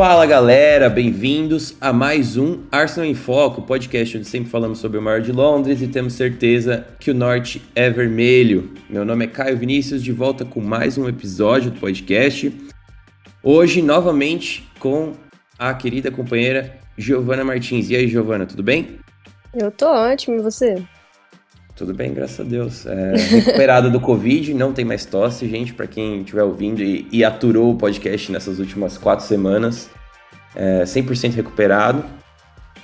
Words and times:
Fala 0.00 0.24
galera, 0.24 0.88
bem-vindos 0.88 1.76
a 1.78 1.92
mais 1.92 2.38
um 2.38 2.60
Arsenal 2.72 3.06
em 3.06 3.14
Foco, 3.14 3.60
podcast 3.60 4.16
onde 4.16 4.26
sempre 4.26 4.48
falamos 4.48 4.78
sobre 4.78 4.96
o 4.96 5.02
maior 5.02 5.20
de 5.20 5.30
Londres 5.30 5.82
e 5.82 5.88
temos 5.88 6.14
certeza 6.14 6.86
que 6.98 7.10
o 7.10 7.14
norte 7.14 7.60
é 7.74 7.90
vermelho. 7.90 8.72
Meu 8.88 9.04
nome 9.04 9.26
é 9.26 9.28
Caio 9.28 9.58
Vinícius, 9.58 10.02
de 10.02 10.10
volta 10.10 10.42
com 10.42 10.58
mais 10.58 10.96
um 10.96 11.06
episódio 11.06 11.70
do 11.70 11.78
podcast. 11.78 12.50
Hoje, 13.42 13.82
novamente, 13.82 14.66
com 14.78 15.12
a 15.58 15.74
querida 15.74 16.10
companheira 16.10 16.78
Giovana 16.96 17.44
Martins. 17.44 17.90
E 17.90 17.96
aí, 17.96 18.08
Giovana, 18.08 18.46
tudo 18.46 18.62
bem? 18.62 19.00
Eu 19.52 19.70
tô 19.70 19.86
ótimo, 19.86 20.36
e 20.36 20.42
você? 20.42 20.82
Tudo 21.80 21.94
bem, 21.94 22.12
graças 22.12 22.38
a 22.38 22.42
Deus. 22.42 22.84
É, 22.84 23.80
do 23.88 24.00
Covid, 24.00 24.52
não 24.52 24.70
tem 24.70 24.84
mais 24.84 25.06
tosse, 25.06 25.48
gente, 25.48 25.72
para 25.72 25.86
quem 25.86 26.20
estiver 26.20 26.42
ouvindo 26.42 26.82
e, 26.82 27.08
e, 27.10 27.24
aturou 27.24 27.72
o 27.72 27.74
podcast 27.74 28.30
nessas 28.30 28.58
últimas 28.58 28.98
quatro 28.98 29.24
semanas. 29.24 29.88
É, 30.54 30.82
100% 30.82 31.32
recuperado. 31.32 32.04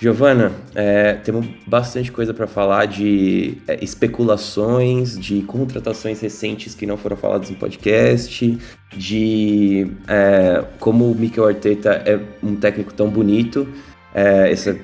Giovana, 0.01 0.51
é, 0.75 1.13
temos 1.13 1.47
bastante 1.67 2.11
coisa 2.11 2.33
para 2.33 2.47
falar 2.47 2.87
de 2.87 3.59
é, 3.69 3.85
especulações, 3.85 5.19
de 5.19 5.43
contratações 5.43 6.19
recentes 6.19 6.75
que 6.75 6.87
não 6.87 6.97
foram 6.97 7.19
faladas 7.19 7.51
no 7.51 7.57
podcast, 7.57 8.59
de 8.97 9.93
é, 10.09 10.65
como 10.81 11.11
o 11.11 11.15
Mikel 11.15 11.47
Arteta 11.47 12.03
é 12.07 12.19
um 12.43 12.57
técnico 12.57 12.95
tão 12.95 13.11
bonito. 13.11 13.69
É, 14.15 14.51
esse 14.51 14.81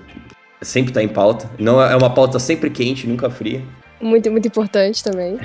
sempre 0.60 0.90
está 0.90 1.02
em 1.02 1.08
pauta. 1.08 1.50
Não 1.58 1.80
é 1.80 1.96
uma 1.96 2.10
pauta 2.10 2.38
sempre 2.38 2.68
quente, 2.68 3.06
nunca 3.06 3.30
fria. 3.30 3.62
Muito, 4.02 4.28
muito 4.32 4.48
importante 4.48 5.04
também. 5.04 5.38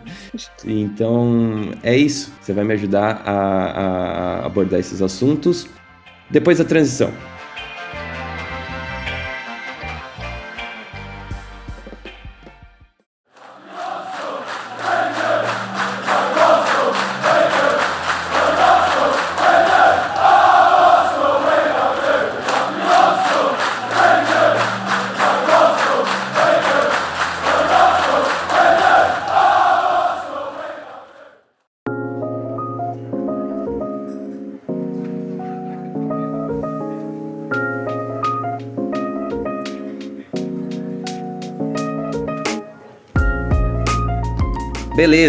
então, 0.64 1.70
é 1.82 1.94
isso. 1.94 2.32
Você 2.40 2.54
vai 2.54 2.64
me 2.64 2.72
ajudar 2.72 3.22
a, 3.26 3.32
a 3.32 4.46
abordar 4.46 4.80
esses 4.80 5.02
assuntos 5.02 5.68
depois 6.30 6.56
da 6.56 6.64
transição. 6.64 7.12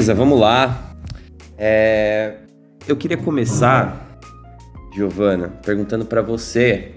Beleza, 0.01 0.15
vamos 0.15 0.39
lá. 0.39 0.95
É, 1.55 2.37
eu 2.87 2.97
queria 2.97 3.17
começar, 3.17 4.17
Giovana, 4.95 5.49
perguntando 5.63 6.05
para 6.05 6.23
você. 6.23 6.93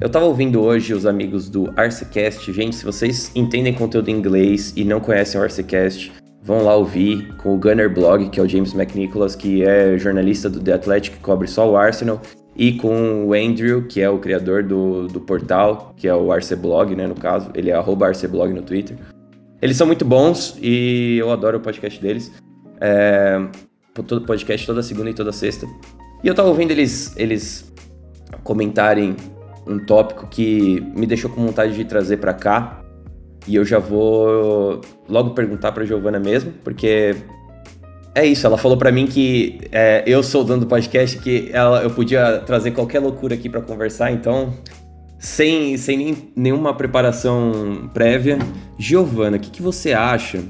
Eu 0.00 0.08
tava 0.08 0.24
ouvindo 0.24 0.60
hoje 0.60 0.92
os 0.92 1.06
amigos 1.06 1.48
do 1.48 1.72
Arcecast. 1.76 2.52
Gente, 2.52 2.74
se 2.74 2.84
vocês 2.84 3.30
entendem 3.36 3.72
conteúdo 3.72 4.08
em 4.08 4.16
inglês 4.16 4.72
e 4.74 4.82
não 4.82 4.98
conhecem 4.98 5.40
o 5.40 5.44
Arcecast, 5.44 6.12
vão 6.42 6.64
lá 6.64 6.74
ouvir 6.74 7.36
com 7.36 7.54
o 7.54 7.56
Gunner 7.56 7.88
Blog, 7.88 8.28
que 8.30 8.40
é 8.40 8.42
o 8.42 8.48
James 8.48 8.74
McNicholas, 8.74 9.36
que 9.36 9.62
é 9.62 9.96
jornalista 9.96 10.50
do 10.50 10.58
The 10.58 10.72
Athletic, 10.72 11.14
que 11.18 11.20
cobre 11.20 11.46
só 11.46 11.70
o 11.70 11.76
Arsenal, 11.76 12.20
e 12.56 12.72
com 12.72 13.26
o 13.26 13.32
Andrew, 13.32 13.86
que 13.86 14.00
é 14.00 14.10
o 14.10 14.18
criador 14.18 14.64
do, 14.64 15.06
do 15.06 15.20
portal, 15.20 15.94
que 15.96 16.08
é 16.08 16.14
o 16.16 16.32
Arceblog, 16.32 16.96
né, 16.96 17.06
no 17.06 17.14
caso. 17.14 17.48
Ele 17.54 17.70
é 17.70 17.74
arroba 17.74 18.08
Arceblog 18.08 18.52
no 18.52 18.62
Twitter. 18.62 18.96
Eles 19.62 19.76
são 19.76 19.86
muito 19.86 20.04
bons 20.04 20.58
e 20.60 21.18
eu 21.18 21.30
adoro 21.30 21.58
o 21.58 21.60
podcast 21.60 22.00
deles. 22.00 22.32
É, 22.80 23.40
todo 24.06 24.22
podcast 24.22 24.66
toda 24.66 24.82
segunda 24.82 25.10
e 25.10 25.14
toda 25.14 25.32
sexta. 25.32 25.66
E 26.22 26.28
eu 26.28 26.34
tava 26.34 26.48
ouvindo 26.48 26.70
eles, 26.70 27.14
eles 27.16 27.72
comentarem 28.42 29.16
um 29.66 29.78
tópico 29.78 30.26
que 30.28 30.80
me 30.94 31.06
deixou 31.06 31.30
com 31.30 31.46
vontade 31.46 31.74
de 31.74 31.84
trazer 31.84 32.18
para 32.18 32.32
cá. 32.32 32.82
E 33.46 33.54
eu 33.54 33.64
já 33.64 33.78
vou 33.78 34.80
logo 35.08 35.30
perguntar 35.30 35.72
pra 35.72 35.84
Giovana 35.84 36.18
mesmo, 36.18 36.52
porque 36.62 37.16
é 38.14 38.26
isso, 38.26 38.46
ela 38.46 38.58
falou 38.58 38.76
para 38.76 38.92
mim 38.92 39.06
que 39.06 39.60
é, 39.72 40.02
eu 40.06 40.22
sou 40.22 40.42
o 40.42 40.44
dono 40.44 40.60
do 40.60 40.66
podcast, 40.66 41.18
que 41.18 41.48
ela, 41.52 41.82
eu 41.82 41.90
podia 41.90 42.38
trazer 42.40 42.72
qualquer 42.72 42.98
loucura 42.98 43.34
aqui 43.34 43.48
para 43.48 43.62
conversar, 43.62 44.12
então 44.12 44.52
sem, 45.18 45.76
sem 45.76 46.32
nenhuma 46.34 46.74
preparação 46.74 47.90
prévia. 47.94 48.38
Giovana, 48.78 49.36
o 49.36 49.40
que, 49.40 49.50
que 49.50 49.62
você 49.62 49.92
acha 49.92 50.42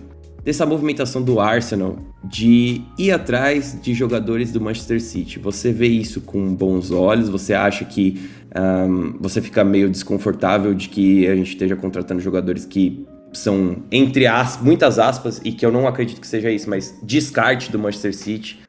dessa 0.45 0.65
movimentação 0.65 1.23
do 1.23 1.41
Arsenal 1.41 1.97
de 2.25 2.83
ir 2.99 3.11
atrás 3.11 3.79
de 3.81 3.95
jogadores 3.95 4.53
do 4.53 4.61
Manchester 4.61 5.01
City? 5.01 5.39
Você 5.39 5.73
vê 5.73 5.87
isso 5.87 6.21
com 6.21 6.55
bons 6.55 6.91
olhos? 6.91 7.29
Você 7.29 7.55
acha 7.55 7.85
que 7.85 8.31
um, 8.57 9.17
você 9.21 9.41
fica 9.41 9.63
meio 9.65 9.89
desconfortável 9.91 10.75
de 10.75 10.89
que 10.89 11.27
a 11.29 11.35
gente 11.35 11.51
esteja 11.51 11.77
contratando 11.77 12.21
jogadores 12.21 12.65
que 12.65 13.07
são, 13.33 13.77
entre 13.93 14.27
as, 14.27 14.61
muitas 14.61 14.99
aspas, 14.99 15.41
e 15.45 15.53
que 15.53 15.65
eu 15.65 15.71
não 15.71 15.87
acredito 15.87 16.21
que 16.21 16.27
seja 16.27 16.51
isso, 16.51 16.69
mas 16.69 16.99
descarte 17.03 17.71
do 17.71 17.79
Manchester 17.79 18.15
City? 18.15 18.61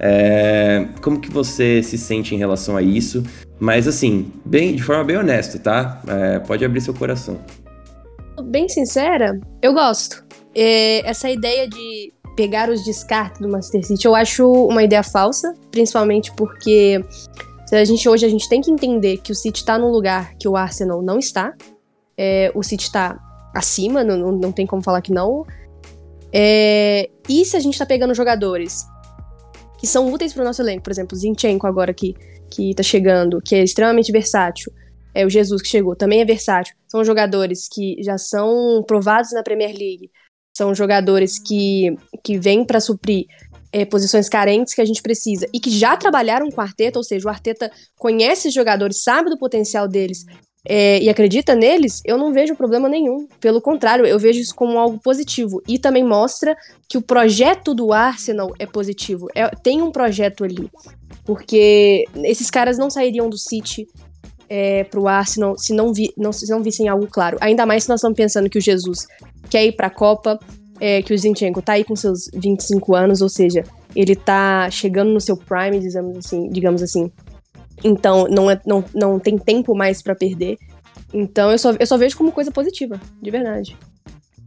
É, 0.00 0.88
como 1.02 1.20
que 1.20 1.30
você 1.30 1.82
se 1.82 1.98
sente 1.98 2.34
em 2.34 2.38
relação 2.38 2.76
a 2.76 2.82
isso? 2.82 3.22
Mas 3.58 3.86
assim, 3.86 4.32
bem, 4.44 4.74
de 4.74 4.82
forma 4.82 5.04
bem 5.04 5.18
honesta, 5.18 5.58
tá? 5.58 6.00
É, 6.06 6.38
pode 6.38 6.64
abrir 6.64 6.80
seu 6.80 6.94
coração. 6.94 7.38
Bem 8.44 8.68
sincera, 8.68 9.38
eu 9.62 9.74
gosto. 9.74 10.24
É, 10.54 11.08
essa 11.08 11.30
ideia 11.30 11.68
de 11.68 12.12
pegar 12.36 12.70
os 12.70 12.84
descartes 12.84 13.40
do 13.40 13.48
Manchester 13.48 13.84
City, 13.84 14.06
eu 14.06 14.14
acho 14.14 14.50
uma 14.50 14.82
ideia 14.82 15.02
falsa, 15.02 15.54
principalmente 15.70 16.32
porque 16.32 17.04
a 17.72 17.84
gente 17.84 18.08
hoje 18.08 18.26
a 18.26 18.28
gente 18.28 18.48
tem 18.48 18.60
que 18.60 18.70
entender 18.70 19.18
que 19.18 19.30
o 19.30 19.34
City 19.34 19.60
está 19.60 19.78
num 19.78 19.90
lugar 19.90 20.34
que 20.36 20.48
o 20.48 20.56
Arsenal 20.56 21.02
não 21.02 21.18
está. 21.18 21.54
É, 22.16 22.50
o 22.54 22.62
City 22.62 22.84
está 22.84 23.18
acima, 23.54 24.02
não, 24.02 24.32
não, 24.32 24.52
tem 24.52 24.66
como 24.66 24.82
falar 24.82 25.00
que 25.00 25.12
não. 25.12 25.46
É, 26.32 27.08
e 27.28 27.44
se 27.44 27.56
a 27.56 27.60
gente 27.60 27.74
está 27.74 27.86
pegando 27.86 28.14
jogadores 28.14 28.84
que 29.80 29.86
são 29.86 30.12
úteis 30.12 30.32
para 30.32 30.42
o 30.42 30.44
nosso 30.44 30.60
elenco. 30.60 30.82
Por 30.82 30.90
exemplo, 30.90 31.16
o 31.16 31.18
Zinchenko 31.18 31.66
agora 31.66 31.94
que, 31.94 32.14
que 32.50 32.74
tá 32.74 32.82
chegando, 32.82 33.40
que 33.40 33.54
é 33.54 33.62
extremamente 33.62 34.12
versátil. 34.12 34.70
É 35.14 35.24
o 35.24 35.30
Jesus 35.30 35.62
que 35.62 35.68
chegou, 35.68 35.96
também 35.96 36.20
é 36.20 36.24
versátil. 36.24 36.76
São 36.86 37.02
jogadores 37.02 37.66
que 37.66 37.96
já 38.02 38.18
são 38.18 38.84
provados 38.86 39.32
na 39.32 39.42
Premier 39.42 39.70
League. 39.70 40.10
São 40.60 40.74
jogadores 40.74 41.38
que, 41.38 41.96
que 42.22 42.38
vêm 42.38 42.66
para 42.66 42.80
suprir 42.80 43.24
é, 43.72 43.86
posições 43.86 44.28
carentes 44.28 44.74
que 44.74 44.82
a 44.82 44.84
gente 44.84 45.00
precisa 45.00 45.46
e 45.54 45.58
que 45.58 45.70
já 45.70 45.96
trabalharam 45.96 46.50
com 46.50 46.60
o 46.60 46.62
Arteta, 46.62 46.98
ou 46.98 47.02
seja, 47.02 47.26
o 47.26 47.30
Arteta 47.30 47.72
conhece 47.96 48.48
os 48.48 48.52
jogadores, 48.52 49.02
sabe 49.02 49.30
do 49.30 49.38
potencial 49.38 49.88
deles 49.88 50.26
é, 50.68 51.00
e 51.00 51.08
acredita 51.08 51.54
neles, 51.54 52.02
eu 52.04 52.18
não 52.18 52.30
vejo 52.30 52.54
problema 52.54 52.90
nenhum. 52.90 53.26
Pelo 53.40 53.62
contrário, 53.62 54.04
eu 54.04 54.18
vejo 54.18 54.38
isso 54.38 54.54
como 54.54 54.78
algo 54.78 55.00
positivo. 55.02 55.62
E 55.66 55.78
também 55.78 56.04
mostra 56.04 56.54
que 56.86 56.98
o 56.98 57.02
projeto 57.02 57.74
do 57.74 57.90
Arsenal 57.90 58.52
é 58.58 58.66
positivo. 58.66 59.28
É, 59.34 59.48
tem 59.62 59.80
um 59.80 59.90
projeto 59.90 60.44
ali. 60.44 60.68
Porque 61.24 62.04
esses 62.24 62.50
caras 62.50 62.76
não 62.76 62.90
sairiam 62.90 63.30
do 63.30 63.38
City 63.38 63.88
é, 64.50 64.82
pro 64.82 65.06
Arsenal 65.06 65.56
se 65.56 65.72
não, 65.72 65.94
vi, 65.94 66.12
não, 66.16 66.32
se 66.32 66.50
não 66.50 66.60
vissem 66.60 66.88
algo 66.88 67.06
claro. 67.06 67.38
Ainda 67.40 67.64
mais 67.64 67.84
se 67.84 67.88
nós 67.88 68.00
estamos 68.00 68.16
pensando 68.16 68.50
que 68.50 68.58
o 68.58 68.60
Jesus 68.60 69.06
quer 69.48 69.64
ir 69.64 69.72
pra 69.72 69.88
Copa, 69.88 70.40
é, 70.80 71.00
que 71.00 71.14
o 71.14 71.18
Zinchenko 71.18 71.62
tá 71.62 71.74
aí 71.74 71.84
com 71.84 71.94
seus 71.94 72.28
25 72.34 72.96
anos, 72.96 73.22
ou 73.22 73.28
seja, 73.28 73.62
ele 73.94 74.16
tá 74.16 74.68
chegando 74.70 75.12
no 75.12 75.20
seu 75.20 75.36
prime, 75.36 75.78
digamos 75.78 76.16
assim, 76.16 76.48
digamos 76.50 76.82
assim. 76.82 77.12
Então, 77.84 78.26
não, 78.28 78.50
é, 78.50 78.60
não, 78.66 78.84
não 78.92 79.18
tem 79.20 79.38
tempo 79.38 79.74
mais 79.74 80.02
para 80.02 80.16
perder. 80.16 80.58
Então, 81.14 81.52
eu 81.52 81.58
só, 81.58 81.72
eu 81.78 81.86
só 81.86 81.96
vejo 81.96 82.16
como 82.16 82.32
coisa 82.32 82.50
positiva, 82.50 83.00
de 83.22 83.30
verdade. 83.30 83.76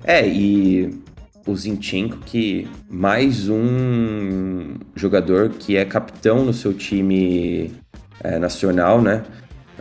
É, 0.03 0.27
e 0.27 1.01
o 1.47 1.55
Zinchenko, 1.55 2.17
que 2.25 2.67
mais 2.89 3.47
um 3.47 4.75
jogador 4.95 5.49
que 5.49 5.77
é 5.77 5.85
capitão 5.85 6.43
no 6.43 6.53
seu 6.53 6.73
time 6.73 7.71
é, 8.21 8.37
nacional, 8.37 9.01
né? 9.01 9.23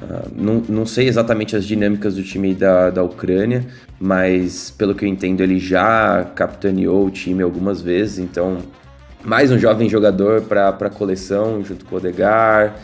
Uh, 0.03 0.29
não, 0.35 0.55
não 0.69 0.87
sei 0.87 1.07
exatamente 1.07 1.55
as 1.55 1.65
dinâmicas 1.65 2.17
do 2.17 2.25
time 2.25 2.55
da, 2.55 2.91
da 2.91 3.03
Ucrânia, 3.05 3.65
mas 4.01 4.71
pelo 4.71 4.95
que 4.95 5.05
eu 5.05 5.09
entendo, 5.09 5.41
ele 5.43 5.59
já 5.61 6.25
capitaneou 6.35 7.07
o 7.07 7.11
time 7.11 7.43
algumas 7.43 7.81
vezes, 7.81 8.19
então 8.19 8.59
mais 9.25 9.53
um 9.53 9.59
jovem 9.59 9.89
jogador 9.89 10.43
para 10.43 10.71
a 10.71 10.91
coleção, 10.91 11.65
junto 11.65 11.85
com 11.85 11.95
o 11.95 11.99
Odegar, 11.99 12.75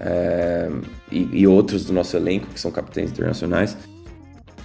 é, 0.00 0.70
e, 1.12 1.40
e, 1.40 1.46
outros 1.46 1.84
do 1.84 1.92
nosso 1.92 2.16
elenco, 2.16 2.46
que 2.46 2.58
são 2.58 2.70
capitães 2.70 3.10
internacionais. 3.10 3.76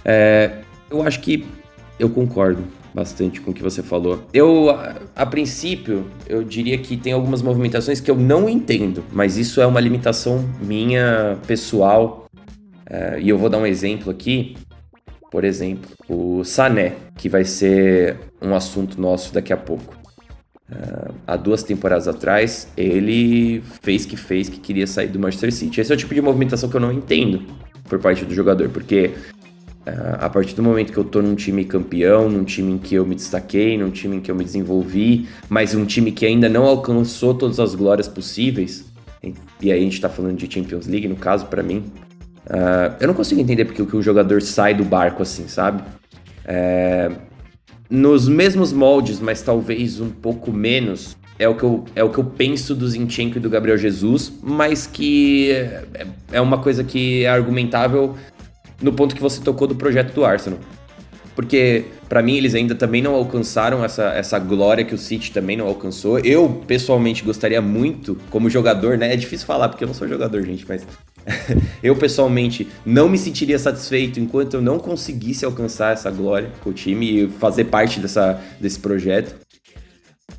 É, 0.04 0.58
eu 0.90 1.02
acho 1.02 1.20
que 1.20 1.46
eu 1.98 2.08
concordo. 2.08 2.64
Bastante 2.94 3.40
com 3.40 3.50
o 3.50 3.54
que 3.54 3.62
você 3.62 3.82
falou. 3.82 4.24
Eu, 4.32 4.70
a, 4.70 4.96
a, 5.16 5.26
princípio, 5.26 6.06
eu 6.28 6.42
diria 6.42 6.76
que 6.78 6.96
tem 6.96 7.12
algumas 7.12 7.42
movimentações 7.42 8.00
que 8.00 8.10
eu 8.10 8.16
não 8.16 8.48
entendo, 8.48 9.04
mas 9.12 9.36
isso 9.36 9.60
é 9.60 9.66
uma 9.66 9.80
limitação 9.80 10.44
minha 10.60 11.38
pessoal. 11.46 12.26
É, 12.88 13.20
e 13.20 13.28
eu 13.28 13.38
vou 13.38 13.48
dar 13.48 13.58
um 13.58 13.66
exemplo 13.66 14.10
aqui. 14.10 14.56
Por 15.30 15.44
exemplo, 15.44 15.88
o 16.08 16.42
Sané, 16.42 16.94
que 17.16 17.28
vai 17.28 17.44
ser 17.44 18.16
um 18.42 18.54
assunto 18.54 19.00
nosso 19.00 19.32
daqui 19.32 19.52
a 19.52 19.56
pouco. 19.56 19.94
Uh, 20.68 21.12
há 21.26 21.36
duas 21.36 21.64
temporadas 21.64 22.06
atrás, 22.06 22.68
ele 22.76 23.60
fez 23.82 24.06
que 24.06 24.16
fez 24.16 24.48
que 24.48 24.60
queria 24.60 24.86
sair 24.86 25.08
do 25.08 25.18
Manchester 25.18 25.52
City. 25.52 25.80
Esse 25.80 25.92
é 25.92 25.94
o 25.94 25.98
tipo 25.98 26.14
de 26.14 26.22
movimentação 26.22 26.68
que 26.68 26.76
eu 26.76 26.80
não 26.80 26.92
entendo 26.92 27.42
por 27.88 27.98
parte 27.98 28.24
do 28.24 28.32
jogador, 28.32 28.68
porque 28.68 29.10
a 30.18 30.28
partir 30.28 30.54
do 30.54 30.62
momento 30.62 30.92
que 30.92 30.98
eu 30.98 31.04
tô 31.04 31.22
num 31.22 31.34
time 31.34 31.64
campeão, 31.64 32.28
num 32.28 32.44
time 32.44 32.72
em 32.72 32.78
que 32.78 32.94
eu 32.94 33.06
me 33.06 33.14
destaquei, 33.14 33.78
num 33.78 33.90
time 33.90 34.16
em 34.16 34.20
que 34.20 34.30
eu 34.30 34.34
me 34.34 34.44
desenvolvi, 34.44 35.28
mas 35.48 35.74
um 35.74 35.84
time 35.84 36.12
que 36.12 36.26
ainda 36.26 36.48
não 36.48 36.64
alcançou 36.64 37.34
todas 37.34 37.58
as 37.58 37.74
glórias 37.74 38.08
possíveis, 38.08 38.84
e 39.60 39.70
aí 39.70 39.80
a 39.80 39.82
gente 39.82 40.00
tá 40.00 40.08
falando 40.08 40.36
de 40.36 40.52
Champions 40.52 40.86
League, 40.86 41.06
no 41.06 41.16
caso, 41.16 41.46
para 41.46 41.62
mim, 41.62 41.84
uh, 42.46 42.96
eu 42.98 43.06
não 43.06 43.14
consigo 43.14 43.40
entender 43.40 43.64
porque 43.64 43.84
que 43.84 43.96
o 43.96 44.02
jogador 44.02 44.40
sai 44.40 44.74
do 44.74 44.84
barco 44.84 45.22
assim, 45.22 45.46
sabe? 45.46 45.82
É, 46.44 47.10
nos 47.88 48.28
mesmos 48.28 48.72
moldes, 48.72 49.20
mas 49.20 49.42
talvez 49.42 50.00
um 50.00 50.10
pouco 50.10 50.52
menos, 50.52 51.16
é 51.38 51.48
o 51.48 51.54
que 51.54 51.62
eu, 51.62 51.84
é 51.94 52.04
o 52.04 52.10
que 52.10 52.18
eu 52.18 52.24
penso 52.24 52.74
do 52.74 52.88
Zinchenko 52.88 53.38
e 53.38 53.40
do 53.40 53.50
Gabriel 53.50 53.76
Jesus, 53.76 54.32
mas 54.42 54.86
que 54.86 55.50
é, 55.50 56.06
é 56.32 56.40
uma 56.40 56.58
coisa 56.58 56.84
que 56.84 57.24
é 57.24 57.28
argumentável 57.28 58.14
no 58.80 58.92
ponto 58.92 59.14
que 59.14 59.20
você 59.20 59.40
tocou 59.40 59.66
do 59.66 59.74
projeto 59.74 60.14
do 60.14 60.24
Arsenal. 60.24 60.58
Porque, 61.34 61.84
para 62.08 62.22
mim, 62.22 62.36
eles 62.36 62.54
ainda 62.54 62.74
também 62.74 63.00
não 63.00 63.14
alcançaram 63.14 63.84
essa, 63.84 64.12
essa 64.12 64.38
glória 64.38 64.84
que 64.84 64.94
o 64.94 64.98
City 64.98 65.32
também 65.32 65.56
não 65.56 65.66
alcançou. 65.66 66.18
Eu, 66.18 66.62
pessoalmente, 66.66 67.24
gostaria 67.24 67.62
muito, 67.62 68.18
como 68.30 68.50
jogador, 68.50 68.98
né? 68.98 69.12
É 69.12 69.16
difícil 69.16 69.46
falar 69.46 69.68
porque 69.68 69.84
eu 69.84 69.88
não 69.88 69.94
sou 69.94 70.08
jogador, 70.08 70.42
gente, 70.44 70.66
mas 70.68 70.86
eu 71.82 71.94
pessoalmente 71.96 72.68
não 72.84 73.08
me 73.08 73.16
sentiria 73.16 73.58
satisfeito 73.58 74.20
enquanto 74.20 74.54
eu 74.54 74.62
não 74.62 74.78
conseguisse 74.78 75.44
alcançar 75.44 75.92
essa 75.92 76.10
glória 76.10 76.50
com 76.62 76.70
o 76.70 76.72
time 76.72 77.24
e 77.24 77.28
fazer 77.28 77.64
parte 77.64 78.00
dessa, 78.00 78.40
desse 78.60 78.78
projeto. 78.78 79.34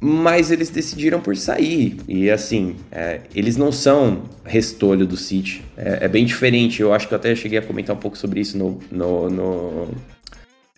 Mas 0.04 0.50
eles 0.50 0.72
decidiram 0.72 1.22
por 1.22 1.38
sair. 1.38 1.96
E 2.08 2.28
assim, 2.32 2.76
é, 2.92 3.22
eles 3.36 3.56
não 3.56 3.72
são 3.72 4.24
restolho 4.44 5.06
do 5.06 5.16
City. 5.16 5.64
É, 5.78 6.06
é, 6.06 6.08
bem 6.08 6.26
diferente. 6.26 6.82
Eu 6.82 6.92
acho 6.92 7.08
que 7.08 7.14
eu 7.14 7.18
até 7.18 7.36
cheguei 7.36 7.60
a 7.60 7.62
comentar 7.62 7.96
um 7.96 8.00
pouco 8.00 8.18
sobre 8.18 8.40
isso 8.40 8.58
no, 8.58 8.80
no, 8.92 9.30
no, 9.30 9.88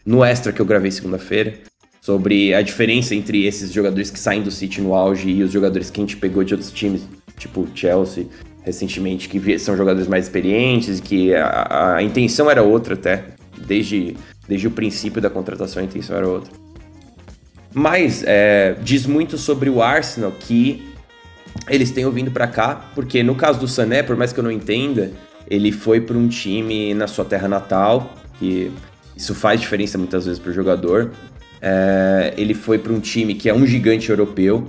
no 0.05 0.25
extra 0.25 0.51
que 0.51 0.61
eu 0.61 0.65
gravei 0.65 0.91
segunda-feira. 0.91 1.53
Sobre 2.01 2.53
a 2.53 2.61
diferença 2.61 3.15
entre 3.15 3.45
esses 3.45 3.71
jogadores 3.71 4.11
que 4.11 4.19
saem 4.19 4.43
do 4.43 4.51
City 4.51 4.81
no 4.81 4.93
auge 4.93 5.29
e 5.29 5.41
os 5.41 5.53
jogadores 5.53 5.89
que 5.89 6.01
a 6.01 6.03
gente 6.03 6.17
pegou 6.17 6.43
de 6.43 6.53
outros 6.53 6.69
times, 6.69 7.07
tipo 7.37 7.65
Chelsea, 7.73 8.25
recentemente, 8.61 9.29
que 9.29 9.57
são 9.57 9.77
jogadores 9.77 10.09
mais 10.09 10.25
experientes, 10.25 10.99
que 10.99 11.33
a, 11.33 11.95
a, 11.95 12.03
intenção 12.03 12.51
era 12.51 12.61
outra 12.61 12.95
até, 12.95 13.23
desde, 13.65 14.17
desde 14.49 14.67
o 14.67 14.71
princípio 14.71 15.21
da 15.21 15.29
contratação 15.29 15.81
a 15.81 15.85
intenção 15.85 16.17
era 16.17 16.27
outra. 16.27 16.62
Mas 17.73 18.23
é, 18.25 18.75
diz 18.81 19.05
muito 19.05 19.37
sobre 19.37 19.69
o 19.69 19.81
Arsenal 19.81 20.31
que 20.31 20.93
eles 21.67 21.91
tenham 21.91 22.11
vindo 22.11 22.31
para 22.31 22.47
cá, 22.47 22.89
porque 22.93 23.23
no 23.23 23.35
caso 23.35 23.59
do 23.59 23.67
Sané, 23.67 24.03
por 24.03 24.15
mais 24.15 24.33
que 24.33 24.39
eu 24.39 24.43
não 24.43 24.51
entenda, 24.51 25.11
ele 25.49 25.71
foi 25.71 26.01
para 26.01 26.17
um 26.17 26.27
time 26.27 26.93
na 26.93 27.07
sua 27.07 27.25
terra 27.25 27.47
natal, 27.47 28.13
que 28.39 28.71
isso 29.15 29.33
faz 29.35 29.61
diferença 29.61 29.97
muitas 29.97 30.25
vezes 30.25 30.39
para 30.39 30.51
o 30.51 30.53
jogador. 30.53 31.11
É, 31.61 32.33
ele 32.37 32.53
foi 32.53 32.77
para 32.77 32.91
um 32.91 32.99
time 32.99 33.33
que 33.35 33.49
é 33.49 33.53
um 33.53 33.65
gigante 33.65 34.09
europeu, 34.09 34.67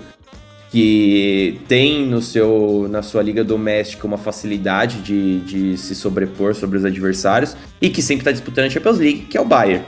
que 0.71 1.61
tem 1.69 2.07
no 2.07 2.21
seu, 2.21 2.89
na 2.91 3.03
sua 3.03 3.23
liga 3.23 3.45
doméstica 3.45 4.07
uma 4.07 4.19
facilidade 4.19 5.01
de, 5.03 5.41
de 5.41 5.77
se 5.77 5.95
sobrepor 5.95 6.55
sobre 6.55 6.79
os 6.79 6.85
adversários 6.85 7.57
e 7.81 7.89
que 7.89 8.03
sempre 8.03 8.23
está 8.23 8.33
disputando 8.33 8.67
a 8.67 8.71
Champions 8.71 8.99
League, 8.99 9.27
que 9.31 9.37
é 9.37 9.41
o 9.41 9.45
Bayern. 9.45 9.85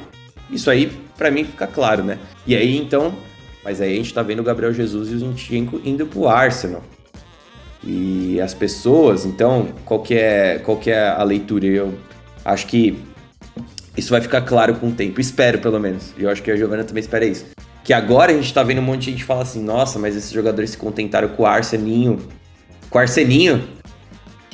Isso 0.51 0.71
aí, 0.71 0.93
para 1.17 1.31
mim, 1.31 1.45
fica 1.45 1.67
claro, 1.67 2.03
né? 2.03 2.19
E 2.47 2.55
aí, 2.55 2.77
então, 2.77 3.15
mas 3.65 3.81
aí 3.81 3.93
a 3.93 3.97
gente 3.97 4.13
tá 4.13 4.23
vendo 4.23 4.41
o 4.41 4.45
Gabriel 4.45 4.73
Jesus 4.73 5.11
e 5.11 5.15
o 5.15 5.19
Zinchenko 5.19 5.81
indo 5.85 6.07
pro 6.07 6.29
Arsenal. 6.29 6.83
E 7.83 8.41
as 8.41 8.53
pessoas, 8.53 9.25
então, 9.25 9.69
qual 9.85 10.03
que 10.03 10.15
é, 10.15 10.59
qual 10.59 10.77
que 10.77 10.91
é 10.91 11.09
a 11.09 11.23
leitura? 11.23 11.67
Eu 11.67 11.95
acho 12.45 12.67
que 12.67 12.99
isso 13.97 14.11
vai 14.11 14.21
ficar 14.21 14.43
claro 14.43 14.75
com 14.75 14.89
o 14.89 14.93
tempo. 14.93 15.21
Espero, 15.21 15.59
pelo 15.59 15.81
menos. 15.81 16.13
E 16.19 16.25
eu 16.25 16.31
acho 16.31 16.43
que 16.43 16.51
a 16.51 16.57
Giovana 16.57 16.85
também 16.85 17.01
espera 17.01 17.25
isso. 17.25 17.47
Que 17.83 17.93
agora 17.93 18.33
a 18.33 18.35
gente 18.35 18.53
tá 18.53 18.63
vendo 18.63 18.81
um 18.81 18.85
monte 18.85 19.07
de 19.07 19.13
gente 19.13 19.25
falar 19.25 19.43
assim, 19.43 19.63
nossa, 19.63 19.99
mas 19.99 20.17
esses 20.17 20.33
jogadores 20.33 20.71
se 20.71 20.77
contentaram 20.77 21.29
com 21.29 21.45
o 21.45 21.47
Arseninho. 21.47 22.19
Com 22.91 22.99
o 22.99 23.01
Arseninho. 23.01 23.67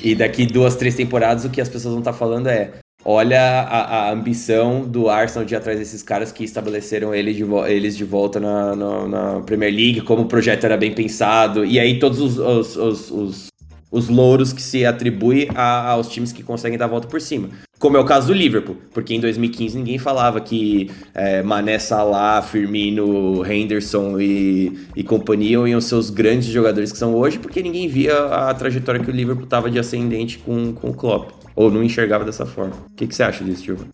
E 0.02 0.14
daqui 0.14 0.46
duas, 0.46 0.76
três 0.76 0.94
temporadas 0.94 1.44
o 1.44 1.50
que 1.50 1.60
as 1.60 1.68
pessoas 1.68 1.92
vão 1.92 2.00
estar 2.00 2.12
tá 2.12 2.18
falando 2.18 2.48
é. 2.48 2.72
Olha 3.04 3.40
a, 3.40 4.08
a, 4.08 4.12
ambição 4.12 4.82
do 4.82 5.08
Arsenal 5.08 5.44
de 5.44 5.54
ir 5.54 5.56
atrás 5.56 5.78
desses 5.78 6.02
caras 6.02 6.30
que 6.30 6.44
estabeleceram 6.44 7.12
ele 7.14 7.34
de 7.34 7.44
eles 7.68 7.96
de 7.96 8.04
volta 8.04 8.38
na, 8.38 8.76
na, 8.76 9.08
na, 9.08 9.40
Premier 9.40 9.74
League, 9.74 10.00
como 10.02 10.22
o 10.22 10.26
projeto 10.26 10.64
era 10.64 10.76
bem 10.76 10.94
pensado, 10.94 11.64
e 11.64 11.80
aí 11.80 11.98
todos 11.98 12.20
os, 12.20 12.38
os, 12.38 12.76
os, 12.76 13.10
os 13.10 13.52
os 13.92 14.08
louros 14.08 14.54
que 14.54 14.62
se 14.62 14.86
atribui 14.86 15.48
a, 15.54 15.90
aos 15.90 16.08
times 16.08 16.32
que 16.32 16.42
conseguem 16.42 16.78
dar 16.78 16.86
a 16.86 16.88
volta 16.88 17.06
por 17.06 17.20
cima. 17.20 17.50
Como 17.78 17.96
é 17.96 18.00
o 18.00 18.04
caso 18.04 18.28
do 18.28 18.32
Liverpool, 18.32 18.76
porque 18.92 19.12
em 19.12 19.20
2015 19.20 19.76
ninguém 19.76 19.98
falava 19.98 20.40
que 20.40 20.90
é, 21.12 21.42
Mané, 21.42 21.78
Salah, 21.78 22.40
Firmino, 22.40 23.44
Henderson 23.44 24.18
e, 24.18 24.86
e 24.96 25.02
companhia 25.04 25.58
iam 25.68 25.80
ser 25.80 25.96
os 25.96 26.08
grandes 26.08 26.46
jogadores 26.46 26.90
que 26.90 26.98
são 26.98 27.14
hoje, 27.14 27.38
porque 27.38 27.62
ninguém 27.62 27.88
via 27.88 28.16
a 28.16 28.54
trajetória 28.54 29.00
que 29.00 29.10
o 29.10 29.12
Liverpool 29.12 29.44
estava 29.44 29.70
de 29.70 29.78
ascendente 29.78 30.38
com, 30.38 30.72
com 30.72 30.90
o 30.90 30.94
Klopp, 30.94 31.32
ou 31.54 31.70
não 31.70 31.82
enxergava 31.82 32.24
dessa 32.24 32.46
forma. 32.46 32.74
O 32.90 32.94
que, 32.94 33.06
que 33.06 33.14
você 33.14 33.22
acha 33.22 33.44
disso, 33.44 33.64
Silva? 33.64 33.86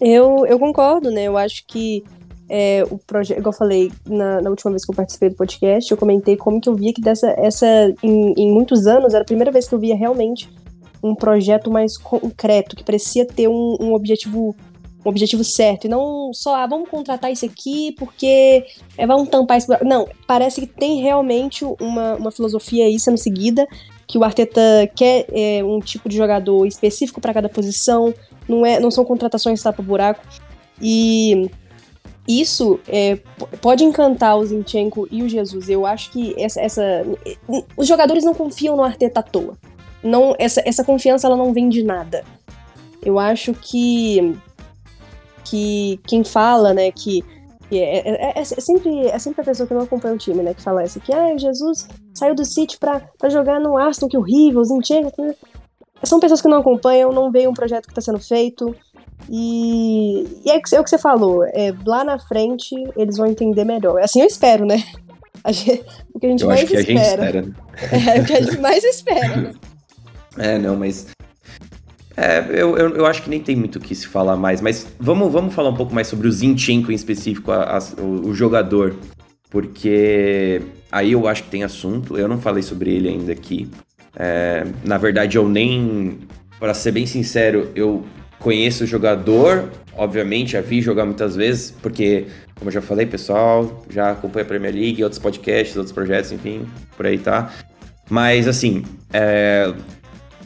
Eu, 0.00 0.44
eu 0.46 0.58
concordo, 0.58 1.10
né? 1.10 1.24
Eu 1.24 1.38
acho 1.38 1.64
que 1.66 2.02
é, 2.48 2.84
o 2.90 2.98
projeto, 2.98 3.38
igual 3.38 3.52
eu 3.52 3.58
falei 3.58 3.92
na, 4.06 4.42
na, 4.42 4.50
última 4.50 4.70
vez 4.72 4.84
que 4.84 4.90
eu 4.90 4.94
participei 4.94 5.30
do 5.30 5.36
podcast, 5.36 5.90
eu 5.90 5.96
comentei 5.96 6.36
como 6.36 6.60
que 6.60 6.68
eu 6.68 6.74
via 6.74 6.92
que 6.92 7.00
dessa, 7.00 7.30
essa, 7.38 7.66
em, 8.02 8.34
em, 8.36 8.52
muitos 8.52 8.86
anos, 8.86 9.14
era 9.14 9.22
a 9.22 9.26
primeira 9.26 9.50
vez 9.50 9.68
que 9.68 9.74
eu 9.74 9.78
via 9.78 9.96
realmente 9.96 10.50
um 11.02 11.14
projeto 11.14 11.70
mais 11.70 11.96
concreto, 11.96 12.76
que 12.76 12.84
parecia 12.84 13.26
ter 13.26 13.48
um, 13.48 13.76
um 13.80 13.94
objetivo 13.94 14.54
um 15.04 15.08
objetivo 15.08 15.42
certo, 15.42 15.86
e 15.86 15.88
não 15.88 16.30
só, 16.32 16.54
ah, 16.54 16.66
vamos 16.66 16.88
contratar 16.88 17.32
isso 17.32 17.44
aqui 17.44 17.92
porque 17.98 18.64
é, 18.96 19.04
vamos 19.06 19.28
tampar 19.28 19.58
isso. 19.58 19.66
Não, 19.84 20.08
parece 20.28 20.60
que 20.60 20.66
tem 20.66 21.02
realmente 21.02 21.64
uma, 21.80 22.14
uma 22.14 22.30
filosofia 22.30 22.84
aí 22.84 23.00
sendo 23.00 23.18
seguida, 23.18 23.66
que 24.12 24.18
o 24.18 24.24
Arteta 24.24 24.60
quer 24.94 25.24
é, 25.32 25.64
um 25.64 25.80
tipo 25.80 26.06
de 26.06 26.18
jogador 26.18 26.66
específico 26.66 27.18
para 27.18 27.32
cada 27.32 27.48
posição, 27.48 28.12
não, 28.46 28.66
é, 28.66 28.78
não 28.78 28.90
são 28.90 29.06
contratações 29.06 29.62
tapa-buraco. 29.62 30.22
E 30.78 31.50
isso 32.28 32.78
é, 32.86 33.18
pode 33.62 33.84
encantar 33.84 34.36
o 34.36 34.44
Zinchenko 34.44 35.08
e 35.10 35.22
o 35.22 35.28
Jesus. 35.30 35.66
Eu 35.70 35.86
acho 35.86 36.10
que 36.10 36.34
essa, 36.36 36.60
essa, 36.60 36.82
os 37.74 37.88
jogadores 37.88 38.22
não 38.22 38.34
confiam 38.34 38.76
no 38.76 38.84
Arteta 38.84 39.20
à 39.20 39.22
toa. 39.22 39.56
Não, 40.04 40.36
essa, 40.38 40.62
essa 40.66 40.84
confiança 40.84 41.26
ela 41.26 41.36
não 41.36 41.54
vem 41.54 41.70
de 41.70 41.82
nada. 41.82 42.22
Eu 43.02 43.18
acho 43.18 43.54
que 43.54 44.36
que 45.42 45.98
quem 46.06 46.22
fala, 46.22 46.74
né, 46.74 46.90
que, 46.90 47.24
que 47.72 47.80
é, 47.80 48.06
é, 48.06 48.24
é, 48.24 48.40
é, 48.40 48.44
sempre, 48.44 49.06
é 49.06 49.18
sempre 49.18 49.40
a 49.40 49.44
pessoa 49.44 49.66
que 49.66 49.72
não 49.72 49.80
acompanha 49.80 50.14
o 50.14 50.18
time, 50.18 50.42
né, 50.42 50.52
que 50.52 50.60
fala 50.60 50.84
isso, 50.84 51.00
que 51.00 51.10
ah, 51.10 51.34
Jesus 51.38 51.88
saiu 52.12 52.34
do 52.34 52.44
City 52.44 52.76
pra, 52.78 53.00
pra 53.18 53.30
jogar 53.30 53.58
no 53.58 53.78
Aston, 53.78 54.08
que 54.08 54.18
horrível, 54.18 54.62
Zinchenko... 54.62 55.34
São 56.04 56.18
pessoas 56.18 56.42
que 56.42 56.48
não 56.48 56.58
acompanham, 56.58 57.12
não 57.12 57.30
veem 57.30 57.46
um 57.46 57.54
projeto 57.54 57.86
que 57.86 57.92
está 57.92 58.00
sendo 58.00 58.18
feito, 58.18 58.74
e, 59.30 60.26
e 60.44 60.50
é, 60.50 60.56
é, 60.56 60.80
o 60.80 60.84
que 60.84 60.90
você 60.90 60.98
falou, 60.98 61.44
é, 61.44 61.72
lá 61.86 62.02
na 62.04 62.18
frente 62.18 62.74
eles 62.96 63.16
vão 63.16 63.26
entender 63.26 63.64
melhor. 63.64 64.00
Assim 64.00 64.20
eu 64.20 64.26
espero, 64.26 64.66
né? 64.66 64.82
Gente, 65.48 65.84
o 66.12 66.18
que 66.18 66.26
a 66.26 66.28
gente 66.28 66.42
eu 66.42 66.48
mais 66.48 66.68
que 66.68 66.76
espera. 66.76 67.22
A 67.22 67.32
gente 67.32 67.38
espera 67.38 67.42
né? 67.42 67.52
É, 68.16 68.20
o 68.20 68.24
que 68.24 68.32
a 68.32 68.40
gente 68.42 68.58
mais 68.58 68.84
espera, 68.84 69.36
né? 69.36 69.54
É, 70.38 70.58
não, 70.58 70.76
mas. 70.76 71.08
É, 72.16 72.44
eu, 72.50 72.76
eu, 72.76 72.96
eu, 72.96 73.06
acho 73.06 73.22
que 73.22 73.30
nem 73.30 73.40
tem 73.40 73.56
muito 73.56 73.76
o 73.76 73.80
que 73.80 73.94
se 73.94 74.06
falar 74.06 74.36
mais, 74.36 74.60
mas 74.60 74.86
vamos, 74.98 75.32
vamos 75.32 75.54
falar 75.54 75.70
um 75.70 75.76
pouco 75.76 75.94
mais 75.94 76.06
sobre 76.06 76.28
o 76.28 76.32
Zinchenko 76.32 76.92
em 76.92 76.94
específico, 76.94 77.50
a, 77.50 77.78
a, 77.78 78.00
o, 78.00 78.28
o, 78.28 78.34
jogador. 78.34 78.94
Porque 79.50 80.62
aí 80.90 81.12
eu 81.12 81.26
acho 81.26 81.44
que 81.44 81.50
tem 81.50 81.62
assunto, 81.62 82.18
eu 82.18 82.28
não 82.28 82.38
falei 82.38 82.62
sobre 82.62 82.90
ele 82.90 83.08
ainda 83.08 83.32
aqui. 83.32 83.68
É, 84.16 84.66
na 84.84 84.98
verdade, 84.98 85.36
eu 85.36 85.48
nem. 85.48 86.18
Para 86.58 86.74
ser 86.74 86.92
bem 86.92 87.06
sincero, 87.06 87.70
eu 87.74 88.04
Conheço 88.42 88.82
o 88.82 88.86
jogador, 88.88 89.70
obviamente, 89.96 90.52
já 90.52 90.60
vi 90.60 90.82
jogar 90.82 91.04
muitas 91.06 91.36
vezes, 91.36 91.70
porque, 91.80 92.26
como 92.56 92.70
eu 92.70 92.74
já 92.74 92.82
falei, 92.82 93.06
pessoal, 93.06 93.84
já 93.88 94.10
acompanha 94.10 94.44
a 94.44 94.48
Premier 94.48 94.74
League, 94.74 95.02
outros 95.04 95.20
podcasts, 95.20 95.76
outros 95.76 95.92
projetos, 95.92 96.32
enfim, 96.32 96.66
por 96.96 97.06
aí 97.06 97.18
tá. 97.18 97.52
Mas, 98.10 98.48
assim, 98.48 98.82
é... 99.12 99.72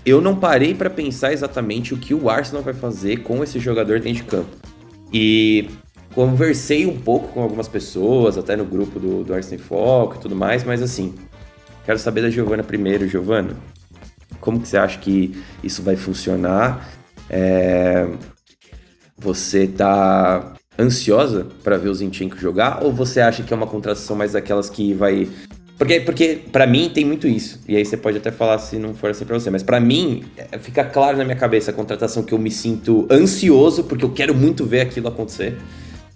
eu 0.06 0.20
não 0.20 0.36
parei 0.36 0.72
para 0.72 0.88
pensar 0.88 1.32
exatamente 1.32 1.92
o 1.92 1.96
que 1.96 2.14
o 2.14 2.30
Arsenal 2.30 2.62
vai 2.62 2.72
fazer 2.72 3.18
com 3.24 3.42
esse 3.42 3.58
jogador 3.58 3.98
dentro 3.98 4.22
de 4.22 4.22
campo. 4.22 4.56
E 5.12 5.68
conversei 6.14 6.86
um 6.86 6.96
pouco 6.96 7.28
com 7.28 7.42
algumas 7.42 7.66
pessoas, 7.66 8.38
até 8.38 8.54
no 8.54 8.64
grupo 8.64 9.00
do, 9.00 9.24
do 9.24 9.34
Arsenal 9.34 9.64
Foco 9.64 10.14
e 10.14 10.18
tudo 10.20 10.36
mais, 10.36 10.62
mas 10.62 10.80
assim, 10.80 11.12
quero 11.84 11.98
saber 11.98 12.22
da 12.22 12.30
Giovana 12.30 12.62
primeiro. 12.62 13.08
Giovana, 13.08 13.56
como 14.40 14.60
que 14.60 14.68
você 14.68 14.76
acha 14.76 14.96
que 15.00 15.36
isso 15.60 15.82
vai 15.82 15.96
funcionar? 15.96 16.88
É... 17.28 18.08
Você 19.18 19.66
tá 19.66 20.52
ansiosa 20.78 21.48
para 21.64 21.78
ver 21.78 21.88
o 21.88 21.94
Zinchenko 21.94 22.36
jogar 22.36 22.84
ou 22.84 22.92
você 22.92 23.20
acha 23.20 23.42
que 23.42 23.52
é 23.52 23.56
uma 23.56 23.66
contratação 23.66 24.14
mais 24.14 24.32
daquelas 24.32 24.70
que 24.70 24.94
vai 24.94 25.28
porque, 25.78 26.00
porque 26.00 26.40
para 26.50 26.66
mim 26.66 26.90
tem 26.92 27.04
muito 27.04 27.28
isso. 27.28 27.60
E 27.68 27.76
aí 27.76 27.84
você 27.84 27.96
pode 27.96 28.16
até 28.16 28.30
falar 28.30 28.58
se 28.58 28.78
não 28.78 28.94
for 28.94 29.10
assim 29.10 29.24
pra 29.24 29.38
você. 29.38 29.50
Mas 29.50 29.62
para 29.62 29.78
mim, 29.78 30.24
é, 30.36 30.58
fica 30.58 30.82
claro 30.84 31.18
na 31.18 31.24
minha 31.24 31.36
cabeça 31.36 31.70
a 31.70 31.74
contratação 31.74 32.22
que 32.22 32.32
eu 32.32 32.38
me 32.38 32.50
sinto 32.50 33.06
ansioso, 33.10 33.84
porque 33.84 34.04
eu 34.04 34.10
quero 34.10 34.34
muito 34.34 34.64
ver 34.64 34.80
aquilo 34.80 35.08
acontecer 35.08 35.56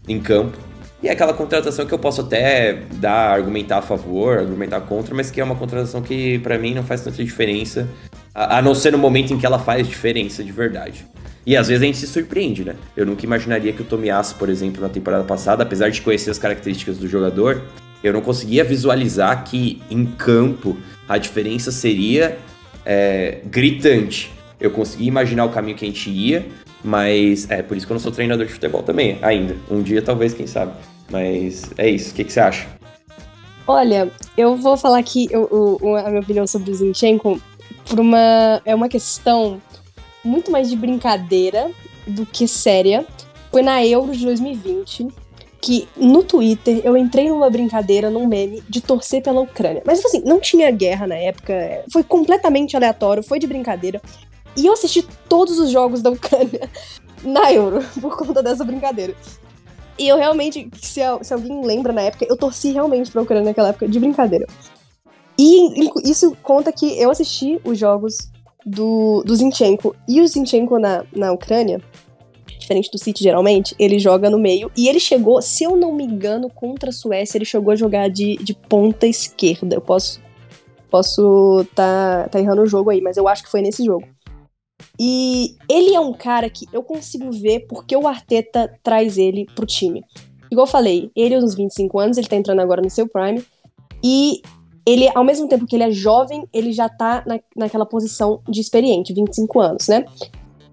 em 0.09 0.19
campo. 0.19 0.57
E 1.03 1.09
é 1.09 1.13
aquela 1.13 1.33
contratação 1.33 1.87
que 1.87 1.93
eu 1.93 1.99
posso 1.99 2.21
até 2.21 2.83
dar, 2.95 3.33
argumentar 3.33 3.79
a 3.79 3.83
favor, 3.83 4.39
argumentar 4.39 4.81
contra, 4.83 5.15
mas 5.15 5.31
que 5.31 5.41
é 5.41 5.45
uma 5.45 5.55
contratação 5.55 6.03
que 6.03 6.39
para 6.41 6.59
mim 6.59 6.75
não 6.75 6.83
faz 6.83 7.03
tanta 7.03 7.25
diferença, 7.25 7.89
a, 8.35 8.61
não 8.61 8.75
ser 8.75 8.93
no 8.93 8.99
momento 8.99 9.33
em 9.33 9.39
que 9.39 9.47
ela 9.47 9.59
faz 9.59 9.89
diferença 9.89 10.45
de 10.45 10.53
verdade. 10.53 11.07
E 11.47 11.57
às 11.57 11.69
vezes 11.69 11.83
a 11.83 11.87
gente 11.87 11.97
se 11.97 12.07
surpreende, 12.07 12.65
né? 12.65 12.75
Eu 12.95 13.07
nunca 13.07 13.25
imaginaria 13.25 13.73
que 13.73 13.81
o 13.81 13.85
Tomiasso, 13.85 14.37
por 14.37 14.51
exemplo, 14.51 14.83
na 14.83 14.91
temporada 14.91 15.25
passada, 15.25 15.63
apesar 15.63 15.91
de 15.91 16.03
conhecer 16.03 16.31
as 16.31 16.39
características 16.39 16.99
do 16.99 17.09
jogador, 17.09 17.63
eu 18.03 18.13
não 18.13 18.21
conseguia 18.21 18.65
visualizar 18.65 19.45
que 19.45 19.83
em 19.91 20.05
campo 20.05 20.77
a 21.09 21.19
diferença 21.19 21.71
seria 21.71 22.39
é, 22.85 23.41
gritante. 23.45 24.31
Eu 24.59 24.71
conseguia 24.71 25.09
imaginar 25.09 25.45
o 25.45 25.51
caminho 25.51 25.77
que 25.77 25.85
a 25.85 25.89
gente 25.89 26.11
ia, 26.11 26.47
mas 26.83 27.51
é 27.51 27.63
por 27.63 27.77
isso 27.77 27.87
que 27.87 27.93
eu 27.93 27.95
não 27.95 28.01
sou 28.01 28.13
treinador 28.13 28.47
de 28.47 28.53
futebol 28.53 28.83
também, 28.83 29.19
ainda. 29.23 29.57
Um 29.71 29.83
dia, 29.83 30.01
talvez, 30.03 30.33
quem 30.33 30.47
sabe. 30.47 30.73
Mas 31.11 31.71
é 31.77 31.89
isso. 31.89 32.13
O 32.13 32.15
que, 32.15 32.25
que 32.25 32.33
você 32.33 32.41
acha? 32.41 32.67
Olha, 33.67 34.11
eu 34.37 34.57
vou 34.57 34.77
falar 34.77 34.99
aqui 34.99 35.29
eu, 35.31 35.79
eu, 35.83 35.97
a 35.97 36.09
minha 36.09 36.21
opinião 36.21 36.47
sobre 36.47 36.71
o 36.71 36.75
Zinchenko 36.75 37.41
por 37.89 38.01
uma. 38.01 38.61
É 38.65 38.75
uma 38.75 38.89
questão 38.89 39.61
muito 40.25 40.51
mais 40.51 40.69
de 40.69 40.77
brincadeira 40.77 41.71
do 42.07 42.25
que 42.25 42.49
séria. 42.49 43.07
Foi 43.51 43.63
na 43.63 43.85
Euro 43.85 44.13
de 44.13 44.25
2020 44.25 45.09
que 45.61 45.87
no 45.97 46.23
Twitter 46.23 46.81
eu 46.85 46.97
entrei 46.97 47.29
numa 47.29 47.51
brincadeira, 47.51 48.09
num 48.09 48.27
meme, 48.27 48.63
de 48.69 48.81
torcer 48.81 49.23
pela 49.23 49.41
Ucrânia. 49.41 49.83
Mas 49.85 50.05
assim, 50.05 50.23
não 50.25 50.41
tinha 50.41 50.71
guerra 50.71 51.07
na 51.07 51.17
época, 51.17 51.85
foi 51.93 52.03
completamente 52.03 52.77
aleatório, 52.77 53.23
foi 53.23 53.39
de 53.39 53.47
brincadeira. 53.47 54.01
E 54.57 54.67
eu 54.67 54.73
assisti 54.73 55.07
todos 55.29 55.59
os 55.59 55.71
jogos 55.71 56.03
da 56.03 56.11
Ucrânia 56.11 56.69
na 57.23 57.53
Euro, 57.53 57.85
por 58.01 58.17
conta 58.17 58.43
dessa 58.43 58.65
brincadeira. 58.65 59.15
E 59.99 60.09
eu 60.09 60.17
realmente, 60.17 60.71
se, 60.81 61.01
se 61.23 61.35
alguém 61.35 61.65
lembra 61.65 61.93
na 61.93 62.03
época, 62.03 62.27
eu 62.29 62.37
torci 62.37 62.73
realmente 62.73 63.11
pra 63.11 63.21
Ucrânia 63.21 63.45
naquela 63.45 63.69
época, 63.69 63.87
de 63.87 64.01
brincadeira. 64.01 64.47
E 65.39 65.89
isso 66.05 66.37
conta 66.43 66.73
que 66.73 66.99
eu 66.99 67.11
assisti 67.11 67.61
os 67.65 67.79
jogos 67.79 68.31
do, 68.65 69.23
do 69.25 69.37
Zinchenko. 69.37 69.95
E 70.09 70.21
o 70.21 70.27
Zinchenko 70.27 70.79
na, 70.79 71.05
na 71.15 71.33
Ucrânia, 71.33 71.81
diferente 72.71 72.91
do 72.91 72.99
City 72.99 73.25
geralmente, 73.25 73.75
ele 73.79 73.99
joga 73.99 74.31
no 74.31 74.39
meio. 74.39 74.71
E 74.77 74.89
ele 74.89 75.01
chegou, 75.01 75.43
se 75.43 75.65
eu 75.65 75.77
não 75.77 75.93
me 75.93 76.05
engano, 76.05 76.49
contra 76.49 76.91
a 76.91 76.93
Suécia, 76.93 77.37
ele 77.37 77.45
chegou 77.45 77.73
a 77.73 77.77
jogar 77.77 78.09
de, 78.09 78.37
de 78.37 78.55
ponta 78.55 79.07
esquerda. 79.07 79.75
Eu 79.75 79.81
posso 79.81 80.21
posso 80.89 81.65
tá, 81.73 82.29
tá 82.29 82.41
errando 82.41 82.63
o 82.63 82.67
jogo 82.67 82.91
aí, 82.91 83.01
mas 83.01 83.17
eu 83.17 83.29
acho 83.29 83.45
que 83.45 83.51
foi 83.51 83.61
nesse 83.61 83.85
jogo. 83.85 84.07
E 84.99 85.55
ele 85.69 85.95
é 85.95 86.01
um 86.01 86.13
cara 86.13 86.51
que 86.51 86.67
eu 86.73 86.83
consigo 86.83 87.31
ver 87.31 87.67
porque 87.69 87.97
o 87.97 88.09
Arteta 88.09 88.73
traz 88.83 89.17
ele 89.17 89.47
pro 89.55 89.67
time. 89.67 90.03
Igual 90.51 90.67
eu 90.67 90.71
falei, 90.71 91.11
ele 91.15 91.35
aos 91.35 91.55
25 91.55 91.99
anos, 91.99 92.19
ele 92.19 92.27
tá 92.27 92.35
entrando 92.35 92.61
agora 92.61 92.83
no 92.83 92.91
seu 92.91 93.09
prime. 93.09 93.43
E 94.03 94.43
ele, 94.85 95.09
ao 95.15 95.23
mesmo 95.23 95.47
tempo 95.49 95.67
que 95.67 95.77
ele 95.77 95.85
é 95.85 95.93
jovem, 95.93 96.45
ele 96.53 96.73
já 96.73 96.89
tá 96.89 97.23
na, 97.25 97.39
naquela 97.55 97.87
posição 97.87 98.41
de 98.49 98.61
experiente, 98.61 99.15
25 99.15 99.61
anos, 99.61 99.87
né? 99.87 100.05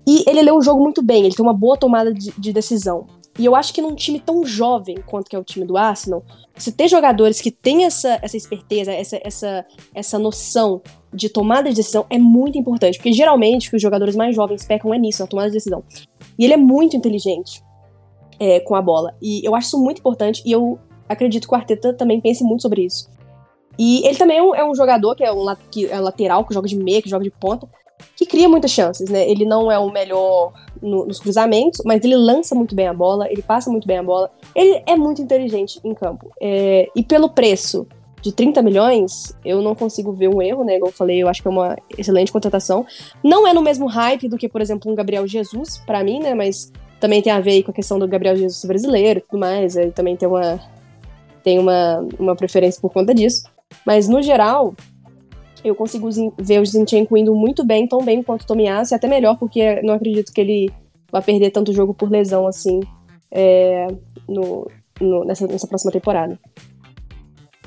E 0.07 0.23
ele 0.25 0.41
lê 0.41 0.51
o 0.51 0.61
jogo 0.61 0.81
muito 0.81 1.03
bem, 1.03 1.25
ele 1.25 1.35
tem 1.35 1.45
uma 1.45 1.53
boa 1.53 1.75
tomada 1.75 2.13
de, 2.13 2.31
de 2.31 2.53
decisão. 2.53 3.05
E 3.37 3.45
eu 3.45 3.55
acho 3.55 3.73
que 3.73 3.81
num 3.81 3.93
time 3.93 4.19
tão 4.19 4.45
jovem 4.45 4.95
quanto 5.05 5.29
que 5.29 5.35
é 5.35 5.39
o 5.39 5.43
time 5.43 5.65
do 5.65 5.77
Arsenal, 5.77 6.23
você 6.55 6.71
ter 6.71 6.87
jogadores 6.87 7.39
que 7.39 7.51
têm 7.51 7.83
essa, 7.85 8.17
essa 8.21 8.37
esperteza, 8.37 8.91
essa, 8.91 9.19
essa, 9.21 9.65
essa 9.93 10.17
noção 10.17 10.81
de 11.13 11.29
tomada 11.29 11.69
de 11.69 11.75
decisão 11.75 12.05
é 12.09 12.17
muito 12.17 12.57
importante. 12.57 12.97
Porque 12.97 13.11
geralmente 13.11 13.67
o 13.67 13.71
que 13.71 13.75
os 13.75 13.81
jogadores 13.81 14.15
mais 14.15 14.35
jovens 14.35 14.65
pecam 14.65 14.93
é 14.93 14.97
nisso, 14.97 15.21
na 15.21 15.27
tomada 15.27 15.49
de 15.49 15.55
decisão. 15.55 15.83
E 16.39 16.45
ele 16.45 16.53
é 16.53 16.57
muito 16.57 16.95
inteligente 16.95 17.61
é, 18.39 18.59
com 18.61 18.75
a 18.75 18.81
bola. 18.81 19.13
E 19.21 19.45
eu 19.45 19.53
acho 19.53 19.67
isso 19.67 19.83
muito 19.83 19.99
importante 19.99 20.41
e 20.45 20.51
eu 20.51 20.79
acredito 21.07 21.47
que 21.47 21.53
o 21.53 21.57
Arteta 21.57 21.93
também 21.93 22.19
pense 22.19 22.43
muito 22.43 22.61
sobre 22.61 22.85
isso. 22.85 23.09
E 23.77 24.07
ele 24.07 24.17
também 24.17 24.37
é 24.37 24.43
um, 24.43 24.55
é 24.55 24.67
um 24.67 24.73
jogador 24.73 25.15
que 25.15 25.23
é 25.23 25.31
um 25.31 25.45
que 25.69 25.85
é 25.85 25.99
lateral, 25.99 26.43
que 26.43 26.53
joga 26.53 26.67
de 26.67 26.75
meia, 26.75 27.01
que 27.01 27.09
joga 27.09 27.23
de 27.23 27.29
ponta, 27.29 27.67
que 28.15 28.25
cria 28.25 28.49
muitas 28.49 28.71
chances, 28.71 29.09
né? 29.09 29.29
Ele 29.29 29.45
não 29.45 29.71
é 29.71 29.77
o 29.77 29.91
melhor 29.91 30.53
no, 30.81 31.05
nos 31.05 31.19
cruzamentos, 31.19 31.81
mas 31.85 32.03
ele 32.03 32.15
lança 32.15 32.55
muito 32.55 32.75
bem 32.75 32.87
a 32.87 32.93
bola, 32.93 33.27
ele 33.29 33.41
passa 33.41 33.69
muito 33.69 33.87
bem 33.87 33.97
a 33.97 34.03
bola. 34.03 34.31
Ele 34.55 34.81
é 34.85 34.95
muito 34.95 35.21
inteligente 35.21 35.79
em 35.83 35.93
campo. 35.93 36.31
É, 36.41 36.89
e 36.95 37.03
pelo 37.03 37.29
preço 37.29 37.87
de 38.21 38.31
30 38.31 38.61
milhões, 38.61 39.35
eu 39.45 39.61
não 39.61 39.75
consigo 39.75 40.11
ver 40.11 40.27
um 40.27 40.41
erro, 40.41 40.63
né? 40.63 40.79
Como 40.79 40.89
eu 40.89 40.93
falei, 40.93 41.21
eu 41.21 41.27
acho 41.27 41.41
que 41.41 41.47
é 41.47 41.51
uma 41.51 41.77
excelente 41.97 42.31
contratação. 42.31 42.85
Não 43.23 43.47
é 43.47 43.53
no 43.53 43.61
mesmo 43.61 43.87
hype 43.87 44.27
do 44.27 44.37
que, 44.37 44.49
por 44.49 44.61
exemplo, 44.61 44.91
um 44.91 44.95
Gabriel 44.95 45.27
Jesus, 45.27 45.77
para 45.85 46.03
mim, 46.03 46.19
né? 46.19 46.33
Mas 46.33 46.71
também 46.99 47.21
tem 47.21 47.31
a 47.31 47.39
ver 47.39 47.63
com 47.63 47.71
a 47.71 47.73
questão 47.73 47.99
do 47.99 48.07
Gabriel 48.07 48.35
Jesus 48.35 48.65
brasileiro 48.65 49.19
e 49.19 49.21
tudo 49.21 49.39
mais. 49.39 49.75
Ele 49.75 49.91
também 49.91 50.15
tem 50.15 50.27
uma, 50.27 50.59
tem 51.43 51.59
uma, 51.59 52.05
uma 52.19 52.35
preferência 52.35 52.81
por 52.81 52.91
conta 52.91 53.13
disso. 53.13 53.43
Mas, 53.85 54.07
no 54.07 54.21
geral, 54.21 54.73
eu 55.67 55.75
consigo 55.75 56.09
ver 56.37 56.59
o 56.59 56.65
Zinchenko 56.65 57.17
indo 57.17 57.35
muito 57.35 57.65
bem, 57.65 57.87
tão 57.87 58.03
bem 58.03 58.23
quanto 58.23 58.43
o 58.43 58.47
Tomiyasu, 58.47 58.95
até 58.95 59.07
melhor, 59.07 59.37
porque 59.37 59.81
não 59.81 59.93
acredito 59.93 60.31
que 60.31 60.41
ele 60.41 60.69
vá 61.11 61.21
perder 61.21 61.51
tanto 61.51 61.73
jogo 61.73 61.93
por 61.93 62.09
lesão 62.09 62.47
assim 62.47 62.79
é, 63.31 63.87
no, 64.27 64.69
no, 64.99 65.25
nessa, 65.25 65.47
nessa 65.47 65.67
próxima 65.67 65.91
temporada. 65.91 66.39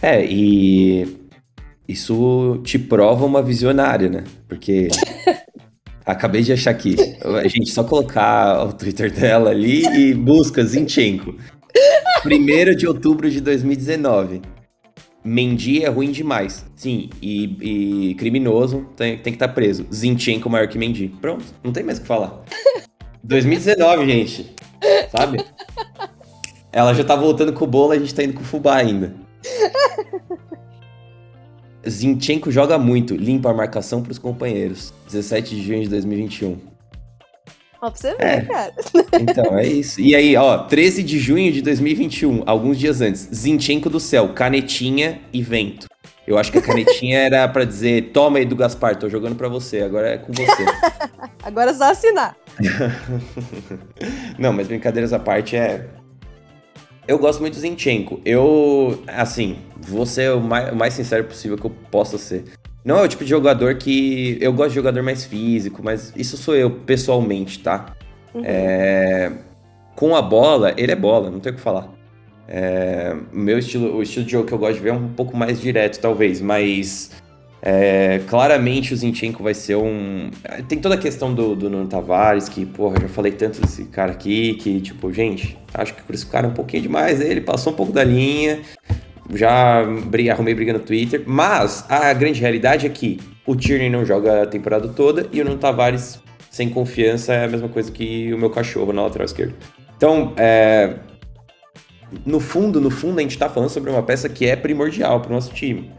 É, 0.02 0.24
e 0.24 1.18
isso 1.86 2.60
te 2.64 2.78
prova 2.78 3.26
uma 3.26 3.42
visionária, 3.42 4.08
né? 4.08 4.24
Porque 4.48 4.88
acabei 6.04 6.42
de 6.42 6.52
achar 6.52 6.70
aqui. 6.70 6.96
A 7.22 7.48
gente 7.48 7.70
só 7.70 7.84
colocar 7.84 8.64
o 8.64 8.72
Twitter 8.72 9.12
dela 9.12 9.50
ali 9.50 9.84
e 9.86 10.14
busca 10.14 10.64
Zinchenko. 10.64 11.34
1 12.24 12.76
de 12.76 12.86
outubro 12.86 13.30
de 13.30 13.40
2019. 13.40 14.42
Mendy 15.22 15.84
é 15.84 15.88
ruim 15.88 16.10
demais. 16.10 16.64
Sim, 16.74 17.10
e, 17.20 18.10
e 18.10 18.14
criminoso 18.14 18.86
tem, 18.96 19.18
tem 19.18 19.32
que 19.32 19.36
estar 19.36 19.48
tá 19.48 19.54
preso. 19.54 19.86
Zinchenko 19.92 20.48
maior 20.48 20.66
que 20.68 20.78
Mendy. 20.78 21.08
Pronto, 21.20 21.44
não 21.62 21.72
tem 21.72 21.84
mais 21.84 21.98
o 21.98 22.02
que 22.02 22.06
falar. 22.06 22.42
2019, 23.22 24.06
gente. 24.06 24.54
Sabe? 25.10 25.44
Ela 26.72 26.94
já 26.94 27.04
tá 27.04 27.16
voltando 27.16 27.52
com 27.52 27.64
o 27.64 27.68
bolo, 27.68 27.92
a 27.92 27.98
gente 27.98 28.14
tá 28.14 28.22
indo 28.22 28.34
com 28.34 28.42
o 28.42 28.44
fubá 28.44 28.76
ainda. 28.76 29.14
Zinchenko 31.88 32.50
joga 32.50 32.78
muito, 32.78 33.14
limpa 33.14 33.50
a 33.50 33.54
marcação 33.54 34.02
pros 34.02 34.18
companheiros. 34.18 34.92
17 35.06 35.56
de 35.56 35.62
junho 35.62 35.82
de 35.82 35.88
2021. 35.88 36.58
Ó, 37.82 37.90
pra 37.90 37.98
você 37.98 38.14
ver, 38.14 38.24
é. 38.24 38.40
cara. 38.42 38.74
Então, 39.20 39.58
é 39.58 39.66
isso. 39.66 40.00
E 40.00 40.14
aí, 40.14 40.36
ó, 40.36 40.58
13 40.58 41.02
de 41.02 41.18
junho 41.18 41.50
de 41.50 41.62
2021, 41.62 42.42
alguns 42.44 42.78
dias 42.78 43.00
antes. 43.00 43.28
Zinchenko 43.34 43.88
do 43.88 43.98
céu, 43.98 44.28
canetinha 44.34 45.20
e 45.32 45.42
vento. 45.42 45.88
Eu 46.26 46.38
acho 46.38 46.52
que 46.52 46.58
a 46.58 46.62
canetinha 46.62 47.18
era 47.24 47.48
para 47.48 47.64
dizer: 47.64 48.10
toma 48.12 48.38
aí 48.38 48.44
do 48.44 48.54
Gaspar, 48.54 48.96
tô 48.96 49.08
jogando 49.08 49.34
para 49.34 49.48
você, 49.48 49.80
agora 49.80 50.10
é 50.10 50.18
com 50.18 50.32
você. 50.32 50.64
agora 51.42 51.70
é 51.70 51.74
só 51.74 51.84
assinar. 51.84 52.36
Não, 54.38 54.52
mas 54.52 54.68
brincadeiras 54.68 55.14
à 55.14 55.18
parte 55.18 55.56
é. 55.56 55.88
Eu 57.08 57.18
gosto 57.18 57.40
muito 57.40 57.54
do 57.54 57.60
Zinchenko. 57.60 58.20
Eu, 58.24 59.02
assim, 59.08 59.58
vou 59.76 60.04
ser 60.04 60.32
o 60.32 60.40
mais, 60.40 60.70
o 60.70 60.76
mais 60.76 60.94
sincero 60.94 61.24
possível 61.24 61.56
que 61.56 61.64
eu 61.64 61.70
possa 61.90 62.18
ser. 62.18 62.44
Não 62.84 62.98
é 62.98 63.02
o 63.02 63.08
tipo 63.08 63.24
de 63.24 63.30
jogador 63.30 63.74
que. 63.74 64.38
Eu 64.40 64.52
gosto 64.52 64.70
de 64.70 64.76
jogador 64.76 65.02
mais 65.02 65.24
físico, 65.24 65.82
mas 65.82 66.12
isso 66.16 66.36
sou 66.36 66.56
eu 66.56 66.70
pessoalmente, 66.70 67.58
tá? 67.58 67.94
Uhum. 68.34 68.42
É... 68.44 69.32
Com 69.94 70.16
a 70.16 70.22
bola, 70.22 70.72
ele 70.76 70.90
é 70.90 70.96
bola, 70.96 71.30
não 71.30 71.40
tem 71.40 71.52
o 71.52 71.54
que 71.54 71.60
falar. 71.60 71.88
É... 72.48 73.14
Meu 73.32 73.58
estilo, 73.58 73.96
o 73.96 74.02
estilo 74.02 74.24
de 74.24 74.32
jogo 74.32 74.46
que 74.46 74.54
eu 74.54 74.58
gosto 74.58 74.74
de 74.74 74.80
ver 74.80 74.90
é 74.90 74.94
um 74.94 75.08
pouco 75.08 75.36
mais 75.36 75.60
direto, 75.60 76.00
talvez, 76.00 76.40
mas. 76.40 77.10
É... 77.62 78.20
claramente 78.26 78.94
o 78.94 78.96
Zinchenko 78.96 79.42
vai 79.42 79.52
ser 79.52 79.76
um. 79.76 80.30
Tem 80.66 80.78
toda 80.78 80.94
a 80.94 80.98
questão 80.98 81.34
do, 81.34 81.54
do 81.54 81.68
Nuno 81.68 81.86
Tavares, 81.86 82.48
que, 82.48 82.64
porra, 82.64 82.98
já 82.98 83.08
falei 83.08 83.32
tanto 83.32 83.60
desse 83.60 83.84
cara 83.84 84.12
aqui, 84.12 84.54
que, 84.54 84.80
tipo, 84.80 85.12
gente, 85.12 85.58
acho 85.74 85.94
que 85.94 86.02
por 86.02 86.14
isso 86.14 86.26
o 86.26 86.30
cara 86.30 86.46
é 86.46 86.50
um 86.50 86.54
pouquinho 86.54 86.84
demais. 86.84 87.20
Ele 87.20 87.42
passou 87.42 87.74
um 87.74 87.76
pouco 87.76 87.92
da 87.92 88.02
linha 88.02 88.62
já 89.34 89.84
arrumei 90.32 90.54
briga 90.54 90.72
no 90.72 90.80
Twitter, 90.80 91.22
mas 91.26 91.84
a 91.88 92.12
grande 92.12 92.40
realidade 92.40 92.86
é 92.86 92.88
que 92.88 93.18
o 93.46 93.54
Tierney 93.54 93.90
não 93.90 94.04
joga 94.04 94.42
a 94.42 94.46
temporada 94.46 94.88
toda 94.88 95.26
e 95.32 95.40
o 95.40 95.44
Nuno 95.44 95.58
Tavares 95.58 96.20
sem 96.50 96.68
confiança 96.68 97.32
é 97.32 97.44
a 97.44 97.48
mesma 97.48 97.68
coisa 97.68 97.90
que 97.92 98.32
o 98.34 98.38
meu 98.38 98.50
cachorro 98.50 98.92
na 98.92 99.02
lateral 99.02 99.24
esquerda. 99.24 99.54
Então, 99.96 100.34
é, 100.36 100.96
no 102.26 102.40
fundo, 102.40 102.80
no 102.80 102.90
fundo, 102.90 103.18
a 103.20 103.22
gente 103.22 103.38
tá 103.38 103.48
falando 103.48 103.70
sobre 103.70 103.90
uma 103.90 104.02
peça 104.02 104.28
que 104.28 104.46
é 104.46 104.56
primordial 104.56 105.20
para 105.20 105.30
o 105.30 105.34
nosso 105.34 105.52
time. 105.52 105.90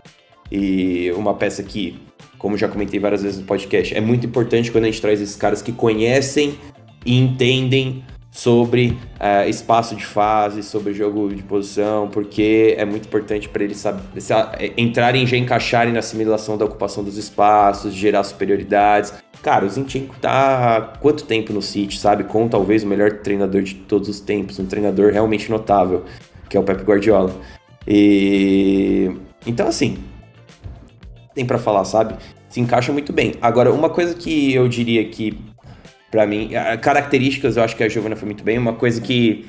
E 0.52 1.12
uma 1.16 1.34
peça 1.34 1.64
que, 1.64 1.98
como 2.38 2.58
já 2.58 2.68
comentei 2.68 3.00
várias 3.00 3.24
vezes 3.24 3.40
no 3.40 3.46
podcast, 3.46 3.96
é 3.96 4.02
muito 4.02 4.26
importante 4.26 4.72
quando 4.72 4.84
a 4.84 4.88
gente 4.88 5.02
traz 5.02 5.22
esses 5.22 5.36
caras 5.36 5.62
que 5.62 5.72
conhecem 5.72 6.58
e 7.06 7.18
entendem 7.18 8.04
sobre 8.32 8.98
uh, 9.20 9.48
espaço 9.50 9.94
de 9.94 10.06
fase, 10.06 10.64
sobre 10.64 10.94
jogo 10.94 11.36
de 11.36 11.44
posição, 11.44 12.08
porque 12.08 12.74
é 12.78 12.86
muito 12.86 13.06
importante 13.06 13.50
para 13.50 13.64
eles 13.66 13.78
saber, 13.78 14.02
é, 14.58 14.72
entrarem 14.78 15.28
já 15.28 15.36
encaixarem 15.36 15.92
na 15.92 16.00
assimilação 16.00 16.58
da 16.58 16.64
ocupação 16.64 17.04
dos 17.04 17.18
espaços, 17.18 17.94
gerar 17.94 18.24
superioridades. 18.24 19.14
Cara, 19.44 19.66
o 19.66 19.70
Zinchenko 19.70 20.16
tá 20.20 20.78
há 20.78 20.82
quanto 20.82 21.26
tempo 21.26 21.52
no 21.52 21.62
City, 21.62 22.00
sabe? 22.00 22.24
Com 22.24 22.48
talvez 22.48 22.84
o 22.84 22.88
melhor 22.88 23.12
treinador 23.20 23.64
de 23.64 23.76
todos 23.76 24.08
os 24.08 24.22
tempos, 24.22 24.58
um 24.60 24.66
treinador 24.66 25.12
realmente 25.12 25.52
notável, 25.52 26.06
que 26.48 26.56
é 26.56 26.60
o 26.60 26.64
Pep 26.64 26.84
Guardiola. 26.84 27.34
E 27.86 29.12
então 29.46 29.68
assim, 29.68 29.98
tem 31.36 31.46
para 31.46 31.58
falar, 31.58 31.84
sabe? 31.84 32.16
Se 32.48 32.62
encaixa 32.62 32.94
muito 32.94 33.12
bem. 33.12 33.34
Agora, 33.42 33.74
uma 33.74 33.90
coisa 33.90 34.14
que 34.14 34.54
eu 34.54 34.68
diria 34.68 35.04
que 35.06 35.38
para 36.12 36.28
mim, 36.28 36.52
características 36.82 37.56
eu 37.56 37.64
acho 37.64 37.76
que 37.76 37.84
a 37.84 37.90
Giovanna 37.90 38.18
foi 38.18 38.26
muito 38.26 38.44
bem, 38.44 38.58
uma 38.58 38.74
coisa 38.74 39.00
que 39.00 39.46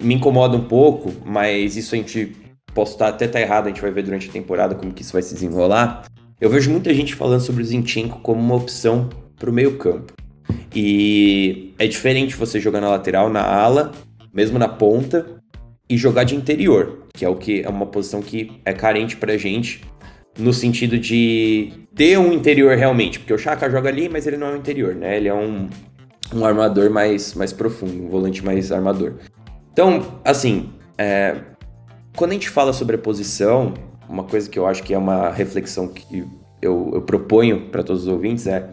me 0.00 0.14
incomoda 0.14 0.56
um 0.56 0.64
pouco, 0.64 1.12
mas 1.26 1.76
isso 1.76 1.94
a 1.94 1.98
gente 1.98 2.36
posso 2.72 2.92
estar 2.92 3.08
até 3.08 3.26
tá 3.26 3.40
errado, 3.40 3.66
a 3.66 3.68
gente 3.68 3.82
vai 3.82 3.90
ver 3.90 4.04
durante 4.04 4.28
a 4.28 4.32
temporada 4.32 4.76
como 4.76 4.92
que 4.92 5.02
isso 5.02 5.12
vai 5.12 5.22
se 5.22 5.34
desenrolar. 5.34 6.04
Eu 6.40 6.48
vejo 6.48 6.70
muita 6.70 6.94
gente 6.94 7.16
falando 7.16 7.40
sobre 7.40 7.62
o 7.62 7.66
Zinchenko 7.66 8.20
como 8.20 8.40
uma 8.40 8.54
opção 8.54 9.08
para 9.36 9.50
o 9.50 9.52
meio-campo. 9.52 10.12
E 10.72 11.74
é 11.78 11.88
diferente 11.88 12.36
você 12.36 12.60
jogar 12.60 12.80
na 12.80 12.88
lateral, 12.88 13.28
na 13.28 13.42
ala, 13.42 13.90
mesmo 14.32 14.58
na 14.58 14.68
ponta, 14.68 15.26
e 15.90 15.96
jogar 15.96 16.22
de 16.22 16.36
interior, 16.36 17.06
que 17.12 17.24
é 17.24 17.28
o 17.28 17.34
que 17.34 17.62
é 17.62 17.68
uma 17.68 17.86
posição 17.86 18.22
que 18.22 18.60
é 18.64 18.72
carente 18.72 19.16
pra 19.16 19.36
gente 19.36 19.80
no 20.38 20.52
sentido 20.52 20.98
de 20.98 21.72
ter 21.96 22.16
um 22.16 22.32
interior 22.32 22.76
realmente, 22.76 23.18
porque 23.18 23.34
o 23.34 23.38
Chaka 23.38 23.68
joga 23.68 23.88
ali, 23.88 24.08
mas 24.08 24.26
ele 24.26 24.36
não 24.36 24.48
é 24.48 24.50
um 24.52 24.56
interior, 24.56 24.94
né? 24.94 25.16
Ele 25.16 25.26
é 25.26 25.34
um, 25.34 25.68
um 26.34 26.44
armador 26.44 26.90
mais, 26.90 27.34
mais 27.34 27.52
profundo, 27.52 28.04
um 28.04 28.08
volante 28.08 28.44
mais 28.44 28.70
armador. 28.70 29.14
Então, 29.72 30.02
assim, 30.24 30.70
é, 30.96 31.36
quando 32.16 32.32
a 32.32 32.34
gente 32.34 32.50
fala 32.50 32.72
sobre 32.72 32.96
a 32.96 32.98
posição, 32.98 33.74
uma 34.08 34.24
coisa 34.24 34.48
que 34.48 34.58
eu 34.58 34.66
acho 34.66 34.82
que 34.82 34.92
é 34.92 34.98
uma 34.98 35.30
reflexão 35.30 35.88
que 35.88 36.26
eu, 36.60 36.90
eu 36.94 37.02
proponho 37.02 37.68
para 37.70 37.82
todos 37.82 38.02
os 38.02 38.08
ouvintes 38.08 38.46
é 38.46 38.70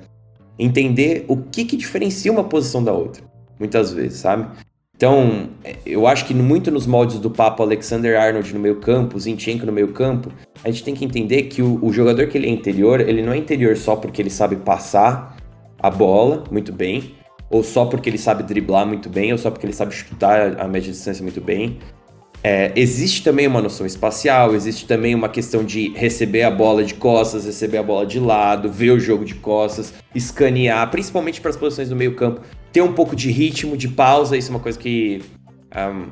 entender 0.58 1.26
o 1.28 1.38
que, 1.38 1.66
que 1.66 1.78
diferencia 1.78 2.32
uma 2.32 2.44
posição 2.44 2.84
da 2.84 2.94
outra, 2.94 3.24
muitas 3.60 3.92
vezes, 3.92 4.20
sabe? 4.20 4.48
Então, 4.96 5.50
eu 5.86 6.08
acho 6.08 6.26
que 6.26 6.34
muito 6.34 6.72
nos 6.72 6.88
moldes 6.88 7.20
do 7.20 7.30
papo 7.30 7.62
Alexander 7.62 8.18
Arnold 8.18 8.54
no 8.54 8.60
meio 8.60 8.78
campo, 8.78 9.20
Zinchenko 9.20 9.66
no 9.66 9.72
meio 9.72 9.90
campo, 9.90 10.32
a 10.64 10.72
gente 10.72 10.84
tem 10.86 10.96
que 10.96 11.04
entender 11.04 11.44
que 11.44 11.62
o, 11.62 11.84
o, 11.84 11.92
jogador 11.92 12.28
que 12.28 12.38
ele 12.38 12.48
é 12.48 12.50
interior, 12.50 13.02
ele 13.02 13.22
não 13.22 13.34
é 13.34 13.38
interior 13.38 13.76
só 13.76 13.98
porque 13.98 14.22
ele 14.22 14.30
sabe 14.30 14.56
passar 14.56 15.36
a 15.78 15.90
bola 15.90 16.46
muito 16.50 16.72
bem, 16.72 17.14
ou 17.50 17.64
só 17.64 17.86
porque 17.86 18.10
ele 18.10 18.18
sabe 18.18 18.44
driblar 18.44 18.86
muito 18.86 19.10
bem, 19.10 19.32
ou 19.32 19.38
só 19.38 19.52
porque 19.52 19.66
ele 19.66 19.74
sabe 19.74 19.94
chutar 19.94 20.60
a 20.60 20.68
média 20.68 20.92
distância 20.92 21.24
muito 21.24 21.42
bem. 21.42 21.80
É, 22.44 22.72
existe 22.76 23.24
também 23.24 23.48
uma 23.48 23.62
noção 23.62 23.88
espacial, 23.88 24.54
existe 24.54 24.86
também 24.86 25.16
uma 25.16 25.30
questão 25.30 25.64
de 25.64 25.90
receber 25.96 26.44
a 26.44 26.52
bola 26.52 26.84
de 26.84 26.94
costas, 26.94 27.46
receber 27.46 27.78
a 27.80 27.84
bola 27.84 28.06
de 28.06 28.20
lado, 28.20 28.72
ver 28.72 28.92
o 28.92 29.00
jogo 29.00 29.26
de 29.26 29.34
costas, 29.36 29.94
escanear, 30.14 30.92
principalmente 30.92 31.42
para 31.42 31.50
as 31.50 31.58
posições 31.58 31.90
do 31.90 31.96
meio 31.96 32.16
campo 32.16 32.42
ter 32.76 32.82
um 32.82 32.92
pouco 32.92 33.16
de 33.16 33.32
ritmo, 33.32 33.78
de 33.78 33.88
pausa, 33.88 34.36
isso 34.36 34.50
é 34.50 34.54
uma 34.54 34.60
coisa 34.60 34.78
que. 34.78 35.24
Um, 35.74 36.08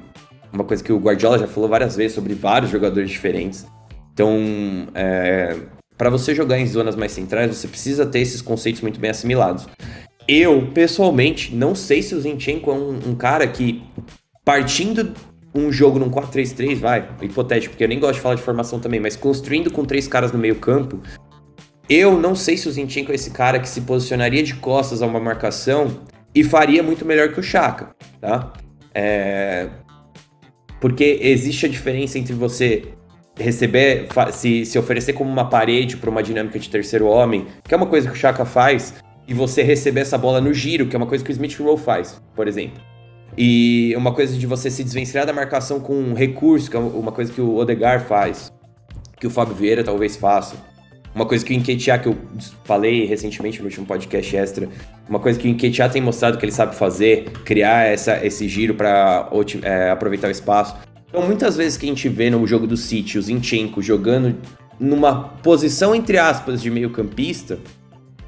uma 0.53 0.63
coisa 0.63 0.81
que 0.81 0.93
o 0.93 0.97
Guardiola 0.97 1.37
já 1.37 1.47
falou 1.47 1.67
várias 1.67 1.95
vezes 1.97 2.13
sobre 2.15 2.33
vários 2.33 2.71
jogadores 2.71 3.09
diferentes. 3.09 3.65
Então, 4.13 4.87
é, 4.93 5.57
para 5.97 6.09
você 6.09 6.33
jogar 6.33 6.57
em 6.59 6.65
zonas 6.65 6.95
mais 6.95 7.11
centrais, 7.11 7.53
você 7.53 7.67
precisa 7.67 8.05
ter 8.05 8.19
esses 8.19 8.41
conceitos 8.41 8.81
muito 8.81 8.97
bem 8.97 9.09
assimilados. 9.11 9.67
Eu, 10.27 10.69
pessoalmente, 10.73 11.53
não 11.53 11.75
sei 11.75 12.01
se 12.01 12.15
o 12.15 12.21
Zinchenko 12.21 12.71
é 12.71 12.73
um, 12.73 13.09
um 13.09 13.15
cara 13.15 13.45
que, 13.47 13.83
partindo 14.45 15.13
um 15.53 15.71
jogo 15.71 15.99
num 15.99 16.09
4-3-3, 16.09 16.75
vai, 16.75 17.07
hipotético, 17.21 17.73
porque 17.73 17.83
eu 17.83 17.87
nem 17.87 17.99
gosto 17.99 18.15
de 18.15 18.21
falar 18.21 18.35
de 18.35 18.41
formação 18.41 18.79
também, 18.79 18.99
mas 18.99 19.15
construindo 19.15 19.71
com 19.71 19.85
três 19.85 20.07
caras 20.07 20.31
no 20.31 20.39
meio 20.39 20.55
campo, 20.55 20.99
eu 21.89 22.19
não 22.19 22.35
sei 22.35 22.57
se 22.57 22.67
o 22.67 22.71
Zinchenko 22.71 23.11
é 23.11 23.15
esse 23.15 23.31
cara 23.31 23.59
que 23.59 23.67
se 23.67 23.81
posicionaria 23.81 24.41
de 24.41 24.55
costas 24.55 25.01
a 25.01 25.05
uma 25.05 25.19
marcação 25.19 26.01
e 26.33 26.43
faria 26.43 26.81
muito 26.81 27.05
melhor 27.05 27.31
que 27.33 27.39
o 27.39 27.43
Chaka, 27.43 27.93
tá? 28.19 28.53
É... 28.95 29.69
Porque 30.79 31.19
existe 31.21 31.65
a 31.65 31.69
diferença 31.69 32.17
entre 32.17 32.33
você 32.33 32.93
receber, 33.37 34.07
se, 34.31 34.65
se 34.65 34.77
oferecer 34.77 35.13
como 35.13 35.29
uma 35.29 35.49
parede 35.49 35.97
para 35.97 36.09
uma 36.09 36.23
dinâmica 36.23 36.57
de 36.57 36.69
terceiro 36.69 37.05
homem, 37.07 37.47
que 37.63 37.73
é 37.73 37.77
uma 37.77 37.85
coisa 37.85 38.07
que 38.07 38.13
o 38.13 38.17
Chaka 38.17 38.45
faz, 38.45 38.93
e 39.27 39.33
você 39.33 39.63
receber 39.63 40.01
essa 40.01 40.17
bola 40.17 40.41
no 40.41 40.53
giro, 40.53 40.87
que 40.87 40.95
é 40.95 40.97
uma 40.97 41.05
coisa 41.05 41.23
que 41.23 41.31
o 41.31 41.33
Smith 41.33 41.57
Rowe 41.59 41.77
faz, 41.77 42.21
por 42.35 42.47
exemplo. 42.47 42.81
E 43.37 43.93
uma 43.97 44.13
coisa 44.13 44.37
de 44.37 44.45
você 44.45 44.69
se 44.69 44.83
desvencilhar 44.83 45.25
da 45.25 45.33
marcação 45.33 45.79
com 45.79 45.93
um 45.93 46.13
recurso, 46.13 46.69
que 46.69 46.77
é 46.77 46.79
uma 46.79 47.11
coisa 47.11 47.31
que 47.31 47.41
o 47.41 47.55
Odegar 47.55 48.05
faz, 48.05 48.51
que 49.19 49.25
o 49.25 49.29
Fábio 49.29 49.55
Vieira 49.55 49.83
talvez 49.83 50.15
faça. 50.15 50.55
Uma 51.15 51.25
coisa 51.25 51.45
que 51.45 51.53
o 51.53 51.55
Enquetear, 51.55 52.01
que 52.01 52.07
eu 52.07 52.17
falei 52.63 53.05
recentemente 53.05 53.59
no 53.59 53.65
último 53.65 53.85
podcast 53.85 54.35
extra, 54.35 54.69
uma 55.07 55.19
coisa 55.19 55.39
que 55.39 55.47
o 55.47 55.49
Enquetear 55.49 55.91
tem 55.91 56.01
mostrado 56.01 56.37
que 56.37 56.45
ele 56.45 56.51
sabe 56.51 56.75
fazer, 56.75 57.29
criar 57.45 57.85
essa, 57.85 58.25
esse 58.25 58.47
giro 58.47 58.73
para 58.73 59.29
é, 59.61 59.91
aproveitar 59.91 60.27
o 60.27 60.31
espaço. 60.31 60.75
Então, 61.07 61.21
muitas 61.21 61.55
vezes 61.55 61.77
que 61.77 61.85
a 61.85 61.89
gente 61.89 62.09
vê 62.09 62.31
no 62.31 62.45
jogo 62.47 62.65
do 62.65 62.75
City, 62.75 63.19
o 63.19 63.21
Zinchenko 63.21 63.81
jogando 63.81 64.35
numa 64.79 65.29
posição, 65.43 65.93
entre 65.93 66.17
aspas, 66.17 66.61
de 66.61 66.71
meio 66.71 66.89
campista, 66.89 67.59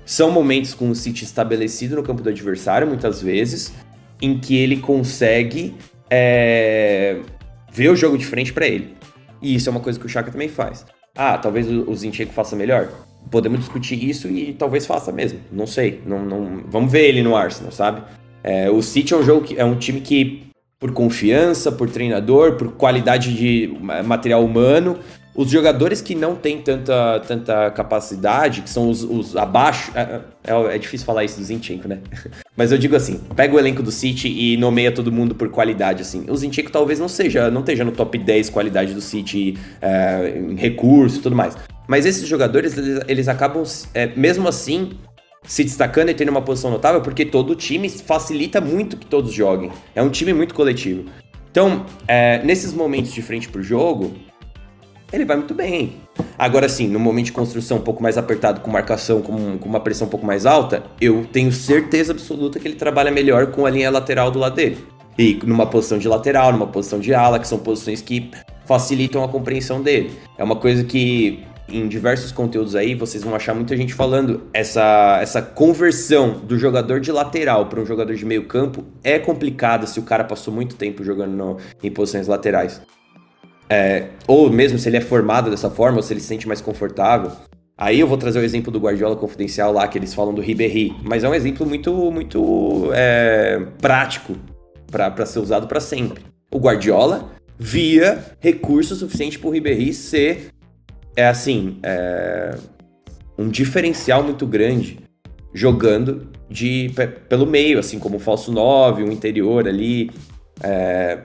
são 0.05 0.31
momentos 0.31 0.73
com 0.73 0.89
o 0.89 0.95
City 0.95 1.23
estabelecido 1.23 1.95
no 1.95 2.03
campo 2.03 2.21
do 2.21 2.29
adversário, 2.29 2.87
muitas 2.87 3.21
vezes, 3.21 3.73
em 4.21 4.37
que 4.37 4.55
ele 4.55 4.77
consegue 4.77 5.75
é, 6.09 7.17
ver 7.71 7.89
o 7.89 7.95
jogo 7.95 8.17
de 8.17 8.25
frente 8.25 8.53
para 8.53 8.67
ele. 8.67 8.95
E 9.41 9.55
isso 9.55 9.67
é 9.67 9.71
uma 9.71 9.79
coisa 9.79 9.99
que 9.99 10.05
o 10.05 10.09
Chaka 10.09 10.31
também 10.31 10.47
faz. 10.47 10.85
Ah, 11.15 11.37
talvez 11.37 11.67
o 11.67 11.95
Zinchenko 11.95 12.33
faça 12.33 12.55
melhor. 12.55 12.89
Podemos 13.31 13.59
discutir 13.59 14.03
isso 14.03 14.27
e 14.27 14.53
talvez 14.53 14.85
faça 14.85 15.11
mesmo. 15.11 15.39
Não 15.51 15.65
sei. 15.65 16.01
Não, 16.05 16.23
não... 16.23 16.63
Vamos 16.67 16.91
ver 16.91 17.07
ele 17.07 17.23
no 17.23 17.35
Arsenal, 17.35 17.71
sabe? 17.71 18.01
É, 18.43 18.69
o 18.69 18.81
City 18.81 19.13
é 19.13 19.17
um 19.17 19.23
jogo 19.23 19.45
que 19.45 19.59
é 19.59 19.65
um 19.65 19.75
time 19.75 20.01
que, 20.01 20.47
por 20.79 20.91
confiança, 20.91 21.71
por 21.71 21.89
treinador, 21.89 22.57
por 22.57 22.73
qualidade 22.73 23.35
de 23.35 23.75
material 24.03 24.45
humano, 24.45 24.99
os 25.35 25.51
jogadores 25.51 26.01
que 26.01 26.15
não 26.15 26.33
têm 26.33 26.61
tanta, 26.61 27.19
tanta 27.27 27.69
capacidade, 27.71 28.61
que 28.61 28.69
são 28.69 28.89
os, 28.89 29.03
os 29.03 29.35
abaixo. 29.35 29.91
É, 29.93 30.21
é, 30.45 30.75
é, 30.75 30.77
difícil 30.77 31.05
falar 31.05 31.25
isso 31.25 31.37
do 31.37 31.43
Zinchenko, 31.43 31.87
né? 31.87 31.99
Mas 32.55 32.71
eu 32.71 32.77
digo 32.77 32.95
assim: 32.95 33.19
pega 33.35 33.53
o 33.53 33.59
elenco 33.59 33.83
do 33.83 33.91
City 33.91 34.29
e 34.29 34.55
nomeia 34.55 34.91
todo 34.91 35.11
mundo 35.11 35.35
por 35.35 35.49
qualidade, 35.49 36.01
assim. 36.01 36.25
O 36.29 36.37
Zinchenko 36.37 36.71
talvez 36.71 36.99
não 36.99 37.09
seja, 37.09 37.51
não 37.51 37.59
esteja 37.59 37.83
no 37.83 37.91
top 37.91 38.17
10 38.17 38.49
qualidade 38.49 38.93
do 38.93 39.01
City 39.01 39.57
é, 39.81 40.37
em 40.37 40.55
recurso 40.55 41.19
e 41.19 41.21
tudo 41.21 41.35
mais. 41.35 41.57
Mas 41.87 42.05
esses 42.05 42.27
jogadores, 42.27 42.77
eles, 42.77 43.01
eles 43.07 43.27
acabam, 43.27 43.63
é, 43.93 44.07
mesmo 44.15 44.47
assim, 44.47 44.91
se 45.43 45.63
destacando 45.63 46.09
e 46.09 46.13
tendo 46.13 46.29
uma 46.29 46.41
posição 46.41 46.71
notável, 46.71 47.01
porque 47.01 47.25
todo 47.25 47.55
time 47.55 47.89
facilita 47.89 48.61
muito 48.61 48.95
que 48.97 49.05
todos 49.05 49.33
joguem. 49.33 49.71
É 49.93 50.01
um 50.01 50.09
time 50.09 50.33
muito 50.33 50.55
coletivo. 50.55 51.05
Então, 51.51 51.85
é, 52.07 52.43
nesses 52.43 52.73
momentos 52.73 53.13
de 53.13 53.21
frente 53.21 53.47
pro 53.47 53.63
jogo, 53.63 54.13
ele 55.11 55.25
vai 55.25 55.37
muito 55.37 55.53
bem. 55.53 56.01
Agora 56.37 56.67
sim, 56.67 56.87
no 56.87 56.99
momento 56.99 57.27
de 57.27 57.31
construção 57.31 57.77
um 57.77 57.81
pouco 57.81 58.01
mais 58.01 58.17
apertado, 58.17 58.61
com 58.61 58.69
marcação, 58.69 59.21
com, 59.21 59.57
com 59.57 59.69
uma 59.69 59.79
pressão 59.79 60.07
um 60.07 60.09
pouco 60.09 60.25
mais 60.25 60.45
alta, 60.45 60.83
eu 60.99 61.25
tenho 61.31 61.51
certeza 61.51 62.11
absoluta 62.11 62.59
que 62.59 62.67
ele 62.67 62.75
trabalha 62.75 63.11
melhor 63.11 63.47
com 63.47 63.65
a 63.65 63.69
linha 63.69 63.89
lateral 63.89 64.31
do 64.31 64.39
lado 64.39 64.55
dele. 64.55 64.77
E 65.17 65.39
numa 65.45 65.65
posição 65.65 65.97
de 65.97 66.07
lateral, 66.07 66.51
numa 66.51 66.67
posição 66.67 66.99
de 66.99 67.13
ala, 67.13 67.39
que 67.39 67.47
são 67.47 67.57
posições 67.57 68.01
que 68.01 68.31
facilitam 68.65 69.23
a 69.23 69.29
compreensão 69.29 69.81
dele. 69.81 70.11
É 70.37 70.43
uma 70.43 70.57
coisa 70.57 70.83
que 70.83 71.45
em 71.67 71.87
diversos 71.87 72.31
conteúdos 72.31 72.75
aí 72.75 72.93
vocês 72.93 73.23
vão 73.23 73.33
achar 73.33 73.53
muita 73.53 73.75
gente 73.75 73.93
falando 73.93 74.43
essa, 74.53 75.19
essa 75.21 75.41
conversão 75.41 76.33
do 76.33 76.59
jogador 76.59 76.99
de 76.99 77.11
lateral 77.11 77.65
para 77.65 77.81
um 77.81 77.85
jogador 77.85 78.13
de 78.13 78.23
meio 78.23 78.45
campo 78.45 78.85
é 79.03 79.17
complicada 79.17 79.87
se 79.87 79.99
o 79.99 80.03
cara 80.03 80.23
passou 80.23 80.53
muito 80.53 80.75
tempo 80.75 81.03
jogando 81.03 81.31
no, 81.31 81.57
em 81.81 81.89
posições 81.89 82.27
laterais 82.27 82.81
é, 83.69 84.07
ou 84.27 84.49
mesmo 84.49 84.77
se 84.77 84.89
ele 84.89 84.97
é 84.97 85.01
formado 85.01 85.49
dessa 85.49 85.69
forma, 85.69 85.97
ou 85.97 86.03
se 86.03 86.13
ele 86.13 86.19
se 86.19 86.27
sente 86.27 86.47
mais 86.47 86.61
confortável. 86.61 87.31
Aí 87.77 87.99
eu 87.99 88.07
vou 88.07 88.17
trazer 88.17 88.39
o 88.39 88.43
exemplo 88.43 88.71
do 88.71 88.79
Guardiola 88.79 89.15
Confidencial 89.15 89.73
lá, 89.73 89.87
que 89.87 89.97
eles 89.97 90.13
falam 90.13 90.33
do 90.33 90.41
Ribéry, 90.41 90.95
mas 91.03 91.23
é 91.23 91.29
um 91.29 91.33
exemplo 91.33 91.65
muito, 91.65 92.09
muito 92.09 92.89
é, 92.93 93.65
prático 93.81 94.35
para 94.89 95.25
ser 95.25 95.39
usado 95.39 95.67
para 95.67 95.81
sempre. 95.81 96.23
O 96.49 96.57
Guardiola 96.57 97.31
via 97.57 98.23
recurso 98.39 98.95
suficiente 98.95 99.37
para 99.37 99.49
o 99.49 99.51
Ribéry 99.51 99.93
ser, 99.93 100.47
é 101.17 101.27
assim, 101.27 101.79
é, 101.83 102.57
um 103.37 103.49
diferencial 103.49 104.23
muito 104.23 104.47
grande 104.47 104.99
jogando 105.53 106.27
de 106.49 106.91
pelo 107.27 107.45
meio, 107.45 107.79
assim 107.79 107.99
como 107.99 108.17
um 108.17 108.19
falso 108.19 108.51
9, 108.51 109.03
um 109.03 109.11
interior 109.11 109.67
ali. 109.67 110.11
É, 110.61 111.19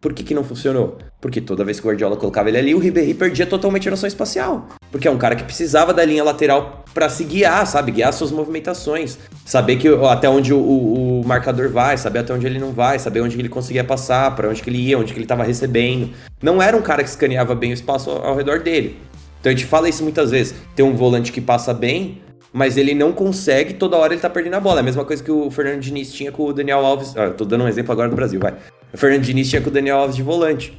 Por 0.00 0.14
que, 0.14 0.22
que 0.22 0.32
não 0.32 0.42
funcionou? 0.42 0.96
Porque 1.20 1.42
toda 1.42 1.62
vez 1.62 1.78
que 1.78 1.86
o 1.86 1.90
Guardiola 1.90 2.16
colocava 2.16 2.48
ele 2.48 2.56
ali, 2.56 2.74
o 2.74 2.78
Ribéry 2.78 3.12
perdia 3.12 3.44
totalmente 3.44 3.86
a 3.86 3.90
noção 3.90 4.06
espacial. 4.06 4.66
Porque 4.90 5.06
é 5.06 5.10
um 5.10 5.18
cara 5.18 5.36
que 5.36 5.44
precisava 5.44 5.92
da 5.92 6.02
linha 6.02 6.24
lateral 6.24 6.84
para 6.94 7.10
se 7.10 7.22
guiar, 7.22 7.66
sabe? 7.66 7.92
Guiar 7.92 8.10
suas 8.14 8.32
movimentações. 8.32 9.18
Saber 9.44 9.76
que 9.76 9.88
até 10.10 10.26
onde 10.26 10.54
o, 10.54 10.58
o, 10.58 11.22
marcador 11.26 11.68
vai, 11.68 11.98
saber 11.98 12.20
até 12.20 12.32
onde 12.32 12.46
ele 12.46 12.58
não 12.58 12.72
vai, 12.72 12.98
saber 12.98 13.20
onde 13.20 13.38
ele 13.38 13.50
conseguia 13.50 13.84
passar, 13.84 14.34
para 14.34 14.48
onde 14.48 14.62
ele 14.66 14.78
ia, 14.78 14.98
onde 14.98 15.12
ele 15.12 15.22
estava 15.22 15.44
recebendo. 15.44 16.10
Não 16.42 16.62
era 16.62 16.74
um 16.74 16.82
cara 16.82 17.02
que 17.02 17.10
escaneava 17.10 17.54
bem 17.54 17.70
o 17.70 17.74
espaço 17.74 18.08
ao, 18.08 18.24
ao 18.24 18.36
redor 18.36 18.60
dele. 18.60 18.96
Então 19.38 19.52
a 19.52 19.54
gente 19.54 19.66
fala 19.66 19.86
isso 19.86 20.02
muitas 20.02 20.30
vezes. 20.30 20.54
Tem 20.74 20.84
um 20.84 20.96
volante 20.96 21.30
que 21.30 21.42
passa 21.42 21.74
bem, 21.74 22.22
mas 22.52 22.76
ele 22.76 22.94
não 22.94 23.12
consegue, 23.12 23.74
toda 23.74 23.96
hora 23.96 24.12
ele 24.12 24.20
tá 24.20 24.28
perdendo 24.28 24.54
a 24.54 24.60
bola. 24.60 24.80
É 24.80 24.82
a 24.82 24.84
mesma 24.84 25.04
coisa 25.04 25.22
que 25.22 25.30
o 25.30 25.50
Fernando 25.50 25.80
Diniz 25.80 26.12
tinha 26.12 26.32
com 26.32 26.44
o 26.44 26.52
Daniel 26.52 26.84
Alves. 26.84 27.16
Ah, 27.16 27.30
tô 27.30 27.44
dando 27.44 27.64
um 27.64 27.68
exemplo 27.68 27.92
agora 27.92 28.08
do 28.08 28.16
Brasil, 28.16 28.40
vai. 28.40 28.54
O 28.92 28.96
Fernando 28.96 29.22
Diniz 29.22 29.48
tinha 29.48 29.62
com 29.62 29.68
o 29.68 29.72
Daniel 29.72 29.98
Alves 29.98 30.16
de 30.16 30.22
volante. 30.22 30.76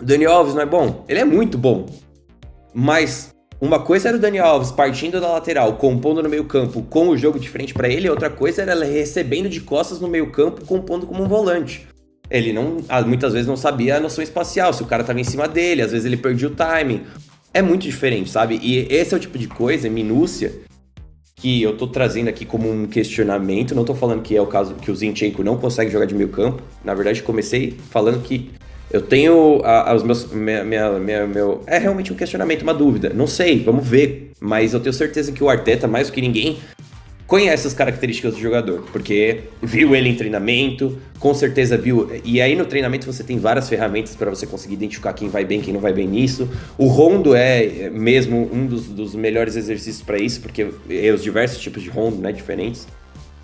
O 0.00 0.04
Daniel 0.04 0.32
Alves 0.32 0.54
não 0.54 0.62
é 0.62 0.66
bom? 0.66 1.04
Ele 1.08 1.20
é 1.20 1.24
muito 1.24 1.56
bom. 1.56 1.86
Mas 2.74 3.34
uma 3.60 3.78
coisa 3.78 4.08
era 4.08 4.16
o 4.16 4.20
Daniel 4.20 4.46
Alves 4.46 4.70
partindo 4.70 5.20
da 5.20 5.28
lateral, 5.28 5.74
compondo 5.74 6.22
no 6.22 6.28
meio-campo 6.28 6.82
com 6.82 7.08
o 7.08 7.16
jogo 7.16 7.38
de 7.38 7.48
frente 7.48 7.72
para 7.72 7.88
ele, 7.88 8.10
outra 8.10 8.28
coisa 8.28 8.62
era 8.62 8.72
ele 8.72 8.84
recebendo 8.84 9.48
de 9.48 9.60
costas 9.60 9.98
no 9.98 10.08
meio-campo, 10.08 10.66
compondo 10.66 11.06
como 11.06 11.22
um 11.22 11.28
volante. 11.28 11.86
Ele 12.28 12.52
não, 12.52 12.78
ah, 12.88 13.00
muitas 13.02 13.32
vezes 13.32 13.46
não 13.46 13.56
sabia 13.56 13.96
a 13.96 14.00
noção 14.00 14.22
espacial, 14.22 14.72
se 14.72 14.82
o 14.82 14.86
cara 14.86 15.04
tava 15.04 15.20
em 15.20 15.24
cima 15.24 15.48
dele, 15.48 15.80
às 15.80 15.92
vezes 15.92 16.04
ele 16.04 16.16
perdia 16.16 16.48
o 16.48 16.50
timing. 16.50 17.04
É 17.54 17.62
muito 17.62 17.82
diferente, 17.82 18.28
sabe? 18.28 18.58
E 18.62 18.86
esse 18.90 19.14
é 19.14 19.16
o 19.16 19.20
tipo 19.20 19.38
de 19.38 19.48
coisa, 19.48 19.88
minúcia, 19.88 20.52
que 21.36 21.62
eu 21.62 21.76
tô 21.76 21.86
trazendo 21.86 22.28
aqui 22.28 22.44
como 22.46 22.70
um 22.70 22.86
questionamento. 22.86 23.74
Não 23.74 23.84
tô 23.84 23.94
falando 23.94 24.22
que 24.22 24.34
é 24.34 24.40
o 24.40 24.46
caso 24.46 24.74
que 24.74 24.90
o 24.90 24.96
Zinchenko 24.96 25.44
não 25.44 25.58
consegue 25.58 25.90
jogar 25.90 26.06
de 26.06 26.14
meio 26.14 26.30
campo. 26.30 26.62
Na 26.82 26.94
verdade, 26.94 27.22
comecei 27.22 27.76
falando 27.90 28.22
que 28.22 28.50
eu 28.90 29.02
tenho 29.02 29.60
a, 29.62 29.94
os 29.94 30.02
meus. 30.02 30.32
Minha, 30.32 30.64
minha, 30.64 30.92
minha, 30.92 31.26
meu, 31.26 31.62
é 31.66 31.78
realmente 31.78 32.12
um 32.12 32.16
questionamento, 32.16 32.62
uma 32.62 32.72
dúvida. 32.72 33.10
Não 33.10 33.26
sei, 33.26 33.62
vamos 33.62 33.86
ver. 33.86 34.32
Mas 34.40 34.72
eu 34.72 34.80
tenho 34.80 34.92
certeza 34.92 35.30
que 35.32 35.44
o 35.44 35.48
Arteta, 35.48 35.86
mais 35.86 36.08
do 36.08 36.12
que 36.12 36.20
ninguém, 36.20 36.58
conhece 37.26 37.66
as 37.66 37.74
características 37.74 38.34
do 38.34 38.40
jogador, 38.40 38.86
porque 38.92 39.40
viu 39.62 39.94
ele 39.94 40.08
em 40.08 40.14
treinamento, 40.14 40.98
com 41.18 41.34
certeza 41.34 41.76
viu. 41.76 42.10
E 42.24 42.40
aí 42.40 42.54
no 42.54 42.64
treinamento 42.64 43.06
você 43.06 43.24
tem 43.24 43.38
várias 43.38 43.68
ferramentas 43.68 44.14
para 44.14 44.30
você 44.30 44.46
conseguir 44.46 44.74
identificar 44.74 45.12
quem 45.12 45.28
vai 45.28 45.44
bem, 45.44 45.60
quem 45.60 45.74
não 45.74 45.80
vai 45.80 45.92
bem 45.92 46.06
nisso. 46.06 46.48
O 46.78 46.86
rondo 46.86 47.34
é 47.34 47.90
mesmo 47.90 48.48
um 48.52 48.66
dos, 48.66 48.86
dos 48.86 49.14
melhores 49.14 49.56
exercícios 49.56 50.02
para 50.02 50.18
isso, 50.18 50.40
porque 50.40 50.68
é 50.88 51.10
os 51.10 51.22
diversos 51.22 51.60
tipos 51.60 51.82
de 51.82 51.90
rondo, 51.90 52.18
né, 52.18 52.32
diferentes. 52.32 52.86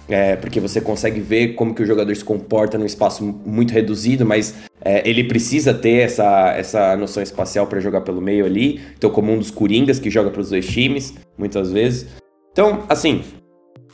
É, 0.08 0.36
porque 0.36 0.60
você 0.60 0.80
consegue 0.80 1.20
ver 1.20 1.54
como 1.54 1.74
que 1.74 1.82
o 1.82 1.86
jogador 1.86 2.14
se 2.14 2.24
comporta 2.24 2.76
num 2.76 2.84
espaço 2.84 3.24
muito 3.24 3.72
reduzido, 3.72 4.26
mas 4.26 4.54
é, 4.84 5.08
ele 5.08 5.24
precisa 5.24 5.72
ter 5.72 6.00
essa, 6.00 6.52
essa 6.56 6.96
noção 6.96 7.22
espacial 7.22 7.66
para 7.66 7.80
jogar 7.80 8.00
pelo 8.02 8.20
meio 8.20 8.44
ali. 8.44 8.80
Então, 8.96 9.08
como 9.10 9.32
um 9.32 9.38
dos 9.38 9.50
coringas 9.50 9.98
que 9.98 10.10
joga 10.10 10.30
para 10.30 10.40
os 10.40 10.50
dois 10.50 10.66
times, 10.66 11.14
muitas 11.38 11.72
vezes. 11.72 12.08
Então, 12.52 12.84
assim, 12.88 13.22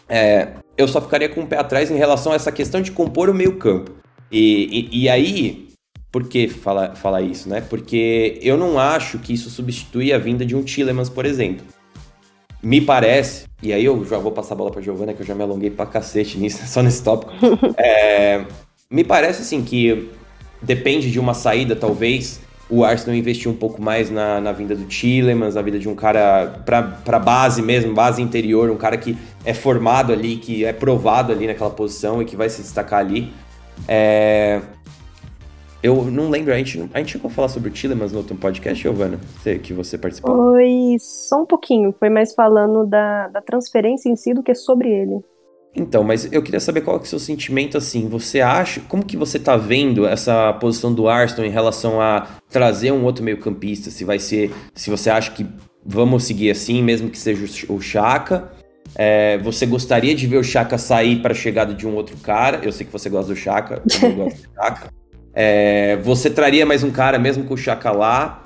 é, 0.09 0.49
eu 0.77 0.89
só 0.89 1.01
ficaria 1.01 1.29
com 1.29 1.43
o 1.43 1.47
pé 1.47 1.59
atrás 1.59 1.91
em 1.91 1.97
relação 1.97 2.33
a 2.33 2.37
essa 2.37 2.53
questão 2.53 2.81
de 2.81 2.93
compor 2.93 3.29
o 3.29 3.35
meio-campo. 3.35 3.93
E, 4.31 4.89
e, 4.93 5.05
e, 5.05 5.09
aí, 5.09 5.69
por 6.13 6.29
que 6.29 6.49
falar 6.49 6.95
fala 6.95 7.21
isso, 7.21 7.49
né? 7.49 7.61
Porque 7.61 8.39
eu 8.43 8.57
não 8.57 8.79
acho 8.79 9.19
que 9.19 9.33
isso 9.33 9.51
substitui 9.51 10.13
a 10.13 10.19
vinda 10.19 10.45
de 10.45 10.55
um 10.55 10.63
Tillemans, 10.63 11.09
por 11.09 11.27
exemplo. 11.27 11.67
Me 12.63 12.81
parece, 12.81 13.47
e 13.63 13.73
aí 13.73 13.85
eu 13.85 14.05
já 14.05 14.19
vou 14.19 14.33
passar 14.33 14.55
a 14.55 14.59
bola 14.59 14.71
para 14.71 14.83
Giovana, 14.83 15.15
que 15.15 15.23
eu 15.23 15.27
já 15.27 15.35
me 15.35 15.43
alonguei 15.43 15.71
pra 15.71 15.87
cacete 15.87 16.39
nisso, 16.39 16.67
só 16.67 16.83
nesse 16.83 17.03
tópico. 17.03 17.33
é, 17.77 18.45
me 18.91 19.05
parece 19.05 19.43
assim 19.43 19.63
que 19.63 20.11
depende 20.61 21.11
de 21.11 21.21
uma 21.21 21.35
saída, 21.35 21.77
talvez, 21.77 22.41
o 22.71 22.85
Arsenal 22.85 23.17
investiu 23.17 23.51
um 23.51 23.57
pouco 23.57 23.81
mais 23.81 24.11
na, 24.11 24.41
na 24.41 24.53
vinda 24.53 24.75
do 24.75 24.85
Tillemans, 24.85 25.55
na 25.55 25.63
vida 25.63 25.79
de 25.79 25.89
um 25.89 25.95
cara 25.95 26.63
para 26.65 27.19
base 27.19 27.63
mesmo, 27.63 27.95
base 27.95 28.21
interior, 28.21 28.71
um 28.71 28.77
cara 28.77 28.97
que 28.97 29.17
é 29.45 29.55
formado 29.55 30.13
ali, 30.13 30.37
que 30.37 30.65
é 30.65 30.73
provado 30.73 31.33
ali 31.33 31.47
naquela 31.47 31.71
posição 31.71 32.21
e 32.21 32.25
que 32.25 32.37
vai 32.37 32.51
se 32.51 32.61
destacar 32.61 33.01
ali. 33.01 33.33
É... 33.87 34.61
Eu 35.83 36.05
não 36.05 36.29
lembro, 36.29 36.53
a 36.53 36.57
gente, 36.57 36.91
a 36.93 36.99
gente 36.99 37.13
chegou 37.13 37.31
a 37.31 37.35
falar 37.35 37.49
sobre 37.49 37.69
o 37.69 37.73
Tillemans 37.73 38.13
no 38.13 38.19
outro 38.19 38.37
podcast, 38.37 38.83
Giovana, 38.83 39.19
que 39.63 39.73
você 39.73 39.97
participou? 39.97 40.35
Foi 40.35 40.97
só 40.99 41.43
um 41.43 41.47
pouquinho, 41.47 41.95
foi 41.99 42.11
mais 42.11 42.35
falando 42.35 42.85
da, 42.85 43.29
da 43.29 43.41
transferência 43.41 44.11
em 44.11 44.17
si 44.17 44.35
do 44.35 44.43
que 44.43 44.55
sobre 44.55 44.91
ele. 44.91 45.21
Então, 45.79 46.03
mas 46.03 46.29
eu 46.33 46.43
queria 46.43 46.59
saber 46.59 46.81
qual 46.81 46.97
é 46.99 47.01
o 47.01 47.05
seu 47.05 47.21
sentimento 47.21 47.79
assim. 47.79 48.09
Você 48.09 48.41
acha, 48.41 48.81
como 48.89 49.05
que 49.05 49.17
você 49.17 49.39
tá 49.39 49.57
vendo 49.57 50.07
essa 50.07 50.53
posição 50.55 50.93
do 50.93 51.09
Arsenal 51.09 51.47
em 51.47 51.53
relação 51.53 52.01
a 52.01 52.27
trazer 52.51 52.93
um 52.93 53.05
outro 53.05 53.25
meio-campista? 53.25 53.91
Se 53.91 54.05
vai 54.05 54.19
ser, 54.19 54.51
se 54.75 54.91
você 54.91 55.09
acha 55.09 55.31
que 55.31 55.47
vamos 55.87 56.25
seguir 56.25 56.51
assim, 56.51 56.83
mesmo 56.83 57.09
que 57.09 57.19
seja 57.19 57.45
o 57.69 57.81
Chaka? 57.81 58.51
É, 58.95 59.39
você 59.39 59.67
gostaria 59.67 60.15
de 60.15 60.27
ver 60.27 60.39
o 60.39 60.45
Chaka 60.45 60.77
sair 60.77 61.23
para 61.23 61.33
a 61.33 61.37
chegada 61.37 61.73
de 61.73 61.87
um 61.87 61.95
outro 61.95 62.17
cara? 62.17 62.61
Eu 62.65 62.73
sei 62.73 62.85
que 62.85 62.93
você 62.93 63.09
gosta 63.09 63.33
do 63.33 63.37
Chaka, 63.37 63.83
eu 64.03 64.13
gosto 64.13 64.37
do 64.37 64.49
Chaka. 64.55 64.91
É, 65.33 65.97
você 65.99 66.29
traria 66.29 66.67
mais 66.67 66.83
um 66.83 66.91
cara 66.91 67.19
mesmo 67.19 67.45
com 67.45 67.55
o 67.55 67.57
Chaka 67.57 67.93
lá? 67.93 68.43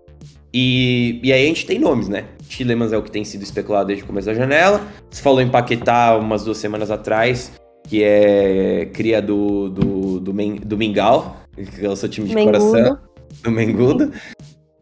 E, 0.54 1.18
e 1.22 1.32
aí 1.32 1.44
a 1.44 1.46
gente 1.46 1.64
tem 1.64 1.78
nomes, 1.78 2.08
né? 2.08 2.24
Tillemans 2.48 2.92
é 2.92 2.98
o 2.98 3.02
que 3.02 3.10
tem 3.10 3.24
sido 3.24 3.42
especulado 3.42 3.86
desde 3.86 4.04
o 4.04 4.06
começo 4.06 4.26
da 4.26 4.34
janela. 4.34 4.86
Você 5.10 5.22
falou 5.22 5.40
em 5.40 5.48
Paquetá 5.48 6.16
umas 6.16 6.44
duas 6.44 6.58
semanas 6.58 6.90
atrás, 6.90 7.52
que 7.88 8.02
é 8.02 8.90
cria 8.92 9.22
do, 9.22 9.70
do, 9.70 10.20
do, 10.20 10.34
Men, 10.34 10.56
do 10.56 10.76
Mingau, 10.76 11.36
que 11.56 11.84
é 11.84 11.88
o 11.88 11.96
seu 11.96 12.08
time 12.08 12.28
de 12.28 12.34
Mengudo. 12.34 12.58
coração. 12.58 12.98
Do 13.42 13.50
Mengudo. 13.50 14.12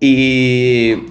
E 0.02 1.06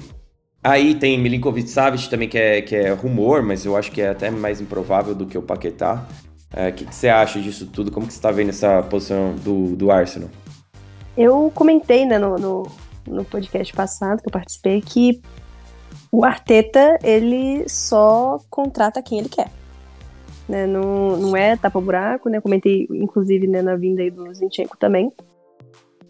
aí 0.62 0.96
tem 0.96 1.18
Milinkovic 1.18 1.70
Savic 1.70 2.10
também, 2.10 2.28
que 2.28 2.38
é, 2.38 2.62
que 2.62 2.76
é 2.76 2.92
rumor, 2.92 3.42
mas 3.42 3.66
eu 3.66 3.78
acho 3.78 3.92
que 3.92 4.02
é 4.02 4.10
até 4.10 4.30
mais 4.30 4.60
improvável 4.60 5.16
do 5.16 5.26
que 5.26 5.38
o 5.38 5.42
Paquetá. 5.42 6.06
O 6.54 6.60
é, 6.60 6.72
que, 6.72 6.84
que, 6.84 6.94
você 6.94 7.08
acha 7.08 7.40
disso 7.40 7.68
tudo? 7.68 7.92
Como 7.92 8.08
que 8.08 8.14
você 8.14 8.18
está 8.20 8.32
vendo 8.32 8.50
essa 8.50 8.82
posição 8.84 9.36
do, 9.36 9.76
do 9.76 9.92
Arsenal? 9.92 10.30
Eu 11.16 11.52
comentei 11.54 12.06
né, 12.06 12.18
no, 12.18 12.38
no, 12.38 12.64
no 13.10 13.26
podcast 13.26 13.74
passado 13.74 14.22
que 14.22 14.28
eu 14.28 14.32
participei 14.32 14.82
que 14.82 15.22
o 16.12 16.24
Arteta, 16.24 16.98
ele 17.04 17.68
só 17.68 18.40
contrata 18.50 19.02
quem 19.02 19.20
ele 19.20 19.30
quer. 19.30 19.50
Né? 20.48 20.66
Não, 20.66 21.18
não 21.18 21.38
é 21.38 21.56
tapa-buraco, 21.56 22.30
né? 22.30 22.42
Comentei, 22.42 22.88
inclusive, 22.90 23.46
né, 23.46 23.62
na 23.62 23.76
vinda 23.76 24.02
aí 24.02 24.10
do 24.10 24.34
Zinchenko 24.34 24.78
também. 24.78 25.12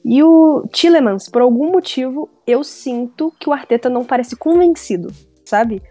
E 0.03 0.23
o 0.23 0.65
Tillemans, 0.71 1.27
por 1.27 1.41
algum 1.41 1.71
motivo, 1.71 2.29
eu 2.47 2.63
sinto 2.63 3.33
que 3.37 3.49
o 3.49 3.53
Arteta 3.53 3.89
não 3.89 4.05
parece 4.05 4.35
convencido, 4.35 5.11
sabe? 5.43 5.81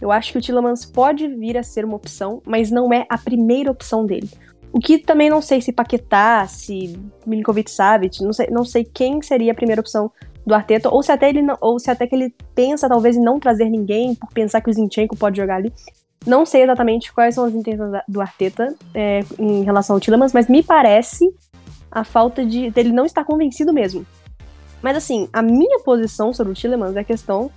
Eu 0.00 0.12
acho 0.12 0.30
que 0.30 0.38
o 0.38 0.40
Tillemans 0.40 0.84
pode 0.84 1.26
vir 1.26 1.58
a 1.58 1.62
ser 1.64 1.84
uma 1.84 1.96
opção, 1.96 2.40
mas 2.46 2.70
não 2.70 2.92
é 2.92 3.04
a 3.08 3.18
primeira 3.18 3.70
opção 3.70 4.06
dele. 4.06 4.30
O 4.72 4.78
que 4.78 4.98
também 4.98 5.28
não 5.28 5.40
sei 5.40 5.60
se 5.60 5.72
Paquetá, 5.72 6.46
se 6.46 6.96
Milinkovic 7.26 7.70
Savic, 7.70 8.22
não 8.22 8.32
sei, 8.32 8.46
não 8.50 8.64
sei 8.64 8.84
quem 8.84 9.20
seria 9.22 9.52
a 9.52 9.54
primeira 9.54 9.80
opção 9.80 10.12
do 10.46 10.54
Arteta, 10.54 10.88
ou 10.88 11.02
se 11.02 11.10
até 11.10 11.28
ele 11.28 11.42
não, 11.42 11.58
ou 11.60 11.78
se 11.78 11.90
até 11.90 12.06
que 12.06 12.14
ele 12.14 12.32
pensa 12.54 12.88
talvez 12.88 13.16
em 13.16 13.20
não 13.20 13.40
trazer 13.40 13.68
ninguém 13.68 14.14
por 14.14 14.30
pensar 14.32 14.60
que 14.60 14.70
o 14.70 14.72
Zinchenko 14.72 15.16
pode 15.16 15.36
jogar 15.36 15.56
ali. 15.56 15.72
Não 16.24 16.46
sei 16.46 16.62
exatamente 16.62 17.12
quais 17.12 17.34
são 17.34 17.44
as 17.44 17.54
intenções 17.54 18.00
do 18.06 18.20
Arteta 18.20 18.74
é, 18.94 19.20
em 19.38 19.64
relação 19.64 19.96
ao 19.96 20.00
Tillemans, 20.00 20.32
mas 20.32 20.48
me 20.48 20.62
parece 20.62 21.24
a 21.90 22.04
falta 22.04 22.44
de 22.44 22.70
dele 22.70 22.92
não 22.92 23.04
estar 23.04 23.24
convencido 23.24 23.72
mesmo. 23.72 24.06
Mas 24.80 24.96
assim, 24.96 25.28
a 25.32 25.42
minha 25.42 25.80
posição 25.80 26.32
sobre 26.32 26.52
o 26.52 26.54
Tillemans 26.56 26.94
é 26.94 27.00
a 27.00 27.04
questão, 27.04 27.50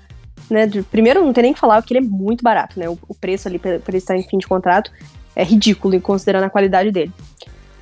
né, 0.49 0.65
de, 0.65 0.81
primeiro 0.81 1.23
não 1.23 1.33
tem 1.33 1.43
nem 1.43 1.53
que 1.53 1.59
falar 1.59 1.81
que 1.83 1.93
ele 1.93 2.05
é 2.05 2.09
muito 2.09 2.43
barato, 2.43 2.79
né, 2.79 2.89
o, 2.89 2.97
o 3.07 3.13
preço 3.13 3.47
ali 3.47 3.59
para 3.59 3.79
ele 3.87 3.97
estar 3.97 4.17
em 4.17 4.23
fim 4.23 4.37
de 4.37 4.47
contrato 4.47 4.91
é 5.35 5.43
ridículo, 5.43 5.99
considerando 6.01 6.45
a 6.45 6.49
qualidade 6.49 6.91
dele. 6.91 7.11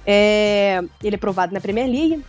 É, 0.05 0.81
ele 1.03 1.15
é 1.15 1.19
provado 1.19 1.53
na 1.53 1.61
Premier 1.61 1.87
League, 1.87 2.23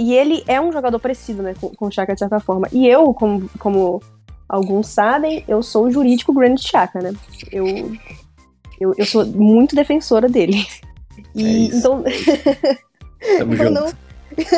e 0.00 0.14
ele 0.14 0.42
é 0.48 0.58
um 0.58 0.72
jogador 0.72 0.98
parecido, 0.98 1.42
né, 1.42 1.54
com, 1.60 1.68
com 1.68 1.86
o 1.86 1.90
Chaka 1.92 2.14
de 2.14 2.20
certa 2.20 2.40
forma. 2.40 2.66
E 2.72 2.88
eu, 2.88 3.12
como, 3.12 3.50
como 3.58 4.00
alguns 4.48 4.86
sabem, 4.86 5.44
eu 5.46 5.62
sou 5.62 5.84
o 5.84 5.90
jurídico 5.90 6.32
Granit 6.32 6.66
Chaka, 6.66 7.02
né? 7.02 7.12
Eu, 7.52 7.66
eu, 8.80 8.94
eu 8.96 9.04
sou 9.04 9.26
muito 9.26 9.76
defensora 9.76 10.26
dele. 10.26 10.66
E 11.34 11.44
é 11.44 11.76
então. 11.76 12.02
Tamo 13.36 13.54
eu, 13.54 13.70
não, 13.70 13.86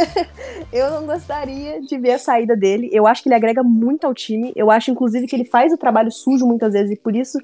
eu 0.73 0.91
não 0.93 1.07
gostaria 1.07 1.81
de 1.81 1.99
ver 1.99 2.13
a 2.13 2.19
saída 2.21 2.57
dele. 2.57 2.89
Eu 2.93 3.05
acho 3.05 3.21
que 3.21 3.29
ele 3.29 3.35
agrega 3.35 3.65
muito 3.65 4.07
ao 4.07 4.15
time. 4.15 4.53
Eu 4.55 4.71
acho, 4.71 4.93
inclusive, 4.93 5.27
que 5.27 5.35
ele 5.35 5.45
faz 5.45 5.73
o 5.73 5.77
trabalho 5.77 6.13
sujo 6.13 6.47
muitas 6.47 6.73
vezes, 6.73 6.93
e 6.93 6.97
por 6.97 7.17
isso 7.17 7.37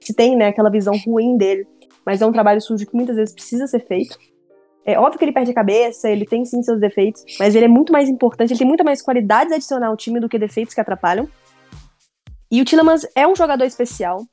se 0.00 0.14
tem 0.14 0.34
né, 0.34 0.48
aquela 0.48 0.70
visão 0.70 0.94
ruim 1.06 1.36
dele. 1.36 1.66
Mas 2.06 2.22
é 2.22 2.26
um 2.26 2.32
trabalho 2.32 2.62
sujo 2.62 2.86
que 2.86 2.96
muitas 2.96 3.16
vezes 3.16 3.34
precisa 3.34 3.66
ser 3.66 3.86
feito. 3.86 4.16
É 4.86 4.98
óbvio 4.98 5.18
que 5.18 5.24
ele 5.24 5.32
perde 5.32 5.50
a 5.50 5.54
cabeça, 5.54 6.10
ele 6.10 6.26
tem 6.26 6.44
sim 6.44 6.62
seus 6.62 6.78
defeitos, 6.78 7.24
mas 7.38 7.54
ele 7.54 7.64
é 7.64 7.68
muito 7.68 7.92
mais 7.92 8.08
importante, 8.08 8.52
ele 8.52 8.58
tem 8.58 8.68
muito 8.68 8.84
mais 8.84 9.00
qualidades 9.00 9.52
a 9.52 9.56
adicionar 9.56 9.86
ao 9.86 9.96
time 9.96 10.20
do 10.20 10.28
que 10.28 10.38
defeitos 10.38 10.74
que 10.74 10.80
atrapalham. 10.80 11.28
E 12.50 12.60
o 12.60 12.64
Tillemans 12.64 13.06
é 13.14 13.26
um 13.26 13.34
jogador 13.34 13.64
especial. 13.64 14.24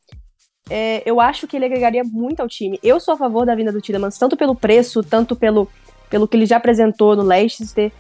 É, 0.70 1.02
eu 1.06 1.20
acho 1.20 1.48
que 1.48 1.56
ele 1.56 1.66
agregaria 1.66 2.04
muito 2.04 2.42
ao 2.42 2.48
time. 2.48 2.80
Eu 2.84 3.00
sou 3.00 3.14
a 3.14 3.18
favor 3.18 3.46
da 3.46 3.56
vinda 3.56 3.72
do 3.72 3.82
Tillemans, 3.82 4.18
tanto 4.18 4.38
pelo 4.38 4.56
preço, 4.56 5.02
tanto 5.02 5.36
pelo, 5.36 5.68
pelo 6.10 6.28
que 6.28 6.38
ele 6.38 6.46
já 6.46 6.58
apresentou 6.58 7.16
no 7.16 7.24
Leicester. 7.24 7.92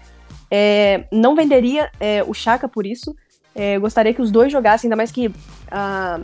É, 0.49 1.05
não 1.11 1.35
venderia 1.35 1.89
é, 1.99 2.23
o 2.23 2.33
Chaka 2.33 2.67
por 2.67 2.85
isso. 2.85 3.15
É, 3.55 3.79
gostaria 3.79 4.13
que 4.13 4.21
os 4.21 4.29
dois 4.29 4.51
jogassem, 4.51 4.87
ainda 4.87 4.95
mais 4.95 5.11
que 5.11 5.33
a, 5.69 6.19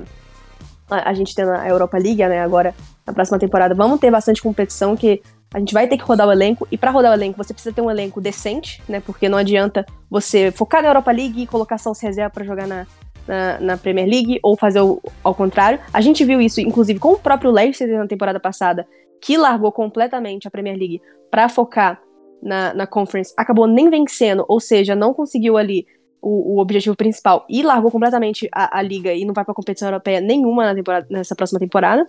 a, 0.89 1.09
a 1.09 1.13
gente 1.13 1.33
tem 1.33 1.45
a 1.45 1.67
Europa 1.67 1.97
League, 1.97 2.25
né, 2.25 2.39
agora 2.39 2.75
na 3.05 3.13
próxima 3.13 3.39
temporada. 3.39 3.73
Vamos 3.73 3.99
ter 3.99 4.11
bastante 4.11 4.41
competição, 4.41 4.95
que 4.95 5.21
a 5.53 5.59
gente 5.59 5.73
vai 5.73 5.87
ter 5.87 5.97
que 5.97 6.03
rodar 6.03 6.27
o 6.27 6.31
elenco, 6.31 6.67
e 6.71 6.77
para 6.77 6.91
rodar 6.91 7.11
o 7.11 7.15
elenco 7.15 7.37
você 7.37 7.53
precisa 7.53 7.73
ter 7.73 7.81
um 7.81 7.89
elenco 7.89 8.19
decente, 8.19 8.81
né? 8.87 8.99
Porque 8.99 9.29
não 9.29 9.37
adianta 9.37 9.85
você 10.09 10.51
focar 10.51 10.81
na 10.81 10.89
Europa 10.89 11.11
League 11.11 11.41
e 11.41 11.47
colocar 11.47 11.77
só 11.77 11.91
os 11.91 11.99
reservas 12.01 12.33
para 12.33 12.43
jogar 12.43 12.67
na, 12.67 12.85
na, 13.27 13.59
na, 13.59 13.77
Premier 13.77 14.07
League, 14.07 14.39
ou 14.43 14.57
fazer 14.57 14.81
o, 14.81 15.01
ao 15.23 15.33
contrário. 15.33 15.79
A 15.93 16.01
gente 16.01 16.23
viu 16.25 16.41
isso, 16.41 16.59
inclusive, 16.59 16.99
com 16.99 17.13
o 17.13 17.19
próprio 17.19 17.51
Leicester 17.51 17.97
na 17.97 18.07
temporada 18.07 18.39
passada, 18.39 18.87
que 19.21 19.37
largou 19.37 19.71
completamente 19.71 20.47
a 20.47 20.51
Premier 20.51 20.77
League 20.77 21.01
para 21.31 21.47
focar 21.49 22.01
na, 22.41 22.73
na 22.73 22.87
Conference, 22.87 23.33
acabou 23.35 23.67
nem 23.67 23.89
vencendo, 23.89 24.45
ou 24.47 24.59
seja, 24.59 24.95
não 24.95 25.13
conseguiu 25.13 25.57
ali 25.57 25.87
o, 26.21 26.55
o 26.55 26.59
objetivo 26.59 26.95
principal 26.95 27.45
e 27.49 27.63
largou 27.63 27.91
completamente 27.91 28.49
a, 28.53 28.79
a 28.79 28.81
liga 28.81 29.13
e 29.13 29.25
não 29.25 29.33
vai 29.33 29.45
para 29.45 29.53
competição 29.53 29.87
europeia 29.87 30.19
nenhuma 30.21 30.73
nessa 31.09 31.35
próxima 31.35 31.59
temporada. 31.59 32.07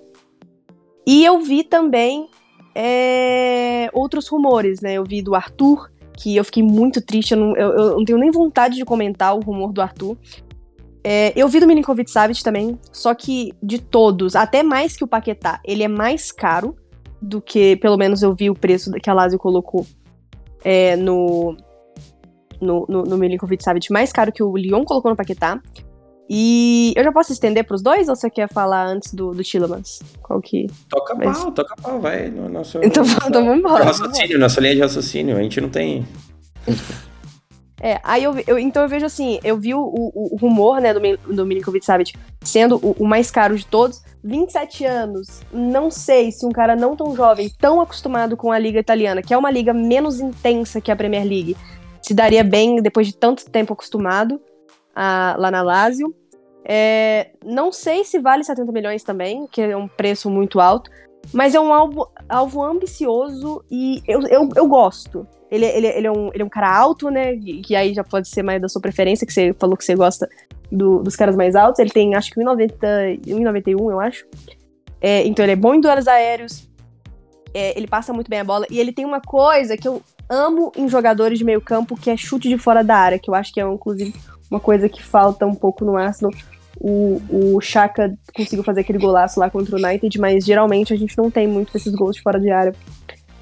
E 1.07 1.25
eu 1.25 1.41
vi 1.41 1.65
também 1.65 2.29
é, 2.81 3.91
outros 3.93 4.29
rumores, 4.29 4.81
né? 4.81 4.95
Eu 4.95 5.03
vi 5.03 5.21
do 5.21 5.35
Arthur, 5.35 5.91
que 6.17 6.37
eu 6.37 6.45
fiquei 6.45 6.63
muito 6.63 7.01
triste, 7.05 7.33
eu 7.33 7.39
não, 7.39 7.57
eu, 7.57 7.73
eu 7.73 7.97
não 7.97 8.05
tenho 8.05 8.19
nem 8.19 8.31
vontade 8.31 8.77
de 8.77 8.85
comentar 8.85 9.35
o 9.35 9.41
rumor 9.41 9.73
do 9.73 9.83
Arthur. 9.83 10.17
É, 11.03 11.33
eu 11.35 11.49
vi 11.49 11.59
do 11.59 11.67
Milinkovic 11.67 12.09
Savic 12.09 12.41
também, 12.41 12.79
só 12.93 13.15
que 13.15 13.53
de 13.61 13.81
todos, 13.81 14.37
até 14.37 14.63
mais 14.63 14.97
que 14.97 15.03
o 15.03 15.09
Paquetá, 15.09 15.61
ele 15.65 15.83
é 15.83 15.89
mais 15.89 16.31
caro 16.31 16.77
do 17.21 17.41
que, 17.41 17.75
pelo 17.77 17.97
menos 17.97 18.23
eu 18.23 18.33
vi 18.33 18.49
o 18.49 18.55
preço 18.55 18.93
que 18.93 19.11
a 19.11 19.15
Lazio 19.15 19.41
colocou 19.41 19.85
é, 20.65 20.95
no, 20.95 21.57
no, 22.61 22.87
no, 22.89 23.03
no 23.03 23.19
Milinkovic 23.19 23.65
Savic, 23.65 23.91
mais 23.93 24.13
caro 24.13 24.31
que 24.31 24.43
o 24.43 24.57
Lyon 24.57 24.85
colocou 24.85 25.11
no 25.11 25.17
Paquetá. 25.17 25.61
E 26.29 26.93
eu 26.95 27.03
já 27.03 27.11
posso 27.11 27.33
estender 27.33 27.65
pros 27.65 27.81
dois 27.81 28.09
ou 28.09 28.15
você 28.15 28.29
quer 28.29 28.49
falar 28.49 28.87
antes 28.87 29.15
do, 29.15 29.33
do 29.33 29.43
Tillemans? 29.43 30.01
Qual 30.23 30.41
que. 30.43 30.67
Toca 30.89 31.17
pau, 31.17 31.53
toca 31.53 31.75
pau, 31.81 32.01
vai. 32.01 32.29
No 32.29 32.49
nosso, 32.49 32.79
então, 32.85 33.03
então 33.05 33.45
vamos 33.45 33.61
embora. 33.61 33.85
Raciocínio, 33.85 34.39
nossa 34.39 34.61
linha 34.61 34.75
de 34.75 34.81
raciocínio, 34.83 35.37
a 35.37 35.43
gente 35.43 35.61
não 35.61 35.71
tem. 35.71 36.07
É, 37.81 38.01
aí 38.03 38.25
eu, 38.25 38.35
eu, 38.45 38.59
então 38.59 38.83
eu 38.83 38.89
vejo 38.89 39.07
assim, 39.07 39.39
eu 39.45 39.57
vi 39.57 39.73
o, 39.73 39.81
o, 39.81 40.35
o 40.35 40.37
rumor, 40.37 40.81
né, 40.81 40.93
do, 40.93 41.01
do 41.33 41.47
Milinkovic 41.47 41.85
Savic 41.85 42.13
sendo 42.43 42.77
o, 42.85 42.97
o, 42.99 43.07
mais 43.07 43.31
caro 43.31 43.57
de 43.57 43.65
todos, 43.65 44.03
27 44.25 44.85
anos, 44.85 45.43
não 45.53 45.89
sei 45.89 46.33
se 46.33 46.45
um 46.45 46.51
cara 46.51 46.75
não 46.75 46.97
tão 46.97 47.15
jovem, 47.15 47.49
tão 47.57 47.81
acostumado 47.81 48.37
com 48.37 48.51
a 48.51 48.59
liga 48.59 48.81
italiana, 48.81 49.23
que 49.23 49.33
é 49.33 49.39
uma 49.39 49.51
liga 49.51 49.73
menos 49.73 50.19
intensa 50.19 50.81
que 50.81 50.91
a 50.91 50.97
Premier 50.97 51.25
League, 51.25 51.57
se 52.03 52.15
daria 52.15 52.43
bem 52.43 52.83
depois 52.83 53.07
de 53.07 53.15
tanto 53.15 53.49
tempo 53.49 53.73
acostumado 53.73 54.41
a, 54.99 55.37
lá 55.39 55.51
na 55.51 55.63
Lazio. 55.63 56.13
É, 56.65 57.31
não 57.45 57.71
sei 57.71 58.05
se 58.05 58.19
vale 58.19 58.43
70 58.43 58.73
milhões 58.73 59.05
também, 59.05 59.47
que 59.47 59.63
é 59.63 59.77
um 59.77 59.87
preço 59.87 60.29
muito 60.29 60.61
alto, 60.61 60.91
mas 61.33 61.55
é 61.55 61.61
um 61.61 61.73
alvo, 61.73 62.11
alvo 62.29 62.63
ambicioso 62.63 63.65
e 63.71 64.03
eu, 64.09 64.21
eu, 64.23 64.49
eu 64.57 64.67
gosto. 64.67 65.25
Ele, 65.51 65.65
ele, 65.65 65.87
ele, 65.87 66.07
é 66.07 66.11
um, 66.11 66.29
ele 66.35 66.43
é 66.43 66.45
um 66.45 66.49
cara 66.49 66.77
alto, 66.77 67.11
né? 67.11 67.37
Que 67.37 67.75
aí 67.75 67.95
já 67.95 68.05
pode 68.05 68.29
ser 68.29 68.43
mais 68.43 68.61
da 68.61 68.69
sua 68.69 68.83
preferência, 68.83 69.27
que 69.27 69.33
você 69.33 69.55
falou 69.59 69.77
que 69.77 69.85
você 69.85 69.95
gosta 69.95 70.29
do, 70.71 71.03
dos 71.03 71.17
caras 71.17 71.37
mais 71.37 71.55
altos. 71.55 71.79
Ele 71.79 71.91
tem, 71.91 72.15
acho 72.15 72.31
que 72.31 72.41
1,90, 72.41 73.21
1,91, 73.25 73.91
eu 73.91 74.01
acho. 74.01 74.27
É, 75.01 75.25
então 75.27 75.45
ele 75.45 75.53
é 75.53 75.57
bom 75.57 75.75
em 75.75 75.81
duelos 75.81 76.07
aéreos. 76.07 76.69
É, 77.55 77.77
ele 77.79 77.87
passa 77.87 78.13
muito 78.13 78.29
bem 78.29 78.41
a 78.41 78.45
bola. 78.45 78.67
E 78.71 78.79
ele 78.79 78.93
tem 78.93 79.07
uma 79.07 79.23
coisa 79.23 79.75
que 79.75 79.89
eu 79.89 80.03
amo 80.29 80.71
em 80.77 80.87
jogadores 80.87 81.39
de 81.39 81.45
meio 81.45 81.63
campo, 81.63 81.97
que 81.97 82.11
é 82.11 82.17
chute 82.17 82.49
de 82.49 82.59
fora 82.59 82.85
da 82.85 82.97
área, 82.97 83.19
que 83.19 83.31
eu 83.31 83.35
acho 83.35 83.55
que 83.55 83.61
é, 83.61 83.65
inclusive, 83.65 84.13
uma 84.51 84.61
coisa 84.61 84.89
que 84.89 85.03
falta 85.03 85.47
um 85.47 85.55
pouco 85.55 85.85
no 85.85 85.97
Arsenal. 85.97 86.33
O, 86.81 87.21
o 87.57 87.61
Chaka 87.61 88.15
conseguiu 88.35 88.63
fazer 88.63 88.81
aquele 88.81 88.99
golaço 88.99 89.41
lá 89.41 89.51
contra 89.51 89.75
o 89.75 89.79
United, 89.79 90.19
mas 90.19 90.45
geralmente 90.45 90.93
a 90.93 90.97
gente 90.97 91.17
não 91.19 91.31
tem 91.31 91.47
muito 91.47 91.73
desses 91.73 91.93
gols 91.95 92.17
de 92.17 92.23
fora 92.23 92.39
de 92.39 92.51
área. 92.51 92.75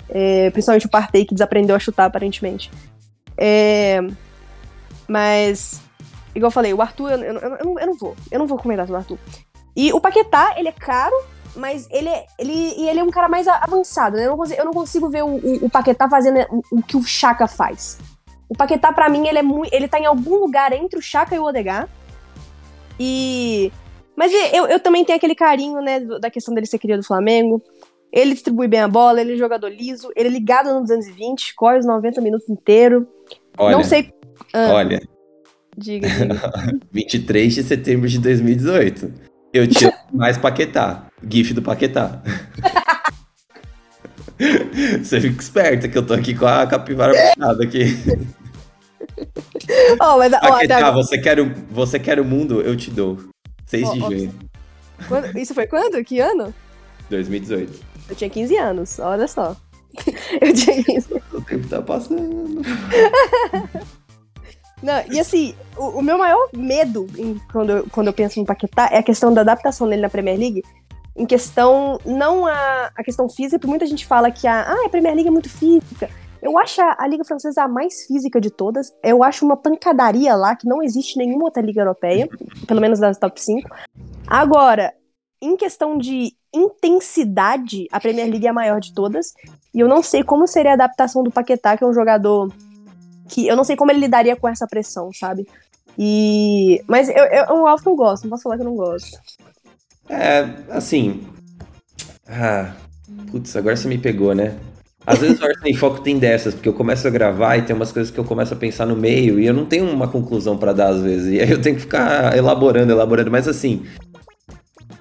É, 0.08 0.50
principalmente 0.50 0.86
o 0.86 0.90
Partey, 0.90 1.24
que 1.24 1.34
desaprendeu 1.34 1.76
a 1.76 1.78
chutar, 1.78 2.06
aparentemente. 2.06 2.70
É, 3.36 4.00
mas, 5.06 5.80
igual 6.34 6.48
eu 6.48 6.52
falei, 6.52 6.72
o 6.72 6.80
Arthur, 6.80 7.10
eu, 7.10 7.18
eu, 7.18 7.34
eu, 7.34 7.64
não, 7.64 7.78
eu, 7.78 7.86
não, 7.86 7.96
vou. 7.96 8.16
Eu 8.30 8.38
não 8.38 8.46
vou 8.46 8.58
comentar 8.58 8.86
sobre 8.86 8.98
o 8.98 9.00
Arthur. 9.00 9.18
E 9.76 9.92
o 9.92 10.00
Paquetá, 10.00 10.54
ele 10.56 10.68
é 10.68 10.72
caro, 10.72 11.14
mas 11.54 11.86
ele 11.90 12.08
é, 12.08 12.26
ele, 12.38 12.52
e 12.52 12.88
ele 12.88 13.00
é 13.00 13.04
um 13.04 13.10
cara 13.10 13.28
mais 13.28 13.46
avançado, 13.46 14.16
né? 14.16 14.24
Eu 14.24 14.30
não 14.30 14.36
consigo, 14.36 14.60
eu 14.60 14.64
não 14.64 14.72
consigo 14.72 15.08
ver 15.08 15.22
o, 15.22 15.28
o, 15.28 15.66
o 15.66 15.70
Paquetá 15.70 16.08
fazendo 16.08 16.38
o, 16.50 16.62
o, 16.78 16.82
que 16.82 16.96
o 16.96 17.02
Chaka 17.02 17.46
faz. 17.46 17.98
O 18.48 18.56
Paquetá, 18.56 18.92
para 18.92 19.09
mim, 19.09 19.26
ele 19.26 19.38
é 19.38 19.42
muito. 19.42 19.72
Ele 19.72 19.88
tá 19.88 19.98
em 19.98 20.06
algum 20.06 20.37
lugar 20.37 20.72
entre 20.72 20.98
o 20.98 21.02
Chaka 21.02 21.35
e 21.35 21.38
o 21.38 21.44
Odegar. 21.44 21.88
E. 22.98 23.72
Mas 24.14 24.32
eu, 24.52 24.66
eu 24.66 24.80
também 24.80 25.04
tenho 25.04 25.16
aquele 25.16 25.35
carinho, 25.35 25.80
né, 25.82 26.00
da 26.00 26.30
questão 26.30 26.54
dele 26.54 26.66
ser 26.66 26.78
criado 26.78 27.00
do 27.00 27.06
Flamengo. 27.06 27.62
Ele 28.11 28.32
distribui 28.32 28.66
bem 28.66 28.80
a 28.80 28.88
bola, 28.88 29.20
ele 29.20 29.35
é 29.35 29.37
jogador 29.37 29.68
liso, 29.68 30.11
ele 30.16 30.28
é 30.28 30.32
ligado 30.32 30.72
no 30.72 30.80
220, 30.80 31.54
corre 31.54 31.78
os 31.78 31.87
90 31.87 32.20
minutos 32.22 32.48
inteiro. 32.48 33.06
Olha, 33.59 33.76
Não 33.76 33.85
sei. 33.85 34.11
Ah, 34.54 34.72
olha. 34.72 35.02
Diga, 35.76 36.09
diga. 36.09 36.80
23 36.90 37.54
de 37.54 37.62
setembro 37.62 38.09
de 38.09 38.18
2018. 38.18 39.12
Eu 39.52 39.66
tinha 39.66 39.92
mais 40.12 40.38
Paquetá. 40.38 41.09
GIF 41.28 41.52
do 41.52 41.61
Paquetá. 41.62 42.22
Você 45.03 45.20
fica 45.20 45.42
esperta 45.42 45.88
que 45.88 45.96
eu 45.96 46.07
tô 46.07 46.14
aqui 46.14 46.35
com 46.35 46.46
a 46.46 46.66
capivara 46.66 47.12
puxada 47.12 47.64
aqui. 47.64 47.85
Oh, 50.01 50.18
mas, 50.18 50.33
oh, 50.33 50.92
você, 50.94 51.18
quer 51.18 51.40
o, 51.40 51.55
você 51.70 51.99
quer 51.99 52.20
o 52.20 52.25
mundo? 52.25 52.61
Eu 52.61 52.77
te 52.77 52.90
dou. 52.90 53.18
6 53.66 53.88
oh, 53.88 53.92
de 53.92 54.01
junho. 54.01 54.35
Quando, 55.09 55.38
isso 55.38 55.55
foi 55.55 55.66
quando? 55.66 56.03
Que 56.05 56.20
ano? 56.20 56.55
2018. 57.11 57.81
Eu 58.09 58.16
tinha 58.16 58.31
15 58.31 58.57
anos, 58.57 58.99
olha 58.99 59.27
só. 59.27 59.57
Eu 60.40 60.53
tinha 60.53 60.85
15 60.85 61.22
O 61.33 61.40
tempo 61.40 61.66
tá 61.68 61.81
passando. 61.81 62.61
Não, 64.83 65.03
e 65.11 65.18
assim, 65.18 65.55
o, 65.77 65.99
o, 65.99 66.03
meu 66.03 66.18
maior 66.18 66.49
medo 66.53 67.07
em, 67.16 67.40
quando, 67.51 67.70
eu, 67.70 67.87
quando 67.90 68.09
eu 68.09 68.12
penso 68.12 68.38
no 68.38 68.44
Paquetá 68.44 68.90
é 68.92 68.99
a 68.99 69.03
questão 69.03 69.33
da 69.33 69.40
adaptação 69.40 69.88
dele 69.88 70.03
na 70.03 70.11
Premier 70.11 70.38
League. 70.38 70.62
Em 71.16 71.24
questão, 71.24 71.98
não 72.05 72.46
a, 72.46 72.90
a 72.94 73.02
questão 73.02 73.29
física, 73.29 73.59
porque 73.59 73.70
muita 73.70 73.87
gente 73.87 74.07
fala 74.07 74.31
que 74.31 74.46
a, 74.46 74.62
ah, 74.62 74.87
a 74.87 74.88
Premier 74.88 75.14
League 75.14 75.29
é 75.29 75.33
muito 75.33 75.48
física. 75.48 76.11
Eu 76.42 76.59
acho 76.59 76.81
a, 76.83 76.96
a 76.98 77.09
Liga 77.09 77.24
Francesa 77.24 77.62
a 77.62 77.68
mais 77.68 78.07
física 78.07 78.40
de 78.40 78.50
todas. 78.50 78.92
Eu 79.02 79.24
acho 79.24 79.44
uma 79.44 79.57
pancadaria 79.57 80.35
lá 80.37 80.55
que 80.55 80.68
não 80.68 80.83
existe 80.83 81.18
nenhuma 81.18 81.44
outra 81.44 81.62
Liga 81.62 81.81
Europeia, 81.81 82.29
pelo 82.66 82.81
menos 82.81 83.00
das 83.00 83.18
top 83.18 83.40
5. 83.40 83.68
Agora, 84.26 84.92
em 85.40 85.57
questão 85.57 85.96
de 85.96 86.35
intensidade, 86.55 87.87
a 87.90 88.00
Premier 88.00 88.29
League 88.29 88.46
é 88.46 88.50
a 88.50 88.52
maior 88.52 88.81
de 88.81 88.92
todas. 88.92 89.33
E 89.74 89.81
eu 89.81 89.88
não 89.88 90.02
sei 90.02 90.22
como 90.22 90.46
seria 90.46 90.72
a 90.72 90.74
adaptação 90.74 91.22
do 91.22 91.31
Paquetá, 91.31 91.76
que 91.76 91.85
é 91.85 91.87
um 91.87 91.92
jogador 91.92 92.52
que 93.29 93.46
eu 93.46 93.57
não 93.57 93.64
sei 93.64 93.76
como 93.76 93.90
ele 93.90 94.00
lidaria 94.00 94.37
com 94.37 94.48
essa 94.48 94.66
pressão, 94.66 95.11
sabe? 95.12 95.46
E 95.98 96.83
mas 96.87 97.09
eu, 97.09 97.16
eu, 97.16 97.44
é 97.44 97.52
um 97.52 97.66
alvo 97.66 97.83
que 97.83 97.88
eu 97.88 97.96
gosto, 97.96 98.24
não 98.24 98.31
posso 98.31 98.44
falar 98.44 98.57
que 98.57 98.62
eu 98.62 98.66
não 98.66 98.76
gosto. 98.76 99.18
É, 100.08 100.48
assim. 100.70 101.22
Ah, 102.28 102.72
putz, 103.30 103.54
agora 103.56 103.76
você 103.76 103.88
me 103.88 103.98
pegou, 103.98 104.34
né? 104.34 104.56
Às 105.06 105.20
vezes 105.20 105.40
o 105.40 105.44
Arsenal 105.44 105.68
em 105.68 105.74
Foco 105.74 106.00
tem 106.00 106.18
dessas, 106.18 106.52
porque 106.52 106.68
eu 106.68 106.72
começo 106.72 107.06
a 107.06 107.10
gravar 107.10 107.56
e 107.56 107.62
tem 107.62 107.76
umas 107.76 107.92
coisas 107.92 108.12
que 108.12 108.18
eu 108.18 108.24
começo 108.24 108.52
a 108.52 108.56
pensar 108.56 108.86
no 108.86 108.96
meio 108.96 109.38
e 109.38 109.46
eu 109.46 109.54
não 109.54 109.64
tenho 109.64 109.88
uma 109.88 110.08
conclusão 110.08 110.58
para 110.58 110.72
dar 110.72 110.88
às 110.88 111.00
vezes. 111.00 111.32
E 111.32 111.40
aí 111.40 111.50
eu 111.50 111.60
tenho 111.60 111.76
que 111.76 111.82
ficar 111.82 112.36
elaborando, 112.36 112.90
elaborando. 112.90 113.30
Mas 113.30 113.46
assim. 113.46 113.84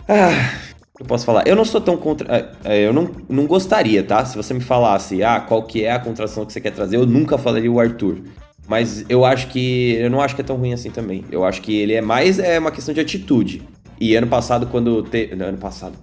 Ah, 0.08 0.54
eu 1.00 1.06
posso 1.06 1.26
falar, 1.26 1.48
eu 1.48 1.56
não 1.56 1.66
sou 1.66 1.82
tão 1.82 1.98
contra. 1.98 2.36
É, 2.64 2.76
é, 2.76 2.88
eu 2.88 2.94
não, 2.94 3.10
não 3.28 3.48
gostaria, 3.48 4.04
tá? 4.04 4.24
Se 4.24 4.38
você 4.38 4.54
me 4.54 4.62
falasse, 4.62 5.24
ah, 5.24 5.40
qual 5.40 5.64
que 5.64 5.84
é 5.84 5.92
a 5.92 6.00
contração 6.00 6.46
que 6.46 6.54
você 6.54 6.62
quer 6.62 6.72
trazer, 6.72 6.98
eu 6.98 7.08
nunca 7.08 7.36
falaria 7.38 7.72
o 7.72 7.80
Arthur. 7.80 8.20
Mas 8.68 9.04
eu 9.10 9.26
acho 9.26 9.48
que. 9.48 9.96
Eu 9.96 10.10
não 10.12 10.22
acho 10.22 10.36
que 10.36 10.42
é 10.42 10.46
tão 10.46 10.56
ruim 10.56 10.74
assim 10.74 10.92
também. 10.92 11.26
Eu 11.32 11.44
acho 11.44 11.62
que 11.64 11.76
ele 11.76 11.94
é 11.94 12.02
mais 12.02 12.38
é 12.38 12.60
uma 12.60 12.72
questão 12.72 12.94
de 12.94 13.02
atitude. 13.02 13.64
E 14.00 14.16
ano 14.16 14.28
passado, 14.28 14.68
quando. 14.68 15.04
Te... 15.04 15.32
ano 15.32 15.58
passado. 15.58 15.98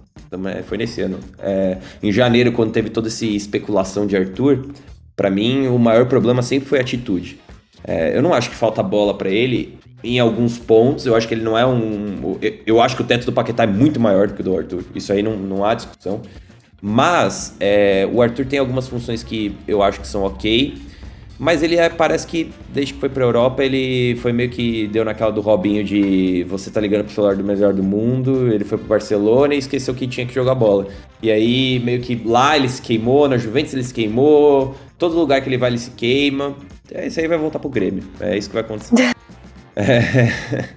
Foi 0.65 0.77
nesse 0.77 1.01
ano. 1.01 1.19
É, 1.39 1.77
em 2.01 2.11
janeiro, 2.11 2.51
quando 2.51 2.71
teve 2.71 2.89
toda 2.89 3.07
essa 3.07 3.25
especulação 3.25 4.07
de 4.07 4.17
Arthur, 4.17 4.67
para 5.15 5.29
mim 5.29 5.67
o 5.67 5.77
maior 5.77 6.07
problema 6.07 6.41
sempre 6.41 6.67
foi 6.67 6.79
a 6.79 6.81
atitude. 6.81 7.39
É, 7.83 8.17
eu 8.17 8.21
não 8.21 8.33
acho 8.33 8.49
que 8.49 8.55
falta 8.55 8.81
bola 8.81 9.13
para 9.13 9.29
ele 9.29 9.77
em 10.03 10.19
alguns 10.19 10.57
pontos. 10.57 11.05
Eu 11.05 11.15
acho 11.15 11.27
que 11.27 11.33
ele 11.33 11.43
não 11.43 11.57
é 11.57 11.65
um. 11.65 12.37
Eu 12.65 12.81
acho 12.81 12.95
que 12.95 13.01
o 13.01 13.05
teto 13.05 13.25
do 13.25 13.31
Paquetá 13.31 13.63
é 13.63 13.67
muito 13.67 13.99
maior 13.99 14.27
do 14.27 14.33
que 14.33 14.41
o 14.41 14.43
do 14.43 14.57
Arthur. 14.57 14.83
Isso 14.95 15.13
aí 15.13 15.21
não, 15.21 15.37
não 15.37 15.63
há 15.63 15.73
discussão. 15.75 16.21
Mas 16.81 17.55
é, 17.59 18.09
o 18.11 18.21
Arthur 18.21 18.45
tem 18.45 18.59
algumas 18.59 18.87
funções 18.87 19.23
que 19.23 19.55
eu 19.67 19.81
acho 19.81 20.01
que 20.01 20.07
são 20.07 20.23
ok. 20.23 20.75
Mas 21.39 21.63
ele 21.63 21.75
é, 21.75 21.89
parece 21.89 22.27
que, 22.27 22.51
desde 22.69 22.93
que 22.93 22.99
foi 22.99 23.09
pra 23.09 23.23
Europa, 23.23 23.63
ele 23.63 24.15
foi 24.17 24.31
meio 24.31 24.49
que 24.49 24.87
deu 24.87 25.03
naquela 25.03 25.31
do 25.31 25.41
Robinho 25.41 25.83
de 25.83 26.43
você 26.47 26.69
tá 26.69 26.79
ligando 26.79 27.05
pro 27.05 27.13
celular 27.13 27.35
do 27.35 27.43
melhor 27.43 27.73
do 27.73 27.83
mundo. 27.83 28.51
Ele 28.51 28.63
foi 28.63 28.77
pro 28.77 28.87
Barcelona 28.87 29.55
e 29.55 29.57
esqueceu 29.57 29.93
que 29.95 30.07
tinha 30.07 30.25
que 30.25 30.33
jogar 30.33 30.55
bola. 30.55 30.87
E 31.21 31.31
aí, 31.31 31.79
meio 31.79 32.01
que 32.01 32.21
lá 32.23 32.55
ele 32.55 32.69
se 32.69 32.81
queimou, 32.81 33.27
na 33.27 33.37
Juventus 33.37 33.73
ele 33.73 33.83
se 33.83 33.93
queimou, 33.93 34.75
todo 34.97 35.15
lugar 35.15 35.41
que 35.41 35.49
ele 35.49 35.57
vai 35.57 35.71
ele 35.71 35.79
se 35.79 35.91
queima. 35.91 36.55
É, 36.91 37.07
isso 37.07 37.19
aí 37.19 37.27
vai 37.27 37.37
voltar 37.37 37.59
pro 37.59 37.69
Grêmio. 37.69 38.03
É 38.19 38.37
isso 38.37 38.49
que 38.49 38.53
vai 38.53 38.63
acontecer. 38.63 38.93
é. 39.75 40.69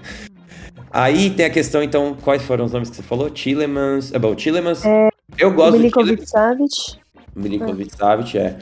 Aí 0.91 1.29
tem 1.29 1.45
a 1.45 1.51
questão, 1.51 1.83
então, 1.83 2.17
quais 2.23 2.43
foram 2.43 2.65
os 2.65 2.73
nomes 2.73 2.89
que 2.89 2.97
você 2.97 3.03
falou? 3.03 3.29
Tillemans. 3.29 4.15
É 4.15 4.19
bom, 4.19 4.35
Tillemans. 4.35 4.83
É, 4.85 5.11
eu 5.37 5.53
gosto 5.53 5.77
Milinkovic 5.77 6.27
Savic. 6.27 6.99
Milinkovic 7.35 7.95
Savic, 7.95 8.39
é. 8.39 8.57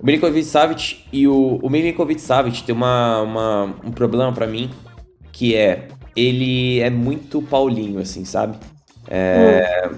O 0.00 0.06
Milinkovic 0.06 0.44
Savic 0.44 1.04
e 1.12 1.26
o, 1.26 1.58
o 1.62 1.70
Milinkovic 1.70 2.20
Savic 2.20 2.62
tem 2.62 2.74
uma, 2.74 3.22
uma, 3.22 3.64
um 3.84 3.90
problema 3.90 4.32
para 4.32 4.46
mim, 4.46 4.70
que 5.32 5.54
é, 5.54 5.88
ele 6.14 6.80
é 6.80 6.90
muito 6.90 7.40
Paulinho, 7.40 8.00
assim, 8.00 8.24
sabe? 8.24 8.56
É, 9.08 9.88
hum. 9.90 9.96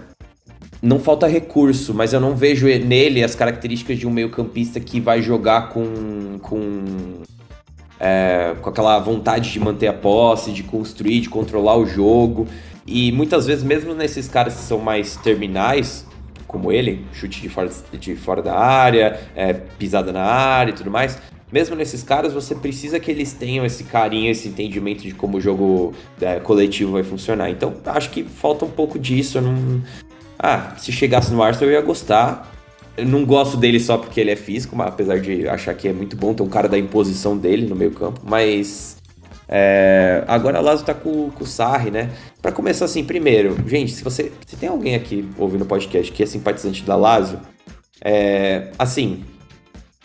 Não 0.83 1.01
falta 1.01 1.27
recurso, 1.27 1.95
mas 1.95 2.13
eu 2.13 2.21
não 2.21 2.37
vejo 2.37 2.67
nele 2.67 3.25
as 3.25 3.35
características 3.35 3.99
de 3.99 4.07
um 4.07 4.11
meio 4.11 4.31
campista 4.31 4.79
que 4.79 5.01
vai 5.01 5.23
jogar 5.23 5.71
com, 5.71 6.39
com 6.41 6.85
é, 7.99 8.55
com 8.61 8.69
aquela 8.69 8.99
vontade 8.99 9.51
de 9.51 9.59
manter 9.59 9.89
a 9.89 9.93
posse, 9.93 10.53
de 10.53 10.63
construir, 10.63 11.21
de 11.21 11.29
controlar 11.29 11.77
o 11.77 11.87
jogo. 11.87 12.47
E 12.87 13.11
muitas 13.11 13.47
vezes, 13.47 13.65
mesmo 13.65 13.95
nesses 13.95 14.29
caras 14.29 14.55
que 14.55 14.61
são 14.61 14.79
mais 14.79 15.17
terminais, 15.17 16.07
como 16.47 16.73
ele, 16.73 17.05
chute 17.13 17.41
de 17.41 17.49
fora, 17.49 17.71
de 17.93 18.17
fora 18.17 18.43
da 18.43 18.57
área, 18.57 19.21
é, 19.35 19.53
pisada 19.53 20.13
na 20.13 20.23
área 20.23 20.71
e 20.71 20.75
tudo 20.75 20.91
mais, 20.91 21.19
mesmo 21.51 21.77
nesses 21.77 22.03
caras, 22.03 22.33
você 22.33 22.55
precisa 22.55 22.99
que 22.99 23.11
eles 23.11 23.33
tenham 23.33 23.65
esse 23.65 23.85
carinho, 23.85 24.31
esse 24.31 24.49
entendimento 24.49 25.03
de 25.03 25.13
como 25.13 25.39
o 25.39 25.41
jogo 25.41 25.95
é, 26.21 26.41
coletivo 26.41 26.93
vai 26.93 27.05
funcionar. 27.05 27.51
Então, 27.51 27.75
acho 27.87 28.11
que 28.11 28.25
falta 28.25 28.65
um 28.65 28.71
pouco 28.71 28.99
disso. 28.99 29.41
Não... 29.41 29.81
Ah, 30.39 30.75
se 30.77 30.91
chegasse 30.91 31.33
no 31.33 31.43
Arsenal 31.43 31.71
eu 31.71 31.81
ia 31.81 31.87
gostar, 31.87 32.53
eu 32.97 33.07
não 33.07 33.25
gosto 33.25 33.57
dele 33.57 33.79
só 33.79 33.97
porque 33.97 34.21
ele 34.21 34.31
é 34.31 34.37
físico, 34.37 34.81
apesar 34.83 35.21
de 35.21 35.49
achar 35.49 35.75
que 35.75 35.87
é 35.87 35.93
muito 35.93 36.17
bom 36.17 36.35
ter 36.35 36.43
um 36.43 36.49
cara 36.49 36.69
da 36.69 36.79
imposição 36.79 37.37
dele 37.37 37.67
no 37.67 37.77
meio 37.77 37.93
campo, 37.93 38.21
mas 38.25 38.97
é, 39.49 40.25
agora 40.27 40.59
a 40.59 40.61
Lazio 40.61 40.85
tá 40.85 40.95
com, 40.95 41.31
com 41.31 41.45
o 41.45 41.47
Sarri, 41.47 41.91
né? 41.91 42.11
Para 42.47 42.55
começar 42.55 42.85
assim, 42.85 43.03
primeiro, 43.03 43.57
gente, 43.69 43.91
se 43.91 44.05
você 44.05 44.31
se 44.47 44.55
tem 44.55 44.69
alguém 44.69 44.95
aqui 44.95 45.29
ouvindo 45.37 45.63
o 45.63 45.67
podcast 45.67 46.13
que 46.13 46.23
é 46.23 46.27
simpatizante 46.27 46.85
da 46.85 46.95
Lazio, 46.95 47.41
é, 48.01 48.71
assim, 48.79 49.25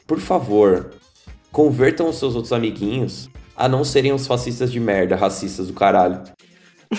por 0.07 0.19
favor, 0.19 0.89
convertam 1.51 2.09
os 2.09 2.17
seus 2.17 2.33
outros 2.33 2.51
amiguinhos 2.51 3.29
a 3.55 3.69
não 3.69 3.83
serem 3.83 4.11
os 4.11 4.25
fascistas 4.25 4.71
de 4.71 4.79
merda, 4.79 5.15
racistas 5.15 5.67
do 5.67 5.73
caralho. 5.73 6.19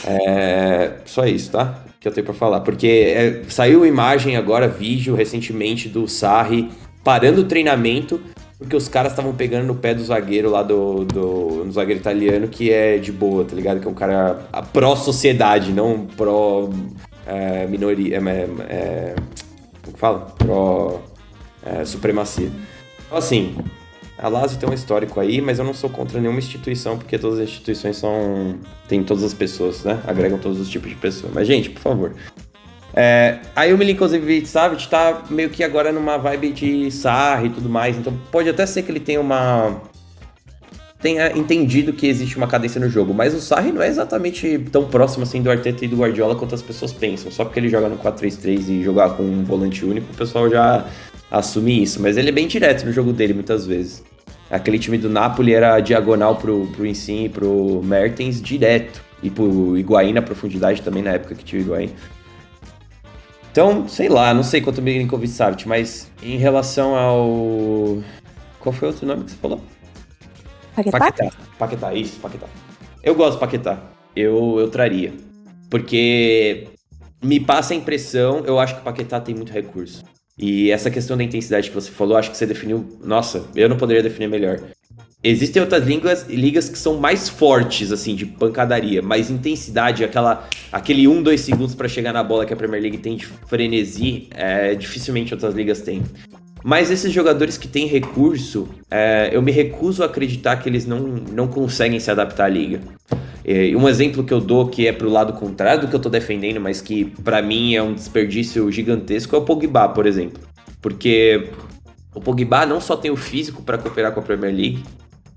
É, 0.07 0.99
só 1.07 1.27
isso, 1.27 1.51
tá? 1.51 1.87
que 1.99 2.07
eu 2.07 2.13
tenho 2.13 2.25
para 2.25 2.35
falar. 2.35 2.61
Porque 2.61 2.87
é, 2.87 3.43
saiu 3.49 3.85
imagem 3.85 4.37
agora, 4.37 4.69
vídeo 4.69 5.17
recentemente 5.17 5.89
do 5.89 6.07
Sarri 6.07 6.71
parando 7.03 7.41
o 7.41 7.45
treinamento 7.45 8.21
porque 8.63 8.77
os 8.77 8.89
caras 8.89 9.13
estavam 9.13 9.35
pegando 9.35 9.67
no 9.67 9.75
pé 9.75 9.95
do 9.95 10.05
zagueiro 10.05 10.51
lá 10.51 10.63
do, 10.63 11.05
do, 11.05 11.65
do, 11.65 11.73
zagueiro 11.73 12.01
italiano, 12.01 12.49
que 12.49 12.71
é 12.71 12.99
de 12.99 13.13
boa, 13.13 13.45
tá 13.45 13.55
ligado? 13.55 13.81
Que 13.81 13.87
é 13.87 13.91
um 13.91 13.95
cara 13.95 14.35
pró-sociedade, 14.73 15.73
não 15.73 16.07
pró 16.07 16.71
é, 17.27 17.67
minoria. 17.67 18.17
É, 18.17 18.21
é, 18.69 19.15
como 19.83 19.95
que 19.95 19.99
fala? 19.99 20.21
Pró 20.39 21.01
é, 21.65 21.85
supremacia. 21.85 22.51
Então, 23.07 23.19
assim, 23.19 23.57
a 24.19 24.29
Lazio 24.29 24.59
tem 24.59 24.69
um 24.69 24.73
histórico 24.73 25.19
aí, 25.21 25.41
mas 25.41 25.59
eu 25.59 25.65
não 25.65 25.75
sou 25.75 25.91
contra 25.91 26.21
nenhuma 26.21 26.39
instituição, 26.39 26.97
porque 26.97 27.19
todas 27.19 27.39
as 27.39 27.49
instituições 27.49 27.97
são. 27.97 28.57
tem 28.89 29.03
todas 29.03 29.25
as 29.25 29.35
pessoas, 29.35 29.85
né? 29.85 30.01
Agregam 30.07 30.39
todos 30.39 30.61
os 30.61 30.69
tipos 30.69 30.89
de 30.89 30.97
pessoas. 30.97 31.33
Mas, 31.35 31.47
gente, 31.47 31.71
por 31.71 31.81
favor. 31.81 32.15
É, 32.95 33.39
aí 33.57 33.73
o 33.73 33.79
Milinkovic 33.79 34.47
Savic 34.47 34.87
tá 34.89 35.23
meio 35.31 35.49
que 35.49 35.65
agora 35.65 35.91
numa 35.91 36.19
vibe 36.19 36.53
de 36.53 36.91
Sarri 36.91 37.47
e 37.47 37.51
tudo 37.51 37.69
mais, 37.69 37.97
então 37.97 38.13
pode 38.31 38.49
até 38.49 38.67
ser 38.67 38.83
que 38.83 38.91
ele 38.91 39.01
tenha 39.01 39.21
uma. 39.21 39.81
tenha 41.01 41.37
entendido 41.37 41.93
que 41.93 42.07
existe 42.07 42.37
uma 42.37 42.47
cadência 42.47 42.79
no 42.79 42.91
jogo, 42.91 43.15
mas 43.15 43.35
o 43.35 43.41
Sarri 43.41 43.73
não 43.73 43.83
é 43.83 43.89
exatamente 43.89 44.59
tão 44.71 44.85
próximo 44.85 45.23
assim 45.23 45.41
do 45.41 45.51
Arteta 45.51 45.85
e 45.85 45.89
do 45.89 45.97
Guardiola 45.97 46.37
quanto 46.37 46.55
as 46.55 46.63
pessoas 46.63 46.93
pensam. 46.93 47.33
Só 47.33 47.45
porque 47.45 47.59
ele 47.59 47.71
joga 47.71 47.89
no 47.89 47.97
4-3-3 47.97 48.69
e 48.69 48.83
jogar 48.83 49.17
com 49.17 49.23
um 49.23 49.43
volante 49.43 49.85
único, 49.85 50.13
o 50.13 50.17
pessoal 50.17 50.51
já 50.51 50.85
assume 51.31 51.83
isso, 51.83 52.01
mas 52.03 52.19
ele 52.19 52.29
é 52.29 52.33
bem 52.33 52.47
direto 52.47 52.85
no 52.85 52.93
jogo 52.93 53.13
dele 53.13 53.33
muitas 53.33 53.67
vezes. 53.67 54.05
Aquele 54.51 54.79
time 54.79 54.99
do 54.99 55.09
Napoli 55.09 55.55
era 55.55 55.81
diagonal 55.81 56.37
pro, 56.37 56.67
pro 56.77 56.85
Insigne 56.85 57.25
e 57.25 57.29
pro 57.31 57.81
Mertens 57.83 58.41
direto. 58.41 59.03
E 59.23 59.31
pro 59.31 59.79
Higuaín 59.79 60.13
na 60.13 60.21
profundidade 60.21 60.83
também, 60.83 61.01
na 61.01 61.13
época 61.13 61.37
que 61.37 61.45
tinha 61.45 61.63
o 61.63 61.65
Higuaín. 61.65 61.91
Então, 63.53 63.87
sei 63.87 64.09
lá, 64.09 64.33
não 64.33 64.43
sei 64.43 64.63
quanto 64.63 64.79
o 64.79 64.83
Milinkovic 64.83 65.31
sabe, 65.31 65.63
mas 65.67 66.11
em 66.23 66.39
relação 66.39 66.97
ao... 66.97 68.03
Qual 68.59 68.73
foi 68.73 68.89
o 68.89 68.91
outro 68.93 69.07
nome 69.07 69.25
que 69.25 69.33
você 69.33 69.37
falou? 69.37 69.61
Paquetá? 70.75 70.99
Paquetá, 70.99 71.31
Paquetá 71.59 71.95
isso, 71.95 72.19
Paquetá. 72.19 72.47
Eu 73.03 73.15
gosto 73.15 73.35
do 73.35 73.41
Paquetá. 73.41 73.79
Eu, 74.17 74.59
eu 74.59 74.71
traria. 74.71 75.13
Porque 75.69 76.69
me 77.23 77.39
passa 77.39 77.75
a 77.75 77.77
impressão, 77.77 78.43
eu 78.47 78.59
acho 78.59 78.77
que 78.77 78.81
o 78.81 78.85
Paquetá 78.85 79.21
tem 79.21 79.35
muito 79.35 79.53
recurso. 79.53 80.03
E 80.39 80.71
essa 80.71 80.91
questão 80.91 81.15
da 81.15 81.23
intensidade 81.23 81.69
que 81.69 81.75
você 81.75 81.91
falou, 81.91 82.17
acho 82.17 82.31
que 82.31 82.37
você 82.39 82.47
definiu. 82.47 82.99
Nossa, 83.05 83.45
eu 83.55 83.69
não 83.69 83.77
poderia 83.77 84.03
definir 84.03 84.29
melhor. 84.29 84.63
Existem 85.25 85.63
outras 85.63 85.87
ligas, 85.87 86.27
ligas 86.29 86.69
que 86.69 86.77
são 86.77 86.99
mais 86.99 87.29
fortes, 87.29 87.93
assim, 87.93 88.17
de 88.17 88.27
pancadaria, 88.27 89.01
mais 89.01 89.31
intensidade, 89.31 90.03
aquela, 90.03 90.49
aquele 90.73 91.07
1, 91.07 91.23
2 91.23 91.41
segundos 91.41 91.75
para 91.77 91.87
chegar 91.87 92.13
na 92.13 92.25
bola 92.25 92.45
que 92.45 92.53
a 92.53 92.57
Premier 92.57 92.83
League 92.83 92.99
tem 92.99 93.17
de 93.17 93.27
frenesi, 93.27 94.29
é, 94.33 94.75
dificilmente 94.75 95.33
outras 95.33 95.55
ligas 95.55 95.81
têm. 95.81 96.03
Mas 96.65 96.91
esses 96.91 97.13
jogadores 97.13 97.57
que 97.57 97.69
têm 97.69 97.87
recurso, 97.87 98.69
é, 98.91 99.31
eu 99.33 99.41
me 99.41 99.53
recuso 99.53 100.03
a 100.03 100.07
acreditar 100.07 100.57
que 100.57 100.69
eles 100.69 100.87
não, 100.87 101.01
não 101.01 101.47
conseguem 101.47 102.01
se 102.01 102.11
adaptar 102.11 102.47
à 102.47 102.49
liga. 102.49 102.81
E 103.45 103.75
um 103.75 103.89
exemplo 103.89 104.23
que 104.23 104.33
eu 104.33 104.41
dou 104.41 104.69
que 104.69 104.87
é 104.87 104.93
pro 104.93 105.09
lado 105.09 105.33
contrário 105.33 105.83
do 105.83 105.89
que 105.89 105.95
eu 105.95 106.01
tô 106.01 106.09
defendendo, 106.09 106.61
mas 106.61 106.81
que 106.81 107.05
para 107.05 107.43
mim 107.43 107.75
é 107.75 107.83
um 107.83 107.93
desperdício 107.93 108.71
gigantesco, 108.71 109.35
é 109.35 109.39
o 109.39 109.43
Pogba, 109.43 109.89
por 109.89 110.07
exemplo. 110.07 110.41
Porque 110.81 111.49
o 112.15 112.21
Pogba 112.21 112.67
não 112.67 112.81
só 112.81 112.97
tem 112.97 113.11
o 113.11 113.17
físico 113.17 113.63
para 113.63 113.79
cooperar 113.79 114.13
com 114.13 114.21
a 114.21 114.23
Premier 114.23 114.55
League, 114.55 114.85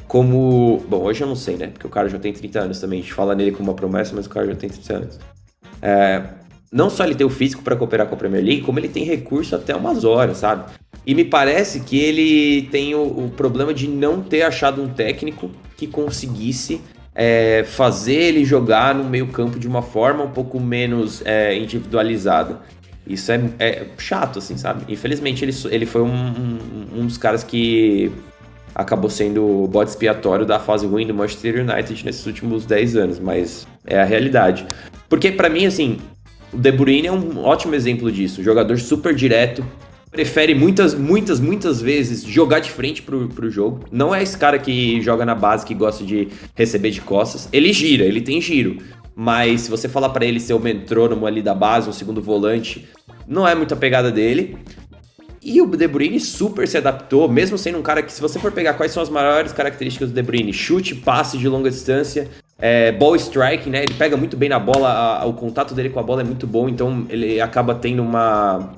como. 0.07 0.83
Bom, 0.87 1.03
hoje 1.03 1.21
eu 1.21 1.27
não 1.27 1.35
sei, 1.35 1.57
né? 1.57 1.67
Porque 1.67 1.87
o 1.87 1.89
cara 1.89 2.07
já 2.09 2.19
tem 2.19 2.33
30 2.33 2.59
anos 2.59 2.79
também. 2.79 2.99
A 2.99 3.01
gente 3.01 3.13
fala 3.13 3.35
nele 3.35 3.51
como 3.51 3.69
uma 3.69 3.75
promessa, 3.75 4.13
mas 4.15 4.25
o 4.25 4.29
cara 4.29 4.45
já 4.47 4.55
tem 4.55 4.69
30 4.69 4.93
anos. 4.93 5.19
É, 5.81 6.23
não 6.71 6.89
só 6.89 7.03
ele 7.03 7.15
tem 7.15 7.25
o 7.25 7.29
físico 7.29 7.63
para 7.63 7.75
cooperar 7.75 8.07
com 8.07 8.15
a 8.15 8.17
Premier 8.17 8.43
League, 8.43 8.61
como 8.61 8.79
ele 8.79 8.89
tem 8.89 9.03
recurso 9.03 9.55
até 9.55 9.75
umas 9.75 10.03
horas, 10.03 10.37
sabe? 10.37 10.71
E 11.05 11.13
me 11.13 11.23
parece 11.23 11.81
que 11.81 11.99
ele 11.99 12.63
tem 12.71 12.95
o, 12.95 13.03
o 13.03 13.31
problema 13.35 13.73
de 13.73 13.87
não 13.87 14.21
ter 14.21 14.41
achado 14.41 14.81
um 14.81 14.89
técnico 14.89 15.51
que 15.77 15.87
conseguisse 15.87 16.81
é, 17.13 17.63
fazer 17.63 18.15
ele 18.15 18.43
jogar 18.43 18.93
no 18.93 19.03
meio 19.03 19.27
campo 19.27 19.57
de 19.57 19.67
uma 19.67 19.81
forma 19.81 20.23
um 20.23 20.31
pouco 20.31 20.59
menos 20.59 21.21
é, 21.25 21.57
individualizada. 21.57 22.59
Isso 23.07 23.31
é, 23.31 23.39
é, 23.59 23.85
chato, 23.97 24.39
assim, 24.39 24.57
sabe? 24.57 24.91
Infelizmente, 24.91 25.45
ele, 25.45 25.53
ele 25.69 25.85
foi 25.85 26.01
um, 26.01 26.07
um, 26.07 26.99
um, 26.99 27.05
dos 27.05 27.17
caras 27.17 27.43
que 27.43 28.11
acabou 28.73 29.09
sendo 29.09 29.63
o 29.63 29.67
bode 29.67 29.91
expiatório 29.91 30.45
da 30.45 30.59
fase 30.59 30.85
ruim 30.87 31.05
do 31.05 31.13
Manchester 31.13 31.61
United 31.61 32.03
nesses 32.03 32.25
últimos 32.25 32.65
10 32.65 32.95
anos, 32.95 33.19
mas 33.19 33.67
é 33.85 33.99
a 33.99 34.03
realidade. 34.03 34.65
Porque, 35.07 35.31
para 35.31 35.49
mim, 35.49 35.65
assim, 35.65 35.97
o 36.51 36.57
De 36.57 36.71
Bruyne 36.71 37.07
é 37.07 37.11
um 37.11 37.37
ótimo 37.43 37.75
exemplo 37.75 38.11
disso. 38.11 38.41
Jogador 38.41 38.77
super 38.79 39.13
direto, 39.13 39.63
prefere 40.09 40.55
muitas, 40.55 40.95
muitas, 40.95 41.39
muitas 41.39 41.81
vezes 41.81 42.23
jogar 42.23 42.59
de 42.59 42.71
frente 42.71 43.01
pro, 43.01 43.27
pro 43.27 43.51
jogo. 43.51 43.81
Não 43.91 44.15
é 44.15 44.23
esse 44.23 44.37
cara 44.37 44.57
que 44.57 44.99
joga 45.01 45.25
na 45.25 45.35
base, 45.35 45.65
que 45.65 45.73
gosta 45.73 46.03
de 46.03 46.29
receber 46.55 46.89
de 46.89 47.01
costas. 47.01 47.49
Ele 47.51 47.71
gira, 47.71 48.05
ele 48.05 48.21
tem 48.21 48.41
giro. 48.41 48.77
Mas 49.15 49.61
se 49.61 49.71
você 49.71 49.87
falar 49.87 50.09
para 50.09 50.25
ele 50.25 50.39
ser 50.39 50.53
o 50.53 50.59
metrônomo 50.59 51.25
ali 51.25 51.41
da 51.41 51.55
base, 51.55 51.89
um 51.89 51.93
segundo 51.93 52.21
volante, 52.21 52.87
não 53.25 53.47
é 53.47 53.55
muita 53.55 53.75
pegada 53.75 54.11
dele. 54.11 54.57
E 55.41 55.61
o 55.61 55.67
De 55.67 55.87
Bruyne 55.87 56.19
super 56.19 56.67
se 56.67 56.77
adaptou, 56.77 57.29
mesmo 57.29 57.57
sendo 57.57 57.77
um 57.77 57.81
cara 57.81 58.01
que, 58.01 58.11
se 58.11 58.19
você 58.19 58.39
for 58.39 58.51
pegar 58.51 58.73
quais 58.73 58.91
são 58.91 59.01
as 59.01 59.09
maiores 59.09 59.53
características 59.53 60.09
do 60.09 60.15
De 60.15 60.21
Bruyne, 60.21 60.51
chute, 60.51 60.95
passe 60.95 61.37
de 61.37 61.47
longa 61.47 61.69
distância, 61.69 62.27
é, 62.57 62.91
ball 62.91 63.15
strike, 63.15 63.69
né? 63.69 63.83
Ele 63.83 63.93
pega 63.93 64.17
muito 64.17 64.35
bem 64.35 64.49
na 64.49 64.59
bola, 64.59 64.89
a, 64.89 65.21
a, 65.21 65.25
o 65.25 65.33
contato 65.33 65.75
dele 65.75 65.91
com 65.91 65.99
a 65.99 66.03
bola 66.03 66.21
é 66.21 66.23
muito 66.23 66.47
bom, 66.47 66.67
então 66.67 67.05
ele 67.09 67.39
acaba 67.39 67.75
tendo 67.75 68.01
uma, 68.01 68.73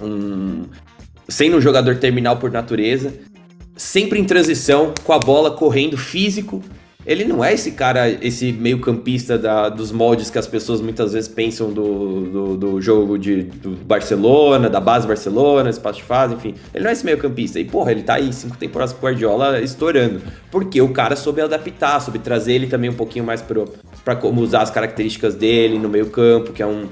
um, 0.00 0.64
sendo 1.28 1.56
um 1.56 1.60
jogador 1.60 1.96
terminal 1.96 2.36
por 2.36 2.50
natureza, 2.50 3.14
sempre 3.76 4.18
em 4.18 4.24
transição, 4.24 4.92
com 5.04 5.12
a 5.12 5.18
bola 5.18 5.52
correndo 5.52 5.96
físico 5.96 6.62
ele 7.04 7.24
não 7.24 7.44
é 7.44 7.52
esse 7.52 7.72
cara, 7.72 8.08
esse 8.08 8.52
meio 8.52 8.78
campista 8.78 9.36
da, 9.36 9.68
dos 9.68 9.90
moldes 9.90 10.30
que 10.30 10.38
as 10.38 10.46
pessoas 10.46 10.80
muitas 10.80 11.12
vezes 11.12 11.28
pensam 11.28 11.72
do, 11.72 12.20
do, 12.30 12.56
do, 12.56 12.80
jogo 12.80 13.18
de, 13.18 13.42
do 13.42 13.70
Barcelona, 13.70 14.70
da 14.70 14.80
base 14.80 15.06
Barcelona, 15.06 15.68
espaço 15.68 15.98
de 15.98 16.04
fase, 16.04 16.34
enfim. 16.34 16.54
Ele 16.72 16.84
não 16.84 16.90
é 16.90 16.92
esse 16.92 17.04
meio 17.04 17.18
campista. 17.18 17.58
E, 17.58 17.64
porra, 17.64 17.90
ele 17.90 18.02
tá 18.02 18.14
aí 18.14 18.32
cinco 18.32 18.56
temporadas 18.56 18.92
com 18.92 19.00
o 19.00 19.02
Guardiola 19.02 19.60
estourando. 19.60 20.22
Porque 20.50 20.80
o 20.80 20.92
cara 20.92 21.16
soube 21.16 21.40
adaptar, 21.40 22.00
soube 22.00 22.20
trazer 22.20 22.52
ele 22.52 22.68
também 22.68 22.90
um 22.90 22.94
pouquinho 22.94 23.24
mais 23.24 23.42
pro, 23.42 23.68
pra 24.04 24.14
como 24.14 24.40
usar 24.40 24.62
as 24.62 24.70
características 24.70 25.34
dele 25.34 25.78
no 25.78 25.88
meio 25.88 26.06
campo, 26.06 26.52
que 26.52 26.62
é 26.62 26.66
um... 26.66 26.86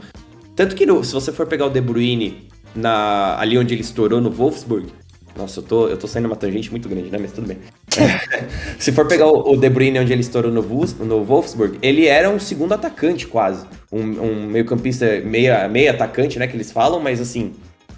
Tanto 0.56 0.74
que 0.74 0.84
no, 0.84 1.04
se 1.04 1.12
você 1.12 1.30
for 1.30 1.46
pegar 1.46 1.66
o 1.66 1.70
De 1.70 1.80
Bruyne 1.80 2.48
na, 2.74 3.38
ali 3.38 3.56
onde 3.56 3.74
ele 3.74 3.82
estourou 3.82 4.20
no 4.20 4.30
Wolfsburg, 4.30 4.88
nossa, 5.36 5.60
eu 5.60 5.62
tô, 5.62 5.88
eu 5.88 5.96
tô 5.96 6.06
saindo 6.06 6.26
uma 6.26 6.36
tangente 6.36 6.70
muito 6.70 6.88
grande, 6.88 7.10
né? 7.10 7.18
Mas 7.20 7.32
tudo 7.32 7.46
bem. 7.46 7.58
Se 8.78 8.92
for 8.92 9.06
pegar 9.06 9.26
o, 9.26 9.56
De 9.56 9.68
Bruyne 9.68 9.98
onde 9.98 10.12
ele 10.12 10.20
estourou 10.20 10.50
no, 10.50 10.62
no 10.62 11.24
Wolfsburg, 11.24 11.78
ele 11.82 12.06
era 12.06 12.28
um 12.28 12.38
segundo 12.38 12.72
atacante 12.72 13.26
quase. 13.26 13.66
Um, 13.90 14.00
um 14.00 14.46
meio 14.46 14.64
campista, 14.64 15.20
meia, 15.20 15.68
meia 15.68 15.92
atacante, 15.92 16.38
né? 16.38 16.46
Que 16.46 16.56
eles 16.56 16.72
falam, 16.72 17.00
mas 17.00 17.20
assim, 17.20 17.52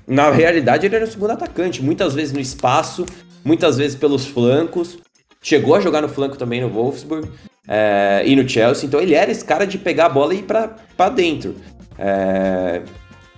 na 0.06 0.30
realidade 0.30 0.86
ele 0.86 0.96
era 0.96 1.04
um 1.04 1.10
segundo 1.10 1.30
atacante. 1.30 1.82
Muitas 1.82 2.14
vezes 2.14 2.32
no 2.32 2.40
espaço, 2.40 3.06
muitas 3.44 3.78
vezes 3.78 3.96
pelos 3.96 4.26
flancos. 4.26 4.98
Chegou 5.40 5.74
a 5.74 5.80
jogar 5.80 6.00
no 6.00 6.08
flanco 6.08 6.36
também 6.36 6.60
no 6.60 6.68
Wolfsburg 6.68 7.28
é, 7.66 8.22
e 8.24 8.36
no 8.36 8.48
Chelsea. 8.48 8.86
Então 8.86 9.00
ele 9.00 9.14
era 9.14 9.30
esse 9.30 9.44
cara 9.44 9.66
de 9.66 9.76
pegar 9.76 10.06
a 10.06 10.08
bola 10.08 10.34
e 10.34 10.38
ir 10.38 10.42
pra, 10.42 10.76
pra 10.96 11.08
dentro. 11.08 11.56
É, 11.98 12.82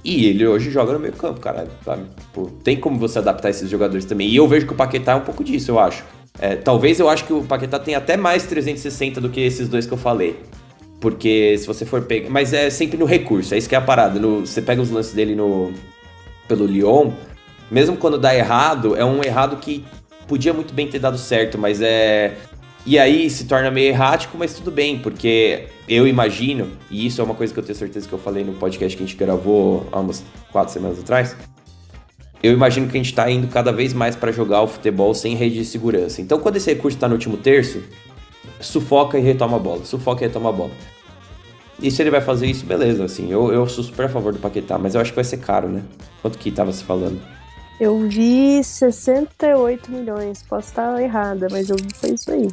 e 0.05 0.27
ele 0.27 0.47
hoje 0.47 0.71
joga 0.71 0.93
no 0.93 0.99
meio 0.99 1.15
campo, 1.15 1.41
cara. 1.41 1.67
Sabe? 1.85 2.03
Pô, 2.33 2.51
tem 2.63 2.77
como 2.77 2.99
você 2.99 3.19
adaptar 3.19 3.51
esses 3.51 3.71
jogadores 3.71 4.05
também. 4.05 4.29
E 4.29 4.37
eu 4.37 4.47
vejo 4.47 4.67
que 4.67 4.73
o 4.73 4.77
Paquetá 4.77 5.13
é 5.13 5.15
um 5.17 5.23
pouco 5.23 5.43
disso, 5.43 5.71
eu 5.71 5.79
acho. 5.79 6.05
É, 6.39 6.57
talvez 6.57 7.01
eu 7.01 7.09
acho 7.09 7.25
que 7.25 7.33
o 7.33 7.43
Paquetá 7.43 7.79
tem 7.79 7.95
até 7.95 8.17
mais 8.17 8.45
360 8.45 9.21
do 9.21 9.31
que 9.31 9.41
esses 9.41 9.69
dois 9.69 9.87
que 9.87 9.93
eu 9.93 9.99
falei. 9.99 10.39
Porque 11.01 11.57
se 11.59 11.67
você 11.67 11.85
for 11.85 12.03
pegar. 12.03 12.29
Mas 12.29 12.53
é 12.53 12.69
sempre 12.71 12.99
no 12.99 13.05
recurso, 13.05 13.55
é 13.55 13.59
isso 13.59 13.69
que 13.69 13.75
é 13.75 13.79
a 13.79 13.81
parada. 13.81 14.21
No, 14.21 14.41
você 14.41 14.61
pega 14.61 14.83
os 14.83 14.91
lances 14.91 15.15
dele 15.15 15.35
no 15.35 15.73
pelo 16.47 16.67
Lyon, 16.67 17.13
mesmo 17.71 17.97
quando 17.97 18.19
dá 18.19 18.35
errado, 18.35 18.95
é 18.97 19.05
um 19.05 19.23
errado 19.25 19.57
que 19.57 19.85
podia 20.27 20.53
muito 20.53 20.75
bem 20.75 20.87
ter 20.89 20.99
dado 20.99 21.19
certo, 21.19 21.59
mas 21.59 21.81
é. 21.81 22.37
E 22.87 22.99
aí 22.99 23.31
se 23.31 23.45
torna 23.47 23.71
meio 23.71 23.89
errático, 23.89 24.37
mas 24.37 24.53
tudo 24.53 24.71
bem, 24.71 24.99
porque 24.99 25.69
eu 25.89 26.07
imagino, 26.07 26.69
e 26.91 27.07
isso 27.07 27.21
é 27.21 27.25
uma 27.25 27.35
coisa 27.35 27.53
que 27.53 27.59
eu 27.59 27.65
tenho 27.65 27.77
certeza 27.77 28.07
que 28.07 28.13
eu 28.13 28.19
falei 28.19 28.45
no 28.45 28.53
podcast 28.55 28.95
que 28.97 29.03
a 29.03 29.07
gente 29.07 29.17
gravou 29.17 29.87
há 29.91 30.01
umas 30.01 30.23
quatro 30.53 30.73
semanas 30.73 30.99
atrás. 30.99 31.35
Eu 32.43 32.53
imagino 32.53 32.87
que 32.87 32.93
a 32.93 32.99
gente 32.99 33.11
está 33.11 33.31
indo 33.31 33.49
cada 33.49 33.73
vez 33.73 33.95
mais 33.95 34.15
para 34.15 34.31
jogar 34.31 34.61
o 34.61 34.67
futebol 34.67 35.15
sem 35.15 35.35
rede 35.35 35.57
de 35.57 35.65
segurança. 35.65 36.21
Então, 36.21 36.39
quando 36.39 36.57
esse 36.57 36.75
recurso 36.75 36.99
está 36.99 37.09
no 37.09 37.15
último 37.15 37.39
terço, 37.39 37.83
sufoca 38.61 39.19
e 39.19 39.23
retoma 39.23 39.57
a 39.57 39.61
bola, 39.61 39.83
sufoca 39.87 40.23
e 40.23 40.27
retoma 40.27 40.51
a 40.51 40.53
bola. 40.53 40.73
E 41.81 41.91
se 41.91 42.03
ele 42.03 42.11
vai 42.11 42.21
fazer 42.21 42.47
isso, 42.47 42.67
beleza, 42.67 43.03
assim. 43.03 43.31
Eu, 43.33 43.51
eu 43.51 43.67
sou 43.67 43.83
super 43.83 44.05
a 44.05 44.09
favor 44.11 44.33
do 44.33 44.39
Paquetá, 44.39 44.77
mas 44.77 44.95
eu 44.95 45.01
acho 45.01 45.11
que 45.11 45.17
vai 45.17 45.25
ser 45.25 45.39
caro, 45.39 45.69
né? 45.69 45.83
Quanto 46.21 46.39
que 46.39 46.51
tava 46.51 46.71
se 46.71 46.85
falando? 46.85 47.19
Eu 47.81 47.99
vi 48.09 48.63
68 48.63 49.91
milhões. 49.91 50.43
Posso 50.43 50.69
estar 50.69 51.01
errada, 51.03 51.49
mas 51.51 51.69
eu 51.71 51.77
vi 51.77 51.89
foi 51.95 52.11
isso 52.11 52.31
aí. 52.31 52.49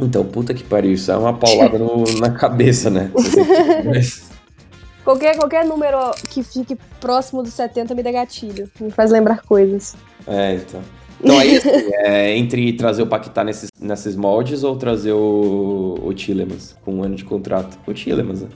Então, 0.00 0.24
puta 0.24 0.52
que 0.52 0.62
pariu, 0.62 0.92
isso 0.92 1.10
é 1.10 1.16
uma 1.16 1.34
paulada 1.34 1.78
no, 1.78 2.04
na 2.20 2.30
cabeça, 2.30 2.90
né? 2.90 3.10
qualquer, 5.04 5.36
qualquer 5.36 5.64
número 5.64 5.98
que 6.28 6.42
fique 6.42 6.76
próximo 7.00 7.42
dos 7.42 7.54
70 7.54 7.94
me 7.94 8.02
dá 8.02 8.12
gatilho. 8.12 8.68
Me 8.80 8.90
faz 8.90 9.10
lembrar 9.10 9.42
coisas. 9.42 9.96
É, 10.26 10.54
então. 10.54 10.80
Então 11.18 11.38
aí, 11.38 11.56
assim, 11.56 11.68
é, 12.04 12.36
entre 12.36 12.72
trazer 12.74 13.02
o 13.02 13.06
Paquetá 13.06 13.42
nesses, 13.42 13.70
nesses 13.80 14.16
moldes 14.16 14.62
ou 14.64 14.76
trazer 14.76 15.12
o, 15.12 15.98
o 16.02 16.12
Tillemans 16.12 16.76
com 16.84 16.96
um 16.96 17.02
ano 17.02 17.14
de 17.14 17.24
contrato? 17.24 17.78
O 17.86 17.94
Tillemans, 17.94 18.42
né? 18.42 18.48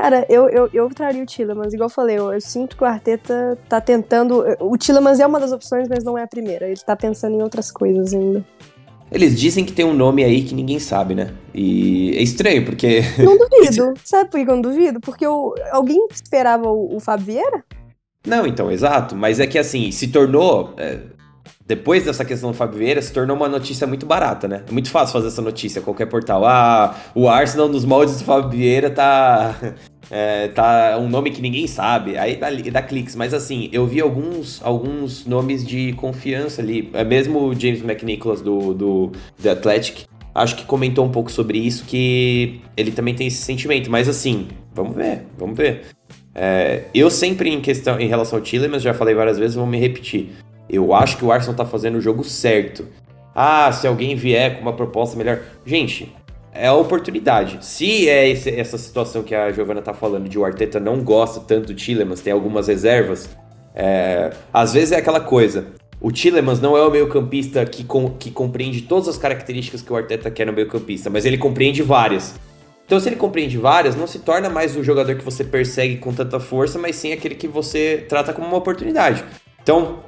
Cara, 0.00 0.24
eu, 0.28 0.48
eu, 0.48 0.70
eu 0.72 0.88
traria 0.90 1.20
o 1.20 1.26
Tillemans, 1.26 1.74
igual 1.74 1.88
eu 1.88 1.92
falei, 1.92 2.16
eu, 2.16 2.32
eu, 2.32 2.40
sinto 2.40 2.76
que 2.76 2.84
o 2.84 2.86
Arteta 2.86 3.58
tá 3.68 3.80
tentando. 3.80 4.44
O 4.60 4.78
Tillemans 4.78 5.18
é 5.18 5.26
uma 5.26 5.40
das 5.40 5.50
opções, 5.50 5.88
mas 5.88 6.04
não 6.04 6.16
é 6.16 6.22
a 6.22 6.26
primeira. 6.28 6.68
Ele 6.68 6.78
tá 6.78 6.94
pensando 6.94 7.34
em 7.34 7.42
outras 7.42 7.72
coisas 7.72 8.14
ainda. 8.14 8.46
Eles 9.10 9.36
dizem 9.36 9.64
que 9.64 9.72
tem 9.72 9.84
um 9.84 9.92
nome 9.92 10.22
aí 10.22 10.44
que 10.44 10.54
ninguém 10.54 10.78
sabe, 10.78 11.16
né? 11.16 11.34
E 11.52 12.16
é 12.16 12.22
estranho, 12.22 12.64
porque. 12.64 13.00
Não 13.18 13.36
duvido. 13.50 13.94
sabe 14.04 14.30
por 14.30 14.38
que 14.38 14.48
eu 14.48 14.54
não 14.54 14.62
duvido? 14.62 15.00
Porque 15.00 15.26
eu, 15.26 15.52
alguém 15.72 16.06
esperava 16.12 16.70
o, 16.70 16.94
o 16.94 17.00
Fábio 17.00 17.26
Vieira? 17.26 17.64
Não, 18.24 18.46
então, 18.46 18.70
exato. 18.70 19.16
Mas 19.16 19.40
é 19.40 19.48
que 19.48 19.58
assim, 19.58 19.90
se 19.90 20.06
tornou. 20.06 20.74
É, 20.76 21.00
depois 21.68 22.02
dessa 22.02 22.24
questão 22.24 22.50
do 22.50 22.56
Fábio 22.56 22.78
Vieira, 22.78 23.02
se 23.02 23.12
tornou 23.12 23.36
uma 23.36 23.46
notícia 23.48 23.86
muito 23.86 24.06
barata, 24.06 24.48
né? 24.48 24.62
É 24.66 24.72
muito 24.72 24.90
fácil 24.90 25.12
fazer 25.12 25.28
essa 25.28 25.42
notícia, 25.42 25.82
qualquer 25.82 26.06
portal. 26.06 26.46
Ah, 26.46 26.96
o 27.14 27.28
Arsenal 27.28 27.68
nos 27.68 27.84
moldes 27.84 28.16
do 28.16 28.24
Fábio 28.24 28.48
Vieira 28.48 28.88
tá 28.88 29.54
é, 30.10 30.48
tá 30.48 30.96
um 30.98 31.10
nome 31.10 31.30
que 31.30 31.42
ninguém 31.42 31.66
sabe, 31.66 32.16
aí 32.16 32.36
dá, 32.36 32.48
dá 32.72 32.80
cliques, 32.80 33.14
mas 33.14 33.34
assim, 33.34 33.68
eu 33.70 33.86
vi 33.86 34.00
alguns, 34.00 34.62
alguns 34.64 35.26
nomes 35.26 35.62
de 35.66 35.92
confiança 35.92 36.62
ali, 36.62 36.88
é 36.94 37.04
mesmo 37.04 37.38
o 37.38 37.54
James 37.54 37.82
McNicholas 37.82 38.40
do, 38.40 38.72
do 38.72 39.12
The 39.42 39.50
Athletic, 39.50 40.06
acho 40.34 40.56
que 40.56 40.64
comentou 40.64 41.04
um 41.04 41.10
pouco 41.10 41.30
sobre 41.30 41.58
isso, 41.58 41.84
que 41.84 42.62
ele 42.78 42.92
também 42.92 43.14
tem 43.14 43.26
esse 43.26 43.42
sentimento, 43.42 43.90
mas 43.90 44.08
assim, 44.08 44.48
vamos 44.72 44.96
ver, 44.96 45.26
vamos 45.36 45.56
ver. 45.56 45.82
É, 46.34 46.84
eu 46.94 47.10
sempre 47.10 47.50
em 47.50 47.60
questão, 47.60 48.00
em 48.00 48.06
relação 48.06 48.38
ao 48.38 48.70
mas 48.70 48.82
já 48.82 48.94
falei 48.94 49.14
várias 49.14 49.38
vezes, 49.38 49.56
vou 49.56 49.66
me 49.66 49.78
repetir, 49.78 50.30
eu 50.68 50.92
acho 50.94 51.16
que 51.16 51.24
o 51.24 51.32
Arsenal 51.32 51.56
tá 51.56 51.64
fazendo 51.64 51.96
o 51.96 52.00
jogo 52.00 52.24
certo. 52.24 52.86
Ah, 53.34 53.70
se 53.72 53.86
alguém 53.86 54.16
vier 54.16 54.56
com 54.56 54.62
uma 54.62 54.72
proposta 54.72 55.16
melhor. 55.16 55.40
Gente, 55.64 56.12
é 56.52 56.66
a 56.66 56.74
oportunidade. 56.74 57.64
Se 57.64 58.08
é 58.08 58.28
esse, 58.28 58.50
essa 58.50 58.76
situação 58.76 59.22
que 59.22 59.34
a 59.34 59.52
Giovana 59.52 59.80
tá 59.80 59.94
falando, 59.94 60.28
de 60.28 60.38
o 60.38 60.44
Arteta 60.44 60.80
não 60.80 61.02
gosta 61.02 61.40
tanto 61.40 61.68
do 61.68 61.74
Tillemans, 61.74 62.20
tem 62.20 62.32
algumas 62.32 62.66
reservas, 62.66 63.30
é, 63.74 64.32
às 64.52 64.72
vezes 64.72 64.92
é 64.92 64.96
aquela 64.96 65.20
coisa. 65.20 65.66
O 66.00 66.12
Tillemans 66.12 66.60
não 66.60 66.76
é 66.76 66.82
o 66.86 66.90
meio-campista 66.90 67.64
que, 67.64 67.84
com, 67.84 68.10
que 68.10 68.30
compreende 68.30 68.82
todas 68.82 69.08
as 69.08 69.16
características 69.16 69.82
que 69.82 69.92
o 69.92 69.96
Arteta 69.96 70.30
quer 70.30 70.46
no 70.46 70.52
meio-campista, 70.52 71.08
mas 71.08 71.24
ele 71.24 71.38
compreende 71.38 71.82
várias. 71.82 72.34
Então, 72.86 72.98
se 72.98 73.08
ele 73.08 73.16
compreende 73.16 73.58
várias, 73.58 73.94
não 73.94 74.06
se 74.06 74.18
torna 74.20 74.48
mais 74.48 74.74
o 74.74 74.82
jogador 74.82 75.14
que 75.14 75.24
você 75.24 75.44
persegue 75.44 75.98
com 75.98 76.12
tanta 76.12 76.40
força, 76.40 76.78
mas 76.78 76.96
sim 76.96 77.12
aquele 77.12 77.34
que 77.34 77.46
você 77.46 78.06
trata 78.08 78.32
como 78.32 78.48
uma 78.48 78.56
oportunidade. 78.56 79.24
Então, 79.62 79.98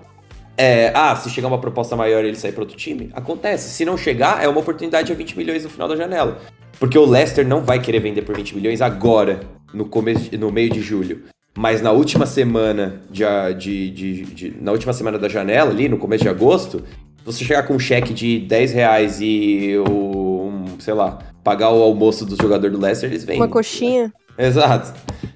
é, 0.60 0.92
ah, 0.94 1.16
se 1.16 1.30
chegar 1.30 1.48
uma 1.48 1.58
proposta 1.58 1.96
maior 1.96 2.22
e 2.22 2.28
ele 2.28 2.36
sair 2.36 2.52
para 2.52 2.62
outro 2.62 2.76
time, 2.76 3.10
acontece. 3.14 3.70
Se 3.70 3.84
não 3.84 3.96
chegar, 3.96 4.44
é 4.44 4.48
uma 4.48 4.60
oportunidade 4.60 5.10
a 5.10 5.14
20 5.14 5.38
milhões 5.38 5.64
no 5.64 5.70
final 5.70 5.88
da 5.88 5.96
janela. 5.96 6.38
Porque 6.78 6.98
o 6.98 7.04
Leicester 7.06 7.46
não 7.46 7.62
vai 7.62 7.80
querer 7.80 8.00
vender 8.00 8.22
por 8.22 8.36
20 8.36 8.54
milhões 8.54 8.82
agora, 8.82 9.40
no, 9.72 9.86
começo, 9.86 10.36
no 10.36 10.52
meio 10.52 10.68
de 10.70 10.82
julho. 10.82 11.22
Mas 11.56 11.80
na 11.80 11.92
última 11.92 12.26
semana 12.26 13.00
de, 13.10 13.24
de, 13.58 13.90
de, 13.90 14.22
de, 14.24 14.54
na 14.60 14.70
última 14.70 14.92
semana 14.92 15.18
da 15.18 15.28
janela, 15.28 15.70
ali, 15.70 15.88
no 15.88 15.96
começo 15.96 16.24
de 16.24 16.28
agosto, 16.28 16.84
você 17.24 17.44
chegar 17.44 17.62
com 17.62 17.74
um 17.74 17.78
cheque 17.78 18.12
de 18.12 18.38
10 18.40 18.72
reais 18.72 19.18
e 19.20 19.76
o, 19.78 20.42
um, 20.44 20.64
sei 20.78 20.94
lá, 20.94 21.18
pagar 21.42 21.70
o 21.70 21.82
almoço 21.82 22.24
do 22.24 22.36
jogador 22.40 22.70
do 22.70 22.78
Leicester, 22.78 23.10
eles 23.10 23.24
vendem. 23.24 23.40
Uma 23.40 23.48
coxinha. 23.48 24.12
Exato. 24.38 24.92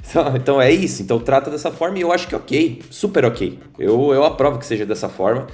Então, 0.09 0.37
então, 0.37 0.63
é 0.63 0.71
isso. 0.71 1.03
Então 1.03 1.19
trata 1.19 1.51
dessa 1.51 1.71
forma 1.71 1.99
e 1.99 2.03
eu 2.03 2.13
acho 2.13 2.29
que 2.29 2.35
é 2.35 2.39
ok. 2.39 2.83
Super 2.91 3.25
ok. 3.25 3.59
Eu, 3.79 4.13
eu 4.13 4.25
aprovo 4.25 4.59
que 4.59 4.67
seja 4.67 4.87
dessa 4.87 5.09
forma. 5.09 5.47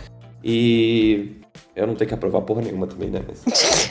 E 0.43 1.37
eu 1.75 1.87
não 1.87 1.95
tenho 1.95 2.09
que 2.09 2.15
aprovar 2.15 2.43
porra 2.43 2.63
nenhuma 2.63 2.87
também, 2.87 3.11
né? 3.11 3.21
Mas... 3.27 3.45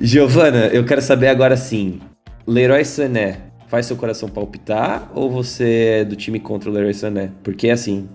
Giovana, 0.00 0.66
eu 0.66 0.84
quero 0.84 1.02
saber 1.02 1.28
agora 1.28 1.56
sim. 1.56 2.00
Leroy 2.46 2.84
Sané 2.84 3.40
faz 3.68 3.86
seu 3.86 3.96
coração 3.96 4.28
palpitar 4.28 5.10
ou 5.14 5.30
você 5.30 6.00
é 6.00 6.04
do 6.04 6.16
time 6.16 6.40
contra 6.40 6.70
o 6.70 6.72
Leroy 6.72 6.94
Sané? 6.94 7.30
Porque 7.42 7.68
assim. 7.68 8.08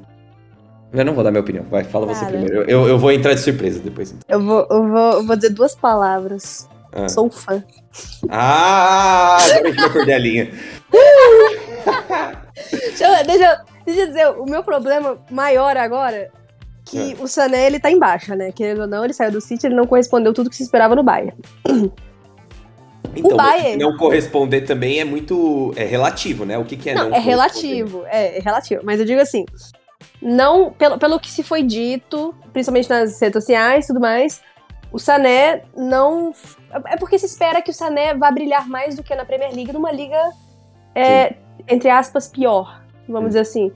Eu 0.91 1.03
não 1.03 1.13
vou 1.13 1.23
dar 1.23 1.31
minha 1.31 1.41
opinião. 1.41 1.65
Vai, 1.69 1.83
fala 1.83 2.05
Cara, 2.05 2.19
você 2.19 2.25
primeiro. 2.25 2.63
Eu, 2.69 2.87
eu 2.87 2.99
vou 2.99 3.11
entrar 3.11 3.33
de 3.33 3.39
surpresa 3.39 3.79
depois. 3.79 4.11
Então. 4.11 4.21
Eu, 4.27 4.45
vou, 4.45 4.67
eu, 4.69 4.87
vou, 4.87 5.13
eu 5.13 5.23
vou 5.25 5.35
dizer 5.35 5.49
duas 5.49 5.73
palavras. 5.75 6.69
Ah. 6.93 7.09
Sou 7.09 7.29
fã. 7.29 7.63
Ah, 8.29 9.37
agora 9.37 9.67
a 9.67 9.71
gente 9.71 9.81
vai 9.81 9.93
perder 9.93 10.13
a 10.13 10.19
linha. 10.19 10.51
deixa, 12.71 13.05
eu, 13.05 13.25
deixa, 13.25 13.65
deixa 13.85 14.01
eu 14.01 14.07
dizer, 14.07 14.27
o 14.29 14.45
meu 14.45 14.63
problema 14.63 15.17
maior 15.29 15.75
agora 15.75 16.31
que 16.85 17.13
é. 17.13 17.15
o 17.19 17.27
Sané, 17.27 17.67
ele 17.67 17.79
tá 17.79 17.89
em 17.89 17.97
baixa, 17.97 18.35
né? 18.35 18.51
Querendo 18.51 18.81
ou 18.81 18.87
não, 18.87 19.03
ele 19.03 19.13
saiu 19.13 19.31
do 19.31 19.41
City, 19.41 19.67
ele 19.67 19.75
não 19.75 19.87
correspondeu 19.87 20.33
tudo 20.33 20.49
que 20.49 20.55
se 20.55 20.63
esperava 20.63 20.95
no 20.95 21.03
Bayern. 21.03 21.37
Então, 23.15 23.33
o 23.33 23.37
Bayern... 23.37 23.77
não 23.77 23.95
corresponder 23.95 24.61
também 24.61 24.99
é 24.99 25.05
muito 25.05 25.71
é 25.75 25.83
relativo, 25.83 26.45
né? 26.45 26.57
O 26.57 26.65
que, 26.65 26.75
que 26.75 26.89
é 26.89 26.95
não, 26.95 27.09
não 27.09 27.15
é 27.15 27.19
relativo, 27.19 28.03
é, 28.07 28.37
é, 28.37 28.41
relativo. 28.41 28.81
Mas 28.83 28.99
eu 28.99 29.05
digo 29.05 29.21
assim, 29.21 29.45
não 30.21 30.71
pelo, 30.71 30.97
pelo 30.97 31.19
que 31.19 31.29
se 31.29 31.43
foi 31.43 31.61
dito, 31.61 32.33
principalmente 32.51 32.89
nas 32.89 33.21
redes 33.21 33.43
sociais 33.43 33.85
e 33.85 33.87
tudo 33.87 33.99
mais, 33.99 34.41
o 34.93 34.99
Sané 34.99 35.63
não. 35.75 36.31
É 36.85 36.95
porque 36.97 37.17
se 37.17 37.25
espera 37.25 37.63
que 37.63 37.71
o 37.71 37.73
Sané 37.73 38.13
vá 38.13 38.29
brilhar 38.29 38.69
mais 38.69 38.95
do 38.95 39.03
que 39.03 39.15
na 39.15 39.25
Premier 39.25 39.51
League, 39.51 39.73
numa 39.73 39.91
liga, 39.91 40.21
é, 40.93 41.33
entre 41.67 41.89
aspas, 41.89 42.27
pior, 42.27 42.79
vamos 43.09 43.29
dizer 43.29 43.39
assim. 43.39 43.71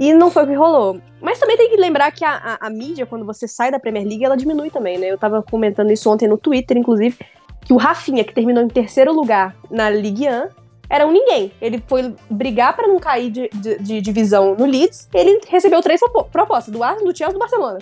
E 0.00 0.12
não 0.12 0.30
foi 0.30 0.44
o 0.44 0.46
que 0.48 0.54
rolou. 0.54 1.00
Mas 1.20 1.38
também 1.38 1.56
tem 1.56 1.70
que 1.70 1.76
lembrar 1.76 2.10
que 2.10 2.24
a, 2.24 2.32
a, 2.60 2.66
a, 2.66 2.70
mídia, 2.70 3.06
quando 3.06 3.24
você 3.24 3.46
sai 3.46 3.70
da 3.70 3.78
Premier 3.78 4.04
League, 4.04 4.24
ela 4.24 4.36
diminui 4.36 4.70
também, 4.70 4.98
né? 4.98 5.06
Eu 5.06 5.18
tava 5.18 5.42
comentando 5.42 5.92
isso 5.92 6.10
ontem 6.10 6.28
no 6.28 6.36
Twitter, 6.36 6.76
inclusive, 6.76 7.16
que 7.64 7.72
o 7.72 7.76
Rafinha, 7.76 8.24
que 8.24 8.34
terminou 8.34 8.62
em 8.62 8.68
terceiro 8.68 9.12
lugar 9.12 9.56
na 9.70 9.88
Ligue 9.90 10.28
1, 10.28 10.48
era 10.90 11.06
um 11.06 11.12
ninguém. 11.12 11.52
Ele 11.60 11.82
foi 11.86 12.14
brigar 12.28 12.74
para 12.74 12.88
não 12.88 12.98
cair 12.98 13.30
de, 13.30 13.48
de, 13.48 13.78
de, 13.78 14.00
divisão 14.00 14.56
no 14.56 14.66
Leeds, 14.66 15.08
ele 15.14 15.40
recebeu 15.48 15.80
três 15.82 16.00
propostas, 16.32 16.72
do 16.72 16.82
Arsenal, 16.82 17.12
do 17.12 17.16
Chelsea 17.16 17.32
e 17.32 17.34
do 17.34 17.40
Barcelona. 17.40 17.78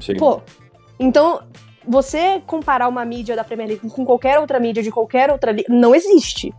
Sim. 0.00 0.16
Pô, 0.16 0.40
então, 0.98 1.42
você 1.88 2.42
comparar 2.46 2.88
uma 2.88 3.04
mídia 3.04 3.34
da 3.34 3.42
Premier 3.42 3.68
League 3.68 3.90
com 3.90 4.04
qualquer 4.04 4.38
outra 4.38 4.60
mídia 4.60 4.82
de 4.82 4.90
qualquer 4.90 5.30
outra 5.30 5.52
liga, 5.52 5.72
não 5.72 5.94
existe. 5.94 6.52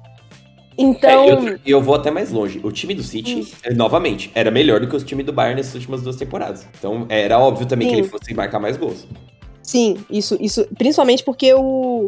Então. 0.78 1.24
É, 1.24 1.32
eu, 1.32 1.60
eu, 1.66 1.82
vou 1.82 1.96
até 1.96 2.10
mais 2.10 2.32
longe. 2.32 2.62
O 2.64 2.72
time 2.72 2.96
do 2.96 3.04
City, 3.04 3.42
hum. 3.42 3.46
Eh, 3.64 3.74
novamente, 3.74 4.32
era 4.34 4.50
melhor 4.50 4.80
do 4.80 4.88
que 4.88 4.96
o 4.96 5.00
time 5.04 5.22
do 5.22 5.34
Bayern 5.34 5.58
nessas 5.58 5.76
últimas 5.76 6.02
duas 6.02 6.16
temporadas. 6.16 6.66
Então 6.78 7.06
era 7.10 7.38
óbvio 7.38 7.68
também 7.68 7.90
Sim. 7.90 7.96
que 7.96 8.02
ele 8.02 8.08
fosse 8.08 8.34
marcar 8.34 8.60
mais 8.60 8.78
gols. 8.78 9.06
Sim, 9.62 9.98
isso, 10.10 10.38
isso. 10.40 10.66
Principalmente 10.78 11.22
porque 11.24 11.54
o, 11.54 12.08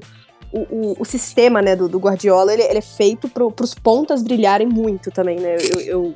o, 0.54 0.60
o, 0.60 0.96
o 1.00 1.06
sistema 1.06 1.62
né, 1.62 1.76
do, 1.76 1.90
do 1.90 2.00
Guardiola 2.00 2.54
ele, 2.54 2.64
ele 2.64 2.78
é 2.78 2.82
feito 2.82 3.28
para 3.28 3.46
os 3.46 3.74
pontas 3.74 4.24
brilharem 4.24 4.68
muito 4.68 5.12
também, 5.12 5.38
né? 5.38 5.58
Eu, 5.58 5.82
eu, 5.82 6.16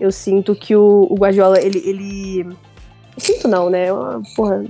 eu 0.00 0.12
sinto 0.12 0.54
que 0.54 0.76
o, 0.76 1.08
o 1.10 1.16
Guardiola, 1.16 1.60
ele, 1.60 1.82
ele. 1.84 2.56
Sinto 3.18 3.48
não, 3.48 3.68
né? 3.68 3.92
Uma, 3.92 4.22
porra, 4.36 4.64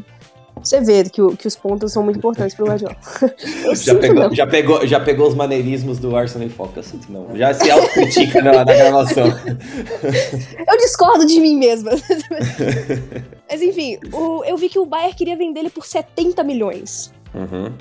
você 0.63 0.81
vê 0.81 1.05
que, 1.05 1.21
o, 1.21 1.37
que 1.37 1.47
os 1.47 1.57
pontos 1.57 1.93
são 1.93 2.03
muito 2.03 2.19
importantes 2.19 2.55
pro 2.55 2.67
Guardiola. 2.67 2.97
já, 3.75 3.95
pegou, 3.95 4.35
já, 4.35 4.47
pegou, 4.47 4.87
já 4.87 5.01
pegou 5.01 5.29
os 5.29 5.35
maneirismos 5.35 5.99
do 5.99 6.17
Arsenal 6.17 6.47
em 6.47 6.51
foco? 6.51 6.73
Eu 6.77 6.83
sinto 6.83 7.11
não. 7.11 7.37
Já 7.37 7.53
se 7.53 7.71
autocritica 7.71 8.41
na, 8.43 8.53
na 8.53 8.65
gravação. 8.65 9.27
eu 10.67 10.79
discordo 10.79 11.27
de 11.27 11.41
mim 11.41 11.57
mesma. 11.57 11.91
Mas 13.51 13.61
enfim, 13.61 13.99
o, 14.13 14.45
eu 14.45 14.57
vi 14.57 14.69
que 14.69 14.79
o 14.79 14.87
Bayern 14.87 15.15
queria 15.15 15.37
vender 15.37 15.61
ele 15.61 15.71
por 15.71 15.85
70 15.85 16.43
milhões. 16.45 17.13
Uhum. 17.35 17.73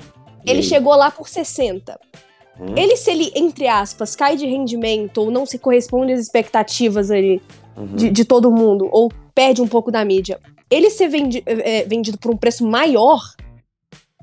Ele 0.44 0.62
chegou 0.62 0.94
lá 0.94 1.10
por 1.10 1.28
60. 1.28 1.98
Uhum. 2.58 2.74
Ele, 2.76 2.96
se 2.96 3.10
ele, 3.10 3.32
entre 3.34 3.68
aspas, 3.68 4.14
cai 4.14 4.36
de 4.36 4.46
rendimento 4.46 5.18
ou 5.18 5.30
não 5.30 5.46
se 5.46 5.58
corresponde 5.58 6.12
às 6.12 6.20
expectativas 6.20 7.10
ali 7.10 7.40
uhum. 7.76 7.86
de, 7.96 8.10
de 8.10 8.24
todo 8.24 8.50
mundo, 8.50 8.88
ou 8.90 9.10
perde 9.34 9.62
um 9.62 9.68
pouco 9.68 9.90
da 9.90 10.04
mídia, 10.04 10.38
ele 10.72 10.90
ser 10.90 11.08
vendi 11.08 11.42
é, 11.44 11.84
vendido 11.84 12.18
por 12.18 12.32
um 12.32 12.36
preço 12.36 12.66
maior, 12.66 13.20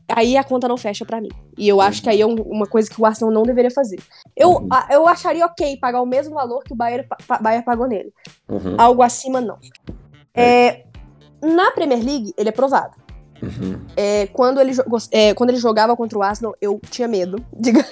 aí 0.08 0.36
a 0.36 0.44
conta 0.44 0.68
não 0.68 0.78
fecha 0.78 1.06
para 1.06 1.22
mim. 1.22 1.30
E 1.58 1.68
eu 1.68 1.80
acho 1.80 2.02
que 2.02 2.10
aí 2.10 2.22
é 2.22 2.26
um, 2.26 2.36
uma 2.36 2.66
coisa 2.66 2.90
que 2.90 3.00
o 3.00 3.06
Arsenal 3.06 3.34
não 3.34 3.44
deveria 3.44 3.72
fazer. 3.72 4.00
Eu, 4.36 4.52
uhum. 4.52 4.68
a, 4.72 4.88
eu 4.92 5.08
acharia 5.08 5.46
ok 5.46 5.78
pagar 5.78 6.02
o 6.02 6.06
mesmo 6.06 6.34
valor 6.34 6.64
que 6.64 6.74
o 6.74 6.76
Bayern, 6.76 7.08
Bayern 7.42 7.66
pagou 7.66 7.88
nele. 7.88 8.12
Uhum. 8.48 8.76
Algo 8.78 9.02
acima, 9.02 9.40
não. 9.40 9.58
É. 10.34 10.44
É, 10.44 10.86
na 11.42 11.72
Premier 11.72 12.04
League, 12.04 12.34
ele 12.38 12.50
é 12.50 12.52
provado. 12.52 12.98
Uhum. 13.42 13.80
É, 13.96 14.28
quando, 14.28 14.60
ele, 14.60 14.74
é, 15.12 15.34
quando 15.34 15.52
ele 15.52 15.60
jogava 15.60 15.96
contra 15.96 16.18
o 16.18 16.24
Arsenal, 16.24 16.56
eu 16.62 16.80
tinha 16.90 17.08
medo. 17.08 17.44
Diga. 17.58 17.86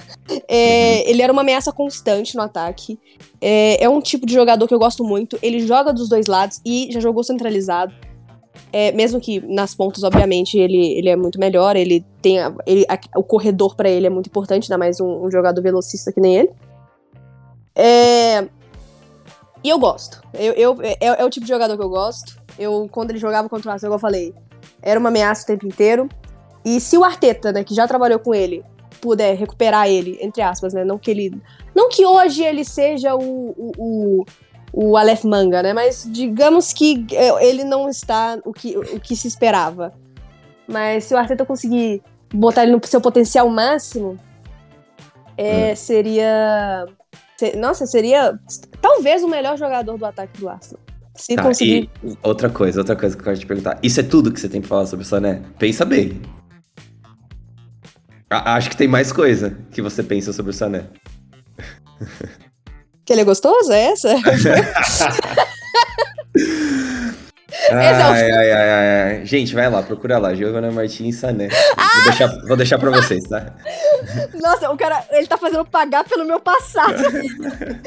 É, 0.47 1.03
uhum. 1.03 1.09
Ele 1.09 1.21
era 1.21 1.31
uma 1.31 1.41
ameaça 1.41 1.71
constante 1.71 2.35
no 2.35 2.41
ataque. 2.41 2.99
É, 3.39 3.83
é, 3.83 3.89
um 3.89 4.01
tipo 4.01 4.25
de 4.25 4.33
jogador 4.33 4.67
que 4.67 4.73
eu 4.73 4.79
gosto 4.79 5.03
muito. 5.03 5.37
Ele 5.41 5.59
joga 5.59 5.93
dos 5.93 6.09
dois 6.09 6.27
lados 6.27 6.59
e 6.65 6.89
já 6.91 6.99
jogou 6.99 7.23
centralizado. 7.23 7.93
É, 8.71 8.91
mesmo 8.91 9.19
que 9.19 9.39
nas 9.39 9.73
pontas, 9.73 10.03
obviamente, 10.03 10.57
ele, 10.57 10.97
ele 10.97 11.09
é 11.09 11.15
muito 11.15 11.39
melhor, 11.39 11.75
ele 11.75 12.05
tem. 12.21 12.39
A, 12.39 12.53
ele, 12.65 12.85
a, 12.89 12.99
o 13.17 13.23
corredor 13.23 13.75
para 13.75 13.89
ele 13.89 14.07
é 14.07 14.09
muito 14.09 14.27
importante, 14.27 14.65
ainda 14.65 14.77
mais 14.77 14.99
um, 14.99 15.25
um 15.25 15.31
jogador 15.31 15.61
velocista 15.61 16.11
que 16.11 16.19
nem 16.19 16.37
ele. 16.37 16.49
É, 17.75 18.47
e 19.63 19.69
eu 19.69 19.79
gosto. 19.79 20.21
Eu, 20.33 20.53
eu, 20.53 20.77
é, 20.81 20.97
é, 20.99 21.25
o 21.25 21.29
tipo 21.29 21.45
de 21.45 21.51
jogador 21.51 21.77
que 21.77 21.83
eu 21.83 21.89
gosto. 21.89 22.37
Eu, 22.57 22.87
quando 22.91 23.11
ele 23.11 23.19
jogava 23.19 23.47
contra 23.47 23.69
o 23.69 23.73
Arsenal, 23.73 23.95
eu 23.95 23.99
falei, 23.99 24.33
era 24.81 24.99
uma 24.99 25.09
ameaça 25.09 25.43
o 25.43 25.45
tempo 25.47 25.67
inteiro. 25.67 26.09
E 26.65 26.79
se 26.79 26.97
o 26.97 27.03
Arteta, 27.03 27.51
né, 27.51 27.63
que 27.63 27.75
já 27.75 27.87
trabalhou 27.87 28.19
com 28.19 28.33
ele, 28.33 28.63
puder 29.01 29.35
recuperar 29.35 29.87
ele, 29.87 30.17
entre 30.21 30.41
aspas, 30.41 30.73
né? 30.73 30.83
Não 30.83 30.97
que 30.97 31.11
ele. 31.11 31.41
Não 31.75 31.89
que 31.89 32.05
hoje 32.05 32.43
ele 32.43 32.65
seja 32.65 33.15
o, 33.15 33.49
o, 33.57 33.71
o 33.77 34.25
o 34.79 34.95
Aleph 34.95 35.23
Manga, 35.23 35.63
né? 35.63 35.73
Mas 35.73 36.07
digamos 36.07 36.71
que 36.71 37.07
é, 37.11 37.43
ele 37.43 37.63
não 37.63 37.89
está 37.89 38.37
o 38.45 38.53
que, 38.53 38.77
o 38.77 38.99
que 38.99 39.15
se 39.15 39.27
esperava. 39.27 39.91
Mas 40.67 41.05
se 41.05 41.15
o 41.15 41.17
Arteta 41.17 41.43
conseguir 41.43 42.03
botar 42.31 42.61
ele 42.61 42.73
no 42.73 42.81
seu 42.85 43.01
potencial 43.01 43.49
máximo, 43.49 44.19
é, 45.35 45.71
hum. 45.71 45.75
seria. 45.75 46.85
Nossa, 47.57 47.87
seria 47.87 48.39
talvez 48.79 49.23
o 49.23 49.27
melhor 49.27 49.57
jogador 49.57 49.97
do 49.97 50.05
ataque 50.05 50.39
do 50.39 50.47
Arsenal. 50.47 50.79
Se 51.15 51.35
tá, 51.35 51.41
conseguir. 51.41 51.89
outra 52.21 52.47
coisa, 52.47 52.79
outra 52.79 52.95
coisa 52.95 53.15
que 53.15 53.21
eu 53.21 53.25
quero 53.25 53.39
te 53.39 53.47
perguntar. 53.47 53.79
Isso 53.81 53.99
é 53.99 54.03
tudo 54.03 54.31
que 54.31 54.39
você 54.39 54.47
tem 54.47 54.61
pra 54.61 54.69
falar 54.69 54.85
sobre 54.85 55.03
o 55.03 55.07
Sané? 55.07 55.41
Pensa 55.57 55.85
bem. 55.85 56.21
Acho 58.29 58.69
que 58.69 58.77
tem 58.77 58.87
mais 58.87 59.11
coisa 59.11 59.57
que 59.71 59.81
você 59.81 60.03
pensa 60.03 60.31
sobre 60.31 60.51
o 60.51 60.53
Sané. 60.53 60.85
Que 63.07 63.13
ele 63.13 63.21
é 63.21 63.23
gostoso? 63.23 63.71
É 63.71 63.85
essa? 63.85 64.09
ai, 67.71 67.93
ai, 67.93 68.51
ai, 68.51 68.51
ai, 68.51 69.25
Gente, 69.25 69.55
vai 69.55 69.69
lá, 69.71 69.81
procura 69.81 70.17
lá, 70.17 70.35
Giovanna 70.35 70.69
Martins 70.71 71.15
Sané. 71.15 71.47
Ah! 71.77 71.87
Vou, 71.95 72.03
deixar, 72.03 72.27
vou 72.47 72.57
deixar 72.57 72.77
pra 72.77 72.91
vocês, 72.91 73.23
tá? 73.23 73.55
Nossa, 74.41 74.69
o 74.69 74.75
cara, 74.75 75.05
ele 75.11 75.25
tá 75.25 75.37
fazendo 75.37 75.63
pagar 75.63 76.03
pelo 76.03 76.25
meu 76.25 76.41
passado. 76.41 77.01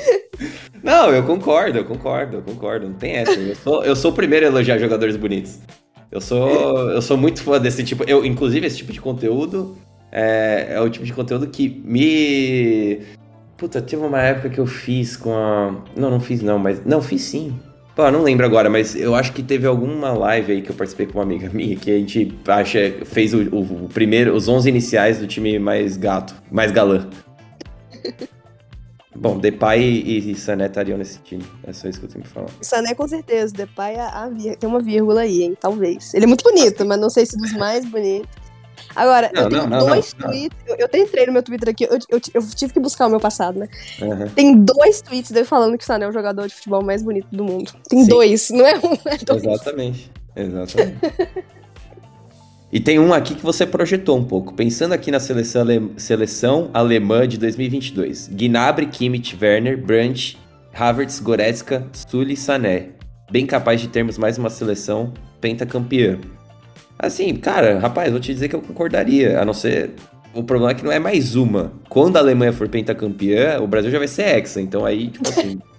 Não, 0.82 1.10
eu 1.10 1.22
concordo, 1.24 1.76
eu 1.76 1.84
concordo, 1.84 2.38
eu 2.38 2.42
concordo. 2.42 2.88
Não 2.88 2.94
tem 2.94 3.16
essa. 3.16 3.32
Eu 3.32 3.56
sou, 3.56 3.84
eu 3.84 3.94
sou 3.94 4.12
o 4.12 4.14
primeiro 4.14 4.46
a 4.46 4.48
elogiar 4.48 4.78
jogadores 4.78 5.16
bonitos. 5.16 5.58
Eu 6.10 6.22
sou, 6.22 6.92
eu 6.92 7.02
sou 7.02 7.18
muito 7.18 7.42
fã 7.42 7.60
desse 7.60 7.84
tipo. 7.84 8.04
Eu, 8.04 8.24
inclusive, 8.24 8.66
esse 8.66 8.78
tipo 8.78 8.90
de 8.90 9.02
conteúdo 9.02 9.76
é, 10.10 10.68
é 10.70 10.80
o 10.80 10.88
tipo 10.88 11.04
de 11.04 11.12
conteúdo 11.12 11.46
que 11.46 11.68
me 11.84 13.02
Puta, 13.60 13.82
teve 13.82 14.02
uma 14.02 14.22
época 14.22 14.48
que 14.48 14.58
eu 14.58 14.66
fiz 14.66 15.18
com 15.18 15.34
a. 15.34 15.76
Não, 15.94 16.10
não 16.10 16.18
fiz 16.18 16.40
não, 16.40 16.58
mas. 16.58 16.82
Não, 16.82 17.02
fiz 17.02 17.20
sim. 17.20 17.54
Pô, 17.94 18.10
não 18.10 18.22
lembro 18.22 18.46
agora, 18.46 18.70
mas 18.70 18.96
eu 18.96 19.14
acho 19.14 19.34
que 19.34 19.42
teve 19.42 19.66
alguma 19.66 20.14
live 20.14 20.52
aí 20.52 20.62
que 20.62 20.70
eu 20.70 20.74
participei 20.74 21.04
com 21.04 21.18
uma 21.18 21.24
amiga 21.24 21.50
minha 21.52 21.76
que 21.76 21.90
a 21.90 21.98
gente 21.98 22.34
acha, 22.48 22.78
fez 23.04 23.34
o, 23.34 23.42
o, 23.54 23.84
o 23.84 23.88
primeiro, 23.92 24.34
os 24.34 24.48
11 24.48 24.66
iniciais 24.66 25.18
do 25.18 25.26
time 25.26 25.58
mais 25.58 25.98
gato, 25.98 26.34
mais 26.50 26.72
galã. 26.72 27.06
Bom, 29.14 29.38
Depay 29.38 29.82
e, 29.82 30.30
e 30.30 30.34
Sané 30.36 30.64
estariam 30.64 30.96
nesse 30.96 31.18
time. 31.18 31.44
É 31.64 31.74
só 31.74 31.86
isso 31.86 32.00
que 32.00 32.06
eu 32.06 32.10
tenho 32.10 32.24
que 32.24 32.30
falar. 32.30 32.48
Sané 32.62 32.94
com 32.94 33.06
certeza. 33.06 33.52
Depay 33.52 33.96
a, 33.96 34.24
a, 34.24 34.30
tem 34.58 34.70
uma 34.70 34.80
vírgula 34.80 35.20
aí, 35.20 35.42
hein? 35.42 35.54
Talvez. 35.60 36.14
Ele 36.14 36.24
é 36.24 36.26
muito 36.26 36.42
bonito, 36.42 36.86
mas 36.86 36.98
não 36.98 37.10
sei 37.10 37.26
se 37.26 37.36
dos 37.36 37.52
mais 37.52 37.84
bonitos. 37.84 38.39
Agora, 38.94 39.30
não, 39.34 39.42
eu 39.42 39.48
tenho 39.48 39.62
não, 39.62 39.78
não, 39.78 39.86
dois 39.86 40.12
tweets. 40.12 40.58
Eu, 40.66 40.76
eu 40.76 41.02
entrei 41.02 41.26
no 41.26 41.32
meu 41.32 41.42
Twitter 41.42 41.68
aqui, 41.68 41.84
eu, 41.84 41.98
eu, 42.08 42.20
eu, 42.34 42.42
tive 42.54 42.72
que 42.72 42.80
buscar 42.80 43.06
o 43.06 43.10
meu 43.10 43.20
passado, 43.20 43.58
né? 43.58 43.68
Uhum. 44.00 44.28
Tem 44.28 44.56
dois 44.56 45.00
tweets 45.00 45.30
dele 45.30 45.46
falando 45.46 45.76
que 45.78 45.84
o 45.84 45.86
Sané 45.86 46.04
é 46.04 46.08
o 46.08 46.12
jogador 46.12 46.46
de 46.48 46.54
futebol 46.54 46.82
mais 46.82 47.02
bonito 47.02 47.28
do 47.30 47.44
mundo. 47.44 47.72
Tem 47.88 48.02
Sim. 48.02 48.08
dois, 48.08 48.50
não 48.50 48.66
é 48.66 48.76
um, 48.78 48.94
é 49.06 49.18
dois. 49.24 49.44
Exatamente. 49.44 50.10
Exatamente. 50.34 50.98
e 52.72 52.80
tem 52.80 52.98
um 52.98 53.12
aqui 53.12 53.34
que 53.34 53.42
você 53.42 53.66
projetou 53.66 54.18
um 54.18 54.24
pouco. 54.24 54.54
Pensando 54.54 54.92
aqui 54.92 55.10
na 55.10 55.20
seleção, 55.20 55.62
ale... 55.62 55.92
seleção 55.96 56.70
alemã 56.74 57.26
de 57.26 57.38
2022. 57.38 58.28
Gnabry, 58.32 58.86
Kimmich, 58.86 59.36
Werner, 59.40 59.80
Brandt, 59.80 60.38
Havertz, 60.74 61.20
Goretzka, 61.20 61.86
Sully, 61.92 62.36
Sané. 62.36 62.88
Bem 63.30 63.46
capaz 63.46 63.80
de 63.80 63.88
termos 63.88 64.18
mais 64.18 64.36
uma 64.36 64.50
seleção 64.50 65.12
pentacampeã. 65.40 66.18
Assim, 67.02 67.34
cara, 67.34 67.78
rapaz, 67.78 68.10
vou 68.10 68.20
te 68.20 68.34
dizer 68.34 68.48
que 68.48 68.54
eu 68.54 68.60
concordaria, 68.60 69.40
a 69.40 69.44
não 69.44 69.54
ser. 69.54 69.94
O 70.34 70.44
problema 70.44 70.72
é 70.72 70.74
que 70.74 70.84
não 70.84 70.92
é 70.92 70.98
mais 70.98 71.34
uma. 71.34 71.72
Quando 71.88 72.18
a 72.18 72.20
Alemanha 72.20 72.52
for 72.52 72.68
pentacampeã, 72.68 73.58
o 73.60 73.66
Brasil 73.66 73.90
já 73.90 73.98
vai 73.98 74.06
ser 74.06 74.24
hexa. 74.36 74.60
Então 74.60 74.84
aí, 74.84 75.08
tipo 75.08 75.28
assim. 75.28 75.58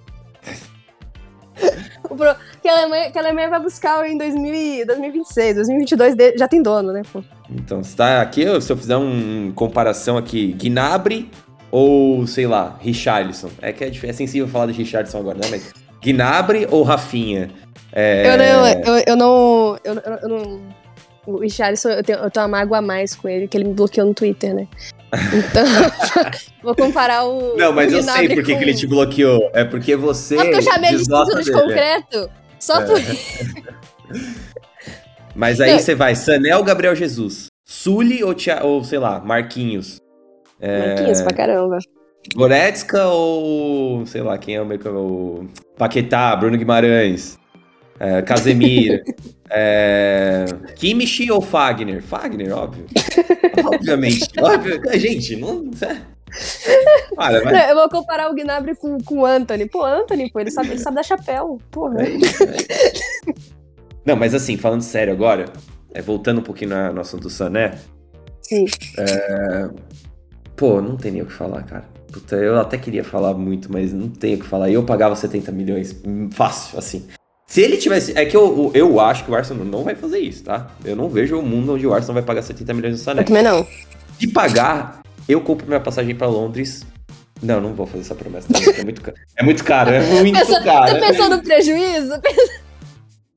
Pro... 2.01 2.35
que, 2.61 2.67
a 2.67 2.73
Alemanha, 2.73 3.11
que 3.11 3.17
a 3.17 3.21
Alemanha 3.21 3.49
vai 3.49 3.59
buscar 3.61 4.05
em 4.09 4.17
2000, 4.17 4.85
2026, 4.85 5.55
2022 5.55 6.15
de... 6.15 6.37
já 6.37 6.47
tem 6.47 6.61
dono, 6.61 6.91
né? 6.91 7.03
Pô. 7.13 7.23
Então, 7.49 7.83
se 7.83 7.95
tá 7.95 8.21
aqui, 8.21 8.43
se 8.59 8.71
eu 8.71 8.75
fizer 8.75 8.97
uma 8.97 9.53
comparação 9.53 10.17
aqui, 10.17 10.53
Gnabry 10.53 11.29
ou, 11.69 12.25
sei 12.27 12.47
lá, 12.47 12.77
Richarlison. 12.81 13.49
É 13.61 13.71
que 13.71 13.83
é, 13.83 13.91
é 14.03 14.13
sensível 14.13 14.47
falar 14.47 14.65
de 14.65 14.73
Richarlison 14.73 15.19
agora, 15.19 15.37
né? 15.37 15.47
Mas 15.51 15.71
Gnabry 16.01 16.67
ou 16.69 16.83
Rafinha? 16.83 17.49
É... 17.93 18.33
Eu 18.33 18.37
não, 18.37 18.67
eu, 18.67 19.03
eu 19.07 19.15
não, 19.15 19.77
eu, 19.83 19.93
eu 20.23 20.29
não 20.29 20.80
o 21.25 21.37
Richarlison, 21.37 21.89
eu 21.89 22.03
tenho, 22.03 22.19
eu 22.19 22.31
tenho 22.31 22.45
uma 22.45 22.59
mágoa 22.59 22.79
a 22.79 22.81
mais 22.81 23.15
com 23.15 23.29
ele, 23.29 23.47
que 23.47 23.57
ele 23.57 23.65
me 23.65 23.73
bloqueou 23.73 24.07
no 24.07 24.13
Twitter, 24.13 24.55
né? 24.55 24.67
Então, 25.33 25.63
vou 26.63 26.75
comparar 26.75 27.25
o. 27.25 27.55
Não, 27.57 27.71
mas 27.71 27.93
o 27.93 27.97
eu 27.97 28.03
sei 28.03 28.29
por 28.29 28.43
que, 28.43 28.53
ele 28.53 28.73
te 28.73 28.87
bloqueou. 28.87 29.49
É 29.53 29.63
porque 29.63 29.95
você. 29.95 30.35
Só 30.35 30.43
porque 30.43 30.57
eu 30.57 30.61
chamei 30.61 30.89
ele 30.91 30.97
de 30.99 31.03
título 31.03 31.43
de 31.43 31.51
concreto. 31.51 32.29
Só 32.59 32.81
é. 32.81 32.85
por 32.85 33.01
Mas 35.35 35.61
aí 35.61 35.79
você 35.79 35.95
vai, 35.95 36.15
Sanel 36.15 36.63
Gabriel 36.63 36.95
Jesus. 36.95 37.47
Sully 37.65 38.23
ou, 38.23 38.33
tia, 38.33 38.63
ou 38.63 38.83
sei 38.83 38.99
lá, 38.99 39.19
Marquinhos? 39.19 39.97
É... 40.59 40.87
Marquinhos 40.87 41.21
pra 41.21 41.33
caramba. 41.33 41.79
Goretzka 42.35 43.07
ou, 43.07 44.05
sei 44.05 44.21
lá, 44.21 44.37
quem 44.37 44.55
é 44.55 44.61
o 44.61 44.65
meu. 44.65 44.77
O 44.85 45.47
Paquetá, 45.77 46.35
Bruno 46.35 46.57
Guimarães. 46.57 47.39
É, 48.01 48.19
Casemir, 48.23 49.03
é, 49.47 50.45
Kimmich 50.75 51.29
ou 51.29 51.39
Fagner? 51.39 52.01
Fagner, 52.01 52.51
óbvio. 52.51 52.85
Obviamente. 53.63 54.27
óbvio. 54.39 54.81
Gente, 54.99 55.35
não. 55.35 55.69
Olha, 57.15 57.43
mas... 57.43 57.69
Eu 57.69 57.75
vou 57.75 57.89
comparar 57.89 58.31
o 58.31 58.33
Gnabry 58.33 58.75
com, 58.75 58.97
com 59.03 59.19
o 59.19 59.25
Anthony. 59.25 59.69
Pô, 59.69 59.85
Anthony, 59.85 60.31
pô, 60.31 60.39
ele 60.39 60.49
sabe, 60.49 60.69
ele 60.69 60.79
sabe 60.79 60.95
dar 60.95 61.03
chapéu. 61.03 61.59
Porra. 61.69 62.01
É 62.01 62.09
isso, 62.09 62.43
é 62.43 62.55
isso. 62.55 63.53
Não, 64.03 64.15
mas 64.15 64.33
assim, 64.33 64.57
falando 64.57 64.81
sério 64.81 65.13
agora, 65.13 65.45
é, 65.93 66.01
voltando 66.01 66.39
um 66.39 66.43
pouquinho 66.43 66.71
no, 66.71 66.93
no 66.93 67.01
assunto 67.01 67.23
do 67.23 67.29
Sané. 67.29 67.77
Sim. 68.41 68.65
É, 68.97 69.69
pô, 70.55 70.81
não 70.81 70.97
tem 70.97 71.11
nem 71.11 71.21
o 71.21 71.27
que 71.27 71.33
falar, 71.33 71.61
cara. 71.63 71.85
Puta, 72.11 72.35
eu 72.35 72.59
até 72.59 72.79
queria 72.79 73.03
falar 73.03 73.35
muito, 73.35 73.71
mas 73.71 73.93
não 73.93 74.09
tenho 74.09 74.37
o 74.37 74.39
que 74.39 74.47
falar. 74.47 74.71
Eu 74.71 74.83
pagava 74.83 75.15
70 75.15 75.51
milhões 75.51 75.95
hum, 76.03 76.31
fácil, 76.31 76.79
assim. 76.79 77.05
Se 77.51 77.59
ele 77.59 77.75
tivesse. 77.75 78.17
É 78.17 78.23
que 78.23 78.37
eu, 78.37 78.71
eu 78.73 78.97
acho 78.97 79.25
que 79.25 79.31
o 79.31 79.35
Arsenal 79.35 79.65
não 79.65 79.83
vai 79.83 79.93
fazer 79.93 80.19
isso, 80.19 80.41
tá? 80.41 80.71
Eu 80.85 80.95
não 80.95 81.09
vejo 81.09 81.35
um 81.35 81.41
mundo 81.41 81.73
onde 81.73 81.85
o 81.85 81.93
Arsenal 81.93 82.13
vai 82.13 82.23
pagar 82.23 82.43
70 82.43 82.73
milhões 82.73 82.93
no 82.93 82.97
Sané. 82.97 83.23
Eu 83.23 83.25
também 83.25 83.43
não. 83.43 83.67
Se 84.17 84.25
pagar, 84.29 85.01
eu 85.27 85.41
compro 85.41 85.67
minha 85.67 85.81
passagem 85.81 86.15
para 86.15 86.27
Londres. 86.27 86.85
Não, 87.43 87.59
não 87.59 87.73
vou 87.73 87.85
fazer 87.85 88.03
essa 88.03 88.15
promessa. 88.15 88.47
é 88.77 88.83
muito 88.85 89.01
caro. 89.01 89.17
É 89.35 89.43
muito 89.43 89.65
caro, 89.65 89.89
é 89.89 89.99
muito 89.99 90.39
Pensa, 90.39 90.63
caro. 90.63 90.91
Você 90.91 90.99
pensou 91.01 91.29
no 91.29 91.43
prejuízo? 91.43 92.21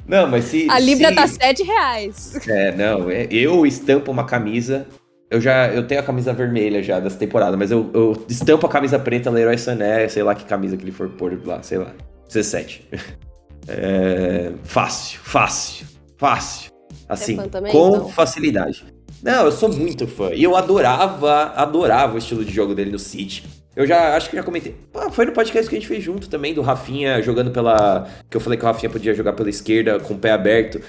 Não, 0.06 0.28
mas 0.28 0.44
se. 0.44 0.68
A 0.70 0.78
Libra 0.78 1.08
se... 1.08 1.14
tá 1.14 1.26
7 1.26 1.62
reais. 1.64 2.38
É, 2.46 2.70
não. 2.72 3.10
É, 3.10 3.26
eu 3.30 3.66
estampo 3.66 4.12
uma 4.12 4.24
camisa. 4.24 4.86
Eu 5.30 5.40
já 5.40 5.68
eu 5.68 5.86
tenho 5.86 6.00
a 6.00 6.04
camisa 6.04 6.32
vermelha 6.32 6.82
já 6.82 7.00
dessa 7.00 7.16
temporada, 7.16 7.56
mas 7.56 7.70
eu, 7.70 7.90
eu 7.94 8.24
estampo 8.28 8.66
a 8.66 8.68
camisa 8.68 8.98
preta 8.98 9.30
Leroy 9.30 9.56
Sané, 9.56 10.06
sei 10.08 10.22
lá 10.22 10.34
que 10.34 10.44
camisa 10.44 10.76
que 10.76 10.84
ele 10.84 10.92
for 10.92 11.08
pôr 11.08 11.40
lá, 11.44 11.62
sei 11.62 11.78
lá. 11.78 11.90
17. 12.28 12.86
É, 13.68 14.52
fácil, 14.64 15.20
fácil, 15.22 15.86
fácil. 16.16 16.70
Assim, 17.08 17.38
é 17.38 17.48
também, 17.48 17.72
com 17.72 17.96
então? 17.96 18.08
facilidade. 18.08 18.84
Não, 19.22 19.46
eu 19.46 19.52
sou 19.52 19.68
muito 19.68 20.06
fã. 20.06 20.30
E 20.34 20.42
eu 20.42 20.56
adorava, 20.56 21.52
adorava 21.56 22.14
o 22.14 22.18
estilo 22.18 22.44
de 22.44 22.52
jogo 22.52 22.74
dele 22.74 22.90
no 22.90 22.98
City. 22.98 23.44
Eu 23.76 23.86
já 23.86 24.14
acho 24.16 24.30
que 24.30 24.36
já 24.36 24.42
comentei. 24.42 24.76
Pô, 24.92 25.10
foi 25.10 25.24
no 25.24 25.32
podcast 25.32 25.68
que 25.68 25.74
a 25.74 25.78
gente 25.78 25.88
fez 25.88 26.02
junto 26.02 26.28
também, 26.28 26.54
do 26.54 26.62
Rafinha 26.62 27.20
jogando 27.20 27.50
pela. 27.50 28.06
Que 28.30 28.36
eu 28.36 28.40
falei 28.40 28.56
que 28.56 28.64
o 28.64 28.68
Rafinha 28.68 28.90
podia 28.90 29.14
jogar 29.14 29.32
pela 29.32 29.50
esquerda 29.50 29.98
com 29.98 30.14
o 30.14 30.18
pé 30.18 30.30
aberto. 30.30 30.80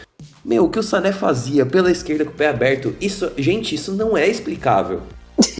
Meu, 0.43 0.65
o 0.65 0.69
que 0.69 0.77
o 0.77 0.83
Sané 0.83 1.11
fazia 1.11 1.65
pela 1.65 1.89
esquerda 1.89 2.25
com 2.25 2.31
o 2.31 2.35
pé 2.35 2.49
aberto, 2.49 2.95
isso. 3.01 3.31
Gente, 3.37 3.73
isso 3.73 3.91
não 3.93 4.15
é 4.15 4.27
explicável. 4.27 5.01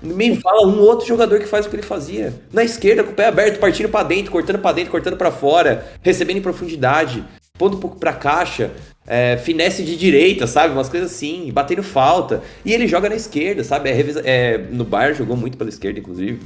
Me 0.03 0.35
fala 0.37 0.67
um 0.67 0.79
outro 0.79 1.07
jogador 1.07 1.39
que 1.39 1.45
faz 1.45 1.65
o 1.65 1.69
que 1.69 1.75
ele 1.75 1.83
fazia. 1.83 2.33
Na 2.51 2.63
esquerda, 2.63 3.03
com 3.03 3.11
o 3.11 3.15
pé 3.15 3.27
aberto, 3.27 3.59
partindo 3.59 3.89
para 3.89 4.07
dentro, 4.07 4.31
cortando 4.31 4.59
para 4.59 4.75
dentro, 4.75 4.91
cortando 4.91 5.17
para 5.17 5.31
fora, 5.31 5.85
recebendo 6.01 6.37
em 6.37 6.41
profundidade, 6.41 7.23
pondo 7.57 7.77
um 7.77 7.79
pouco 7.79 7.97
pra 7.97 8.13
caixa, 8.13 8.71
é, 9.07 9.37
finesse 9.37 9.83
de 9.83 9.95
direita, 9.95 10.47
sabe? 10.47 10.73
Umas 10.73 10.89
coisas 10.89 11.11
assim, 11.11 11.51
batendo 11.51 11.83
falta. 11.83 12.41
E 12.63 12.73
ele 12.73 12.87
joga 12.87 13.09
na 13.09 13.15
esquerda, 13.15 13.63
sabe? 13.63 13.89
É, 13.89 14.05
é, 14.23 14.57
no 14.57 14.83
Bayern 14.83 15.17
jogou 15.17 15.37
muito 15.37 15.57
pela 15.57 15.69
esquerda, 15.69 15.99
inclusive. 15.99 16.39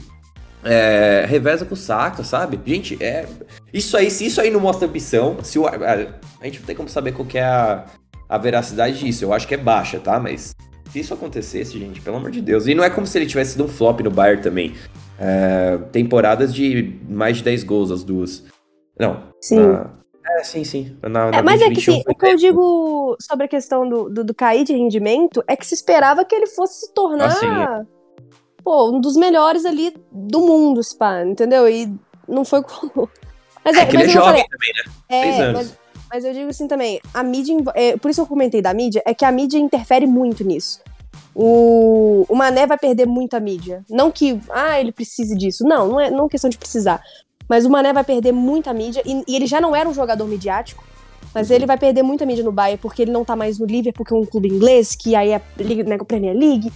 É, 0.64 1.26
reveza 1.28 1.66
com 1.66 1.74
o 1.74 1.78
Saka, 1.78 2.24
sabe? 2.24 2.60
Gente, 2.66 3.02
é. 3.02 3.26
Isso 3.74 3.96
aí, 3.96 4.12
se 4.12 4.26
isso 4.26 4.42
aí 4.42 4.52
não 4.52 4.60
mostra 4.60 4.88
ambição, 4.88 5.38
se 5.42 5.58
o, 5.58 5.66
a, 5.66 5.72
a 5.72 6.46
gente 6.46 6.60
não 6.60 6.66
tem 6.66 6.76
como 6.76 6.90
saber 6.90 7.14
qual 7.14 7.28
é 7.34 7.42
a, 7.42 7.86
a 8.28 8.38
veracidade 8.38 9.00
disso. 9.00 9.24
Eu 9.24 9.34
acho 9.34 9.48
que 9.48 9.54
é 9.54 9.58
baixa, 9.58 10.00
tá? 10.00 10.20
Mas 10.20 10.54
se 10.92 11.00
isso 11.00 11.14
acontecesse, 11.14 11.78
gente, 11.78 12.02
pelo 12.02 12.18
amor 12.18 12.32
de 12.32 12.42
Deus. 12.42 12.68
E 12.68 12.74
não 12.74 12.84
é 12.84 12.90
como 12.90 13.06
se 13.06 13.18
ele 13.18 13.26
tivesse 13.26 13.52
sido 13.52 13.66
um 13.66 13.68
flop 13.68 14.02
no 14.02 14.12
Bayern 14.12 14.42
também. 14.42 14.76
É, 15.20 15.78
temporadas 15.92 16.54
de 16.54 16.98
mais 17.08 17.38
de 17.38 17.44
10 17.44 17.64
gols, 17.64 17.92
as 17.92 18.04
duas. 18.04 18.44
Não. 18.98 19.24
Sim. 19.42 19.60
Na, 19.60 19.90
é, 20.26 20.44
sim, 20.44 20.64
sim. 20.64 20.98
Na, 21.04 21.32
na 21.32 21.38
é, 21.38 21.42
mas 21.42 21.60
20, 21.60 21.72
é 21.72 21.76
que 21.76 21.82
sim, 21.82 22.04
o 22.08 22.16
que 22.16 22.26
eu 22.26 22.36
digo 22.36 23.18
sobre 23.22 23.46
a 23.46 23.50
questão 23.50 23.88
do, 23.88 24.10
do, 24.10 24.24
do, 24.24 24.34
cair 24.34 24.64
de 24.64 24.74
rendimento 24.74 25.44
é 25.48 25.56
que 25.56 25.66
se 25.66 25.74
esperava 25.74 26.24
que 26.24 26.36
ele 26.36 26.48
fosse 26.48 26.86
se 26.86 26.94
tornar. 26.94 27.28
Ah, 27.28 27.32
sim, 27.32 27.48
é 27.48 28.00
pô, 28.64 28.92
um 28.92 29.02
dos 29.02 29.16
melhores 29.16 29.66
ali 29.66 29.94
do 30.12 30.42
mundo, 30.42 30.84
Spa, 30.84 31.24
entendeu? 31.24 31.68
E 31.68 31.92
não 32.28 32.46
foi 32.46 32.62
como. 32.62 33.10
Mas, 33.66 33.76
é, 33.76 33.82
é 33.82 33.86
que 33.86 33.96
ele 33.96 34.04
é 34.04 34.10
jovem 34.10 34.46
também, 34.48 34.74
né? 34.74 34.92
É, 35.10 35.52
mas, 35.52 35.78
mas, 36.12 36.26
eu 36.26 36.34
digo 36.34 36.50
assim 36.50 36.68
também, 36.68 37.00
a 37.14 37.24
mídia. 37.24 37.56
É, 37.76 37.98
por 37.98 38.10
isso 38.10 38.22
eu 38.22 38.26
comentei 38.26 38.62
da 38.62 38.74
mídia, 38.74 39.02
é 39.06 39.14
que 39.14 39.26
a 39.26 39.32
mídia 39.32 39.58
interfere 39.58 40.06
muito 40.06 40.44
nisso. 40.44 40.80
O, 41.36 42.26
o 42.28 42.36
Mané 42.36 42.66
vai 42.66 42.78
perder 42.78 43.06
muita 43.06 43.40
mídia. 43.40 43.84
Não 43.90 44.12
que, 44.12 44.40
ah, 44.50 44.80
ele 44.80 44.92
precise 44.92 45.36
disso. 45.36 45.64
Não, 45.64 45.88
não 45.88 46.00
é 46.00 46.10
não 46.10 46.26
é 46.26 46.30
questão 46.30 46.50
de 46.50 46.58
precisar. 46.58 47.02
Mas 47.48 47.66
o 47.66 47.70
Mané 47.70 47.94
vai 47.94 48.04
perder 48.04 48.32
muita 48.32 48.74
mídia, 48.74 49.02
e, 49.06 49.24
e 49.28 49.36
ele 49.36 49.48
já 49.48 49.62
não 49.62 49.76
era 49.76 49.88
um 49.88 49.94
jogador 49.94 50.28
midiático. 50.28 50.84
Mas 51.34 51.52
ele 51.52 51.68
vai 51.68 51.78
perder 51.78 52.02
muita 52.02 52.26
mídia 52.26 52.44
no 52.44 52.52
Bayern 52.52 52.82
porque 52.82 53.04
ele 53.04 53.12
não 53.12 53.24
tá 53.24 53.36
mais 53.36 53.60
no 53.60 53.66
Liverpool, 53.66 54.04
que 54.04 54.14
é 54.14 54.18
um 54.18 54.26
clube 54.26 54.50
inglês, 54.50 54.96
que 54.96 55.16
aí 55.16 55.30
é 55.30 55.42
né, 55.86 55.98
Premier 56.00 56.36
League 56.36 56.72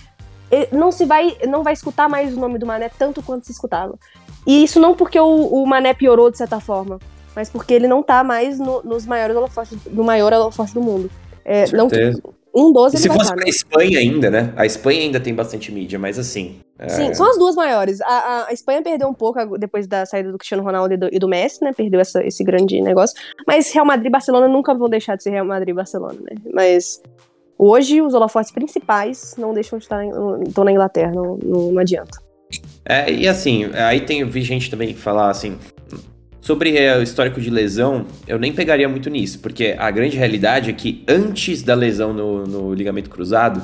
não 0.71 0.91
se 0.91 1.05
vai, 1.05 1.35
não 1.47 1.63
vai 1.63 1.73
escutar 1.73 2.07
mais 2.07 2.35
o 2.35 2.39
nome 2.39 2.59
do 2.59 2.65
Mané 2.65 2.89
tanto 2.89 3.21
quanto 3.21 3.45
se 3.45 3.51
escutava. 3.51 3.97
E 4.45 4.63
isso 4.63 4.79
não 4.79 4.95
porque 4.95 5.19
o, 5.19 5.25
o 5.25 5.65
Mané 5.65 5.93
piorou 5.93 6.29
de 6.29 6.37
certa 6.37 6.59
forma, 6.59 6.99
mas 7.35 7.49
porque 7.49 7.73
ele 7.73 7.87
não 7.87 8.03
tá 8.03 8.23
mais 8.23 8.59
no, 8.59 8.81
nos 8.83 9.05
maiores 9.05 9.35
holofotes, 9.35 9.77
no 9.91 10.03
maior 10.03 10.33
holofote 10.33 10.73
do 10.73 10.81
mundo. 10.81 11.09
É, 11.45 11.65
não 11.71 11.89
um 12.55 12.71
12 12.71 12.95
e 12.95 12.99
se 12.99 13.07
fosse 13.07 13.29
tá, 13.29 13.35
pra 13.35 13.45
né? 13.45 13.49
Espanha 13.49 13.97
ainda, 13.97 14.29
né? 14.29 14.53
A 14.55 14.63
Espanha 14.63 15.01
ainda 15.01 15.19
tem 15.19 15.33
bastante 15.33 15.71
mídia, 15.71 15.97
mas 15.97 16.19
assim. 16.19 16.59
É... 16.77 16.87
Sim, 16.87 17.13
são 17.15 17.27
as 17.27 17.35
duas 17.37 17.55
maiores. 17.55 17.99
A, 18.01 18.05
a, 18.05 18.47
a, 18.49 18.53
Espanha 18.53 18.83
perdeu 18.83 19.07
um 19.07 19.13
pouco 19.13 19.57
depois 19.57 19.87
da 19.87 20.05
saída 20.05 20.31
do 20.31 20.37
Cristiano 20.37 20.63
Ronaldo 20.63 20.93
e 20.93 20.97
do, 20.97 21.09
e 21.11 21.17
do 21.17 21.27
Messi, 21.27 21.63
né? 21.63 21.73
Perdeu 21.75 21.99
essa, 21.99 22.23
esse 22.23 22.43
grande 22.43 22.79
negócio. 22.79 23.19
Mas 23.47 23.71
Real 23.71 23.85
Madrid 23.85 24.05
e 24.05 24.11
Barcelona 24.11 24.47
nunca 24.47 24.71
vão 24.75 24.87
deixar 24.87 25.15
de 25.15 25.23
ser 25.23 25.31
Real 25.31 25.45
Madrid 25.45 25.69
e 25.69 25.73
Barcelona, 25.73 26.19
né? 26.21 26.35
Mas 26.53 27.01
Hoje, 27.57 28.01
os 28.01 28.13
holofotes 28.13 28.51
principais 28.51 29.35
não 29.37 29.53
deixam 29.53 29.77
de 29.77 29.85
estar 29.85 30.03
estão 30.45 30.63
na 30.63 30.71
Inglaterra, 30.71 31.11
não, 31.13 31.37
não, 31.37 31.71
não, 31.71 31.79
adianta. 31.79 32.19
É, 32.83 33.11
e 33.11 33.27
assim, 33.27 33.65
aí 33.73 34.01
tem, 34.01 34.25
vi 34.25 34.41
gente 34.41 34.69
também 34.69 34.93
falar 34.93 35.29
assim. 35.29 35.57
Sobre 36.43 36.77
é, 36.77 36.97
o 36.97 37.01
histórico 37.01 37.39
de 37.39 37.49
lesão, 37.49 38.05
eu 38.27 38.37
nem 38.37 38.51
pegaria 38.51 38.89
muito 38.89 39.09
nisso, 39.09 39.39
porque 39.39 39.77
a 39.79 39.89
grande 39.89 40.17
realidade 40.17 40.69
é 40.69 40.73
que 40.73 41.01
antes 41.07 41.63
da 41.63 41.73
lesão 41.73 42.13
no, 42.13 42.43
no 42.43 42.73
ligamento 42.73 43.09
cruzado, 43.09 43.63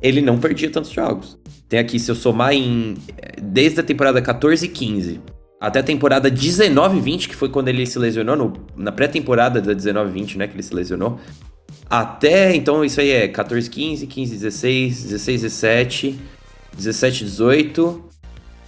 ele 0.00 0.22
não 0.22 0.38
perdia 0.38 0.70
tantos 0.70 0.90
jogos. 0.90 1.38
Tem 1.68 1.78
aqui, 1.78 1.98
se 1.98 2.10
eu 2.10 2.14
somar 2.14 2.54
em. 2.54 2.94
Desde 3.42 3.80
a 3.80 3.82
temporada 3.82 4.22
14 4.22 4.64
e 4.64 4.68
15 4.70 5.20
até 5.60 5.80
a 5.80 5.82
temporada 5.82 6.30
19 6.30 7.00
20, 7.00 7.28
que 7.28 7.36
foi 7.36 7.50
quando 7.50 7.68
ele 7.68 7.84
se 7.84 7.98
lesionou, 7.98 8.34
no, 8.34 8.52
na 8.74 8.90
pré-temporada 8.90 9.60
da 9.60 9.74
19 9.74 10.10
20, 10.10 10.38
né, 10.38 10.46
que 10.46 10.54
ele 10.54 10.62
se 10.62 10.74
lesionou, 10.74 11.20
até, 11.88 12.56
então, 12.56 12.82
isso 12.82 12.98
aí 12.98 13.10
é 13.10 13.28
14, 13.28 13.68
15, 13.68 14.06
15, 14.06 14.32
16, 14.32 15.02
16, 15.02 15.42
17, 15.42 16.20
17, 16.74 17.24
18, 17.24 18.04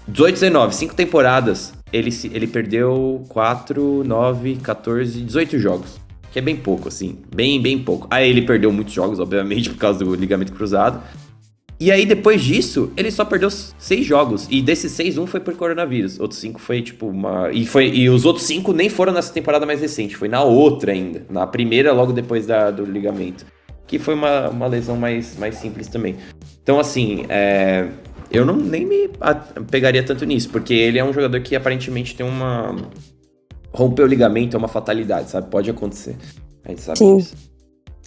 18, 0.07 0.35
19, 0.35 0.75
5 0.75 0.95
temporadas. 0.95 1.78
Ele, 1.93 2.11
ele 2.33 2.47
perdeu 2.47 3.25
4, 3.29 4.05
9, 4.05 4.57
14, 4.57 5.21
18 5.21 5.59
jogos. 5.59 6.01
Que 6.31 6.39
é 6.39 6.43
bem 6.43 6.57
pouco, 6.57 6.89
assim. 6.89 7.19
Bem, 7.35 7.61
bem 7.61 7.79
pouco. 7.79 8.07
Aí 8.11 8.29
ele 8.29 8.43
perdeu 8.43 8.71
muitos 8.73 8.93
jogos, 8.93 9.19
obviamente, 9.19 9.71
por 9.71 9.79
causa 9.79 9.99
do 10.05 10.15
ligamento 10.15 10.53
cruzado. 10.53 11.03
E 11.81 11.93
aí, 11.93 12.05
depois 12.05 12.43
disso, 12.43 12.93
ele 12.97 13.11
só 13.11 13.25
perdeu 13.25 13.49
seis 13.51 14.05
jogos. 14.05 14.49
E 14.51 14.61
desses 14.61 14.91
seis, 14.93 15.17
um 15.17 15.27
foi 15.27 15.39
por 15.39 15.55
coronavírus. 15.55 16.19
Outros 16.19 16.41
cinco 16.41 16.61
foi, 16.61 16.83
tipo, 16.83 17.07
uma. 17.07 17.51
E, 17.53 17.65
foi... 17.65 17.89
e 17.89 18.11
os 18.11 18.25
outros 18.25 18.47
cinco 18.47 18.73
nem 18.73 18.89
foram 18.89 19.13
nessa 19.13 19.33
temporada 19.33 19.65
mais 19.65 19.81
recente, 19.81 20.17
foi 20.17 20.29
na 20.29 20.43
outra 20.43 20.91
ainda. 20.93 21.25
Na 21.31 21.47
primeira, 21.47 21.93
logo 21.93 22.13
depois 22.13 22.47
da... 22.47 22.71
do 22.71 22.85
ligamento. 22.85 23.47
Que 23.87 23.99
foi 23.99 24.15
uma, 24.15 24.49
uma 24.49 24.67
lesão 24.67 24.97
mais, 24.97 25.39
mais 25.39 25.55
simples 25.55 25.87
também. 25.87 26.17
Então, 26.63 26.79
assim, 26.79 27.25
é... 27.29 27.89
eu 28.31 28.45
não 28.45 28.57
nem 28.57 28.87
me 28.87 29.11
pegaria 29.71 30.03
tanto 30.03 30.25
nisso, 30.25 30.51
porque 30.51 30.75
ele 30.75 30.99
é 30.99 31.05
um 31.05 31.13
jogador 31.13 31.41
que 31.41 31.57
aparentemente 31.57 32.15
tem 32.15 32.27
uma. 32.27 32.77
Romper 33.73 34.03
o 34.03 34.07
ligamento 34.07 34.57
é 34.57 34.59
uma 34.59 34.69
fatalidade, 34.69 35.31
sabe? 35.31 35.51
Pode 35.51 35.71
acontecer. 35.71 36.17
A 36.65 36.71
gente 36.71 36.81
sabe 36.81 36.99
Sim, 36.99 37.17
disso. 37.19 37.37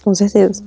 Com 0.02 0.14
certeza. 0.14 0.64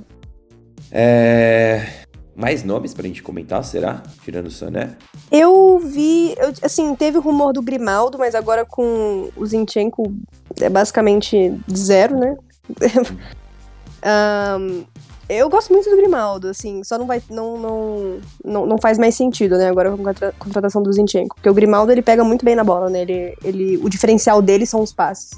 É 0.91 2.05
mais 2.35 2.63
nomes 2.63 2.93
pra 2.93 3.07
gente 3.07 3.23
comentar, 3.23 3.63
será? 3.63 4.03
Tirando 4.23 4.47
o 4.47 4.51
Sané? 4.51 4.97
Eu 5.31 5.79
vi, 5.79 6.35
eu, 6.37 6.51
assim, 6.61 6.93
teve 6.95 7.17
o 7.17 7.21
rumor 7.21 7.53
do 7.53 7.61
Grimaldo, 7.61 8.19
mas 8.19 8.35
agora 8.35 8.65
com 8.65 9.29
o 9.35 9.45
Zinchenko 9.45 10.13
é 10.59 10.69
basicamente 10.69 11.57
zero, 11.73 12.19
né? 12.19 12.35
um, 14.59 14.83
eu 15.29 15.49
gosto 15.49 15.73
muito 15.73 15.89
do 15.89 15.97
Grimaldo, 15.97 16.49
assim, 16.49 16.83
só 16.83 16.97
não 16.97 17.05
vai, 17.05 17.21
não, 17.29 17.57
não, 17.57 18.19
não, 18.43 18.65
não 18.65 18.77
faz 18.77 18.97
mais 18.97 19.15
sentido, 19.15 19.57
né, 19.57 19.67
agora 19.69 19.95
com 19.95 20.07
a 20.07 20.31
contratação 20.37 20.83
do 20.83 20.91
Zinchenko, 20.93 21.35
porque 21.35 21.49
o 21.49 21.53
Grimaldo, 21.53 21.91
ele 21.91 22.01
pega 22.01 22.23
muito 22.23 22.45
bem 22.45 22.55
na 22.55 22.63
bola, 22.63 22.89
né, 22.89 23.01
ele, 23.01 23.35
ele, 23.43 23.77
o 23.77 23.89
diferencial 23.89 24.41
dele 24.41 24.65
são 24.65 24.81
os 24.81 24.93
passes. 24.93 25.31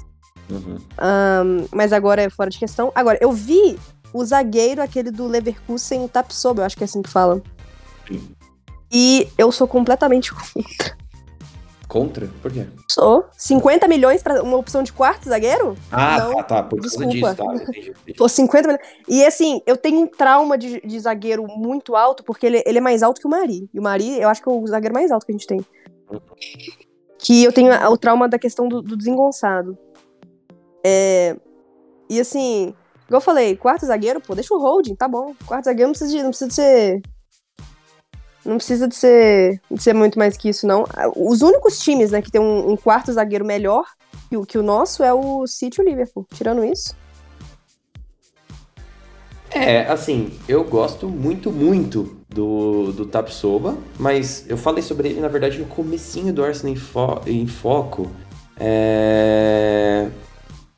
Uhum. 0.50 0.76
Um, 0.76 1.68
mas 1.72 1.92
agora 1.92 2.22
é 2.22 2.30
fora 2.30 2.48
de 2.48 2.58
questão. 2.58 2.90
Agora, 2.94 3.18
eu 3.20 3.30
vi 3.30 3.78
o 4.12 4.24
zagueiro, 4.24 4.80
aquele 4.80 5.10
do 5.10 5.26
Leverkusen, 5.26 6.04
o 6.04 6.08
Tapsoba, 6.08 6.62
eu 6.62 6.66
acho 6.66 6.76
que 6.76 6.84
é 6.84 6.86
assim 6.86 7.02
que 7.02 7.10
fala. 7.10 7.42
Sim. 8.06 8.20
E 8.90 9.28
eu 9.36 9.52
sou 9.52 9.68
completamente 9.68 10.32
contra. 10.32 10.96
Contra? 11.88 12.28
Por 12.42 12.52
quê? 12.52 12.66
Sou. 12.90 13.24
50 13.36 13.88
milhões 13.88 14.22
pra 14.22 14.42
uma 14.42 14.58
opção 14.58 14.82
de 14.82 14.92
quarto 14.92 15.26
zagueiro? 15.26 15.74
Ah, 15.90 16.18
Não, 16.18 16.34
tá, 16.36 16.42
tá. 16.42 16.62
Por 16.62 16.78
causa 16.80 17.06
disso, 17.06 17.34
tá. 17.34 17.44
Entendi, 17.54 17.90
entendi. 17.90 17.94
Pô, 18.18 18.28
50 18.28 18.68
milhões. 18.68 18.86
E 19.08 19.24
assim, 19.24 19.62
eu 19.66 19.76
tenho 19.76 20.00
um 20.00 20.06
trauma 20.06 20.58
de, 20.58 20.80
de 20.82 21.00
zagueiro 21.00 21.46
muito 21.48 21.96
alto, 21.96 22.22
porque 22.22 22.44
ele, 22.46 22.62
ele 22.66 22.76
é 22.78 22.80
mais 22.80 23.02
alto 23.02 23.20
que 23.20 23.26
o 23.26 23.30
Mari. 23.30 23.70
E 23.72 23.78
o 23.78 23.82
Mari, 23.82 24.20
eu 24.20 24.28
acho 24.28 24.42
que 24.42 24.48
é 24.48 24.52
o 24.52 24.66
zagueiro 24.66 24.94
mais 24.94 25.10
alto 25.10 25.24
que 25.24 25.32
a 25.32 25.34
gente 25.34 25.46
tem. 25.46 25.64
Que 27.18 27.42
eu 27.42 27.52
tenho 27.52 27.72
o 27.90 27.96
trauma 27.96 28.28
da 28.28 28.38
questão 28.38 28.68
do, 28.68 28.82
do 28.82 28.96
desengonçado. 28.96 29.76
É, 30.84 31.36
e 32.08 32.20
assim, 32.20 32.74
igual 33.06 33.16
eu 33.16 33.20
falei, 33.20 33.56
quarto 33.56 33.86
zagueiro, 33.86 34.20
pô, 34.20 34.34
deixa 34.34 34.54
o 34.54 34.60
holding, 34.60 34.94
tá 34.94 35.08
bom. 35.08 35.34
Quarto 35.46 35.64
zagueiro 35.64 35.88
não 35.88 35.92
precisa 35.92 36.10
de, 36.10 36.22
não 36.22 36.30
precisa 36.30 36.48
de 36.48 36.54
ser. 36.54 37.02
Não 38.48 38.56
precisa 38.56 38.88
de 38.88 38.94
ser, 38.96 39.60
de 39.70 39.82
ser 39.82 39.92
muito 39.92 40.18
mais 40.18 40.36
que 40.36 40.48
isso, 40.48 40.66
não. 40.66 40.86
Os 41.14 41.42
únicos 41.42 41.78
times, 41.80 42.10
né, 42.10 42.22
que 42.22 42.30
tem 42.30 42.40
um, 42.40 42.70
um 42.70 42.76
quarto 42.76 43.12
zagueiro 43.12 43.44
melhor 43.44 43.84
que 44.30 44.36
o, 44.38 44.46
que 44.46 44.56
o 44.56 44.62
nosso 44.62 45.02
é 45.02 45.12
o 45.12 45.46
City 45.46 45.80
e 45.80 45.84
o 45.84 45.88
Liverpool. 45.88 46.26
Tirando 46.34 46.64
isso. 46.64 46.96
É, 49.50 49.82
assim, 49.86 50.30
eu 50.48 50.64
gosto 50.64 51.08
muito, 51.08 51.50
muito 51.50 52.16
do, 52.28 52.92
do 52.92 53.06
Tapsoba, 53.06 53.76
mas 53.98 54.44
eu 54.48 54.56
falei 54.56 54.82
sobre 54.82 55.08
ele, 55.08 55.20
na 55.20 55.28
verdade, 55.28 55.58
no 55.58 55.66
comecinho 55.66 56.32
do 56.32 56.42
Arsenal 56.42 56.72
em, 56.72 56.76
Fo- 56.76 57.20
em 57.26 57.46
Foco. 57.46 58.10
É... 58.58 60.08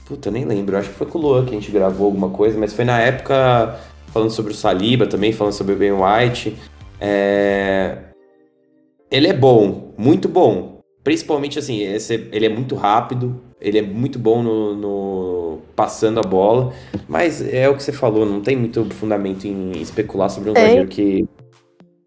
Puta, 0.04 0.30
nem 0.30 0.44
lembro. 0.44 0.76
Acho 0.76 0.88
que 0.88 0.94
foi 0.96 1.06
com 1.06 1.18
o 1.18 1.22
Luan 1.22 1.44
que 1.44 1.50
a 1.50 1.58
gente 1.60 1.70
gravou 1.70 2.06
alguma 2.06 2.30
coisa, 2.30 2.58
mas 2.58 2.72
foi 2.72 2.84
na 2.84 2.98
época 2.98 3.78
falando 4.12 4.30
sobre 4.30 4.52
o 4.52 4.56
Saliba 4.56 5.06
também, 5.06 5.32
falando 5.32 5.52
sobre 5.52 5.74
o 5.74 5.76
Ben 5.76 5.92
White. 5.92 6.56
É... 7.00 7.96
Ele 9.10 9.26
é 9.26 9.32
bom, 9.32 9.92
muito 9.98 10.28
bom. 10.28 10.80
Principalmente 11.02 11.58
assim, 11.58 11.82
esse- 11.82 12.28
ele 12.30 12.46
é 12.46 12.48
muito 12.48 12.74
rápido, 12.74 13.40
ele 13.60 13.78
é 13.78 13.82
muito 13.82 14.18
bom 14.18 14.42
no, 14.42 14.76
no- 14.76 15.58
passando 15.74 16.20
a 16.20 16.22
bola, 16.22 16.72
mas 17.08 17.40
é 17.42 17.68
o 17.68 17.74
que 17.76 17.82
você 17.82 17.92
falou, 17.92 18.26
não 18.26 18.40
tem 18.42 18.54
muito 18.56 18.84
fundamento 18.90 19.46
em 19.46 19.72
especular 19.80 20.28
sobre 20.28 20.50
um 20.50 20.54
Tem. 20.54 20.64
zagueiro 20.64 20.88
que, 20.88 21.26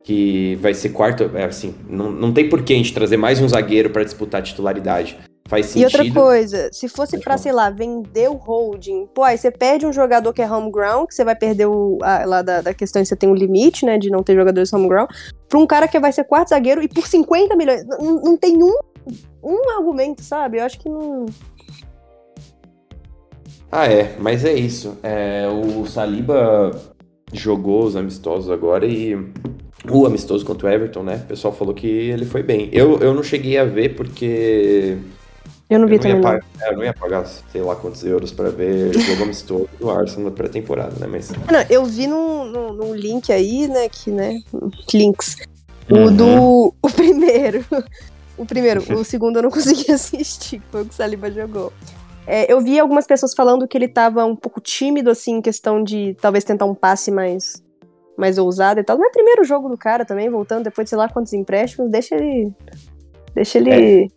que 0.03 0.55
vai 0.61 0.73
ser 0.73 0.89
quarto. 0.89 1.29
É, 1.35 1.45
assim, 1.45 1.73
não, 1.89 2.11
não 2.11 2.31
tem 2.31 2.47
por 2.47 2.61
que 2.63 2.73
a 2.73 2.77
gente 2.77 2.93
trazer 2.93 3.17
mais 3.17 3.41
um 3.41 3.47
zagueiro 3.49 3.89
para 3.89 4.03
disputar 4.03 4.41
a 4.41 4.43
titularidade. 4.43 5.17
Faz 5.53 5.67
E 5.67 5.69
sentido. 5.79 5.99
outra 5.99 6.11
coisa, 6.13 6.69
se 6.71 6.87
fosse 6.87 7.21
falar. 7.21 7.37
sei 7.37 7.51
lá, 7.51 7.69
vender 7.69 8.27
o 8.27 8.33
holding, 8.33 9.05
pô, 9.13 9.21
aí 9.23 9.37
você 9.37 9.51
perde 9.51 9.85
um 9.85 9.93
jogador 9.93 10.33
que 10.33 10.41
é 10.41 10.51
home 10.51 10.71
ground, 10.71 11.07
que 11.07 11.13
você 11.13 11.23
vai 11.23 11.35
perder 11.35 11.67
o, 11.67 11.99
a- 12.01 12.25
lá 12.25 12.41
da, 12.41 12.61
da 12.61 12.73
questão 12.73 12.99
de 13.01 13.07
você 13.07 13.15
tem 13.15 13.29
um 13.29 13.35
limite, 13.35 13.85
né, 13.85 13.99
de 13.99 14.09
não 14.09 14.23
ter 14.23 14.33
jogadores 14.33 14.73
home 14.73 14.87
ground, 14.87 15.09
pra 15.47 15.59
um 15.59 15.67
cara 15.67 15.87
que 15.87 15.99
vai 15.99 16.11
ser 16.11 16.23
quarto 16.23 16.49
zagueiro 16.49 16.81
e 16.81 16.87
por 16.87 17.05
50 17.05 17.55
milhões. 17.55 17.85
Não, 17.85 18.15
não 18.15 18.35
tem 18.35 18.57
um, 18.63 18.75
um 19.43 19.69
argumento, 19.77 20.23
sabe? 20.23 20.57
Eu 20.57 20.63
acho 20.63 20.79
que 20.79 20.89
não. 20.89 21.27
Ah, 23.71 23.85
é, 23.87 24.15
mas 24.19 24.45
é 24.45 24.53
isso. 24.53 24.97
É, 25.03 25.47
o 25.47 25.85
Saliba 25.85 26.71
jogou 27.31 27.83
os 27.85 27.95
amistosos 27.95 28.49
agora 28.51 28.85
e 28.85 29.15
o 29.89 30.05
amistoso 30.05 30.45
contra 30.45 30.67
o 30.67 30.71
Everton, 30.71 31.03
né? 31.03 31.21
O 31.23 31.27
pessoal 31.27 31.53
falou 31.53 31.73
que 31.73 31.87
ele 31.87 32.25
foi 32.25 32.43
bem. 32.43 32.69
Eu, 32.71 32.99
eu 32.99 33.13
não 33.13 33.23
cheguei 33.23 33.57
a 33.57 33.65
ver 33.65 33.95
porque 33.95 34.97
Eu 35.69 35.79
não 35.79 35.87
vi 35.87 35.95
eu 35.95 35.97
não, 35.97 36.03
também. 36.03 36.21
pagar, 36.21 36.45
é, 36.61 36.69
eu 36.69 36.77
não 36.77 36.83
ia 36.83 36.93
pagar 36.93 37.25
sei 37.25 37.61
lá 37.61 37.75
quantos 37.75 38.03
euros 38.03 38.31
pra 38.31 38.49
ver 38.49 38.93
jogo 38.99 39.23
amistoso 39.23 39.69
do 39.79 39.89
Arsenal 39.89 40.29
na 40.29 40.35
pré-temporada, 40.35 40.95
né? 40.99 41.07
Mas 41.09 41.31
Não, 41.31 41.65
eu 41.69 41.85
vi 41.85 42.05
num, 42.07 42.45
num, 42.45 42.73
num 42.73 42.95
link 42.95 43.31
aí, 43.31 43.67
né, 43.67 43.87
que, 43.89 44.11
né, 44.11 44.39
links. 44.93 45.35
O 45.89 45.95
Uhum. 45.95 46.15
do. 46.15 46.73
O 46.81 46.89
primeiro. 46.89 47.65
O 48.35 48.47
primeiro. 48.47 48.81
O 48.95 49.03
segundo 49.03 49.37
eu 49.37 49.43
não 49.43 49.51
consegui 49.51 49.91
assistir, 49.91 50.59
foi 50.71 50.81
o 50.81 50.85
que 50.85 50.91
o 50.91 50.93
Saliba 50.95 51.29
jogou. 51.29 51.71
É, 52.25 52.51
eu 52.51 52.59
vi 52.61 52.79
algumas 52.79 53.05
pessoas 53.05 53.35
falando 53.35 53.67
que 53.67 53.77
ele 53.77 53.87
tava 53.87 54.25
um 54.25 54.35
pouco 54.35 54.59
tímido, 54.59 55.11
assim, 55.11 55.33
em 55.35 55.41
questão 55.41 55.83
de 55.83 56.17
talvez 56.19 56.43
tentar 56.43 56.65
um 56.65 56.73
passe 56.73 57.11
mais, 57.11 57.61
mais 58.17 58.39
ousado 58.39 58.79
e 58.79 58.83
tal. 58.83 58.97
Não 58.97 59.05
é 59.05 59.11
primeiro 59.11 59.43
jogo 59.43 59.69
do 59.69 59.77
cara 59.77 60.03
também, 60.03 60.31
voltando 60.31 60.63
depois 60.63 60.85
de 60.85 60.89
sei 60.89 60.97
lá 60.97 61.07
quantos 61.07 61.31
empréstimos, 61.31 61.91
deixa 61.91 62.15
ele. 62.15 62.51
Deixa 63.35 63.59
ele. 63.59 64.11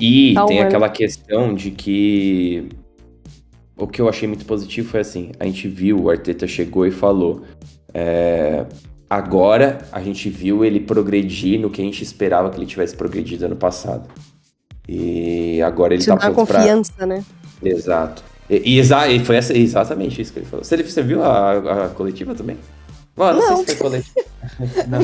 E 0.00 0.34
tem 0.46 0.60
aquela 0.60 0.88
questão 0.88 1.54
de 1.54 1.70
que 1.70 2.68
o 3.76 3.86
que 3.86 4.00
eu 4.00 4.08
achei 4.08 4.26
muito 4.28 4.44
positivo 4.44 4.88
foi 4.90 5.00
assim, 5.00 5.32
a 5.38 5.44
gente 5.44 5.68
viu, 5.68 6.00
o 6.04 6.10
Arteta 6.10 6.46
chegou 6.46 6.86
e 6.86 6.90
falou, 6.90 7.42
é, 7.94 8.64
agora 9.08 9.78
a 9.92 10.00
gente 10.00 10.28
viu 10.28 10.64
ele 10.64 10.80
progredir 10.80 11.58
no 11.60 11.70
que 11.70 11.80
a 11.80 11.84
gente 11.84 12.02
esperava 12.02 12.50
que 12.50 12.58
ele 12.58 12.66
tivesse 12.66 12.94
progredido 12.96 13.44
ano 13.46 13.56
passado. 13.56 14.08
E 14.88 15.62
agora 15.62 15.94
ele 15.94 16.00
Isso 16.00 16.10
tá 16.10 16.16
dá 16.16 16.30
pronto 16.30 16.46
pra... 16.48 16.58
confiança, 16.58 17.06
né? 17.06 17.24
Exato. 17.62 18.22
E, 18.48 18.74
e 18.74 18.78
exa- 18.78 19.08
e 19.08 19.24
foi 19.24 19.36
essa- 19.36 19.56
exatamente 19.56 20.20
isso 20.20 20.32
que 20.32 20.40
ele 20.40 20.46
falou. 20.46 20.64
Você, 20.64 20.76
você 20.82 21.02
viu 21.02 21.22
a, 21.22 21.84
a 21.86 21.88
coletiva 21.90 22.34
também? 22.34 22.56
Mano, 23.16 23.38
não, 23.40 23.48
Não. 23.50 23.56
sei 23.58 23.66
se 23.66 23.76
foi 23.76 23.90
coletiva. 23.90 24.14
não. 24.88 25.00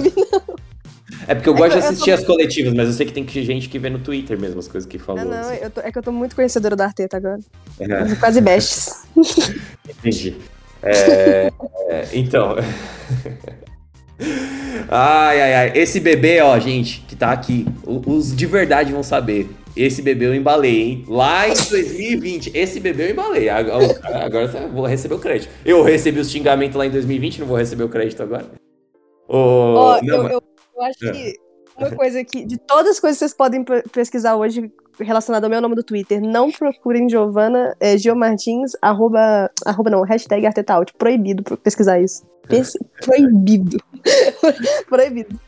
É 1.28 1.34
porque 1.34 1.48
eu 1.48 1.54
É 1.54 1.56
gosto 1.56 1.72
que 1.72 1.78
de 1.78 1.84
eu- 1.84 1.90
assistir 1.90 2.10
as 2.10 2.24
coletivas, 2.24 2.74
mas 2.74 2.88
eu 2.88 2.92
sei 2.94 3.06
que 3.06 3.12
tem 3.12 3.26
gente 3.28 3.68
que 3.68 3.78
vê 3.78 3.88
no 3.88 4.00
Twitter 4.00 4.38
mesmo 4.38 4.58
as 4.58 4.66
coisas 4.68 4.88
que 4.88 4.98
falou. 4.98 5.22
Ah, 5.22 5.24
não, 5.24 5.38
assim. 5.50 5.70
tô- 5.70 5.80
é 5.80 5.92
que 5.92 5.98
eu 5.98 6.02
tô 6.02 6.10
muito 6.12 6.34
conhecedora 6.34 6.74
do 6.74 6.80
Arteta 6.82 7.16
agora. 7.16 7.38
É. 7.78 8.14
Quase 8.16 8.40
bestes. 8.40 9.04
Entendi. 9.88 10.36
É, 10.82 11.50
é, 11.88 12.08
então. 12.12 12.56
ai, 14.88 15.40
ai, 15.42 15.54
ai. 15.54 15.72
Esse 15.74 16.00
bebê, 16.00 16.40
ó, 16.40 16.58
gente, 16.58 17.00
que 17.06 17.16
tá 17.16 17.32
aqui, 17.32 17.66
o- 17.84 18.02
os 18.16 18.34
de 18.34 18.46
verdade 18.46 18.92
vão 18.92 19.02
saber. 19.02 19.48
Esse 19.76 20.00
bebê 20.00 20.26
eu 20.26 20.34
embalei, 20.34 20.80
hein? 20.82 21.04
Lá 21.06 21.46
em 21.48 21.52
2020, 21.52 22.50
esse 22.54 22.80
bebê 22.80 23.08
eu 23.08 23.10
embalei. 23.10 23.48
Agora, 23.50 24.00
agora 24.24 24.44
eu 24.46 24.72
vou 24.72 24.86
receber 24.86 25.14
o 25.14 25.18
crédito. 25.18 25.50
Eu 25.64 25.82
recebi 25.82 26.18
os 26.18 26.30
xingamentos 26.30 26.76
lá 26.76 26.86
em 26.86 26.90
2020, 26.90 27.40
não 27.40 27.46
vou 27.46 27.58
receber 27.58 27.84
o 27.84 27.88
crédito 27.88 28.22
agora. 28.22 28.46
Ô, 29.28 29.36
Ó, 29.36 30.00
não, 30.02 30.14
eu, 30.16 30.22
mas- 30.22 30.32
eu, 30.32 30.42
eu 30.76 30.82
acho 30.84 31.06
É. 31.08 31.12
que 31.12 31.34
uma 31.76 31.90
coisa 31.90 32.24
que, 32.24 32.44
de 32.44 32.56
todas 32.58 32.92
as 32.92 33.00
coisas 33.00 33.18
que 33.18 33.24
vocês 33.26 33.34
podem 33.34 33.62
pe- 33.64 33.82
pesquisar 33.92 34.36
hoje 34.36 34.70
relacionado 34.98 35.44
ao 35.44 35.50
meu 35.50 35.60
nome 35.60 35.74
do 35.74 35.82
Twitter, 35.82 36.20
não 36.22 36.50
procurem 36.50 37.08
Giovana, 37.08 37.76
é, 37.78 37.98
Giomartins, 37.98 38.72
arroba, 38.80 39.50
arroba 39.66 39.90
não, 39.90 40.02
hashtag 40.02 40.46
Artetaut. 40.46 40.92
Proibido 40.96 41.42
pro- 41.42 41.56
pesquisar 41.58 42.00
isso. 42.00 42.24
Pes- 42.48 42.72
proibido. 43.04 43.76
proibido. 44.88 45.38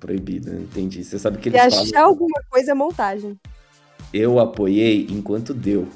Proibido, 0.00 0.54
entendi. 0.56 1.04
Você 1.04 1.18
sabe 1.18 1.38
que 1.38 1.50
Se 1.50 1.56
eles 1.56 1.74
falam. 1.74 1.88
achar 1.88 2.02
alguma 2.04 2.40
coisa 2.50 2.72
é 2.72 2.74
montagem. 2.74 3.38
Eu 4.12 4.38
apoiei 4.38 5.06
enquanto 5.10 5.54
deu. 5.54 5.86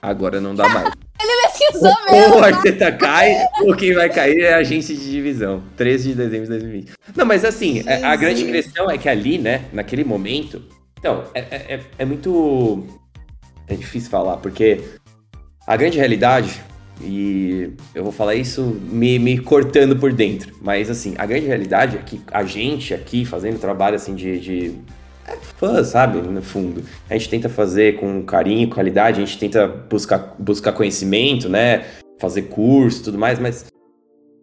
Agora 0.00 0.40
não 0.40 0.54
dá 0.54 0.68
mais. 0.68 0.90
Pesquisou 1.18 1.92
Ou 2.10 2.40
o 2.40 2.44
Arteta 2.44 2.92
cai, 2.92 3.34
ou 3.62 3.74
quem 3.74 3.92
vai 3.92 4.08
cair 4.08 4.40
é 4.40 4.54
a 4.54 4.58
agência 4.58 4.94
de 4.94 5.10
divisão. 5.10 5.62
13 5.76 6.10
de 6.10 6.14
dezembro 6.14 6.44
de 6.44 6.50
2020. 6.50 6.92
Não, 7.16 7.26
mas 7.26 7.44
assim, 7.44 7.82
a, 7.88 8.12
a 8.12 8.16
grande 8.16 8.44
questão 8.44 8.90
é 8.90 8.96
que 8.96 9.08
ali, 9.08 9.38
né, 9.38 9.64
naquele 9.72 10.04
momento. 10.04 10.62
Então, 10.98 11.24
é, 11.34 11.40
é, 11.40 11.74
é- 11.74 11.80
é 11.98 12.04
muito. 12.04 12.86
É 13.66 13.74
difícil 13.74 14.10
falar, 14.10 14.38
porque 14.38 14.80
a 15.66 15.76
grande 15.76 15.98
realidade, 15.98 16.62
e 17.02 17.70
eu 17.94 18.02
vou 18.02 18.12
falar 18.12 18.34
isso 18.34 18.62
me, 18.62 19.18
me 19.18 19.38
cortando 19.38 19.96
por 19.96 20.12
dentro, 20.12 20.54
mas 20.62 20.88
assim, 20.88 21.14
a 21.18 21.26
grande 21.26 21.46
realidade 21.46 21.96
é 21.98 22.00
que 22.00 22.20
a 22.32 22.44
gente 22.44 22.94
aqui 22.94 23.24
fazendo 23.24 23.58
trabalho 23.58 23.96
assim 23.96 24.14
de. 24.14 24.38
de 24.40 24.74
é 25.28 25.36
fã, 25.36 25.84
sabe? 25.84 26.20
No 26.20 26.42
fundo. 26.42 26.82
A 27.08 27.14
gente 27.14 27.28
tenta 27.28 27.48
fazer 27.48 27.96
com 27.96 28.22
carinho, 28.22 28.68
qualidade, 28.70 29.20
a 29.20 29.24
gente 29.24 29.38
tenta 29.38 29.66
buscar, 29.66 30.34
buscar 30.38 30.72
conhecimento, 30.72 31.48
né? 31.48 31.84
Fazer 32.18 32.42
curso 32.42 33.04
tudo 33.04 33.18
mais, 33.18 33.38
mas 33.38 33.66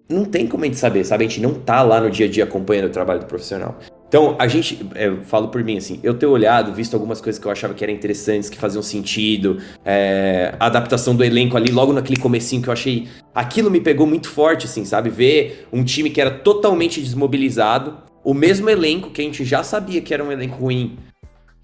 não 0.07 0.23
tem 0.23 0.47
como 0.47 0.63
a 0.63 0.67
gente 0.67 0.77
saber, 0.77 1.03
sabe? 1.03 1.25
A 1.25 1.27
gente 1.27 1.41
não 1.41 1.53
tá 1.53 1.81
lá 1.81 1.99
no 1.99 2.09
dia 2.09 2.27
a 2.27 2.29
dia 2.29 2.43
acompanhando 2.43 2.86
o 2.86 2.91
trabalho 2.91 3.19
do 3.19 3.25
profissional. 3.25 3.79
Então, 4.07 4.36
a 4.38 4.47
gente, 4.47 4.88
é, 4.93 5.07
eu 5.07 5.23
falo 5.23 5.47
por 5.47 5.63
mim 5.63 5.77
assim, 5.77 5.99
eu 6.03 6.13
ter 6.13 6.27
olhado, 6.27 6.71
visto 6.71 6.93
algumas 6.93 7.19
coisas 7.19 7.41
que 7.41 7.47
eu 7.47 7.51
achava 7.51 7.73
que 7.73 7.83
eram 7.83 7.93
interessantes, 7.93 8.49
que 8.49 8.57
faziam 8.57 8.81
sentido, 8.83 9.57
é, 9.83 10.53
a 10.59 10.67
adaptação 10.67 11.15
do 11.15 11.23
elenco 11.23 11.57
ali, 11.57 11.71
logo 11.71 11.91
naquele 11.91 12.19
comecinho 12.19 12.61
que 12.61 12.69
eu 12.69 12.73
achei, 12.73 13.07
aquilo 13.33 13.69
me 13.71 13.81
pegou 13.81 14.05
muito 14.05 14.29
forte, 14.29 14.67
assim, 14.67 14.86
sabe? 14.86 15.09
Ver 15.09 15.67
um 15.73 15.83
time 15.83 16.09
que 16.09 16.21
era 16.21 16.31
totalmente 16.31 17.01
desmobilizado, 17.01 18.05
o 18.26 18.34
mesmo 18.34 18.69
elenco 18.69 19.11
que 19.11 19.21
a 19.21 19.23
gente 19.23 19.45
já 19.45 19.63
sabia 19.63 20.01
que 20.01 20.13
era 20.13 20.23
um 20.23 20.32
elenco 20.32 20.57
ruim, 20.57 20.97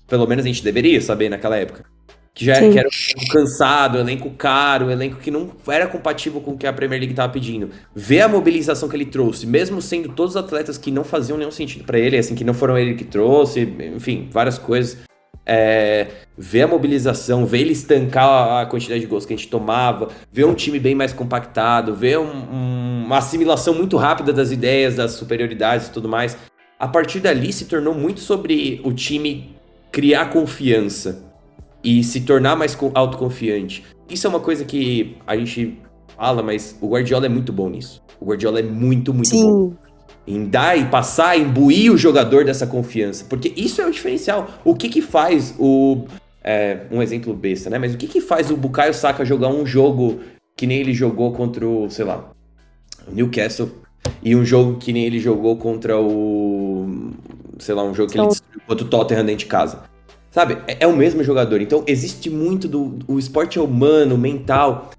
pelo 0.07 0.25
menos 0.27 0.45
a 0.45 0.47
gente 0.47 0.63
deveria 0.63 1.01
saber 1.01 1.27
naquela 1.27 1.57
época. 1.57 1.83
Que 2.33 2.45
já 2.45 2.53
era, 2.55 2.69
que 2.71 2.79
era 2.79 2.87
um 2.87 2.91
elenco 3.17 3.33
cansado, 3.33 3.97
um 3.97 4.01
elenco 4.01 4.29
caro, 4.29 4.85
um 4.85 4.91
elenco 4.91 5.17
que 5.17 5.29
não 5.29 5.51
era 5.67 5.85
compatível 5.87 6.39
com 6.39 6.51
o 6.51 6.57
que 6.57 6.65
a 6.65 6.71
Premier 6.71 6.99
League 7.01 7.11
estava 7.11 7.33
pedindo. 7.33 7.71
Ver 7.93 8.21
a 8.21 8.27
mobilização 8.29 8.87
que 8.87 8.95
ele 8.95 9.05
trouxe, 9.05 9.45
mesmo 9.45 9.81
sendo 9.81 10.09
todos 10.09 10.37
atletas 10.37 10.77
que 10.77 10.91
não 10.91 11.03
faziam 11.03 11.37
nenhum 11.37 11.51
sentido 11.51 11.83
para 11.83 11.99
ele, 11.99 12.17
assim, 12.17 12.33
que 12.33 12.45
não 12.45 12.53
foram 12.53 12.77
ele 12.77 12.93
que 12.93 13.03
trouxe, 13.03 13.61
enfim, 13.95 14.29
várias 14.31 14.57
coisas. 14.57 14.99
É, 15.45 16.07
ver 16.37 16.61
a 16.61 16.67
mobilização, 16.67 17.45
ver 17.45 17.61
ele 17.61 17.73
estancar 17.73 18.23
a- 18.23 18.61
a 18.61 18.65
quantidade 18.65 19.01
de 19.01 19.07
gols 19.07 19.25
que 19.25 19.33
a 19.33 19.35
gente 19.35 19.49
tomava, 19.49 20.09
ver 20.31 20.45
um 20.45 20.53
time 20.53 20.79
bem 20.79 20.93
mais 20.95 21.11
compactado, 21.11 21.95
ver 21.95 22.19
um- 22.19 22.23
um- 22.23 23.03
uma 23.05 23.17
assimilação 23.17 23.73
muito 23.73 23.97
rápida 23.97 24.31
das 24.31 24.51
ideias, 24.51 24.95
das 24.95 25.13
superioridades 25.13 25.87
e 25.87 25.91
tudo 25.91 26.07
mais. 26.07 26.37
A 26.81 26.87
partir 26.87 27.19
dali 27.19 27.53
se 27.53 27.65
tornou 27.65 27.93
muito 27.93 28.21
sobre 28.21 28.81
o 28.83 28.91
time 28.91 29.55
criar 29.91 30.31
confiança 30.31 31.23
e 31.83 32.03
se 32.03 32.21
tornar 32.21 32.55
mais 32.55 32.75
autoconfiante. 32.95 33.83
Isso 34.09 34.25
é 34.25 34.29
uma 34.31 34.39
coisa 34.39 34.65
que 34.65 35.15
a 35.27 35.37
gente 35.37 35.77
fala, 36.17 36.41
mas 36.41 36.75
o 36.81 36.87
Guardiola 36.87 37.27
é 37.27 37.29
muito 37.29 37.53
bom 37.53 37.69
nisso. 37.69 38.01
O 38.19 38.25
Guardiola 38.25 38.61
é 38.61 38.63
muito, 38.63 39.13
muito 39.13 39.29
Sim. 39.29 39.43
bom. 39.43 39.73
Em 40.25 40.43
dar 40.45 40.75
e 40.75 40.85
passar, 40.85 41.37
imbuir 41.37 41.93
o 41.93 41.97
jogador 41.97 42.45
dessa 42.45 42.65
confiança. 42.65 43.25
Porque 43.29 43.53
isso 43.55 43.79
é 43.79 43.85
o 43.85 43.91
diferencial. 43.91 44.49
O 44.65 44.73
que 44.73 44.89
que 44.89 45.03
faz 45.03 45.53
o. 45.59 46.05
É, 46.43 46.87
um 46.89 46.99
exemplo 46.99 47.31
besta, 47.35 47.69
né? 47.69 47.77
Mas 47.77 47.93
o 47.93 47.97
que 47.97 48.07
que 48.07 48.19
faz 48.19 48.49
o 48.49 48.57
Bukayo 48.57 48.95
Saka 48.95 49.23
jogar 49.23 49.49
um 49.49 49.67
jogo 49.67 50.19
que 50.57 50.65
nem 50.65 50.79
ele 50.79 50.95
jogou 50.95 51.31
contra 51.31 51.63
o, 51.63 51.91
sei 51.91 52.05
lá, 52.05 52.31
o 53.07 53.13
Newcastle 53.13 53.69
e 54.23 54.35
um 54.35 54.45
jogo 54.45 54.77
que 54.77 54.93
nem 54.93 55.05
ele 55.05 55.19
jogou 55.19 55.57
contra 55.57 55.99
o. 55.99 57.11
Sei 57.59 57.73
lá, 57.73 57.83
um 57.83 57.93
jogo 57.93 58.11
que 58.11 58.19
ele 58.19 58.27
destruiu 58.27 58.61
contra 58.67 58.85
o 58.85 58.87
Tottenham 58.89 59.25
dentro 59.25 59.39
de 59.39 59.45
casa. 59.45 59.83
Sabe? 60.29 60.57
É, 60.67 60.77
é, 60.81 60.87
o 60.87 60.95
mesmo 60.95 61.23
jogador. 61.23 61.61
Então 61.61 61.83
existe 61.87 62.29
muito 62.29 62.67
do. 62.67 62.99
O 63.07 63.19
esporte 63.19 63.57
é 63.59 63.61
humano, 63.61 64.17
mental. 64.17 64.91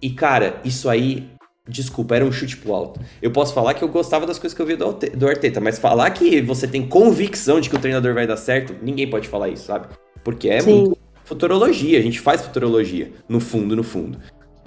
E, 0.00 0.10
cara, 0.10 0.60
isso 0.64 0.88
aí. 0.88 1.28
Desculpa, 1.70 2.16
era 2.16 2.24
um 2.24 2.32
chute 2.32 2.56
pro 2.56 2.72
alto. 2.72 2.98
Eu 3.20 3.30
posso 3.30 3.52
falar 3.52 3.74
que 3.74 3.84
eu 3.84 3.88
gostava 3.88 4.26
das 4.26 4.38
coisas 4.38 4.56
que 4.56 4.62
eu 4.62 4.64
vi 4.64 4.74
do, 4.74 4.90
do 4.90 5.28
Arteta, 5.28 5.60
mas 5.60 5.78
falar 5.78 6.08
que 6.12 6.40
você 6.40 6.66
tem 6.66 6.88
convicção 6.88 7.60
de 7.60 7.68
que 7.68 7.76
o 7.76 7.78
treinador 7.78 8.14
vai 8.14 8.26
dar 8.26 8.38
certo, 8.38 8.74
ninguém 8.80 9.10
pode 9.10 9.28
falar 9.28 9.50
isso, 9.50 9.66
sabe? 9.66 9.86
Porque 10.24 10.48
é 10.48 10.60
Sim. 10.60 10.72
muito 10.72 10.98
futurologia, 11.26 11.98
a 11.98 12.02
gente 12.02 12.20
faz 12.20 12.40
futurologia, 12.40 13.12
no 13.28 13.38
fundo, 13.38 13.76
no 13.76 13.82
fundo. 13.82 14.18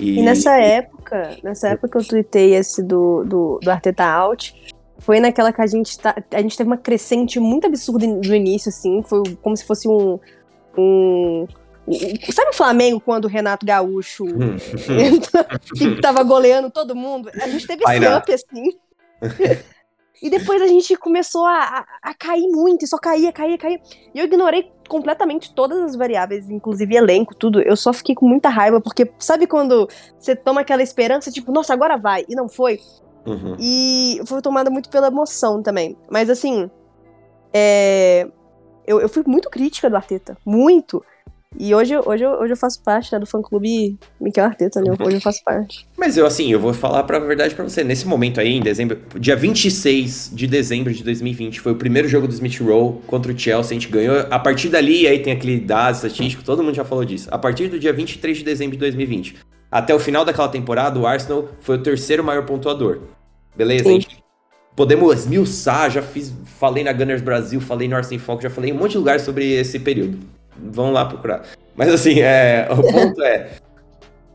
E, 0.02 0.20
e 0.20 0.22
nessa 0.22 0.58
época, 0.58 1.38
nessa 1.44 1.70
época 1.70 1.90
que 1.90 1.98
eu 1.98 2.08
tuitei 2.08 2.56
esse 2.56 2.82
do, 2.82 3.24
do, 3.24 3.60
do 3.62 3.72
Arteta 3.72 4.04
Out, 4.04 4.74
foi 4.98 5.20
naquela 5.20 5.54
que 5.54 5.62
a 5.62 5.68
gente 5.68 5.98
tá, 5.98 6.16
a 6.32 6.42
gente 6.42 6.58
teve 6.58 6.70
uma 6.70 6.78
crescente 6.78 7.40
muito 7.40 7.68
absurda 7.68 8.06
no 8.08 8.36
início, 8.36 8.70
assim, 8.70 9.02
foi 9.04 9.22
como 9.42 9.56
se 9.56 9.66
fosse 9.66 9.88
um, 9.88 10.20
um 10.78 11.48
Sabe 12.32 12.52
o 12.52 12.54
Flamengo 12.54 13.02
quando 13.02 13.26
o 13.26 13.28
Renato 13.28 13.66
Gaúcho 13.66 14.26
hum. 14.26 14.58
tava 16.02 16.24
goleando 16.24 16.70
todo 16.70 16.96
mundo? 16.96 17.30
A 17.42 17.48
gente 17.48 17.66
teve 17.66 17.84
esse 17.84 18.08
up 18.08 18.32
assim. 18.32 18.78
E 20.22 20.30
depois 20.30 20.62
a 20.62 20.68
gente 20.68 20.96
começou 20.96 21.46
a, 21.46 21.60
a, 21.60 22.12
a, 22.12 22.14
cair 22.14 22.48
muito, 22.48 22.86
e 22.86 22.88
só 22.88 22.98
caía, 22.98 23.32
caía, 23.32 23.58
caía. 23.58 23.82
E 24.14 24.20
eu 24.20 24.26
ignorei 24.26 24.72
completamente 24.88 25.54
todas 25.54 25.80
as 25.80 25.96
variáveis, 25.96 26.50
inclusive 26.50 26.96
elenco, 26.96 27.34
tudo. 27.34 27.60
Eu 27.60 27.76
só 27.76 27.92
fiquei 27.92 28.14
com 28.14 28.28
muita 28.28 28.48
raiva, 28.48 28.80
porque 28.80 29.12
sabe 29.18 29.48
quando 29.48 29.88
você 30.20 30.36
toma 30.36 30.62
aquela 30.62 30.84
esperança, 30.84 31.32
tipo, 31.32 31.52
nossa, 31.52 31.74
agora 31.74 31.98
vai, 31.98 32.24
e 32.30 32.36
não 32.36 32.48
foi? 32.48 32.80
Uhum. 33.26 33.56
E 33.60 34.22
foi 34.26 34.42
tomada 34.42 34.70
muito 34.70 34.90
pela 34.90 35.08
emoção 35.08 35.64
também. 35.64 35.98
Mas 36.10 36.30
assim, 36.30 36.70
é... 37.52 38.28
eu, 38.86 39.00
eu 39.00 39.10
fui 39.10 39.24
muito 39.26 39.50
crítica 39.50 39.90
do 39.90 39.96
Arteta, 39.96 40.38
muito. 40.46 41.04
E 41.60 41.76
hoje, 41.76 41.96
hoje, 41.98 42.26
hoje 42.26 42.54
eu 42.54 42.58
faço 42.58 42.82
parte 42.82 43.12
né, 43.12 43.20
do 43.20 43.26
fã-clube 43.26 43.98
Miquel 44.20 44.46
Arteta, 44.46 44.82
né? 44.82 44.96
Hoje 45.00 45.18
eu 45.18 45.22
faço 45.22 45.44
parte. 45.44 45.86
Mas 45.98 46.18
eu, 46.18 46.26
assim, 46.26 46.52
eu 46.52 46.60
vou 46.60 46.74
falar 46.74 47.04
pra 47.04 47.20
verdade 47.20 47.54
pra 47.54 47.64
você. 47.64 47.84
Nesse 47.84 48.08
momento 48.08 48.40
aí, 48.40 48.54
em 48.54 48.62
dezembro, 48.62 48.98
dia 49.20 49.36
26 49.36 50.32
de 50.34 50.48
dezembro 50.48 50.94
de 50.94 51.04
2020, 51.04 51.60
foi 51.60 51.74
o 51.74 51.76
primeiro 51.76 52.08
jogo 52.08 52.28
do 52.28 52.34
Smith 52.34 52.60
Rowe 52.62 53.00
contra 53.06 53.32
o 53.32 53.38
Chelsea. 53.38 53.78
A 53.78 53.80
gente 53.80 53.90
ganhou. 53.90 54.26
A 54.32 54.40
partir 54.40 54.70
dali, 54.70 55.08
aí 55.08 55.20
tem 55.20 55.34
aquele 55.34 55.60
dado 55.60 55.96
estatístico, 55.96 56.44
todo 56.44 56.64
mundo 56.64 56.74
já 56.74 56.86
falou 56.86 57.04
disso. 57.04 57.28
A 57.32 57.38
partir 57.38 57.68
do 57.68 57.78
dia 57.78 57.92
23 57.92 58.38
de 58.38 58.44
dezembro 58.44 58.76
de 58.76 58.80
2020 58.80 59.36
até 59.70 59.94
o 59.94 60.00
final 60.00 60.26
daquela 60.26 60.50
temporada, 60.50 61.00
o 61.00 61.08
Arsenal 61.08 61.48
foi 61.62 61.78
o 61.78 61.84
terceiro 61.84 62.24
maior 62.24 62.46
pontuador. 62.46 63.02
Beleza? 63.56 63.86
Sim. 63.86 64.02
Gente 64.02 64.22
podemos 64.76 65.14
esmiuçar, 65.20 65.92
já 65.92 66.02
fiz, 66.02 66.34
falei 66.58 66.84
na 66.84 66.92
Gunners 66.92 67.22
Brasil, 67.22 67.62
falei 67.62 67.88
no 67.88 67.96
Arsenal 67.96 68.24
Foco, 68.24 68.42
já 68.42 68.50
falei 68.50 68.72
em 68.72 68.74
um 68.74 68.78
monte 68.78 68.92
de 68.92 68.98
lugar 68.98 69.20
sobre 69.20 69.52
esse 69.52 69.78
período 69.80 70.18
vão 70.64 70.92
lá 70.92 71.06
procurar. 71.06 71.44
Mas 71.76 71.94
assim, 71.94 72.20
é, 72.20 72.68
o 72.70 72.82
ponto 72.92 73.22
é. 73.22 73.52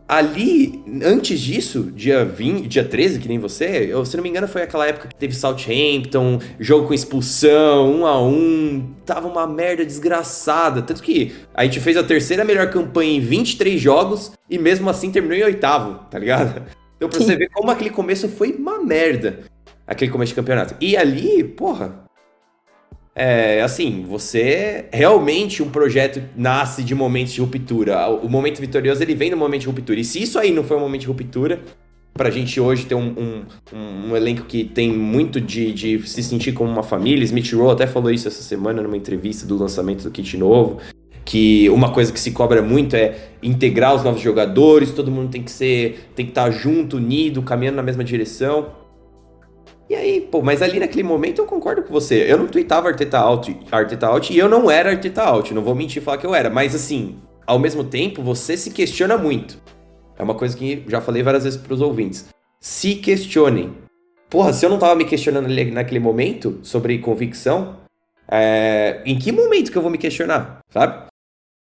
Ali, 0.08 0.84
antes 1.02 1.40
disso, 1.40 1.90
dia 1.92 2.24
20, 2.24 2.68
dia 2.68 2.84
13, 2.84 3.18
que 3.18 3.26
nem 3.26 3.40
você, 3.40 3.88
eu, 3.90 4.04
se 4.04 4.16
não 4.16 4.22
me 4.22 4.28
engano, 4.28 4.46
foi 4.46 4.62
aquela 4.62 4.86
época 4.86 5.08
que 5.08 5.16
teve 5.16 5.34
Southampton, 5.34 6.38
jogo 6.60 6.86
com 6.86 6.94
expulsão, 6.94 7.92
um 7.92 8.06
a 8.06 8.22
um, 8.22 8.94
tava 9.04 9.26
uma 9.26 9.48
merda 9.48 9.84
desgraçada. 9.84 10.80
Tanto 10.80 11.02
que 11.02 11.34
a 11.52 11.64
gente 11.64 11.80
fez 11.80 11.96
a 11.96 12.04
terceira 12.04 12.44
melhor 12.44 12.70
campanha 12.70 13.16
em 13.16 13.20
23 13.20 13.80
jogos 13.80 14.30
e 14.48 14.60
mesmo 14.60 14.88
assim 14.88 15.10
terminou 15.10 15.36
em 15.36 15.42
oitavo, 15.42 15.98
tá 16.08 16.20
ligado? 16.20 16.62
Então 16.96 17.08
pra 17.08 17.18
Sim. 17.18 17.26
você 17.26 17.36
ver 17.36 17.50
como 17.50 17.68
aquele 17.72 17.90
começo 17.90 18.28
foi 18.28 18.52
uma 18.52 18.78
merda, 18.78 19.40
aquele 19.88 20.12
começo 20.12 20.30
de 20.30 20.36
campeonato. 20.36 20.76
E 20.80 20.96
ali, 20.96 21.42
porra, 21.42 22.05
é, 23.18 23.62
assim, 23.62 24.04
você 24.06 24.84
realmente 24.92 25.62
um 25.62 25.70
projeto 25.70 26.22
nasce 26.36 26.84
de 26.84 26.94
momentos 26.94 27.32
de 27.32 27.40
ruptura. 27.40 28.06
O 28.10 28.28
momento 28.28 28.60
vitorioso 28.60 29.02
ele 29.02 29.14
vem 29.14 29.30
no 29.30 29.38
momento 29.38 29.62
de 29.62 29.66
ruptura. 29.68 29.98
E 29.98 30.04
se 30.04 30.22
isso 30.22 30.38
aí 30.38 30.50
não 30.50 30.62
foi 30.62 30.76
um 30.76 30.80
momento 30.80 31.00
de 31.00 31.06
ruptura, 31.06 31.62
pra 32.12 32.28
gente 32.28 32.60
hoje 32.60 32.84
ter 32.84 32.94
um, 32.94 33.14
um, 33.18 33.44
um, 33.72 34.10
um 34.10 34.16
elenco 34.16 34.44
que 34.44 34.64
tem 34.64 34.92
muito 34.92 35.40
de, 35.40 35.72
de, 35.72 36.06
se 36.06 36.22
sentir 36.22 36.52
como 36.52 36.70
uma 36.70 36.82
família. 36.82 37.24
Smith 37.24 37.50
Rowe 37.54 37.72
até 37.72 37.86
falou 37.86 38.10
isso 38.10 38.28
essa 38.28 38.42
semana 38.42 38.82
numa 38.82 38.98
entrevista 38.98 39.46
do 39.46 39.56
lançamento 39.56 40.04
do 40.04 40.10
kit 40.10 40.36
novo. 40.36 40.78
Que 41.24 41.70
uma 41.70 41.90
coisa 41.90 42.12
que 42.12 42.20
se 42.20 42.32
cobra 42.32 42.60
muito 42.60 42.94
é 42.94 43.16
integrar 43.42 43.94
os 43.94 44.04
novos 44.04 44.20
jogadores, 44.20 44.90
todo 44.90 45.10
mundo 45.10 45.30
tem 45.30 45.42
que 45.42 45.50
ser, 45.50 46.10
tem 46.14 46.26
que 46.26 46.32
estar 46.32 46.50
junto, 46.50 46.98
unido, 46.98 47.40
caminhando 47.40 47.76
na 47.76 47.82
mesma 47.82 48.04
direção. 48.04 48.85
E 49.88 49.94
aí, 49.94 50.20
pô, 50.20 50.42
mas 50.42 50.62
ali 50.62 50.80
naquele 50.80 51.04
momento 51.04 51.40
eu 51.40 51.46
concordo 51.46 51.82
com 51.82 51.92
você. 51.92 52.24
Eu 52.28 52.38
não 52.38 52.48
tweetava 52.48 52.88
Arteta 52.88 53.18
Out, 53.18 53.56
Arteta 53.70 54.08
Out 54.08 54.32
e 54.32 54.38
eu 54.38 54.48
não 54.48 54.68
era 54.70 54.90
Arteta 54.90 55.22
Out, 55.22 55.54
não 55.54 55.62
vou 55.62 55.74
mentir 55.74 56.02
e 56.02 56.04
falar 56.04 56.18
que 56.18 56.26
eu 56.26 56.34
era. 56.34 56.50
Mas 56.50 56.74
assim, 56.74 57.16
ao 57.46 57.58
mesmo 57.58 57.84
tempo, 57.84 58.22
você 58.22 58.56
se 58.56 58.70
questiona 58.70 59.16
muito. 59.16 59.60
É 60.18 60.22
uma 60.22 60.34
coisa 60.34 60.56
que 60.56 60.82
já 60.88 61.00
falei 61.00 61.22
várias 61.22 61.44
vezes 61.44 61.60
pros 61.60 61.80
ouvintes. 61.80 62.26
Se 62.60 62.96
questionem. 62.96 63.74
Porra, 64.28 64.52
se 64.52 64.66
eu 64.66 64.70
não 64.70 64.78
tava 64.78 64.96
me 64.96 65.04
questionando 65.04 65.48
naquele 65.72 66.00
momento 66.00 66.58
sobre 66.62 66.98
convicção, 66.98 67.76
é... 68.28 69.02
em 69.06 69.16
que 69.16 69.30
momento 69.30 69.70
que 69.70 69.78
eu 69.78 69.82
vou 69.82 69.90
me 69.90 69.98
questionar, 69.98 70.58
sabe? 70.68 71.06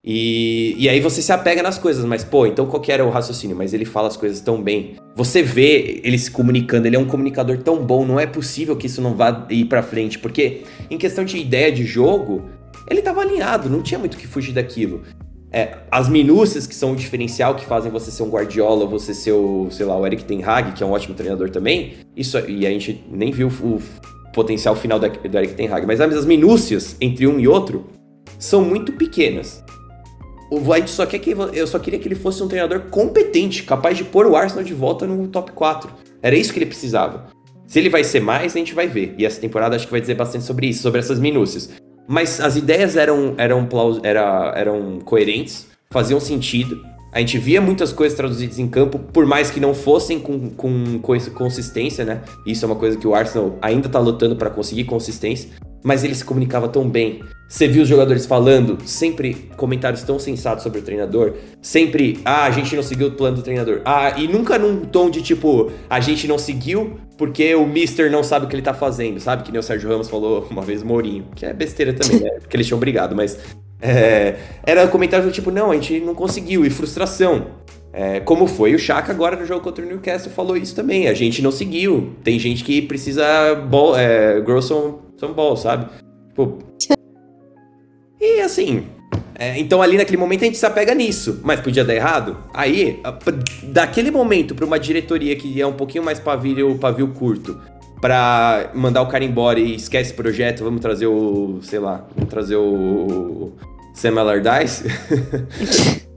E, 0.03 0.75
e 0.77 0.87
aí 0.87 0.99
você 0.99 1.21
se 1.21 1.31
apega 1.31 1.61
nas 1.61 1.77
coisas, 1.77 2.05
mas 2.05 2.23
pô, 2.23 2.45
então 2.45 2.65
qual 2.65 2.81
que 2.81 2.91
era 2.91 3.05
o 3.05 3.09
raciocínio? 3.09 3.55
Mas 3.55 3.73
ele 3.73 3.83
fala 3.83 4.07
as 4.07 4.15
coisas 4.15 4.39
tão 4.39 4.61
bem. 4.61 4.95
Você 5.15 5.41
vê 5.41 5.99
ele 6.03 6.17
se 6.17 6.31
comunicando, 6.31 6.87
ele 6.87 6.95
é 6.95 6.99
um 6.99 7.05
comunicador 7.05 7.57
tão 7.57 7.83
bom, 7.83 8.05
não 8.05 8.19
é 8.19 8.25
possível 8.25 8.75
que 8.75 8.87
isso 8.87 9.01
não 9.01 9.15
vá 9.15 9.45
ir 9.49 9.65
pra 9.65 9.83
frente, 9.83 10.17
porque 10.19 10.63
em 10.89 10.97
questão 10.97 11.25
de 11.25 11.37
ideia 11.37 11.71
de 11.71 11.83
jogo, 11.83 12.45
ele 12.89 13.01
tava 13.01 13.21
alinhado, 13.21 13.69
não 13.69 13.81
tinha 13.81 13.99
muito 13.99 14.13
o 14.13 14.17
que 14.17 14.27
fugir 14.27 14.53
daquilo. 14.53 15.01
É, 15.51 15.77
as 15.89 16.09
minúcias 16.09 16.67
que 16.67 16.75
são 16.75 16.91
o 16.91 16.95
diferencial 16.95 17.55
que 17.55 17.65
fazem 17.65 17.91
você 17.91 18.11
ser 18.11 18.23
um 18.23 18.29
Guardiola, 18.29 18.85
você 18.85 19.13
ser 19.13 19.31
o, 19.31 19.67
sei 19.71 19.85
lá, 19.85 19.97
o 19.97 20.05
Eric 20.05 20.25
Ten 20.25 20.43
Hag, 20.43 20.73
que 20.73 20.83
é 20.83 20.85
um 20.85 20.91
ótimo 20.91 21.15
treinador 21.15 21.49
também, 21.49 21.95
isso 22.15 22.37
e 22.39 22.67
a 22.67 22.69
gente 22.69 23.03
nem 23.09 23.31
viu 23.31 23.47
o 23.47 23.81
potencial 24.33 24.75
final 24.75 24.99
do 24.99 25.05
Eric 25.05 25.53
Ten 25.55 25.67
Hag, 25.67 25.85
mas 25.85 25.99
as 25.99 26.25
minúcias 26.25 26.95
entre 27.01 27.25
um 27.25 27.39
e 27.39 27.47
outro 27.47 27.85
são 28.37 28.63
muito 28.63 28.91
pequenas. 28.93 29.63
O 30.49 30.71
White 30.71 30.89
só 30.89 31.05
quer 31.05 31.19
que 31.19 31.31
eu 31.31 31.67
só 31.67 31.77
queria 31.77 31.99
que 31.99 32.07
ele 32.07 32.15
fosse 32.15 32.41
um 32.41 32.47
treinador 32.47 32.81
competente, 32.89 33.63
capaz 33.63 33.97
de 33.97 34.03
pôr 34.03 34.25
o 34.25 34.35
Arsenal 34.35 34.63
de 34.63 34.73
volta 34.73 35.05
no 35.05 35.27
top 35.27 35.51
4. 35.51 35.91
Era 36.21 36.35
isso 36.35 36.53
que 36.53 36.59
ele 36.59 36.65
precisava. 36.65 37.27
Se 37.65 37.79
ele 37.79 37.89
vai 37.89 38.03
ser 38.03 38.21
mais, 38.21 38.55
a 38.55 38.59
gente 38.59 38.73
vai 38.73 38.87
ver. 38.87 39.13
E 39.17 39.25
essa 39.25 39.41
temporada 39.41 39.75
acho 39.75 39.85
que 39.85 39.91
vai 39.91 39.99
dizer 39.99 40.15
bastante 40.15 40.45
sobre 40.45 40.67
isso, 40.67 40.81
sobre 40.81 40.99
essas 40.99 41.19
minúcias. 41.19 41.69
Mas 42.07 42.39
as 42.39 42.55
ideias 42.55 42.95
eram, 42.95 43.35
eram, 43.37 43.67
era, 44.03 44.53
eram 44.55 44.99
coerentes, 45.03 45.67
faziam 45.91 46.19
sentido. 46.19 46.81
A 47.11 47.19
gente 47.19 47.37
via 47.37 47.59
muitas 47.59 47.91
coisas 47.91 48.15
traduzidas 48.15 48.57
em 48.57 48.67
campo, 48.67 48.99
por 48.99 49.25
mais 49.25 49.51
que 49.51 49.59
não 49.59 49.73
fossem 49.73 50.19
com, 50.19 50.49
com, 50.51 50.99
com 50.99 51.19
consistência, 51.33 52.05
né? 52.05 52.21
Isso 52.45 52.63
é 52.63 52.67
uma 52.67 52.75
coisa 52.75 52.97
que 52.97 53.07
o 53.07 53.13
Arsenal 53.13 53.57
ainda 53.61 53.89
tá 53.89 53.99
lutando 53.99 54.35
para 54.35 54.49
conseguir 54.49 54.85
consistência 54.85 55.49
mas 55.87 56.03
ele 56.03 56.15
se 56.15 56.25
comunicava 56.25 56.67
tão 56.67 56.89
bem. 56.89 57.23
Você 57.47 57.65
viu 57.65 57.83
os 57.83 57.87
jogadores 57.87 58.25
falando, 58.25 58.77
sempre 58.85 59.49
comentários 59.55 60.03
tão 60.03 60.19
sensatos 60.19 60.63
sobre 60.63 60.79
o 60.79 60.81
treinador, 60.81 61.33
sempre, 61.61 62.19
ah, 62.25 62.43
a 62.43 62.51
gente 62.51 62.75
não 62.75 62.83
seguiu 62.83 63.07
o 63.07 63.11
plano 63.11 63.37
do 63.37 63.41
treinador. 63.41 63.81
Ah, 63.85 64.13
e 64.17 64.27
nunca 64.27 64.59
num 64.59 64.81
tom 64.81 65.09
de 65.09 65.21
tipo, 65.21 65.71
a 65.89 66.01
gente 66.01 66.27
não 66.27 66.37
seguiu 66.37 66.99
porque 67.17 67.55
o 67.55 67.65
Mister 67.65 68.11
não 68.11 68.21
sabe 68.21 68.45
o 68.45 68.49
que 68.49 68.55
ele 68.55 68.61
tá 68.61 68.73
fazendo, 68.73 69.19
sabe? 69.21 69.43
Que 69.43 69.51
nem 69.51 69.59
o 69.59 69.63
Sérgio 69.63 69.89
Ramos 69.89 70.09
falou 70.09 70.45
uma 70.51 70.61
vez 70.61 70.83
Mourinho, 70.83 71.25
que 71.35 71.45
é 71.45 71.53
besteira 71.53 71.93
também, 71.93 72.19
né? 72.19 72.31
Porque 72.39 72.55
eles 72.55 72.67
tinham 72.67 72.79
brigado, 72.79 73.15
mas 73.15 73.39
é, 73.81 74.35
era 74.65 74.85
comentários 74.87 75.29
do 75.29 75.33
tipo, 75.33 75.49
não, 75.49 75.71
a 75.71 75.75
gente 75.75 76.01
não 76.01 76.13
conseguiu, 76.13 76.65
e 76.65 76.69
frustração. 76.69 77.47
É, 77.93 78.19
como 78.19 78.45
foi 78.45 78.75
o 78.75 78.79
Chaka 78.79 79.11
agora 79.11 79.37
no 79.37 79.45
jogo 79.45 79.61
contra 79.61 79.83
o 79.83 79.87
Newcastle 79.87 80.31
falou 80.31 80.57
isso 80.57 80.75
também. 80.75 81.07
A 81.07 81.13
gente 81.13 81.41
não 81.41 81.51
seguiu. 81.51 82.13
Tem 82.23 82.37
gente 82.37 82.63
que 82.63 82.81
precisa 82.81 83.55
ball, 83.55 83.97
é, 83.97 84.39
grow 84.41 84.61
some, 84.61 84.95
some 85.15 85.33
ball, 85.33 85.55
sabe? 85.55 85.87
Tipo... 86.27 86.66
Assim. 88.57 88.87
É, 89.39 89.59
então 89.59 89.83
ali 89.83 89.97
naquele 89.97 90.17
momento 90.17 90.41
a 90.41 90.45
gente 90.45 90.57
se 90.57 90.65
apega 90.65 90.95
nisso. 90.95 91.41
Mas 91.43 91.59
podia 91.59 91.85
dar 91.85 91.93
errado? 91.93 92.37
Aí, 92.51 92.99
daquele 93.63 94.09
momento 94.09 94.55
para 94.55 94.65
uma 94.65 94.79
diretoria 94.79 95.35
que 95.35 95.61
é 95.61 95.67
um 95.67 95.73
pouquinho 95.73 96.03
mais 96.03 96.19
pavio, 96.19 96.75
pavio 96.79 97.09
curto 97.09 97.59
pra 98.01 98.71
mandar 98.73 99.03
o 99.03 99.07
cara 99.07 99.23
embora 99.23 99.59
e 99.59 99.75
esquece 99.75 100.13
o 100.13 100.15
projeto, 100.15 100.63
vamos 100.63 100.81
trazer 100.81 101.07
o, 101.07 101.59
sei 101.61 101.79
lá, 101.79 102.07
vamos 102.15 102.29
trazer 102.29 102.55
o 102.55 103.51
Sam 103.93 104.19
Allardyce. 104.19 104.85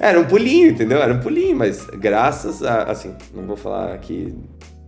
Era 0.00 0.18
um 0.18 0.24
pulinho, 0.24 0.70
entendeu? 0.70 0.98
Era 1.00 1.14
um 1.14 1.20
pulinho, 1.20 1.56
mas 1.56 1.86
graças 1.86 2.62
a, 2.62 2.84
assim, 2.84 3.14
não 3.34 3.46
vou 3.46 3.56
falar 3.56 3.96
que 3.98 4.34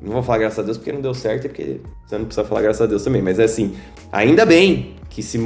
não 0.01 0.13
vou 0.13 0.23
falar 0.23 0.39
graças 0.39 0.59
a 0.59 0.63
Deus 0.63 0.77
porque 0.77 0.93
não 0.93 1.01
deu 1.01 1.15
certo, 1.15 1.49
porque 1.49 1.81
você 2.07 2.19
não 2.19 2.27
precisa 2.27 2.47
falar 2.47 2.63
graças 2.63 2.83
a 2.83 2.87
Deus 2.87 3.03
também, 3.03 3.23
mas 3.23 3.39
é 3.39 3.45
assim, 3.45 3.75
ainda 4.13 4.45
bem 4.45 4.97
que 5.09 5.23
se 5.23 5.39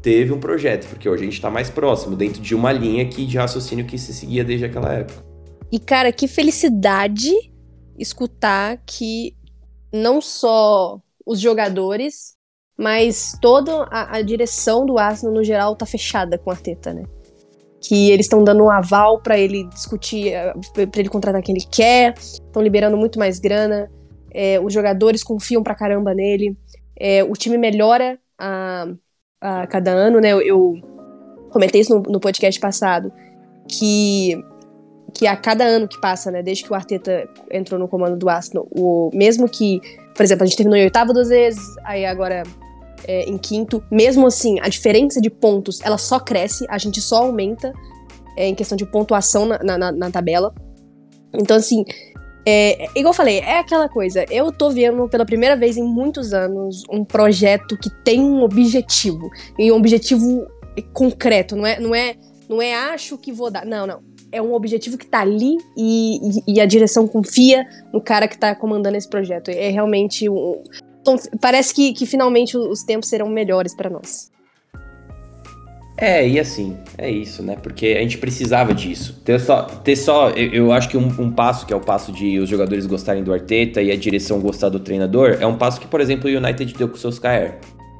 manteve 0.00 0.32
um 0.32 0.40
projeto, 0.40 0.88
porque 0.88 1.08
hoje 1.08 1.22
a 1.22 1.26
gente 1.26 1.40
tá 1.40 1.50
mais 1.50 1.68
próximo, 1.68 2.16
dentro 2.16 2.40
de 2.40 2.54
uma 2.54 2.72
linha 2.72 3.06
que, 3.06 3.26
de 3.26 3.36
raciocínio 3.36 3.84
que 3.84 3.98
se 3.98 4.14
seguia 4.14 4.42
desde 4.42 4.64
aquela 4.64 4.92
época. 4.92 5.22
E, 5.70 5.78
cara, 5.78 6.10
que 6.10 6.26
felicidade 6.26 7.30
escutar 7.98 8.78
que 8.86 9.36
não 9.92 10.20
só 10.20 10.98
os 11.24 11.38
jogadores, 11.38 12.34
mas 12.78 13.36
toda 13.42 13.84
a, 13.90 14.16
a 14.16 14.22
direção 14.22 14.86
do 14.86 14.98
Arsenal 14.98 15.34
no 15.34 15.44
geral 15.44 15.76
tá 15.76 15.84
fechada 15.84 16.38
com 16.38 16.48
o 16.48 16.52
Arteta, 16.52 16.94
né? 16.94 17.04
Que 17.82 18.10
eles 18.10 18.24
estão 18.24 18.42
dando 18.42 18.64
um 18.64 18.70
aval 18.70 19.20
para 19.20 19.38
ele 19.38 19.64
discutir, 19.68 20.32
eh, 20.32 20.52
para 20.74 21.00
ele 21.00 21.08
contratar 21.10 21.42
quem 21.42 21.54
ele 21.54 21.66
quer, 21.70 22.14
estão 22.16 22.62
liberando 22.62 22.96
muito 22.96 23.18
mais 23.18 23.38
grana, 23.38 23.90
é, 24.32 24.58
os 24.60 24.72
jogadores 24.72 25.22
confiam 25.22 25.62
pra 25.62 25.74
caramba 25.74 26.14
nele, 26.14 26.56
é, 26.96 27.22
o 27.22 27.32
time 27.32 27.58
melhora 27.58 28.18
a, 28.38 28.86
a 29.40 29.66
cada 29.66 29.90
ano, 29.90 30.20
né? 30.20 30.30
Eu, 30.30 30.74
comentei 31.50 31.80
isso 31.80 31.94
no, 31.94 32.02
no 32.02 32.20
podcast 32.20 32.58
passado, 32.60 33.12
que 33.68 34.38
que 35.12 35.26
a 35.26 35.36
cada 35.36 35.64
ano 35.64 35.88
que 35.88 36.00
passa, 36.00 36.30
né, 36.30 36.40
desde 36.40 36.62
que 36.62 36.72
o 36.72 36.74
Arteta 36.74 37.28
entrou 37.50 37.80
no 37.80 37.88
comando 37.88 38.16
do 38.16 38.28
Arsenal, 38.28 38.68
o, 38.70 39.10
mesmo 39.12 39.48
que, 39.48 39.80
por 40.14 40.22
exemplo, 40.22 40.44
a 40.44 40.46
gente 40.46 40.56
terminou 40.56 40.78
em 40.78 40.84
oitavo 40.84 41.12
duas 41.12 41.30
vezes, 41.30 41.60
aí 41.84 42.06
agora 42.06 42.44
é, 43.06 43.22
em 43.28 43.36
quinto, 43.36 43.82
mesmo 43.90 44.26
assim, 44.26 44.60
a 44.60 44.68
diferença 44.68 45.20
de 45.20 45.28
pontos, 45.28 45.80
ela 45.82 45.98
só 45.98 46.20
cresce, 46.20 46.64
a 46.68 46.78
gente 46.78 47.00
só 47.00 47.24
aumenta 47.24 47.72
é, 48.36 48.46
em 48.46 48.54
questão 48.54 48.76
de 48.76 48.86
pontuação 48.86 49.46
na, 49.46 49.58
na, 49.76 49.90
na 49.90 50.10
tabela. 50.10 50.54
Então, 51.32 51.56
assim, 51.56 51.84
é, 52.50 52.84
igual 52.96 53.12
eu 53.12 53.16
falei, 53.16 53.38
é 53.38 53.58
aquela 53.58 53.88
coisa, 53.88 54.24
eu 54.30 54.50
tô 54.50 54.70
vendo 54.70 55.08
pela 55.08 55.24
primeira 55.24 55.56
vez 55.56 55.76
em 55.76 55.84
muitos 55.84 56.32
anos 56.32 56.82
um 56.90 57.04
projeto 57.04 57.76
que 57.76 57.90
tem 58.04 58.20
um 58.20 58.42
objetivo, 58.42 59.30
e 59.58 59.70
um 59.70 59.76
objetivo 59.76 60.46
concreto, 60.92 61.56
não 61.56 61.66
é, 61.66 61.78
não 61.78 61.94
é, 61.94 62.14
não 62.48 62.62
é 62.62 62.74
acho 62.74 63.16
que 63.18 63.32
vou 63.32 63.50
dar, 63.50 63.64
não, 63.64 63.86
não 63.86 64.10
é 64.32 64.40
um 64.40 64.54
objetivo 64.54 64.96
que 64.96 65.06
tá 65.06 65.20
ali 65.20 65.56
e, 65.76 66.20
e, 66.46 66.54
e, 66.54 66.60
a 66.60 66.66
direção 66.66 67.06
confia 67.06 67.66
no 67.92 68.00
cara 68.00 68.28
que 68.28 68.38
tá 68.38 68.54
comandando 68.54 68.96
esse 68.96 69.08
projeto. 69.08 69.48
É 69.50 69.70
realmente 69.70 70.28
um. 70.28 70.62
Parece 71.40 71.74
que, 71.74 71.92
que 71.92 72.06
finalmente 72.06 72.56
os 72.56 72.84
tempos 72.84 73.08
serão 73.08 73.28
melhores 73.28 73.74
para 73.74 73.90
nós. 73.90 74.29
É, 76.00 76.26
e 76.26 76.40
assim, 76.40 76.78
é 76.96 77.10
isso, 77.10 77.42
né? 77.42 77.56
Porque 77.62 77.88
a 77.88 78.00
gente 78.00 78.16
precisava 78.16 78.72
disso. 78.72 79.20
Ter 79.22 79.38
só, 79.38 79.62
ter 79.62 79.96
só 79.96 80.30
eu, 80.30 80.50
eu 80.50 80.72
acho 80.72 80.88
que 80.88 80.96
um, 80.96 81.08
um, 81.18 81.30
passo, 81.30 81.66
que 81.66 81.74
é 81.74 81.76
o 81.76 81.80
passo 81.80 82.10
de 82.10 82.38
os 82.38 82.48
jogadores 82.48 82.86
gostarem 82.86 83.22
do 83.22 83.32
Arteta 83.32 83.82
e 83.82 83.92
a 83.92 83.96
direção 83.96 84.40
gostar 84.40 84.70
do 84.70 84.80
treinador, 84.80 85.36
é 85.38 85.46
um 85.46 85.58
passo 85.58 85.78
que, 85.78 85.86
por 85.86 86.00
exemplo, 86.00 86.30
o 86.30 86.34
United 86.34 86.72
deu 86.72 86.88
com 86.88 86.94
o 86.94 86.98
Solskjaer. 86.98 87.58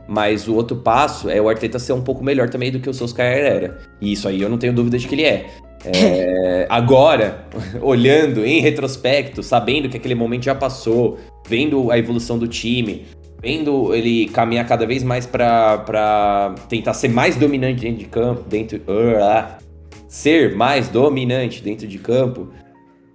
Mas 0.08 0.48
o 0.48 0.54
outro 0.54 0.76
passo 0.76 1.28
é 1.28 1.40
o 1.40 1.48
Arteta 1.48 1.78
ser 1.78 1.92
um 1.92 2.00
pouco 2.00 2.24
melhor 2.24 2.48
também 2.48 2.72
do 2.72 2.80
que 2.80 2.88
o 2.88 2.94
Solskjaer 2.94 3.44
era. 3.44 3.78
E 4.00 4.12
isso 4.12 4.26
aí 4.26 4.40
eu 4.40 4.48
não 4.48 4.56
tenho 4.56 4.72
dúvida 4.72 4.96
de 4.96 5.06
que 5.06 5.14
ele 5.14 5.24
é. 5.24 5.46
É, 5.84 6.66
agora, 6.70 7.44
olhando 7.82 8.46
em 8.46 8.62
retrospecto, 8.62 9.42
sabendo 9.42 9.90
que 9.90 9.98
aquele 9.98 10.14
momento 10.14 10.44
já 10.44 10.54
passou, 10.54 11.18
vendo 11.46 11.90
a 11.90 11.98
evolução 11.98 12.38
do 12.38 12.48
time, 12.48 13.04
vendo 13.42 13.94
ele 13.94 14.28
caminhar 14.28 14.66
cada 14.66 14.86
vez 14.86 15.02
mais 15.02 15.26
para 15.26 16.54
tentar 16.68 16.94
ser 16.94 17.08
mais 17.08 17.36
dominante 17.36 17.80
dentro 17.80 17.98
de 17.98 18.06
campo, 18.06 18.42
dentro 18.48 18.78
uh, 18.78 19.60
ser 20.08 20.54
mais 20.54 20.88
dominante 20.88 21.62
dentro 21.62 21.86
de 21.86 21.98
campo, 21.98 22.48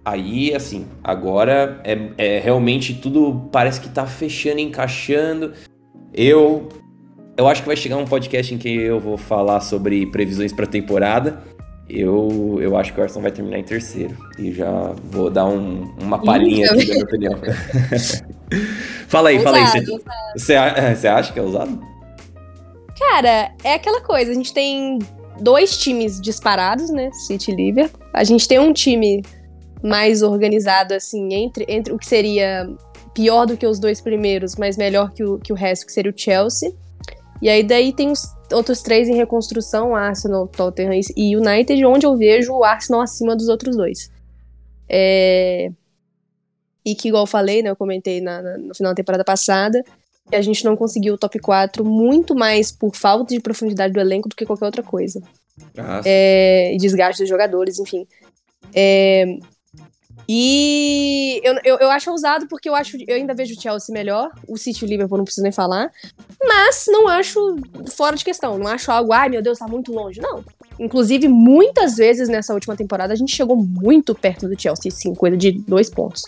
aí 0.03 0.53
assim, 0.53 0.85
agora 1.03 1.79
é, 1.83 1.97
é 2.17 2.39
realmente 2.39 2.93
tudo 2.93 3.49
parece 3.51 3.79
que 3.79 3.89
tá 3.89 4.05
fechando, 4.05 4.59
encaixando. 4.59 5.53
Eu 6.13 6.69
eu 7.37 7.47
acho 7.47 7.61
que 7.61 7.67
vai 7.67 7.75
chegar 7.75 7.97
um 7.97 8.05
podcast 8.05 8.53
em 8.53 8.57
que 8.57 8.69
eu 8.69 8.97
vou 8.99 9.17
falar 9.17 9.59
sobre 9.59 10.05
previsões 10.05 10.53
para 10.53 10.65
temporada. 10.65 11.43
Eu, 11.87 12.57
eu 12.59 12.75
acho 12.75 12.93
que 12.93 12.99
o 12.99 13.03
Arsenal 13.03 13.23
vai 13.23 13.31
terminar 13.31 13.59
em 13.59 13.63
terceiro. 13.63 14.17
E 14.39 14.51
já 14.51 14.93
vou 15.03 15.29
dar 15.29 15.45
um, 15.45 15.93
uma 16.01 16.19
palhinha 16.19 16.71
aqui 16.71 16.87
da 16.87 16.93
minha 16.93 17.03
opinião. 17.03 17.39
fala 19.07 19.29
aí, 19.29 19.39
fala 19.39 19.57
aí. 19.57 19.85
Você, 20.35 20.53
é, 20.53 20.95
você 20.95 21.07
acha 21.07 21.31
que 21.31 21.39
é 21.39 21.43
usado? 21.43 21.79
Cara, 22.97 23.51
é 23.63 23.75
aquela 23.75 24.01
coisa. 24.01 24.31
A 24.31 24.33
gente 24.33 24.53
tem 24.53 24.97
dois 25.39 25.77
times 25.77 26.19
disparados, 26.19 26.89
né? 26.89 27.11
City 27.11 27.51
e 27.51 27.55
Liverpool. 27.55 28.01
A 28.13 28.23
gente 28.23 28.47
tem 28.47 28.57
um 28.57 28.73
time 28.73 29.21
mais 29.83 30.23
organizado, 30.23 30.93
assim, 30.93 31.33
entre, 31.33 31.65
entre 31.67 31.93
o 31.93 31.99
que 31.99 32.07
seria 32.07 32.67
pior 33.13 33.45
do 33.45 33.55
que 33.55 33.65
os 33.65 33.79
dois 33.79 34.01
primeiros, 34.01 34.55
mas 34.55 34.75
melhor 34.75 35.11
que 35.11 35.23
o, 35.23 35.37
que 35.37 35.53
o 35.53 35.55
resto, 35.55 35.85
que 35.85 35.91
seria 35.91 36.11
o 36.11 36.17
Chelsea. 36.17 36.73
E 37.41 37.49
aí 37.49 37.63
daí 37.63 37.93
tem 37.93 38.11
os 38.11 38.34
outros 38.51 38.81
três 38.81 39.07
em 39.07 39.15
reconstrução, 39.15 39.95
Arsenal, 39.95 40.47
Tottenham 40.47 40.99
e 41.15 41.35
United, 41.35 41.85
onde 41.85 42.05
eu 42.05 42.15
vejo 42.15 42.53
o 42.53 42.63
Arsenal 42.63 43.01
acima 43.01 43.35
dos 43.35 43.47
outros 43.47 43.75
dois. 43.75 44.11
É... 44.89 45.71
E 46.85 46.93
que, 46.93 47.07
igual 47.07 47.23
eu 47.23 47.27
falei, 47.27 47.63
né, 47.63 47.69
eu 47.69 47.75
comentei 47.75 48.21
na, 48.21 48.41
na, 48.41 48.57
no 48.57 48.75
final 48.75 48.91
da 48.91 48.95
temporada 48.95 49.23
passada, 49.23 49.83
que 50.29 50.35
a 50.35 50.41
gente 50.41 50.63
não 50.63 50.75
conseguiu 50.75 51.15
o 51.15 51.17
top 51.17 51.39
4 51.39 51.83
muito 51.83 52.35
mais 52.35 52.71
por 52.71 52.95
falta 52.95 53.33
de 53.33 53.41
profundidade 53.41 53.93
do 53.93 53.99
elenco 53.99 54.29
do 54.29 54.35
que 54.35 54.45
qualquer 54.45 54.65
outra 54.65 54.83
coisa. 54.83 55.21
Ah, 55.77 56.01
é... 56.05 56.73
E 56.73 56.77
desgaste 56.77 57.21
dos 57.21 57.29
jogadores, 57.29 57.79
enfim. 57.79 58.07
É... 58.73 59.37
E 60.27 61.39
eu, 61.43 61.55
eu, 61.63 61.77
eu, 61.77 61.91
acho 61.91 62.09
ousado 62.09 62.47
porque 62.47 62.67
eu 62.67 62.75
acho 62.75 62.97
eu 63.07 63.15
ainda 63.15 63.33
vejo 63.33 63.53
o 63.55 63.61
Chelsea 63.61 63.93
melhor, 63.93 64.31
o 64.47 64.57
City 64.57 64.83
e 64.83 64.87
o 64.87 64.89
Liverpool 64.89 65.17
não 65.17 65.25
preciso 65.25 65.43
nem 65.43 65.51
falar, 65.51 65.91
mas 66.43 66.85
não 66.87 67.07
acho 67.07 67.57
fora 67.95 68.15
de 68.15 68.25
questão, 68.25 68.57
não 68.57 68.67
acho 68.67 68.91
algo, 68.91 69.13
ai 69.13 69.29
meu 69.29 69.41
Deus, 69.41 69.59
tá 69.59 69.67
muito 69.67 69.93
longe, 69.93 70.19
não. 70.19 70.43
Inclusive, 70.79 71.27
muitas 71.27 71.95
vezes 71.95 72.27
nessa 72.27 72.53
última 72.53 72.75
temporada 72.75 73.13
a 73.13 73.15
gente 73.15 73.35
chegou 73.35 73.55
muito 73.55 74.15
perto 74.15 74.47
do 74.47 74.59
Chelsea, 74.59 74.91
sim, 74.91 75.13
coisa 75.13 75.37
de 75.37 75.51
dois 75.51 75.89
pontos. 75.89 76.23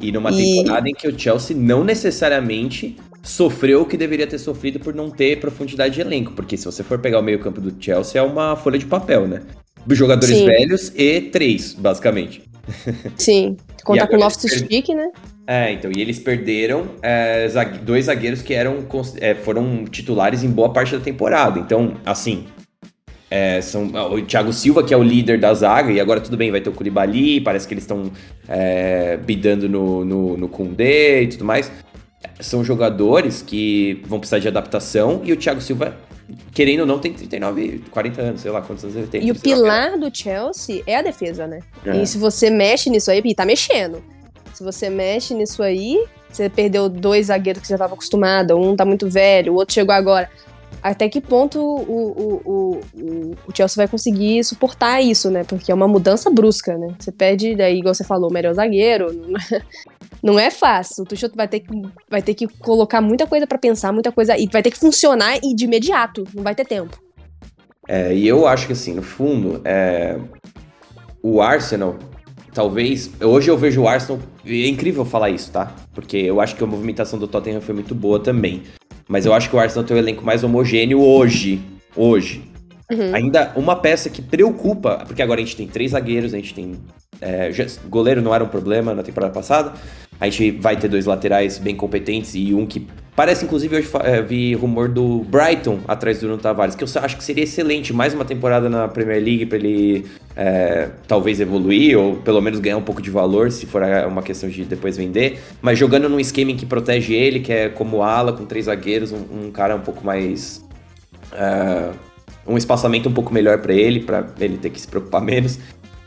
E 0.00 0.12
numa 0.12 0.30
e... 0.32 0.56
temporada 0.56 0.88
em 0.88 0.94
que 0.94 1.08
o 1.08 1.18
Chelsea 1.18 1.56
não 1.56 1.84
necessariamente 1.84 2.96
sofreu 3.22 3.82
o 3.82 3.86
que 3.86 3.96
deveria 3.96 4.26
ter 4.26 4.38
sofrido 4.38 4.80
por 4.80 4.94
não 4.94 5.10
ter 5.10 5.38
profundidade 5.40 5.94
de 5.94 6.00
elenco, 6.00 6.32
porque 6.32 6.56
se 6.56 6.64
você 6.64 6.82
for 6.82 6.98
pegar 6.98 7.18
o 7.18 7.22
meio-campo 7.22 7.60
do 7.60 7.74
Chelsea 7.82 8.20
é 8.20 8.24
uma 8.24 8.56
folha 8.56 8.78
de 8.78 8.86
papel, 8.86 9.26
né? 9.26 9.42
Jogadores 9.90 10.36
Sim. 10.36 10.46
velhos 10.46 10.92
e 10.94 11.20
três, 11.22 11.74
basicamente. 11.74 12.42
Sim, 13.16 13.56
contar 13.84 14.06
com 14.06 14.16
o 14.16 14.20
Loftus-Cheek, 14.20 14.94
né? 14.94 15.10
É, 15.46 15.72
então, 15.72 15.90
e 15.90 16.00
eles 16.00 16.18
perderam 16.18 16.88
é, 17.02 17.48
dois 17.82 18.04
zagueiros 18.04 18.42
que 18.42 18.52
eram, 18.52 18.84
é, 19.18 19.34
foram 19.34 19.84
titulares 19.86 20.44
em 20.44 20.50
boa 20.50 20.70
parte 20.70 20.94
da 20.94 21.02
temporada. 21.02 21.58
Então, 21.58 21.94
assim, 22.04 22.44
é, 23.30 23.60
são, 23.60 23.86
o 23.86 24.22
Thiago 24.22 24.52
Silva, 24.52 24.82
que 24.82 24.92
é 24.92 24.96
o 24.96 25.02
líder 25.02 25.38
da 25.38 25.52
zaga, 25.54 25.90
e 25.90 26.00
agora 26.00 26.20
tudo 26.20 26.36
bem, 26.36 26.50
vai 26.50 26.60
ter 26.60 26.68
o 26.68 26.72
Koulibaly, 26.72 27.40
parece 27.40 27.66
que 27.66 27.74
eles 27.74 27.84
estão 27.84 28.10
é, 28.46 29.16
bidando 29.18 29.68
no, 29.68 30.04
no, 30.04 30.36
no 30.36 30.48
Koundé 30.48 31.22
e 31.22 31.28
tudo 31.28 31.44
mais. 31.44 31.70
São 32.40 32.64
jogadores 32.64 33.42
que 33.42 34.02
vão 34.06 34.18
precisar 34.18 34.38
de 34.38 34.48
adaptação, 34.48 35.22
e 35.24 35.32
o 35.32 35.36
Thiago 35.36 35.60
Silva 35.60 35.96
querendo 36.52 36.80
ou 36.80 36.86
não, 36.86 36.98
tem 36.98 37.12
39, 37.12 37.84
40 37.90 38.20
anos, 38.20 38.40
sei 38.40 38.50
lá 38.50 38.60
quantos 38.60 38.84
anos 38.84 38.96
ele 38.96 39.06
tem. 39.06 39.24
E 39.24 39.30
o 39.30 39.34
pilar 39.34 39.98
do 39.98 40.14
Chelsea 40.14 40.82
é 40.86 40.96
a 40.96 41.02
defesa, 41.02 41.46
né? 41.46 41.60
É. 41.84 42.02
E 42.02 42.06
se 42.06 42.18
você 42.18 42.50
mexe 42.50 42.90
nisso 42.90 43.10
aí, 43.10 43.34
tá 43.34 43.44
mexendo. 43.44 44.02
Se 44.52 44.62
você 44.62 44.90
mexe 44.90 45.34
nisso 45.34 45.62
aí, 45.62 46.04
você 46.30 46.48
perdeu 46.48 46.88
dois 46.88 47.26
zagueiros 47.26 47.62
que 47.62 47.68
já 47.68 47.76
estava 47.76 47.94
acostumado, 47.94 48.56
um 48.56 48.76
tá 48.76 48.84
muito 48.84 49.08
velho, 49.08 49.52
o 49.52 49.56
outro 49.56 49.74
chegou 49.74 49.94
agora. 49.94 50.30
Até 50.82 51.08
que 51.08 51.20
ponto 51.20 51.60
o, 51.60 51.82
o, 51.82 52.42
o, 52.44 52.80
o, 53.46 53.56
Chelsea 53.56 53.76
vai 53.76 53.88
conseguir 53.88 54.44
suportar 54.44 55.00
isso, 55.00 55.28
né? 55.30 55.42
Porque 55.42 55.72
é 55.72 55.74
uma 55.74 55.88
mudança 55.88 56.30
brusca, 56.30 56.76
né? 56.78 56.94
Você 56.98 57.10
perde, 57.10 57.56
daí, 57.56 57.78
igual 57.78 57.94
você 57.94 58.04
falou, 58.04 58.30
o 58.30 58.32
melhor 58.32 58.54
zagueiro. 58.54 59.06
não 60.22 60.38
é 60.38 60.50
fácil. 60.50 61.02
O 61.02 61.06
Tuchel 61.06 61.30
vai 61.34 61.48
ter 61.48 61.60
que, 61.60 61.82
vai 62.08 62.22
ter 62.22 62.34
que 62.34 62.46
colocar 62.46 63.00
muita 63.00 63.26
coisa 63.26 63.46
para 63.46 63.58
pensar, 63.58 63.92
muita 63.92 64.12
coisa. 64.12 64.38
E 64.38 64.48
vai 64.52 64.62
ter 64.62 64.70
que 64.70 64.78
funcionar 64.78 65.38
e 65.42 65.54
de 65.54 65.64
imediato. 65.64 66.24
Não 66.32 66.44
vai 66.44 66.54
ter 66.54 66.64
tempo. 66.64 66.96
É, 67.88 68.14
e 68.14 68.28
eu 68.28 68.46
acho 68.46 68.66
que 68.66 68.72
assim, 68.72 68.94
no 68.94 69.02
fundo, 69.02 69.60
é, 69.64 70.16
o 71.22 71.42
Arsenal, 71.42 71.96
talvez. 72.54 73.10
Hoje 73.20 73.50
eu 73.50 73.58
vejo 73.58 73.82
o 73.82 73.88
Arsenal. 73.88 74.20
É 74.46 74.68
incrível 74.68 75.04
falar 75.04 75.30
isso, 75.30 75.50
tá? 75.50 75.74
Porque 75.92 76.16
eu 76.16 76.40
acho 76.40 76.54
que 76.54 76.62
a 76.62 76.66
movimentação 76.66 77.18
do 77.18 77.26
Tottenham 77.26 77.60
foi 77.60 77.74
muito 77.74 77.94
boa 77.94 78.20
também. 78.20 78.62
Mas 79.08 79.26
eu 79.26 79.32
acho 79.32 79.48
que 79.48 79.56
o 79.56 79.58
Arsenal 79.58 79.84
tem 79.84 79.96
o 79.96 79.98
elenco 79.98 80.24
mais 80.24 80.44
homogêneo 80.44 81.00
hoje. 81.00 81.60
Hoje. 81.96 82.42
Uhum. 82.90 83.14
Ainda 83.14 83.52
uma 83.56 83.74
peça 83.74 84.08
que 84.08 84.22
preocupa, 84.22 85.02
porque 85.06 85.22
agora 85.22 85.40
a 85.40 85.44
gente 85.44 85.56
tem 85.56 85.66
três 85.66 85.90
zagueiros, 85.92 86.34
a 86.34 86.36
gente 86.36 86.54
tem 86.54 86.76
É, 87.20 87.50
goleiro 87.88 88.22
não 88.22 88.32
era 88.32 88.44
um 88.44 88.48
problema 88.48 88.94
na 88.94 89.02
temporada 89.02 89.32
passada. 89.32 89.72
A 90.20 90.28
gente 90.28 90.52
vai 90.52 90.76
ter 90.76 90.88
dois 90.88 91.04
laterais 91.04 91.58
bem 91.58 91.74
competentes 91.74 92.34
e 92.34 92.54
um 92.54 92.64
que 92.64 92.86
parece, 93.18 93.44
inclusive, 93.44 93.74
hoje 93.74 93.88
é, 94.04 94.22
vi 94.22 94.54
rumor 94.54 94.88
do 94.88 95.24
Brighton 95.24 95.80
atrás 95.88 96.20
do 96.20 96.28
Bruno 96.28 96.40
Tavares, 96.40 96.76
que 96.76 96.84
eu 96.84 96.88
acho 97.02 97.16
que 97.16 97.24
seria 97.24 97.42
excelente. 97.42 97.92
Mais 97.92 98.14
uma 98.14 98.24
temporada 98.24 98.68
na 98.68 98.86
Premier 98.86 99.20
League 99.20 99.44
para 99.46 99.58
ele 99.58 100.06
é, 100.36 100.88
talvez 101.08 101.40
evoluir 101.40 101.98
ou 101.98 102.14
pelo 102.18 102.40
menos 102.40 102.60
ganhar 102.60 102.76
um 102.76 102.82
pouco 102.82 103.02
de 103.02 103.10
valor, 103.10 103.50
se 103.50 103.66
for 103.66 103.82
uma 104.08 104.22
questão 104.22 104.48
de 104.48 104.64
depois 104.64 104.96
vender. 104.96 105.40
Mas 105.60 105.76
jogando 105.76 106.08
num 106.08 106.20
esquema 106.20 106.52
em 106.52 106.56
que 106.56 106.64
protege 106.64 107.12
ele, 107.12 107.40
que 107.40 107.52
é 107.52 107.68
como 107.68 108.04
ala, 108.04 108.32
com 108.32 108.46
três 108.46 108.66
zagueiros, 108.66 109.10
um, 109.10 109.46
um 109.46 109.50
cara 109.50 109.74
um 109.74 109.80
pouco 109.80 110.06
mais. 110.06 110.64
Uh, 111.32 111.92
um 112.46 112.56
espaçamento 112.56 113.08
um 113.08 113.12
pouco 113.12 113.34
melhor 113.34 113.58
para 113.58 113.74
ele, 113.74 113.98
para 113.98 114.28
ele 114.38 114.58
ter 114.58 114.70
que 114.70 114.80
se 114.80 114.86
preocupar 114.86 115.20
menos. 115.20 115.58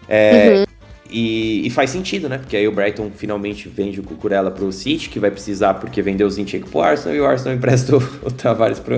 É, 0.07 0.59
uhum. 0.59 0.70
E, 1.11 1.67
e, 1.67 1.69
faz 1.69 1.89
sentido, 1.89 2.29
né? 2.29 2.37
Porque 2.37 2.55
aí 2.55 2.65
o 2.67 2.71
Brighton 2.71 3.11
finalmente 3.13 3.67
vende 3.67 3.99
o 3.99 4.03
Cucurella 4.03 4.49
pro 4.49 4.71
City, 4.71 5.09
que 5.09 5.19
vai 5.19 5.29
precisar 5.29 5.73
porque 5.73 6.01
vendeu 6.01 6.25
o 6.25 6.29
Zinchenko 6.31 6.69
pro 6.69 6.79
Arsenal, 6.79 7.15
e 7.15 7.19
o 7.19 7.25
Arsenal 7.25 7.55
empresta 7.57 7.97
o, 7.97 8.31
Tavares 8.31 8.79
pro... 8.79 8.97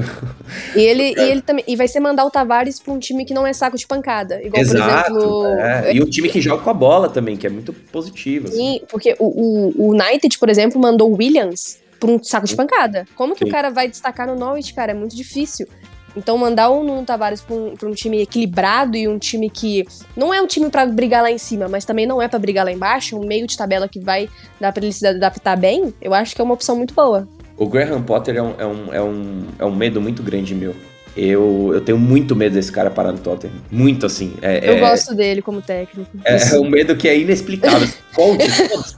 E 0.76 0.80
ele, 0.80 1.16
e 1.18 1.32
ele 1.32 1.42
também 1.42 1.64
e 1.68 1.76
vai 1.76 1.88
ser 1.88 2.00
mandar 2.00 2.24
o 2.26 2.30
Tavares 2.30 2.80
pra 2.80 2.94
um 2.94 3.00
time 3.00 3.26
que 3.26 3.34
não 3.34 3.48
é 3.48 3.52
saco 3.52 3.78
de 3.78 3.88
pancada. 3.88 4.42
Igual, 4.44 4.62
Exato, 4.62 5.12
por 5.12 5.20
exemplo... 5.20 5.46
É. 5.60 5.96
E 5.96 6.02
um 6.04 6.06
time 6.06 6.30
que 6.30 6.40
joga 6.40 6.62
com 6.62 6.70
a 6.70 6.74
bola 6.74 7.10
também, 7.10 7.36
que 7.36 7.48
é 7.48 7.50
muito 7.50 7.74
positivo. 7.74 8.48
Assim. 8.48 8.58
Sim, 8.58 8.82
porque 8.88 9.16
o, 9.18 9.26
o, 9.26 9.88
o 9.88 9.92
United, 9.92 10.38
por 10.38 10.50
exemplo, 10.50 10.80
mandou 10.80 11.12
o 11.12 11.18
Williams 11.18 11.82
pra 12.00 12.12
um 12.12 12.22
saco 12.22 12.46
de 12.46 12.56
pancada. 12.56 13.08
Como 13.16 13.34
que 13.34 13.46
Sim. 13.46 13.50
o 13.50 13.52
cara 13.52 13.70
vai 13.70 13.88
destacar 13.88 14.28
no 14.28 14.36
Norwich, 14.36 14.74
cara? 14.74 14.92
É 14.92 14.96
muito 14.96 15.16
difícil. 15.16 15.68
Então, 16.16 16.38
mandar 16.38 16.70
o 16.70 16.84
Nuno 16.84 17.06
Tavares 17.06 17.42
pra 17.42 17.56
um, 17.56 17.74
um 17.84 17.92
time 17.92 18.22
equilibrado 18.22 18.96
e 18.96 19.08
um 19.08 19.18
time 19.18 19.50
que 19.50 19.86
não 20.16 20.34
é 20.34 20.42
um 20.42 20.48
time 20.48 20.70
para 20.70 20.86
brigar 20.86 21.24
lá 21.24 21.32
em 21.32 21.38
cima, 21.38 21.68
mas 21.68 21.86
também 21.86 22.06
não 22.06 22.22
é 22.22 22.28
para 22.28 22.40
brigar 22.40 22.66
lá 22.66 22.72
embaixo, 22.72 23.18
um 23.18 23.26
meio 23.26 23.48
de 23.48 23.58
tabela 23.58 23.88
que 23.88 24.00
vai 24.00 24.30
dar 24.60 24.72
pra 24.72 24.84
ele 24.84 24.94
se 24.94 25.06
adaptar 25.06 25.58
bem, 25.58 25.94
eu 26.02 26.14
acho 26.14 26.36
que 26.36 26.42
é 26.42 26.44
uma 26.44 26.54
opção 26.54 26.76
muito 26.76 26.94
boa. 26.94 27.28
O 27.58 27.68
Graham 27.68 28.02
Potter 28.02 28.36
é 28.36 28.42
um, 28.42 28.54
é 28.58 28.66
um, 28.66 28.94
é 28.94 29.02
um, 29.02 29.48
é 29.60 29.66
um 29.66 29.76
medo 29.76 30.02
muito 30.02 30.24
grande 30.24 30.56
meu. 30.56 30.76
Eu, 31.16 31.70
eu 31.72 31.82
tenho 31.82 31.98
muito 31.98 32.36
medo 32.36 32.54
desse 32.54 32.72
cara 32.72 32.90
parar 32.90 33.12
no 33.12 33.20
Tottenham. 33.20 33.56
Muito 33.70 34.06
assim. 34.06 34.34
É, 34.42 34.68
eu 34.68 34.78
é, 34.78 34.80
gosto 34.80 35.14
dele 35.14 35.44
como 35.44 35.62
técnico. 35.62 36.10
É, 36.26 36.56
é, 36.56 36.60
um 36.60 36.68
medo 36.68 36.96
que 36.96 37.08
é 37.08 37.18
inexplicável. 37.18 37.88
Conte, 38.16 38.48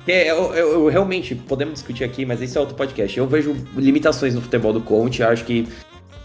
é, 0.08 0.32
eu, 0.32 0.54
eu, 0.54 0.74
eu, 0.74 0.88
realmente, 0.88 1.36
podemos 1.36 1.74
discutir 1.74 2.06
aqui, 2.06 2.26
mas 2.26 2.42
esse 2.42 2.58
é 2.58 2.60
outro 2.60 2.76
podcast. 2.76 3.18
Eu 3.18 3.28
vejo 3.28 3.56
limitações 3.76 4.34
no 4.34 4.42
futebol 4.42 4.72
do 4.72 4.80
Conte. 4.80 5.24
Acho 5.24 5.44
que 5.44 5.68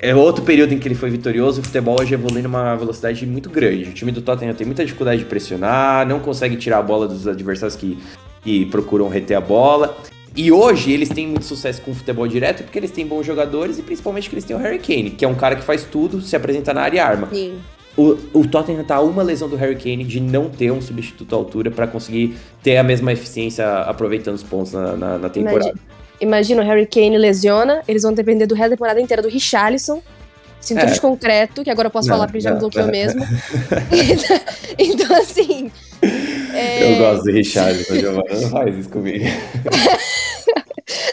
é 0.02 0.14
outro 0.14 0.44
período 0.44 0.72
em 0.72 0.78
que 0.78 0.88
ele 0.88 0.94
foi 0.94 1.10
vitorioso. 1.10 1.60
O 1.60 1.64
futebol 1.64 1.96
hoje 2.00 2.14
evolui 2.14 2.40
numa 2.42 2.74
velocidade 2.74 3.26
muito 3.26 3.50
grande. 3.50 3.90
O 3.90 3.92
time 3.92 4.10
do 4.10 4.22
Tottenham 4.22 4.54
tem 4.54 4.66
muita 4.66 4.84
dificuldade 4.84 5.20
de 5.20 5.26
pressionar, 5.26 6.06
não 6.06 6.20
consegue 6.20 6.56
tirar 6.56 6.78
a 6.78 6.82
bola 6.82 7.06
dos 7.06 7.28
adversários 7.28 7.76
que, 7.76 7.98
que 8.42 8.64
procuram 8.66 9.08
reter 9.08 9.36
a 9.36 9.40
bola. 9.40 9.96
E 10.34 10.50
hoje 10.50 10.92
eles 10.92 11.08
têm 11.08 11.26
muito 11.26 11.44
sucesso 11.44 11.82
com 11.82 11.90
o 11.90 11.94
futebol 11.94 12.26
direto 12.26 12.62
porque 12.62 12.78
eles 12.78 12.90
têm 12.90 13.06
bons 13.06 13.26
jogadores 13.26 13.78
e 13.78 13.82
principalmente 13.82 14.28
que 14.28 14.34
eles 14.34 14.44
têm 14.44 14.56
o 14.56 14.58
Harry 14.58 14.78
Kane, 14.78 15.10
que 15.10 15.24
é 15.24 15.28
um 15.28 15.34
cara 15.34 15.56
que 15.56 15.62
faz 15.62 15.84
tudo, 15.84 16.20
se 16.20 16.34
apresenta 16.34 16.72
na 16.72 16.82
área 16.82 16.96
e 16.96 17.00
arma. 17.00 17.28
Sim. 17.30 17.58
O, 17.96 18.16
o 18.32 18.46
Tottenham 18.46 18.84
tá 18.84 19.00
uma 19.00 19.22
lesão 19.22 19.48
do 19.48 19.56
Harry 19.56 19.74
Kane 19.74 20.04
de 20.04 20.20
não 20.20 20.48
ter 20.48 20.70
um 20.70 20.80
substituto 20.80 21.34
à 21.34 21.38
altura 21.38 21.70
para 21.70 21.86
conseguir 21.86 22.36
ter 22.62 22.76
a 22.76 22.82
mesma 22.82 23.12
eficiência 23.12 23.66
aproveitando 23.80 24.36
os 24.36 24.42
pontos 24.44 24.72
na, 24.72 24.96
na, 24.96 25.18
na 25.18 25.28
temporada. 25.28 25.74
Imagina 26.20 26.62
o 26.62 26.64
Harry 26.64 26.86
Kane 26.86 27.16
lesiona, 27.16 27.82
eles 27.88 28.02
vão 28.02 28.12
depender 28.12 28.46
do 28.46 28.54
resto 28.54 28.70
da 28.70 28.76
temporada 28.76 29.00
inteira 29.00 29.22
do 29.22 29.28
Richarlison, 29.28 30.02
cintura 30.60 30.90
é. 30.90 30.92
de 30.92 31.00
concreto, 31.00 31.64
que 31.64 31.70
agora 31.70 31.88
eu 31.88 31.90
posso 31.90 32.08
não, 32.08 32.16
falar 32.16 32.26
porque 32.26 32.40
já 32.40 32.52
me 32.52 32.60
bloqueou 32.60 32.88
é. 32.88 32.90
mesmo. 32.90 33.22
então, 34.78 35.16
assim. 35.16 35.70
É... 36.52 36.92
Eu 36.92 36.98
gosto 36.98 37.24
do 37.24 37.32
Richarlison, 37.32 37.94
Giovanna, 37.94 38.40
não 38.40 38.50
faz 38.50 38.76
isso 38.76 38.90
comigo. 38.90 39.24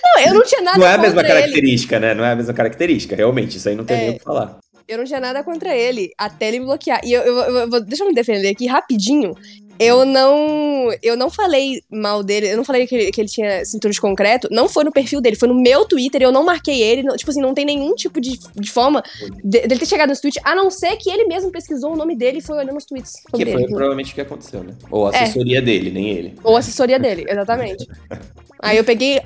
não, 0.04 0.26
eu 0.26 0.34
não 0.34 0.44
tinha 0.44 0.62
nada 0.62 0.78
Não 0.78 0.88
é 0.88 0.94
a 0.94 0.98
mesma 0.98 1.24
característica, 1.24 1.96
ele. 1.96 2.06
né? 2.06 2.14
Não 2.14 2.26
é 2.26 2.32
a 2.32 2.36
mesma 2.36 2.54
característica, 2.54 3.16
realmente, 3.16 3.58
isso 3.58 3.70
aí 3.70 3.76
não 3.76 3.86
tem 3.86 3.98
é. 3.98 4.00
nem 4.02 4.10
o 4.12 4.18
que 4.18 4.24
falar. 4.24 4.58
Eu 4.88 4.98
não 4.98 5.06
tinha 5.06 5.20
nada 5.20 5.44
contra 5.44 5.76
ele, 5.76 6.12
até 6.18 6.48
ele 6.48 6.60
me 6.60 6.66
bloquear. 6.66 7.02
E 7.04 7.12
eu, 7.12 7.22
eu, 7.22 7.38
eu, 7.38 7.72
eu 7.72 7.82
deixa 7.82 8.04
eu 8.04 8.08
me 8.08 8.14
defender 8.14 8.50
aqui 8.50 8.68
rapidinho 8.68 9.36
eu 9.80 10.06
não. 10.06 10.90
Eu 11.02 11.16
não 11.16 11.30
falei 11.30 11.84
mal 11.90 12.24
dele, 12.24 12.52
eu 12.52 12.58
não 12.58 12.64
falei 12.64 12.88
que 12.88 12.96
ele, 12.96 13.12
que 13.12 13.22
ele 13.22 13.28
tinha 13.28 13.64
cintura 13.66 13.92
de 13.92 14.02
concreto. 14.02 14.48
Não 14.52 14.68
foi 14.68 14.84
no 14.84 14.92
perfil 14.92 15.22
dele, 15.22 15.36
foi 15.36 15.48
no 15.48 15.56
meu 15.56 15.86
Twitter, 15.86 16.22
eu 16.22 16.32
não 16.32 16.44
marquei 16.44 16.82
ele. 16.82 17.04
Não, 17.04 17.16
tipo 17.16 17.32
assim, 17.32 17.42
não 17.42 17.54
tem 17.54 17.66
nenhum 17.66 17.94
tipo 17.96 18.20
de, 18.20 18.40
de 18.56 18.72
forma 18.72 19.04
de, 19.44 19.62
dele 19.62 19.80
ter 19.80 19.86
chegado 19.86 20.10
nesse 20.10 20.22
tweet, 20.22 20.40
a 20.44 20.56
não 20.56 20.70
ser 20.70 20.96
que 20.98 21.10
ele 21.10 21.26
mesmo 21.26 21.52
pesquisou 21.52 21.94
o 21.94 21.96
nome 21.96 22.16
dele 22.16 22.40
e 22.40 22.42
foi 22.42 22.58
olhando 22.58 22.78
os 22.78 22.86
tweets. 22.86 23.14
Que 23.26 23.32
foi 23.32 23.42
ele. 23.42 23.68
provavelmente 23.68 24.12
o 24.12 24.16
que 24.16 24.22
aconteceu, 24.22 24.64
né? 24.64 24.74
Ou 24.90 25.08
a 25.08 25.12
é. 25.12 25.24
assessoria 25.24 25.60
é. 25.60 25.62
dele, 25.62 25.92
nem 25.92 26.10
ele. 26.10 26.36
Ou 26.44 26.56
a 26.56 26.60
assessoria 26.60 27.00
dele, 27.00 27.26
exatamente. 27.28 27.88
Aí 28.60 28.78
eu 28.78 28.84
peguei 28.84 29.22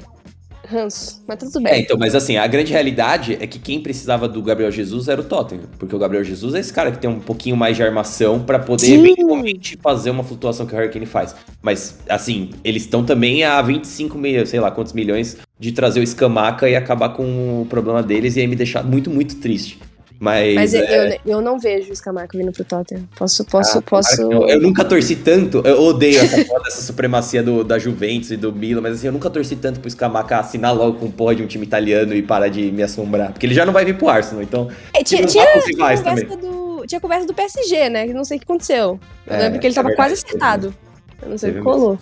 ranço, 0.72 1.24
mas 1.28 1.38
tudo 1.38 1.62
bem. 1.62 1.74
É, 1.74 1.80
então, 1.80 1.98
mas 1.98 2.16
assim, 2.16 2.38
a 2.38 2.48
grande 2.48 2.72
realidade 2.72 3.38
é 3.40 3.46
que 3.46 3.60
quem 3.60 3.82
precisava 3.82 4.28
do 4.28 4.42
Gabriel 4.42 4.72
Jesus 4.72 5.08
era 5.08 5.20
o 5.20 5.24
Tottenham, 5.24 5.66
porque 5.78 5.96
o 5.96 6.00
Gabriel 6.00 6.24
Jesus 6.24 6.56
é 6.56 6.60
esse 6.60 6.72
cara 6.72 6.92
que 6.92 7.00
tem 7.00 7.10
um 7.10 7.20
pouquinho 7.20 7.58
mais 7.58 7.76
de 7.76 7.84
armação 7.84 8.42
para 8.42 8.58
poder 8.58 8.86
Sim. 8.86 9.00
eventualmente 9.00 9.78
fazer 9.82 10.10
uma 10.10 10.24
flutuação 10.24 10.66
que 10.66 10.74
o 10.74 10.78
Hurricane 10.78 11.06
faz. 11.06 11.36
Mas, 11.62 12.00
assim, 12.08 12.52
eles 12.64 12.84
estão 12.84 13.04
também 13.04 13.44
a 13.44 13.62
25 13.62 14.18
milhões, 14.18 14.50
sei 14.50 14.60
lá 14.60 14.72
quantos 14.72 14.94
milhões, 14.94 15.38
de 15.60 15.72
trazer 15.72 16.00
o 16.00 16.08
Scamaca 16.08 16.70
e 16.70 16.76
acabar 16.76 17.10
com 17.10 17.62
o 17.62 17.66
problema 17.70 18.02
deles 18.02 18.36
e 18.36 18.40
aí 18.40 18.48
me 18.48 18.56
deixar 18.56 18.84
muito, 18.84 19.10
muito 19.10 19.36
triste. 19.36 19.80
Mas, 20.22 20.54
Mas 20.54 20.74
é... 20.76 21.18
eu, 21.26 21.34
eu 21.38 21.42
não 21.42 21.58
vejo 21.58 21.92
o 21.92 21.96
Scamaca 21.96 22.38
vindo 22.38 22.52
pro 22.52 22.64
Tottenham. 22.64 23.10
Posso, 23.16 23.44
posso, 23.44 23.80
ah, 23.80 23.82
posso. 23.82 24.22
Eu, 24.22 24.48
eu, 24.48 24.62
nunca 24.62 24.86
torci 24.86 25.16
tanto. 25.16 25.64
Eu 25.66 25.82
odeio 25.82 26.20
essa, 26.20 26.40
essa 26.68 26.82
supremacia 26.84 27.42
do, 27.42 27.64
da 27.64 27.80
Juventus 27.80 28.30
e 28.30 28.38
do 28.38 28.54
Milan, 28.54 28.82
mas 28.82 28.94
assim, 28.94 29.08
eu 29.08 29.14
nunca 29.14 29.32
torci 29.32 29.56
tanto 29.56 29.80
pro 29.80 29.90
Scamaca 29.90 30.38
assinar 30.38 30.76
logo 30.76 31.00
com 31.00 31.10
porra 31.10 31.34
de 31.34 31.42
um 31.42 31.48
time 31.48 31.66
italiano 31.66 32.14
e 32.14 32.22
parar 32.22 32.50
de 32.50 32.72
me 32.72 32.84
assombrar. 32.84 33.32
Porque 33.32 33.48
ele 33.48 33.56
já 33.56 33.66
não 33.66 33.74
vai 33.74 33.84
vir 33.84 33.98
pro 33.98 34.10
Arsenal, 34.10 34.44
então. 34.44 34.70
É, 34.94 35.04
tinha, 35.04 35.26
tinha, 35.26 35.44
tinha, 35.64 35.76
conversa 35.76 36.38
do, 36.38 36.86
tinha 36.86 37.02
conversa 37.02 37.26
do 37.26 37.34
PSG, 37.34 37.90
né? 37.90 38.06
Que 38.06 38.14
não 38.14 38.24
sei 38.24 38.38
o 38.38 38.40
que 38.40 38.44
aconteceu. 38.44 39.00
Eu 39.26 39.36
é, 39.36 39.40
lembro 39.40 39.60
que 39.60 39.66
ele 39.66 39.74
tava 39.74 39.88
é 39.88 39.90
verdade, 39.90 40.12
quase 40.12 40.24
acertado. 40.24 40.76
Eu 41.20 41.30
não 41.30 41.38
sei 41.40 41.50
o 41.50 41.54
que 41.56 41.62
colou. 41.62 41.98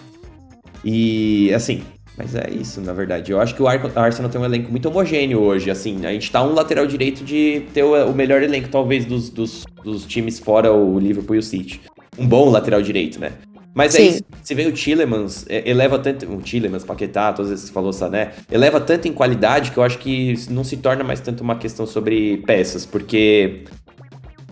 E 0.83 1.53
assim, 1.53 1.83
mas 2.19 2.35
é 2.35 2.49
isso, 2.49 2.81
na 2.81 2.91
verdade. 2.91 3.31
Eu 3.31 3.39
acho 3.39 3.55
que 3.55 3.63
o 3.63 3.67
Arsenal 3.67 4.29
tem 4.29 4.41
um 4.41 4.43
elenco 4.43 4.69
muito 4.69 4.89
homogêneo 4.89 5.39
hoje. 5.39 5.71
Assim, 5.71 6.05
a 6.05 6.11
gente 6.11 6.29
tá 6.29 6.43
um 6.43 6.53
lateral 6.53 6.85
direito 6.85 7.23
de 7.23 7.63
ter 7.73 7.81
o 7.81 8.13
melhor 8.13 8.43
elenco, 8.43 8.67
talvez, 8.67 9.05
dos, 9.05 9.29
dos, 9.29 9.63
dos 9.85 10.05
times 10.05 10.37
fora 10.37 10.73
o 10.73 10.99
Liverpool 10.99 11.37
e 11.37 11.39
o 11.39 11.43
City. 11.43 11.79
Um 12.17 12.27
bom 12.27 12.49
lateral 12.49 12.81
direito, 12.81 13.21
né? 13.21 13.31
Mas 13.73 13.93
Sim. 13.93 14.01
aí, 14.01 14.21
se 14.43 14.53
vê 14.53 14.65
o 14.65 14.73
Tillemans, 14.73 15.45
eleva 15.47 15.97
tanto. 15.97 16.29
O 16.29 16.41
Tillemans, 16.41 16.83
Paquetá, 16.83 17.31
todas 17.31 17.51
vezes 17.51 17.69
que 17.69 17.73
falou 17.73 17.93
Sané, 17.93 18.33
eleva 18.51 18.81
tanto 18.81 19.07
em 19.07 19.13
qualidade 19.13 19.71
que 19.71 19.77
eu 19.77 19.83
acho 19.83 19.97
que 19.97 20.33
não 20.49 20.65
se 20.65 20.75
torna 20.75 21.05
mais 21.05 21.21
tanto 21.21 21.41
uma 21.41 21.55
questão 21.55 21.87
sobre 21.87 22.43
peças, 22.45 22.85
porque 22.85 23.63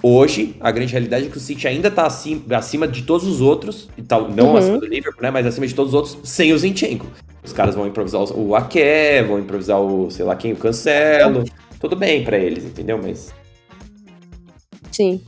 hoje 0.02 0.56
a 0.62 0.72
grande 0.72 0.94
realidade 0.94 1.26
é 1.26 1.30
que 1.30 1.36
o 1.36 1.42
City 1.42 1.68
ainda 1.68 1.92
tá 1.92 2.06
acima, 2.06 2.44
acima 2.56 2.88
de 2.88 3.02
todos 3.02 3.28
os 3.28 3.42
outros, 3.42 3.90
e 3.98 4.02
tal, 4.02 4.30
não 4.32 4.52
uhum. 4.52 4.58
acima 4.58 4.78
do 4.78 4.86
Liverpool, 4.86 5.22
né? 5.22 5.32
Mas 5.32 5.46
acima 5.46 5.68
de 5.68 5.76
todos 5.76 5.94
os 5.94 5.96
outros, 5.96 6.18
sem 6.24 6.54
o 6.54 6.58
Zinchenko. 6.58 7.08
Os 7.48 7.54
caras 7.54 7.76
vão 7.76 7.88
improvisar 7.88 8.22
o 8.38 8.56
Aké, 8.56 9.24
vão 9.24 9.40
improvisar 9.40 9.80
o, 9.80 10.12
sei 10.12 10.26
lá 10.26 10.36
quem, 10.36 10.52
o 10.52 10.58
Cancelo. 10.58 11.46
Tudo 11.80 11.96
bem 11.96 12.22
para 12.26 12.38
eles, 12.38 12.66
entendeu? 12.66 13.00
Mas. 13.02 13.34
Sim. 14.92 15.24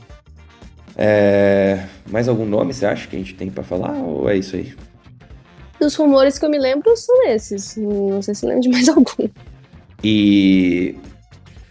É... 0.98 1.86
Mais 2.10 2.28
algum 2.28 2.44
nome 2.44 2.74
você 2.74 2.84
acha 2.84 3.08
que 3.08 3.16
a 3.16 3.18
gente 3.18 3.34
tem 3.34 3.50
para 3.50 3.64
falar? 3.64 3.92
Ou 3.92 4.28
é 4.28 4.36
isso 4.36 4.54
aí? 4.54 4.74
Dos 5.80 5.96
rumores 5.96 6.38
que 6.38 6.44
eu 6.44 6.50
me 6.50 6.58
lembro 6.58 6.94
são 6.94 7.26
esses. 7.26 7.74
Não 7.78 8.20
sei 8.20 8.34
se 8.34 8.44
lembro 8.44 8.60
de 8.60 8.68
mais 8.68 8.86
algum. 8.90 9.28
E 10.04 10.96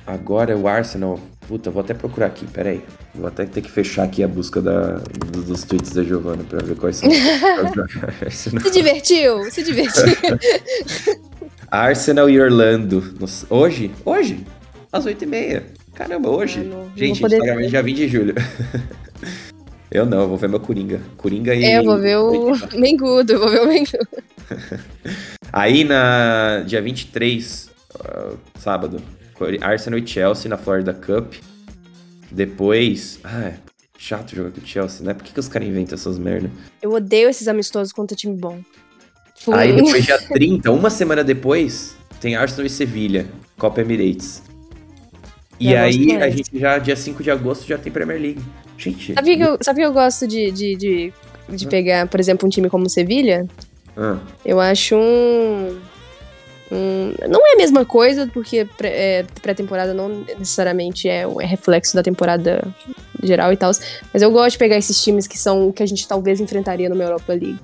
agora 0.08 0.58
o 0.58 0.68
Arsenal. 0.68 1.20
Puta, 1.48 1.70
vou 1.70 1.84
até 1.84 1.94
procurar 1.94 2.26
aqui, 2.26 2.48
peraí. 2.48 2.82
Vou 3.14 3.28
até 3.28 3.46
ter 3.46 3.62
que 3.62 3.72
fechar 3.72 4.04
aqui 4.04 4.24
a 4.24 4.28
busca 4.28 4.62
da, 4.62 5.02
dos, 5.32 5.64
tweets 5.64 5.92
da 5.92 6.04
Giovanna 6.04 6.44
pra 6.44 6.64
ver 6.64 6.76
quais 6.76 6.98
são. 6.98 7.10
se 8.30 8.72
divertiu? 8.72 9.50
Se 9.50 9.64
divertiu. 9.64 10.04
Arsenal 11.72 12.30
e 12.30 12.40
Orlando. 12.40 13.04
Hoje? 13.50 13.92
Hoje? 14.06 14.46
Às 14.92 15.06
8h30. 15.06 15.64
Caramba, 15.94 16.30
hoje? 16.30 16.62
Ah, 16.62 16.64
não, 16.64 16.92
Gente, 16.96 17.22
não 17.22 17.30
poder... 17.30 17.68
dia 17.68 17.84
20 17.84 17.98
de 17.98 18.08
julho. 18.08 18.36
eu 19.92 20.06
não, 20.06 20.22
eu 20.22 20.28
vou 20.30 20.38
ver 20.38 20.48
meu 20.48 20.60
Coringa. 20.60 21.02
Coringa 21.18 21.54
e. 21.54 21.64
É, 21.64 21.80
eu 21.80 21.84
vou 21.84 21.98
ver 21.98 22.18
o 22.18 22.54
Mengudo, 22.76 23.34
eu 23.34 23.40
vou 23.40 23.50
ver 23.50 23.62
o 23.62 23.68
Mengudo. 23.68 24.08
Aí 25.52 25.84
na 25.84 26.64
dia 26.66 26.82
23, 26.82 27.70
uh, 27.96 28.38
sábado, 28.60 29.02
Arsenal 29.62 30.00
e 30.00 30.08
Chelsea 30.08 30.50
na 30.50 30.58
Florida 30.58 30.94
Cup. 30.94 31.34
Depois. 32.32 33.20
Ah, 33.24 33.46
é 33.46 33.58
chato 33.98 34.36
jogar 34.36 34.52
com 34.52 34.62
o 34.62 34.66
Chelsea, 34.66 35.06
né? 35.06 35.14
Por 35.14 35.24
que, 35.24 35.34
que 35.34 35.40
os 35.40 35.48
caras 35.48 35.68
inventam 35.68 35.96
essas 35.96 36.18
merdas? 36.18 36.52
Eu 36.82 36.92
odeio 36.94 37.30
esses 37.30 37.48
amistosos 37.48 37.92
contra 37.92 38.16
time 38.16 38.36
bom. 38.36 38.60
Aí 39.52 39.74
depois, 39.74 40.06
dia 40.06 40.18
30, 40.30 40.72
uma 40.72 40.90
semana 40.90 41.24
depois, 41.24 41.96
tem 42.22 42.36
Arsenal 42.36 42.66
e 42.66 42.70
Sevilha, 42.70 43.28
Copa 43.58 43.82
Emirates. 43.82 44.44
E 45.60 45.74
eu 45.74 45.80
aí, 45.80 46.16
a 46.16 46.30
gente 46.30 46.58
já, 46.58 46.78
dia 46.78 46.96
5 46.96 47.22
de 47.22 47.30
agosto, 47.30 47.68
já 47.68 47.78
tem 47.78 47.92
Premier 47.92 48.22
League. 48.22 48.42
Gente. 48.78 49.14
Sabe 49.14 49.36
que 49.36 49.44
eu, 49.44 49.58
sabe 49.62 49.82
que 49.82 49.86
eu 49.86 49.92
gosto 49.92 50.26
de, 50.26 50.52
de, 50.52 50.76
de 50.76 51.14
de 51.56 51.68
pegar, 51.68 52.08
por 52.08 52.20
exemplo, 52.20 52.46
um 52.46 52.50
time 52.50 52.70
como 52.70 52.86
o 52.86 52.90
Sevilha, 52.90 53.48
Ah, 53.98 54.18
eu 54.46 54.60
acho 54.60 54.96
um, 54.96 55.78
um- 56.72 57.14
Não 57.28 57.46
é 57.48 57.54
a 57.54 57.58
mesma 57.58 57.84
coisa, 57.86 58.28
porque 58.34 58.68
é, 58.84 59.26
pré-temporada 59.42 59.94
não 59.94 60.24
necessariamente 60.38 61.08
é, 61.10 61.22
é 61.40 61.46
reflexo 61.46 61.96
da 61.96 62.04
temporada 62.04 62.62
geral 63.24 63.52
e 63.54 63.58
tal. 63.58 63.72
Mas 64.14 64.22
eu 64.22 64.32
gosto 64.32 64.52
de 64.54 64.58
pegar 64.60 64.78
esses 64.78 65.02
times 65.02 65.28
que 65.28 65.38
são 65.38 65.68
o 65.70 65.74
que 65.74 65.84
a 65.84 65.86
gente 65.86 66.08
talvez 66.08 66.40
enfrentaria 66.40 66.90
numa 66.90 67.04
Europa 67.04 67.34
League. 67.34 67.60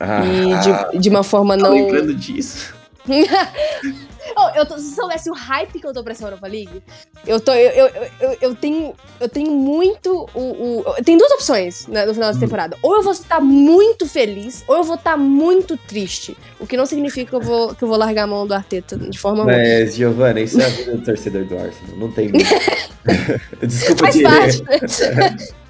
Ah, 0.00 0.22
E 0.24 0.92
de, 0.94 0.98
de 1.00 1.08
uma 1.08 1.22
forma 1.22 1.56
tá 1.56 1.64
não. 1.64 1.72
lembrando 1.74 2.14
disso? 2.14 2.74
Eu 4.54 4.66
tô, 4.66 4.78
se 4.78 4.94
soubesse 4.94 5.30
o 5.30 5.34
hype 5.34 5.80
que 5.80 5.86
eu 5.86 5.92
tô 5.92 6.02
pra 6.02 6.12
essa 6.12 6.24
Europa 6.24 6.46
League, 6.46 6.82
eu, 7.26 7.40
tô, 7.40 7.52
eu, 7.52 7.70
eu, 7.70 8.08
eu, 8.20 8.38
eu 8.40 8.54
tenho, 8.54 8.94
eu 9.20 9.28
tenho 9.28 9.50
muito. 9.50 10.28
O, 10.34 10.80
o, 10.80 10.94
tem 11.04 11.16
duas 11.16 11.30
opções 11.32 11.86
né, 11.86 12.04
no 12.06 12.14
final 12.14 12.28
dessa 12.28 12.40
temporada. 12.40 12.76
Ou 12.82 12.96
eu 12.96 13.02
vou 13.02 13.12
estar 13.12 13.40
muito 13.40 14.06
feliz, 14.06 14.64
ou 14.66 14.76
eu 14.76 14.84
vou 14.84 14.96
estar 14.96 15.16
muito 15.16 15.76
triste. 15.76 16.36
O 16.58 16.66
que 16.66 16.76
não 16.76 16.86
significa 16.86 17.30
que 17.30 17.36
eu 17.36 17.40
vou, 17.40 17.74
que 17.74 17.82
eu 17.82 17.88
vou 17.88 17.96
largar 17.96 18.24
a 18.24 18.26
mão 18.26 18.46
do 18.46 18.54
Arteta 18.54 18.96
de 18.96 19.18
forma 19.18 19.40
alguma. 19.40 19.56
Mas, 19.56 19.96
Giovana, 19.96 20.40
isso 20.40 20.60
é 20.60 20.64
a 20.64 20.68
vida 20.68 20.96
do 20.96 21.04
torcedor 21.04 21.44
do 21.44 21.58
Arsenal. 21.58 21.96
Não 21.96 22.10
tem. 22.10 22.30
Desculpa 23.62 24.04
Faz 24.04 24.16
te 24.16 24.22
parte. 24.22 25.54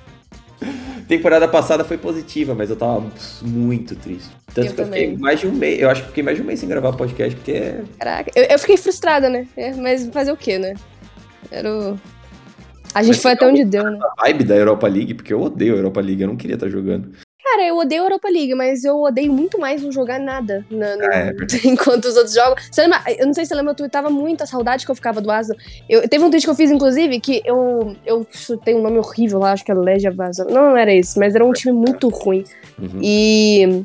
Temporada 1.12 1.46
passada 1.46 1.84
foi 1.84 1.98
positiva, 1.98 2.54
mas 2.54 2.70
eu 2.70 2.76
tava 2.76 3.04
muito 3.42 3.94
triste. 3.94 4.30
Tanto 4.54 4.68
Eu 4.68 4.74
que 4.74 4.80
eu 4.80 4.86
fiquei 4.86 5.16
mais 5.18 5.38
de 5.38 5.46
um 5.46 5.52
mês. 5.52 5.78
Eu 5.78 5.90
acho 5.90 6.00
que 6.00 6.08
fiquei 6.08 6.22
mais 6.22 6.38
de 6.38 6.42
um 6.42 6.46
mês 6.46 6.58
sem 6.58 6.66
gravar 6.66 6.94
podcast, 6.94 7.36
porque. 7.36 7.74
Caraca, 7.98 8.30
eu, 8.34 8.44
eu 8.44 8.58
fiquei 8.58 8.78
frustrada, 8.78 9.28
né? 9.28 9.46
É, 9.54 9.74
mas 9.74 10.08
fazer 10.08 10.32
o 10.32 10.36
quê, 10.38 10.58
né? 10.58 10.72
Era 11.50 11.70
o... 11.70 12.00
A 12.94 13.02
gente 13.02 13.16
Mas 13.16 13.22
foi 13.22 13.32
até 13.32 13.46
onde 13.46 13.62
deu, 13.62 13.84
né? 13.84 13.98
A 14.16 14.22
vibe 14.22 14.44
da 14.44 14.56
Europa 14.56 14.88
League, 14.88 15.12
porque 15.12 15.34
eu 15.34 15.42
odeio 15.42 15.74
a 15.74 15.76
Europa 15.76 16.00
League, 16.00 16.22
eu 16.22 16.28
não 16.28 16.36
queria 16.36 16.54
estar 16.54 16.70
jogando. 16.70 17.12
Cara, 17.52 17.66
eu 17.66 17.76
odeio 17.76 18.00
a 18.02 18.04
Europa 18.06 18.28
League, 18.30 18.54
mas 18.54 18.82
eu 18.82 19.02
odeio 19.02 19.30
muito 19.30 19.58
mais 19.58 19.82
não 19.82 19.92
jogar 19.92 20.18
nada 20.18 20.64
na- 20.70 20.96
no- 20.96 21.04
É, 21.04 21.28
é 21.28 21.32
enquanto 21.68 22.06
os 22.06 22.16
outros 22.16 22.34
jogam. 22.34 22.54
Você 22.70 22.80
lembra? 22.82 23.02
Eu 23.18 23.26
não 23.26 23.34
sei 23.34 23.44
se 23.44 23.50
você 23.50 23.54
lembra, 23.54 23.74
eu 23.78 23.90
tava 23.90 24.08
muito 24.08 24.42
a 24.42 24.46
saudade 24.46 24.86
que 24.86 24.90
eu 24.90 24.94
ficava 24.94 25.20
do 25.20 25.30
Arsenal. 25.30 25.60
Eu, 25.88 26.08
teve 26.08 26.24
um 26.24 26.30
tweet 26.30 26.44
que 26.46 26.50
eu 26.50 26.54
fiz, 26.54 26.70
inclusive, 26.70 27.20
que 27.20 27.42
eu, 27.44 27.94
eu 28.06 28.26
chutei 28.30 28.74
um 28.74 28.80
nome 28.80 28.96
horrível 28.98 29.38
lá, 29.38 29.52
acho 29.52 29.64
que 29.64 29.70
é 29.70 29.74
Legia 29.74 30.10
Vazão. 30.10 30.46
Não, 30.46 30.70
não 30.70 30.76
era 30.76 30.94
isso, 30.94 31.18
mas 31.18 31.34
era 31.34 31.44
um 31.44 31.52
time 31.52 31.72
muito 31.74 32.08
ruim. 32.08 32.42
Uhum. 32.78 33.00
E 33.02 33.84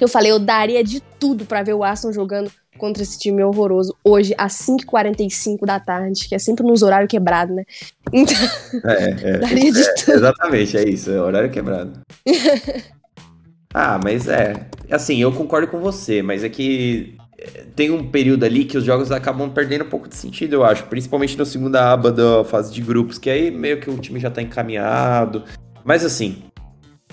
eu 0.00 0.08
falei, 0.08 0.32
eu 0.32 0.38
daria 0.40 0.82
de 0.82 1.00
tudo 1.00 1.44
pra 1.46 1.62
ver 1.62 1.74
o 1.74 1.84
Arsenal 1.84 2.12
jogando 2.12 2.50
contra 2.76 3.02
esse 3.02 3.18
time 3.18 3.42
horroroso 3.42 3.94
hoje, 4.04 4.34
às 4.38 4.54
5h45 4.54 5.64
da 5.64 5.80
tarde, 5.80 6.28
que 6.28 6.34
é 6.34 6.38
sempre 6.38 6.66
nos 6.66 6.82
horários 6.82 7.10
quebrados, 7.10 7.54
né? 7.54 7.64
Então, 8.12 8.36
É, 8.84 9.30
é. 9.30 9.38
daria 9.38 9.72
de 9.72 9.94
tudo. 9.94 10.16
Exatamente, 10.16 10.76
é 10.76 10.88
isso, 10.88 11.10
é 11.10 11.20
horário 11.20 11.50
quebrado. 11.50 12.00
ah, 13.74 14.00
mas 14.02 14.28
é. 14.28 14.66
Assim, 14.90 15.20
eu 15.20 15.32
concordo 15.32 15.68
com 15.68 15.80
você, 15.80 16.22
mas 16.22 16.44
é 16.44 16.48
que 16.48 17.16
é, 17.38 17.64
tem 17.74 17.90
um 17.90 18.10
período 18.10 18.44
ali 18.44 18.64
que 18.64 18.78
os 18.78 18.84
jogos 18.84 19.10
acabam 19.12 19.50
perdendo 19.50 19.84
um 19.84 19.88
pouco 19.88 20.08
de 20.08 20.16
sentido, 20.16 20.54
eu 20.54 20.64
acho. 20.64 20.84
Principalmente 20.84 21.36
na 21.36 21.44
segunda 21.44 21.92
aba 21.92 22.10
da 22.10 22.44
fase 22.44 22.72
de 22.72 22.80
grupos, 22.80 23.18
que 23.18 23.28
aí 23.28 23.50
meio 23.50 23.80
que 23.80 23.90
o 23.90 23.98
time 23.98 24.20
já 24.20 24.30
tá 24.30 24.40
encaminhado. 24.40 25.44
Mas 25.84 26.04
assim, 26.04 26.42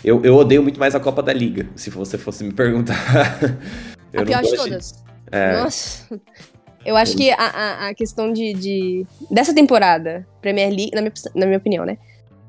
eu, 0.04 0.22
eu 0.24 0.36
odeio 0.36 0.62
muito 0.62 0.80
mais 0.80 0.96
a 0.96 1.00
Copa 1.00 1.24
da 1.24 1.32
Liga, 1.32 1.68
se 1.76 1.90
você 1.90 2.18
fosse 2.18 2.44
me 2.44 2.54
perguntar. 2.54 2.96
Eu 4.12 4.22
a 4.22 4.26
não 4.26 4.32
pior 4.32 4.44
de 4.44 4.56
todas. 4.56 5.04
É, 5.34 5.62
Nossa. 5.62 6.08
Eu 6.86 6.96
acho 6.98 7.16
que 7.16 7.32
a, 7.32 7.36
a, 7.38 7.88
a 7.90 7.94
questão 7.94 8.32
de, 8.34 8.54
de- 8.54 9.08
dessa 9.32 9.54
temporada, 9.56 10.28
Premier 10.42 10.70
League, 10.70 10.92
na 10.94 11.02
minha, 11.02 11.14
na 11.34 11.46
minha 11.46 11.58
opinião, 11.58 11.86
né? 11.86 11.98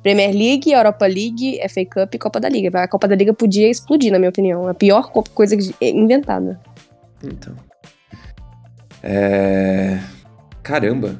Premier 0.03 0.33
League, 0.35 0.71
Europa 0.73 1.07
League, 1.07 1.59
FA 1.69 1.85
Cup 1.87 2.15
e 2.15 2.19
Copa 2.19 2.39
da 2.41 2.49
Liga. 2.49 2.79
A 2.83 2.89
Copa 2.89 3.09
da 3.09 3.15
Liga 3.15 3.33
podia 3.33 3.71
explodir, 3.71 4.13
na 4.13 4.19
minha 4.19 4.29
opinião. 4.29 4.67
A 4.69 4.75
pior 4.75 5.11
co- 5.11 5.23
coisa 5.33 5.57
que- 5.57 5.75
inventada. 5.81 6.61
Então. 7.23 7.55
É. 9.03 9.99
Caramba. 10.63 11.19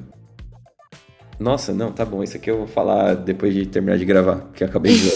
Nossa, 1.39 1.73
não, 1.73 1.93
tá 1.93 2.05
bom. 2.05 2.23
Isso 2.23 2.37
aqui 2.37 2.51
eu 2.51 2.59
vou 2.59 2.67
falar 2.67 3.15
depois 3.15 3.55
de 3.55 3.65
terminar 3.67 3.97
de 3.97 4.05
gravar, 4.05 4.51
que 4.55 4.63
eu 4.65 4.69
acabei 4.69 4.93
de 4.93 5.11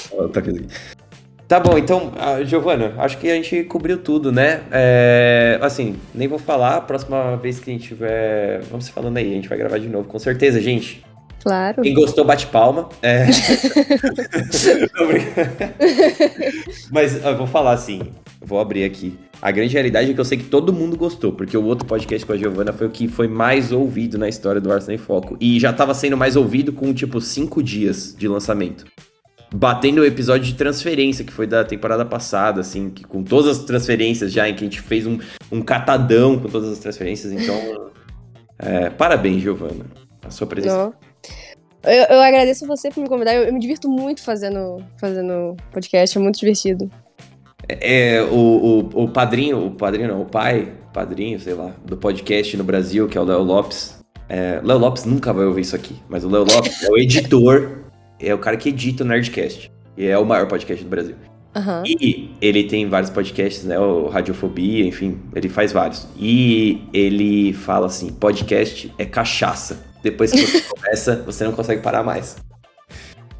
Tá 1.49 1.59
bom, 1.59 1.77
então, 1.79 2.13
ah, 2.19 2.45
Giovana, 2.45 2.93
acho 2.99 3.17
que 3.17 3.31
a 3.31 3.35
gente 3.35 3.65
cobriu 3.65 3.97
tudo, 3.97 4.31
né? 4.31 4.65
É, 4.71 5.59
assim, 5.63 5.97
nem 6.15 6.29
vou 6.29 6.39
falar, 6.39 6.77
a 6.77 6.81
próxima 6.83 7.39
vez 7.39 7.59
que 7.59 7.71
a 7.71 7.73
gente 7.73 7.89
tiver. 7.89 8.61
Vamos 8.71 8.85
se 8.85 8.93
falando 8.93 9.17
aí, 9.17 9.31
a 9.31 9.35
gente 9.35 9.49
vai 9.49 9.57
gravar 9.57 9.79
de 9.79 9.89
novo, 9.89 10.07
com 10.07 10.19
certeza, 10.19 10.61
gente. 10.61 11.03
Claro. 11.43 11.81
Quem 11.81 11.95
gostou, 11.95 12.23
bate 12.23 12.49
palma. 12.49 12.91
É. 13.01 13.25
Mas 16.93 17.25
eu 17.25 17.37
vou 17.39 17.47
falar 17.47 17.73
assim, 17.73 18.03
vou 18.43 18.61
abrir 18.61 18.85
aqui. 18.85 19.19
A 19.41 19.51
grande 19.51 19.73
realidade 19.73 20.11
é 20.11 20.15
que 20.15 20.21
eu 20.21 20.27
sei 20.27 20.37
que 20.37 20.45
todo 20.45 20.71
mundo 20.71 20.99
gostou, 20.99 21.33
porque 21.33 21.57
o 21.57 21.65
outro 21.65 21.87
podcast 21.87 22.27
com 22.27 22.35
a 22.35 22.37
Giovana 22.37 22.75
foi 22.75 22.89
o 22.89 22.91
que 22.91 23.09
foi 23.09 23.27
mais 23.27 23.73
ouvido 23.73 24.19
na 24.19 24.29
história 24.29 24.61
do 24.61 24.71
Arsenal 24.71 24.97
em 24.97 24.99
Foco. 24.99 25.35
E 25.41 25.59
já 25.59 25.73
tava 25.73 25.95
sendo 25.95 26.17
mais 26.17 26.37
ouvido 26.37 26.75
com, 26.75 26.93
tipo, 26.93 27.23
cinco 27.23 27.63
dias 27.63 28.15
de 28.19 28.29
lançamento. 28.29 28.85
Batendo 29.55 30.03
o 30.03 30.05
episódio 30.05 30.45
de 30.45 30.55
transferência, 30.55 31.25
que 31.25 31.33
foi 31.33 31.47
da 31.47 31.65
temporada 31.65 32.05
passada, 32.05 32.61
assim, 32.61 32.91
que 32.91 33.05
com 33.05 33.23
todas 33.23 33.59
as 33.59 33.65
transferências 33.65 34.33
já, 34.33 34.49
em 34.49 34.55
que 34.55 34.63
a 34.63 34.67
gente 34.67 34.81
fez 34.81 35.07
um, 35.07 35.19
um 35.51 35.63
catadão 35.63 36.39
com 36.39 36.49
todas 36.49 36.71
as 36.71 36.79
transferências. 36.79 37.33
Então, 37.33 37.91
é, 38.59 38.91
parabéns, 38.91 39.43
Giovana. 39.43 39.87
A 40.23 40.31
sua 40.31 40.47
presença 40.47 40.77
Não. 40.77 40.95
Eu, 41.83 42.17
eu 42.17 42.21
agradeço 42.21 42.67
você 42.67 42.91
por 42.91 43.01
me 43.01 43.09
convidar. 43.09 43.35
Eu, 43.35 43.45
eu 43.45 43.53
me 43.53 43.61
divirto 43.61 43.89
muito 43.89 44.23
fazendo, 44.23 44.85
fazendo 45.01 45.57
podcast, 45.73 46.19
é 46.19 46.21
muito 46.21 46.39
divertido. 46.39 46.91
É, 47.69 48.23
o, 48.23 48.91
o, 48.95 49.05
o 49.05 49.09
padrinho, 49.09 49.67
o 49.67 49.71
padrinho 49.71 50.09
não, 50.09 50.23
o 50.23 50.27
pai, 50.27 50.73
padrinho, 50.93 51.39
sei 51.39 51.55
lá, 51.55 51.73
do 51.85 51.97
podcast 51.97 52.57
no 52.57 52.65
Brasil, 52.65 53.09
que 53.09 53.17
é 53.17 53.21
o 53.21 53.25
Léo 53.25 53.43
Lopes. 53.43 53.99
É, 54.29 54.61
Léo 54.63 54.79
Lopes 54.79 55.05
nunca 55.05 55.33
vai 55.33 55.47
ouvir 55.47 55.63
isso 55.63 55.77
aqui, 55.77 55.97
mas 56.09 56.25
o 56.25 56.29
Léo 56.29 56.45
Lopes 56.45 56.83
é 56.83 56.91
o 56.91 56.99
editor, 56.99 57.85
é 58.21 58.35
o 58.35 58.39
cara 58.39 58.57
que 58.57 58.69
edita 58.69 59.05
o 59.05 59.07
Nerdcast. 59.07 59.71
E 59.97 60.07
é 60.07 60.17
o 60.17 60.25
maior 60.25 60.47
podcast 60.47 60.83
do 60.85 60.91
Brasil. 60.91 61.17
Aham. 61.55 61.83
E 61.85 62.31
ele 62.41 62.65
tem 62.65 62.89
vários 62.89 63.11
podcasts, 63.11 63.65
né? 63.65 63.79
O 63.79 64.09
Radiofobia, 64.09 64.87
enfim, 64.87 65.19
ele 65.35 65.49
faz 65.49 65.73
vários. 65.73 66.07
E 66.17 66.83
ele 66.93 67.53
fala 67.53 67.87
assim: 67.87 68.13
podcast 68.13 68.93
é 68.99 69.05
cachaça. 69.05 69.85
Depois 70.03 70.31
que 70.31 70.47
você 70.47 70.61
começa, 70.71 71.17
você 71.27 71.45
não 71.45 71.53
consegue 71.53 71.83
parar 71.83 72.03
mais. 72.03 72.37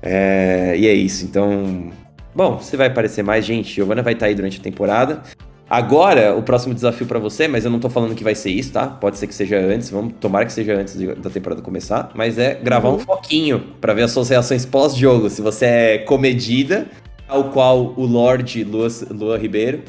É, 0.03 0.75
e 0.77 0.87
é 0.87 0.95
isso. 0.95 1.25
Então, 1.25 1.93
bom, 2.35 2.57
você 2.57 2.77
vai 2.77 2.89
aparecer 2.89 3.23
mais, 3.23 3.45
gente. 3.45 3.75
Giovana 3.75 4.03
vai 4.03 4.15
estar 4.15 4.27
aí 4.27 4.35
durante 4.35 4.59
a 4.59 4.63
temporada. 4.63 5.23
Agora, 5.71 6.35
o 6.35 6.43
próximo 6.43 6.75
desafio 6.75 7.07
pra 7.07 7.19
você, 7.19 7.47
mas 7.47 7.65
eu 7.65 7.71
não 7.71 7.79
tô 7.79 7.91
falando 7.91 8.15
que 8.15 8.25
vai 8.25 8.35
ser 8.35 8.51
isso, 8.51 8.73
tá? 8.73 8.87
Pode 8.87 9.19
ser 9.19 9.27
que 9.27 9.35
seja 9.35 9.59
antes, 9.59 9.91
vamos 9.91 10.15
tomara 10.19 10.47
que 10.47 10.53
seja 10.53 10.75
antes 10.75 10.97
da 11.19 11.29
temporada 11.29 11.61
começar, 11.61 12.11
mas 12.15 12.39
é 12.39 12.55
gravar 12.55 12.89
um 12.89 12.99
foquinho 12.99 13.61
pra 13.79 13.93
ver 13.93 14.05
as 14.05 14.11
suas 14.11 14.31
reações 14.31 14.65
pós-jogo, 14.65 15.29
se 15.29 15.43
você 15.43 15.67
é 15.67 15.99
comedida, 15.99 16.87
tal 17.27 17.51
qual 17.51 17.93
o 17.97 18.07
Lorde 18.07 18.65
Lua, 18.65 18.89
Lua 19.11 19.37
Ribeiro, 19.37 19.83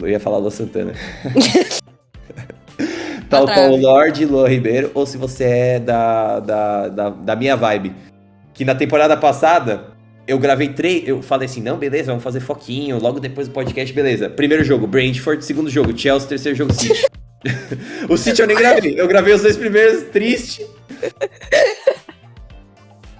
eu 0.00 0.08
ia 0.08 0.18
falar 0.18 0.38
Lua 0.38 0.50
Santana. 0.50 0.94
tal 3.28 3.44
Tá 3.44 3.52
qual 3.52 3.72
o. 3.72 3.76
Lorde 3.76 4.24
Lua 4.24 4.48
Ribeiro, 4.48 4.90
ou 4.94 5.04
se 5.04 5.18
você 5.18 5.44
é 5.44 5.78
da, 5.78 6.40
da, 6.40 6.88
da, 6.88 7.10
da 7.10 7.36
minha 7.36 7.54
vibe. 7.54 7.94
Que 8.54 8.64
na 8.64 8.74
temporada 8.74 9.16
passada, 9.16 9.97
eu 10.28 10.38
gravei 10.38 10.68
três. 10.68 11.08
Eu 11.08 11.22
falei 11.22 11.46
assim: 11.46 11.62
não, 11.62 11.78
beleza, 11.78 12.08
vamos 12.08 12.22
fazer 12.22 12.40
foquinho. 12.40 12.98
Logo 13.00 13.18
depois 13.18 13.48
do 13.48 13.54
podcast, 13.54 13.92
beleza. 13.92 14.28
Primeiro 14.28 14.62
jogo, 14.62 14.86
Brentford. 14.86 15.44
Segundo 15.44 15.70
jogo, 15.70 15.96
Chelsea. 15.96 16.28
Terceiro 16.28 16.56
jogo, 16.56 16.72
City. 16.74 17.06
o 18.08 18.16
City 18.16 18.42
eu 18.42 18.46
nem 18.46 18.56
gravei. 18.56 19.00
Eu 19.00 19.08
gravei 19.08 19.32
os 19.32 19.42
dois 19.42 19.56
primeiros, 19.56 20.04
triste. 20.10 20.64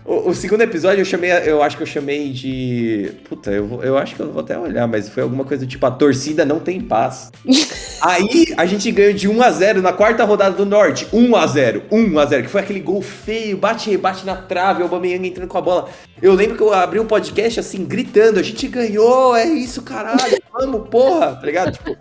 O, 0.09 0.31
o 0.31 0.35
segundo 0.35 0.63
episódio 0.63 1.03
eu 1.03 1.05
chamei, 1.05 1.31
eu 1.31 1.63
acho 1.63 1.77
que 1.77 1.83
eu 1.83 1.87
chamei 1.87 2.31
de. 2.31 3.13
Puta, 3.29 3.51
eu, 3.51 3.83
eu 3.83 3.99
acho 3.99 4.17
que 4.17 4.21
eu 4.21 4.33
vou 4.33 4.41
até 4.41 4.59
olhar, 4.59 4.89
mas 4.89 5.07
foi 5.11 5.23
alguma 5.23 5.45
coisa 5.45 5.67
tipo: 5.67 5.85
a 5.85 5.91
torcida 5.91 6.47
não 6.47 6.59
tem 6.59 6.81
paz. 6.81 7.31
Aí 8.01 8.55
a 8.57 8.65
gente 8.65 8.91
ganhou 8.91 9.13
de 9.13 9.29
1x0 9.29 9.83
na 9.83 9.93
quarta 9.93 10.25
rodada 10.25 10.57
do 10.57 10.65
Norte. 10.65 11.05
1x0, 11.13 11.83
1x0, 11.93 12.43
que 12.43 12.49
foi 12.49 12.63
aquele 12.63 12.81
gol 12.81 13.03
feio, 13.03 13.59
bate, 13.59 13.95
bate 13.99 14.25
na 14.25 14.35
trave, 14.35 14.81
o 14.81 14.85
Aubameyang 14.85 15.29
entrando 15.29 15.49
com 15.49 15.59
a 15.59 15.61
bola. 15.61 15.91
Eu 16.23 16.33
lembro 16.33 16.57
que 16.57 16.63
eu 16.63 16.73
abri 16.73 16.99
o 16.99 17.05
podcast 17.05 17.61
assim, 17.61 17.85
gritando: 17.85 18.41
a 18.41 18.43
gente 18.43 18.67
ganhou, 18.67 19.37
é 19.37 19.45
isso, 19.45 19.83
caralho, 19.83 20.39
vamos, 20.51 20.89
porra, 20.89 21.35
tá 21.35 21.45
ligado? 21.45 21.73
Tipo, 21.73 21.95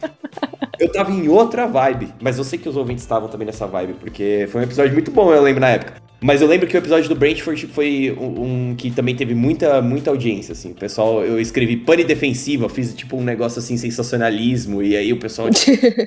eu 0.79 0.89
tava 0.93 1.11
em 1.11 1.27
outra 1.27 1.67
vibe, 1.67 2.13
mas 2.21 2.37
eu 2.37 2.45
sei 2.45 2.57
que 2.57 2.69
os 2.69 2.77
ouvintes 2.77 3.03
estavam 3.03 3.27
também 3.27 3.45
nessa 3.45 3.67
vibe, 3.67 3.95
porque 3.95 4.47
foi 4.49 4.61
um 4.61 4.63
episódio 4.63 4.93
muito 4.93 5.11
bom, 5.11 5.33
eu 5.33 5.41
lembro 5.41 5.59
na 5.59 5.71
época. 5.71 6.06
Mas 6.19 6.41
eu 6.41 6.47
lembro 6.47 6.67
que 6.67 6.75
o 6.75 6.79
episódio 6.79 7.07
do 7.07 7.15
Brentford 7.15 7.67
foi 7.67 8.15
um, 8.19 8.69
um 8.71 8.75
que 8.75 8.89
também 8.89 9.15
teve 9.15 9.35
muita, 9.35 9.81
muita 9.81 10.09
audiência, 10.09 10.53
assim. 10.53 10.71
O 10.71 10.75
pessoal, 10.75 11.23
eu 11.23 11.39
escrevi 11.39 11.77
pane 11.77 12.03
defensiva, 12.03 12.67
fiz 12.69 12.93
tipo 12.93 13.17
um 13.17 13.23
negócio 13.23 13.59
assim, 13.59 13.77
sensacionalismo, 13.77 14.81
e 14.81 14.97
aí 14.97 15.13
o 15.13 15.19
pessoal 15.19 15.49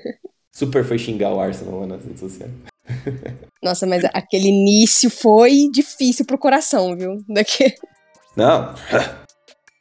super 0.52 0.84
foi 0.84 0.98
xingar 0.98 1.32
o 1.32 1.40
Arsenal 1.40 1.80
lá 1.80 1.86
nas 1.86 2.04
redes 2.04 2.20
sociais. 2.20 2.52
Nossa, 3.62 3.86
mas 3.86 4.04
aquele 4.06 4.48
início 4.48 5.08
foi 5.10 5.68
difícil 5.72 6.24
pro 6.24 6.38
coração, 6.38 6.96
viu? 6.96 7.18
Daqui... 7.28 7.72
Não, 8.36 8.74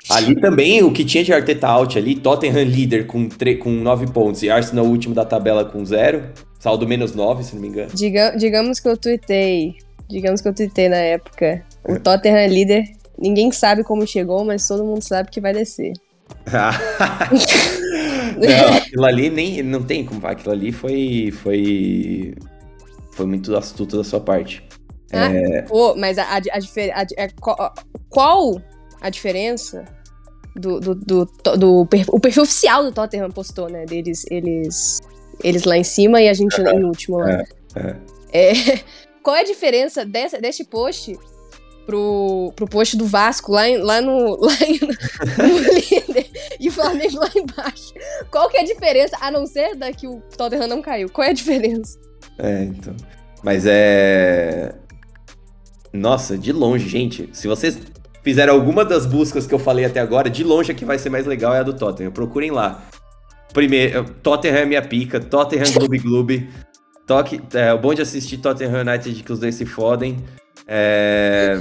Ali 0.10 0.36
também, 0.42 0.82
o 0.82 0.92
que 0.92 1.06
tinha 1.06 1.24
de 1.24 1.32
Arteta 1.32 1.68
out 1.68 1.96
ali, 1.96 2.16
Tottenham 2.16 2.64
líder 2.64 3.06
com, 3.06 3.30
com 3.62 3.70
9 3.70 4.08
pontos 4.12 4.42
e 4.42 4.50
Arsenal 4.50 4.86
último 4.86 5.14
da 5.14 5.24
tabela 5.24 5.64
com 5.64 5.86
0. 5.86 6.32
Saldo 6.60 6.88
menos 6.88 7.14
9, 7.14 7.44
se 7.44 7.54
não 7.54 7.62
me 7.62 7.68
engano. 7.68 7.92
Diga, 7.94 8.32
digamos 8.36 8.80
que 8.80 8.90
eu 8.90 8.98
tuitei. 8.98 9.76
Digamos 10.10 10.42
que 10.42 10.48
eu 10.48 10.54
tuitei 10.54 10.90
na 10.90 10.98
época. 10.98 11.64
O 11.88 11.94
é. 11.94 12.00
Tottenham 12.00 12.38
é 12.38 12.48
líder. 12.48 12.84
Ninguém 13.18 13.52
sabe 13.52 13.84
como 13.84 14.08
chegou, 14.08 14.44
mas 14.44 14.68
todo 14.68 14.84
mundo 14.84 15.02
sabe 15.04 15.30
que 15.30 15.40
vai 15.40 15.54
descer. 15.54 15.94
não, 18.38 18.78
aquilo 18.78 19.06
ali 19.06 19.30
nem 19.30 19.64
não 19.64 19.84
tem 19.84 20.06
como 20.06 20.26
aquilo 20.26 20.54
ali 20.54 20.72
foi 20.72 21.32
foi 21.32 22.36
foi 23.12 23.26
muito 23.26 23.56
astuto 23.56 23.98
da 23.98 24.04
sua 24.04 24.20
parte. 24.20 24.64
Ah, 25.12 25.34
é... 25.34 25.64
pô, 25.64 25.96
mas 25.96 26.18
a, 26.18 26.24
a, 26.24 26.38
a, 26.38 27.02
a, 27.02 27.66
a, 27.66 27.74
qual 28.10 28.62
a 29.02 29.10
diferença 29.10 29.84
do, 30.56 30.80
do, 30.80 30.96
do, 30.96 31.26
do, 31.58 31.86
perfil, 31.86 32.14
o 32.14 32.20
perfil 32.20 32.44
oficial 32.44 32.84
do 32.84 32.92
Tottenham 32.92 33.30
postou, 33.32 33.70
né? 33.70 33.86
Deles, 33.86 34.26
eles, 34.30 35.00
eles 35.44 35.64
lá 35.64 35.78
em 35.78 35.84
cima 35.84 36.22
e 36.22 36.30
a 36.30 36.34
gente 36.34 36.62
em 36.62 36.84
último 36.84 37.18
lá. 37.18 37.44
É, 37.76 37.96
é. 38.32 38.54
Qual 39.24 39.36
é 39.36 39.42
a 39.42 39.46
diferença 39.46 40.06
dessa, 40.06 40.40
deste 40.40 40.64
post 40.64 41.18
pro, 41.86 42.54
pro 42.56 42.68
post 42.68 42.96
do 42.96 43.06
Vasco 43.06 43.52
lá, 43.52 43.68
em, 43.68 43.78
lá 43.78 44.00
no, 44.00 44.38
lá 44.42 44.54
em, 44.62 44.80
no 44.80 45.58
líder 45.58 46.30
e 46.60 46.70
o 46.70 46.72
Flamengo 46.72 47.18
lá 47.20 47.30
embaixo? 47.36 47.94
Qual 48.32 48.50
que 48.50 48.58
é 48.58 48.62
a 48.62 48.66
diferença, 48.66 49.18
a 49.20 49.32
não 49.32 49.46
ser 49.46 49.76
da 49.76 49.92
que 49.92 50.08
o 50.08 50.22
Tottenham 50.38 50.68
não 50.68 50.82
caiu? 50.82 51.10
Qual 51.10 51.26
é 51.26 51.32
a 51.32 51.34
diferença? 51.34 52.00
É, 52.38 52.64
então. 52.64 52.96
Mas 53.44 53.66
é. 53.66 54.76
Nossa, 55.92 56.38
de 56.38 56.52
longe, 56.52 56.88
gente. 56.88 57.30
Se 57.34 57.48
vocês 57.48 57.80
fizeram 58.24 58.54
alguma 58.54 58.86
das 58.86 59.06
buscas 59.06 59.48
que 59.48 59.54
eu 59.54 59.60
falei 59.60 59.86
até 59.86 60.00
agora, 60.00 60.30
de 60.30 60.44
longe 60.44 60.72
a 60.72 60.76
que 60.76 60.86
vai 60.86 61.00
ser 61.00 61.10
mais 61.10 61.26
legal 61.26 61.54
é 61.56 61.60
a 61.60 61.64
do 61.64 61.74
Tottenham. 61.74 62.12
Procurem 62.12 62.52
lá. 62.52 62.84
Primeiro, 63.54 64.04
Tottenham 64.22 64.58
é 64.58 64.66
minha 64.66 64.82
pica, 64.82 65.20
Tottenham 65.20 65.72
Gloob 65.74 65.98
Gloob. 65.98 66.50
Toque, 67.10 67.42
é, 67.56 67.74
o 67.74 67.80
bom 67.80 67.92
de 67.92 68.04
assistir 68.04 68.38
Tottenham 68.38 68.82
United 68.82 69.24
que 69.24 69.34
os 69.34 69.40
dois 69.40 69.56
se 69.56 69.66
fodem. 69.66 70.24
É, 70.68 71.60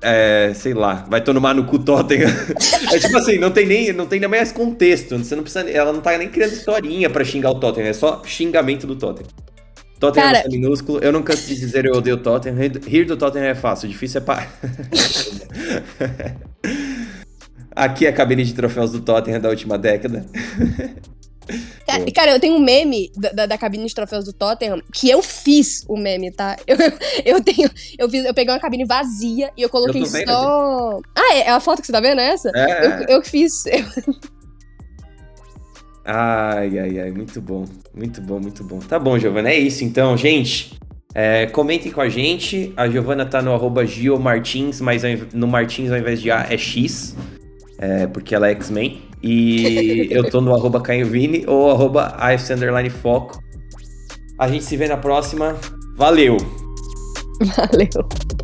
é, 0.00 0.52
sei 0.54 0.74
lá, 0.74 1.04
vai 1.10 1.20
tomar 1.20 1.56
no 1.56 1.64
cu 1.64 1.80
Tottenham. 1.80 2.30
é 2.94 3.00
tipo 3.00 3.16
assim, 3.16 3.40
não 3.40 3.50
tem 3.50 3.66
nem, 3.66 3.92
não 3.92 4.06
tem 4.06 4.20
nem 4.20 4.28
mais 4.28 4.52
contexto. 4.52 5.18
Você 5.18 5.34
não 5.34 5.42
precisa, 5.42 5.68
ela 5.68 5.92
não 5.92 6.00
tá 6.00 6.16
nem 6.16 6.28
criando 6.28 6.52
historinha 6.52 7.10
pra 7.10 7.24
xingar 7.24 7.50
o 7.50 7.58
Tottenham, 7.58 7.88
é 7.88 7.92
só 7.92 8.22
xingamento 8.24 8.86
do 8.86 8.94
Tottenham. 8.94 9.28
Tottenham 9.98 10.26
Cara... 10.28 10.44
é 10.46 10.48
minúsculo. 10.48 11.00
Eu 11.02 11.10
não 11.10 11.20
canso 11.20 11.48
de 11.48 11.56
dizer 11.56 11.84
eu 11.84 11.94
odeio 11.94 12.18
Tottenham. 12.18 12.56
Rir 12.86 13.06
do 13.06 13.16
Tottenham 13.16 13.46
é 13.46 13.56
fácil, 13.56 13.88
difícil 13.88 14.20
é 14.20 14.24
pá. 14.24 14.46
Aqui 17.74 18.06
é 18.06 18.10
a 18.10 18.12
cabine 18.12 18.44
de 18.44 18.54
troféus 18.54 18.92
do 18.92 19.00
Tottenham 19.00 19.40
da 19.40 19.48
última 19.48 19.76
década. 19.76 20.24
Cara, 22.14 22.32
eu 22.32 22.40
tenho 22.40 22.54
um 22.54 22.58
meme 22.58 23.10
da, 23.16 23.46
da, 23.46 23.58
cabine 23.58 23.86
de 23.86 23.94
troféus 23.94 24.24
do 24.24 24.32
Tottenham 24.32 24.80
que 24.92 25.08
eu 25.08 25.22
fiz 25.22 25.84
o 25.88 25.96
meme, 25.96 26.30
tá? 26.30 26.56
Eu, 26.66 26.76
eu 27.24 27.42
tenho. 27.42 27.70
Eu, 27.98 28.10
fiz, 28.10 28.24
eu 28.24 28.34
peguei 28.34 28.52
uma 28.52 28.60
cabine 28.60 28.84
vazia 28.84 29.50
e 29.56 29.62
eu 29.62 29.68
coloquei 29.68 30.02
eu 30.02 30.06
só. 30.06 31.00
Ah, 31.14 31.34
é, 31.34 31.38
é 31.42 31.50
a 31.50 31.60
foto 31.60 31.80
que 31.80 31.86
você 31.86 31.92
tá 31.92 32.00
vendo? 32.00 32.20
É 32.20 32.28
essa? 32.28 32.50
É, 32.54 32.86
eu, 32.86 32.90
é. 32.90 33.06
eu 33.08 33.22
fiz. 33.22 33.64
Ai, 36.08 36.78
ai, 36.78 37.00
ai, 37.00 37.10
muito 37.10 37.40
bom. 37.40 37.64
Muito 37.92 38.20
bom, 38.20 38.38
muito 38.38 38.62
bom. 38.62 38.78
Tá 38.78 38.96
bom, 38.96 39.18
Giovana, 39.18 39.50
é 39.50 39.58
isso 39.58 39.82
então, 39.82 40.16
gente. 40.16 40.78
É, 41.12 41.46
comentem 41.46 41.90
com 41.90 42.00
a 42.00 42.08
gente. 42.08 42.72
A 42.76 42.88
Giovana 42.88 43.26
tá 43.26 43.42
no 43.42 43.52
arroba 43.52 43.82
Martins, 44.20 44.80
mas 44.80 45.02
no 45.32 45.48
Martins 45.48 45.90
ao 45.90 45.98
invés 45.98 46.20
de 46.20 46.30
A 46.30 46.46
é 46.48 46.56
X, 46.56 47.16
é, 47.78 48.06
porque 48.06 48.34
ela 48.34 48.48
é 48.48 48.52
X-Men. 48.52 49.02
E 49.22 50.08
eu 50.10 50.30
tô 50.30 50.40
no 50.40 50.54
arroba 50.54 50.80
Vini 51.04 51.44
ou 51.46 51.70
arroba 51.70 52.16
Foco. 52.90 53.42
A 54.38 54.48
gente 54.48 54.64
se 54.64 54.76
vê 54.76 54.86
na 54.86 54.96
próxima. 54.96 55.56
Valeu! 55.96 56.36
Valeu! 57.56 58.35